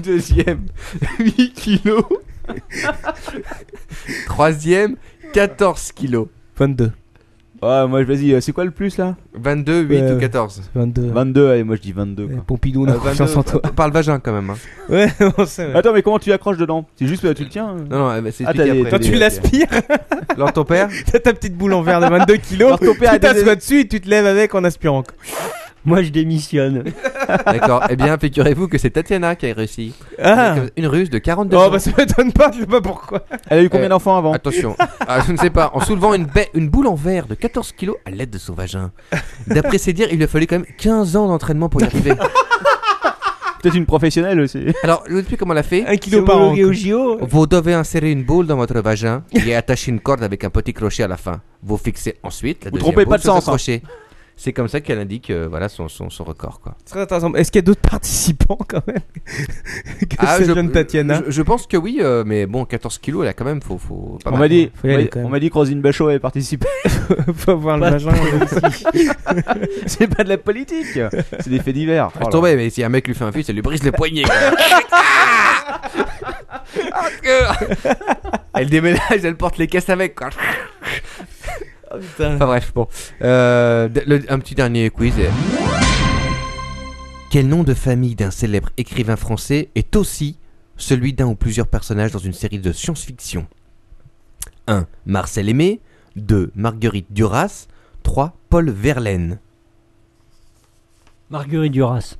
[0.00, 0.66] Deuxième,
[1.18, 2.04] 8 kilos.
[4.26, 4.96] Troisième,
[5.32, 6.28] 14 kilos.
[6.56, 6.92] 22.
[7.62, 10.12] Ouais, moi vas-y, euh, c'est quoi le plus là 22, 8 Ouais.
[10.14, 11.10] ou 14 22.
[11.12, 12.44] 22, allez, moi je dis 22 Ouais, quoi.
[12.44, 13.60] Pompidou, Euh, non, 22, confiance en toi.
[13.64, 14.50] euh, Par le vagin quand même.
[14.50, 14.56] hein.
[14.88, 15.06] Ouais,
[15.38, 15.76] on sait, ouais.
[15.76, 18.08] Attends, mais comment tu accroches dedans C'est juste euh, tu le tiens euh Non, non,
[18.10, 18.90] euh, c'est Ah, expliqué t'as des- après.
[18.90, 19.68] Quand des- tu l'aspires,
[20.36, 22.66] Alors ton père t'as ta petite boule en verre de 22 kilos.
[22.66, 25.04] Alors, ton père tu a des- t'assois dessus et tu te lèves avec en aspirant.
[25.84, 26.84] Moi, je démissionne.
[27.46, 27.82] D'accord.
[27.90, 29.94] Eh bien, figurez-vous que c'est Tatiana qui a réussi.
[30.22, 31.70] Ah Une russe de 42 Oh ans.
[31.70, 33.24] bah ça m'étonne pas, je sais pas pourquoi.
[33.48, 34.32] Elle a eu combien Euh, d'enfants avant?
[34.32, 34.76] Attention,
[35.06, 37.72] Ah, je ne sais pas, en soulevant une, ba- une boule en verre de 14
[37.72, 38.92] kilos à l'aide de son vagin.
[39.48, 42.12] D'après ses dires, il lui a fallu quand même 15 ans d'entraînement pour y arriver.
[43.62, 44.58] Peut-être une professionnelle aussi.
[44.82, 45.86] Alors, je vous explique comment elle a fait.
[45.86, 46.52] Un kilo par an.
[46.52, 47.18] Homologué au JO.
[47.20, 50.72] Vous devez insérer une boule dans votre vagin et attacher une corde avec un petit
[50.72, 51.40] crochet à la fin.
[51.62, 53.52] Vous fixez ensuite la Vous deuxième trompez boule pas de sur ce sens, hein.
[53.52, 53.82] crochet.
[54.42, 56.74] C'est comme ça qu'elle indique euh, voilà son, son, son record quoi.
[56.84, 57.32] Très intéressant.
[57.34, 58.98] Est-ce qu'il y a d'autres participants quand même
[60.10, 62.98] que Ah, cette je, jeune Tatiana je, je pense que oui, euh, mais bon, 14
[62.98, 65.10] kilos, elle a quand même, faut, faut pas On m'a dit, Faut y on aller,
[65.14, 66.66] on m'a dit que Rosine Bachot avait participé.
[67.36, 68.10] Faut avoir le vagin.
[69.86, 70.98] c'est pas de la politique,
[71.38, 72.10] c'est des faits divers.
[72.20, 74.24] Oh tombais, mais si un mec lui fait un fils, elle lui brise le poignet.
[76.92, 77.54] Ah
[78.54, 80.16] elle déménage, elle porte les caisses avec.
[80.16, 80.30] Quoi.
[81.94, 82.86] Enfin bref, bon.
[83.22, 85.14] Euh, le- un petit dernier quiz.
[87.30, 90.36] Quel nom de famille d'un célèbre écrivain français est aussi
[90.76, 93.46] celui d'un ou plusieurs personnages dans une série de science-fiction?
[94.66, 94.86] 1.
[95.06, 95.80] Marcel Aimé
[96.16, 96.52] 2.
[96.54, 97.66] Marguerite Duras
[98.02, 98.34] 3.
[98.50, 99.38] Paul Verlaine
[101.30, 102.16] Marguerite Duras.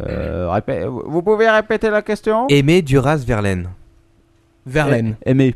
[0.00, 2.46] Euh, répé- Vous pouvez répéter la question?
[2.48, 3.68] Aimé Duras Verlaine
[4.64, 5.16] Verlaine.
[5.26, 5.54] Aimé.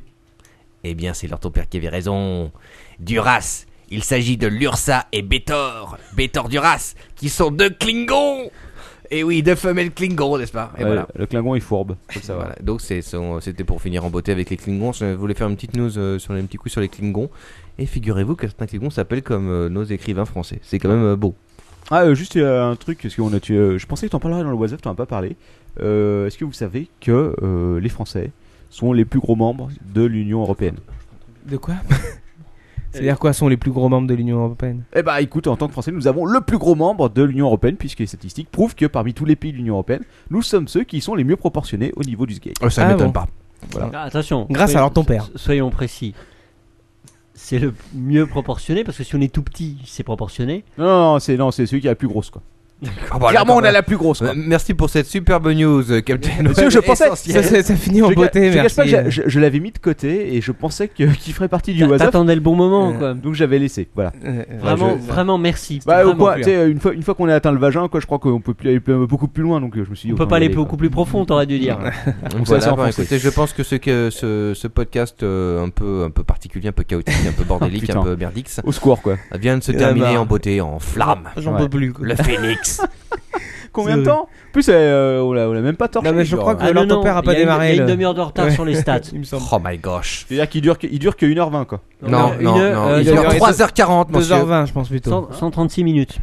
[0.84, 2.52] Eh bien, c'est leur ton père qui avait raison.
[3.00, 8.50] Duras, il s'agit de Lursa et Bétor, Bétor Duras, qui sont deux Klingons.
[9.10, 10.72] Et oui, de femelles Klingon, n'est-ce pas?
[10.76, 11.08] Et Ouais, voilà.
[11.14, 11.96] Le Klingon est fourbe.
[12.08, 12.46] Faut le savoir.
[12.48, 12.60] Voilà.
[12.62, 14.92] Donc c'était pour finir en beauté avec les Klingons.
[14.92, 17.30] Je voulais faire une petite news euh, sur les petits coups sur les Klingons.
[17.78, 20.58] Et figurez-vous que certains Klingons s'appellent comme euh, nos écrivains français.
[20.62, 21.34] C'est quand même euh, beau.
[21.90, 24.56] Ah, juste un truc, parce qu'on a tué, je pensais que t'en parlerais dans le
[24.56, 25.36] WhatsApp, t'en as pas parlé.
[25.78, 28.30] Est-ce que vous savez que les Français
[28.70, 30.76] sont les plus gros membres de l'Union Européenne
[31.46, 31.74] De quoi
[32.90, 34.82] C'est-à-dire quoi sont les plus gros membres de l'Union Européenne?
[34.96, 37.46] Eh bah écoute, en tant que Français, nous avons le plus gros membre de l'Union
[37.46, 40.68] Européenne, puisque les statistiques prouvent que parmi tous les pays de l'Union Européenne, nous sommes
[40.68, 42.54] ceux qui sont les mieux proportionnés au niveau du skate.
[42.70, 43.12] ça Ah m'étonne bon.
[43.12, 43.28] pas.
[43.92, 44.46] Ah, Attention.
[44.50, 45.28] Grâce soyons- à leur ton père.
[45.36, 46.14] Soyons précis.
[47.34, 50.64] C'est le mieux proportionné parce que si on est tout petit, c'est proportionné.
[50.78, 52.42] Non, non, non, c'est non, c'est celui qui a la plus grosse quoi.
[53.10, 54.28] Ah bah, Clairement, on a la plus grosse quoi.
[54.28, 56.30] Euh, Merci pour cette superbe news, euh, Captain.
[56.42, 57.44] Monsieur, je pensais- ça, Essentiel.
[57.44, 59.04] ça, ça finit en je, beauté, je cache pas merci.
[59.04, 61.72] que j'a- je, je l'avais mis de côté et je pensais que qu'il ferait partie
[61.74, 63.14] du T'a- WhatsApp, T'attendais le bon moment, Euh, quoi.
[63.14, 63.88] donc j'avais laissé.
[63.94, 64.12] Voilà.
[64.24, 65.80] Euh, Vraiment, je- vraiment merci.
[65.84, 66.18] Bah, au Vraiment.
[66.24, 68.18] point, tu sais, une fois, une fois qu'on a atteint le vagin, quoi, je crois
[68.20, 70.12] qu'on peut plus aller plus- beaucoup plus loin, donc euh, je me suis dit.
[70.12, 70.62] On peut autant pas y aller quoi.
[70.62, 71.78] beaucoup plus profond, t'aurais dû dire.
[72.30, 73.02] Donc, Voilà, ça, c'est bah, enfoncé.
[73.02, 76.68] écoutez, je pense que ce, que ce, ce podcast euh, un peu un peu particulier,
[76.68, 78.00] un peu chaotique, un peu bordélique, Putain.
[78.00, 79.16] un peu merdix, Au secours quoi.
[79.38, 80.22] vient de se terminer marre.
[80.22, 81.24] en beauté, en flamme.
[81.36, 81.92] J'en peux plus.
[81.92, 82.06] quoi.
[82.06, 82.67] Le phénix.
[83.72, 86.08] Combien de temps En plus, euh, on l'a on l'a même pas torché.
[86.10, 86.40] Non, mais je genre.
[86.40, 87.66] crois que Ah leur non, père a non, pas il y une- démarré.
[87.66, 88.50] Il y a une le- demi-heure de retard Ouais.
[88.50, 89.00] sur les stats.
[89.12, 89.42] Il me semble.
[89.52, 90.24] Oh my gosh.
[90.26, 91.80] C'est-à-dire qu'il dure, que- il dure que 1h20 quoi.
[92.02, 92.86] Non, Une- non, une- non.
[92.88, 94.34] euh, il il dure aurait 3h40, monsieur.
[94.36, 95.10] 2h20, je pense plutôt.
[95.10, 96.18] 100 136 minutes.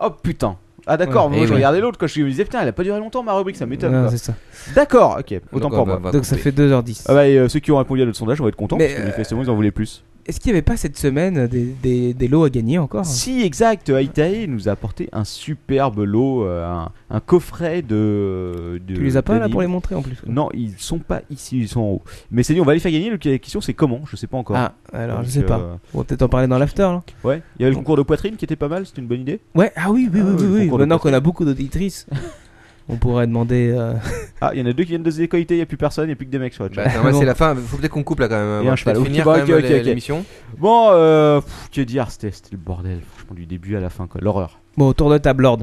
[0.00, 0.56] Oh putain.
[0.86, 1.36] Ah d'accord, Ouais.
[1.36, 1.56] moi Eh je oui.
[1.56, 3.66] regardais l'autre quand je me disais putain, elle a pas duré longtemps ma rubrique, ça
[3.66, 3.94] m'étonne.
[3.94, 4.10] Ouais, quoi.
[4.10, 4.34] c'est ça.
[4.74, 5.98] D'accord, ok, autant Donc, pour on va- moi.
[6.00, 6.50] on va Donc ça couper.
[6.50, 7.04] fait 2h10.
[7.08, 8.86] Ah bah, et, euh, ceux qui ont répondu à notre sondage vont être contents Mais,
[8.86, 10.02] parce que euh, manifestement ils en voulaient plus.
[10.24, 13.04] Est-ce qu'il n'y avait pas cette semaine des, des, des lots à gagner encore?
[13.04, 18.94] Si exact, Aitae nous a apporté un superbe lot, euh, un, un coffret de, de.
[18.94, 21.58] Tu les as pas là pour les montrer en plus Non, ils sont pas ici,
[21.58, 22.02] ils sont en haut.
[22.30, 23.10] Mais c'est dit, on va les faire gagner.
[23.10, 24.00] La question c'est comment?
[24.06, 24.56] Je sais pas encore.
[24.56, 25.58] Ah, alors Donc, je sais pas.
[25.58, 26.88] euh, On va peut-être en parler dans l'after.
[27.24, 29.22] ouais, il y avait le concours de poitrine qui était pas mal, c'était une bonne
[29.22, 29.40] idée.
[29.56, 30.46] Ouais, ah oui, oui, Ah oui, oui, oui.
[30.46, 30.66] le oui.
[30.70, 32.06] de Maintenant qu'on a beaucoup d'auditrices,
[32.88, 33.72] on pourrait demander.
[33.76, 33.94] euh,
[34.40, 35.76] Ah, il y en a deux qui viennent de se décoïter, il y a plus
[35.76, 36.68] personne, il y a plus que des mecs chat.
[36.74, 38.64] Bah, ouais, c'est la fin, faut peut-être qu'on coupe là quand même.
[38.64, 38.96] Et un cheval.
[39.04, 39.86] finir bah, quand ok, même ok, l'é- ok.
[39.86, 40.24] l'émission.
[40.58, 44.20] Bon, euh, pff, que dire, c'était le bordel, franchement, du début à la fin, quoi.
[44.22, 44.58] L'horreur.
[44.76, 45.60] Bon, autour de table, Lord.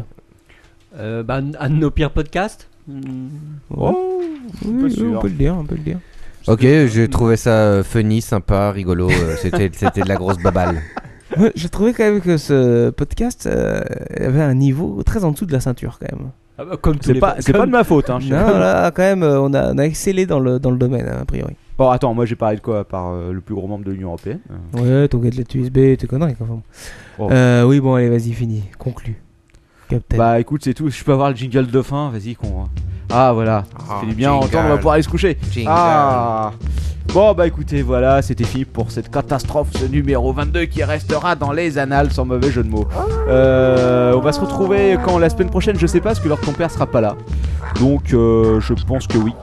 [0.97, 2.69] Euh, bah, un de nos pires podcasts.
[2.87, 3.27] Hmm.
[3.75, 4.21] Oh,
[4.65, 5.13] oui, pas oui, sûr.
[5.17, 5.99] on peut le dire, on peut le dire.
[6.47, 9.09] Ok, j'ai trouvé ça euh, funny, sympa, rigolo.
[9.41, 10.81] C'était c'était de la grosse baballe.
[11.53, 15.59] J'ai trouvé quand même que ce podcast avait un niveau très en dessous de la
[15.59, 16.31] ceinture quand même.
[16.59, 18.19] Ah bah, comme C'est pas, c'est comme- pas de ma faute, hein.
[18.19, 18.59] je sais Non, pas.
[18.59, 21.19] là, quand même, euh, on a, on a excellé dans le, dans le domaine, hein,
[21.21, 21.55] a priori.
[21.77, 24.09] Bon, attends, moi j'ai parlé de quoi Par euh, le plus gros membre de l'Union
[24.09, 24.39] Européenne.
[24.75, 26.47] Euh, Ouais, ton gadget USB, tes conneries, quoi.
[26.49, 26.61] Enfin,
[27.17, 27.29] Oh.
[27.31, 28.63] Euh, oui, bon, allez, vas-y, fini.
[28.77, 29.21] Conclu.
[29.89, 30.17] Captain.
[30.17, 30.89] Bah écoute, c'est tout.
[30.89, 32.67] Je peux avoir le jingle de fin, vas-y, qu'on.
[33.11, 35.37] Ah voilà, ça Ah, fait du bien à entendre, on va pouvoir aller se coucher.
[35.51, 35.69] Jingle.
[35.71, 36.51] Ah
[37.11, 41.51] Bon bah écoutez, voilà, c'était fini pour cette catastrophe, ce numéro 22 qui restera dans
[41.51, 42.87] les annales sans mauvais jeu de mots.
[43.27, 46.39] Euh, on va se retrouver quand la semaine prochaine, je sais pas, parce que leur
[46.39, 47.15] ton père sera pas là.
[47.79, 49.33] Donc euh, je pense que oui.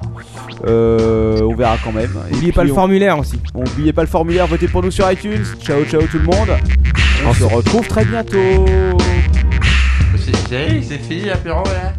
[0.68, 2.10] Euh, on verra quand même.
[2.30, 3.40] N'oubliez pas le on- formulaire aussi.
[3.52, 5.42] N'oubliez pas le formulaire, votez pour nous sur iTunes.
[5.60, 6.50] Ciao ciao tout le monde.
[7.26, 8.64] On se retrouve très bientôt.
[10.16, 11.92] C'est c'est fini l'apéro là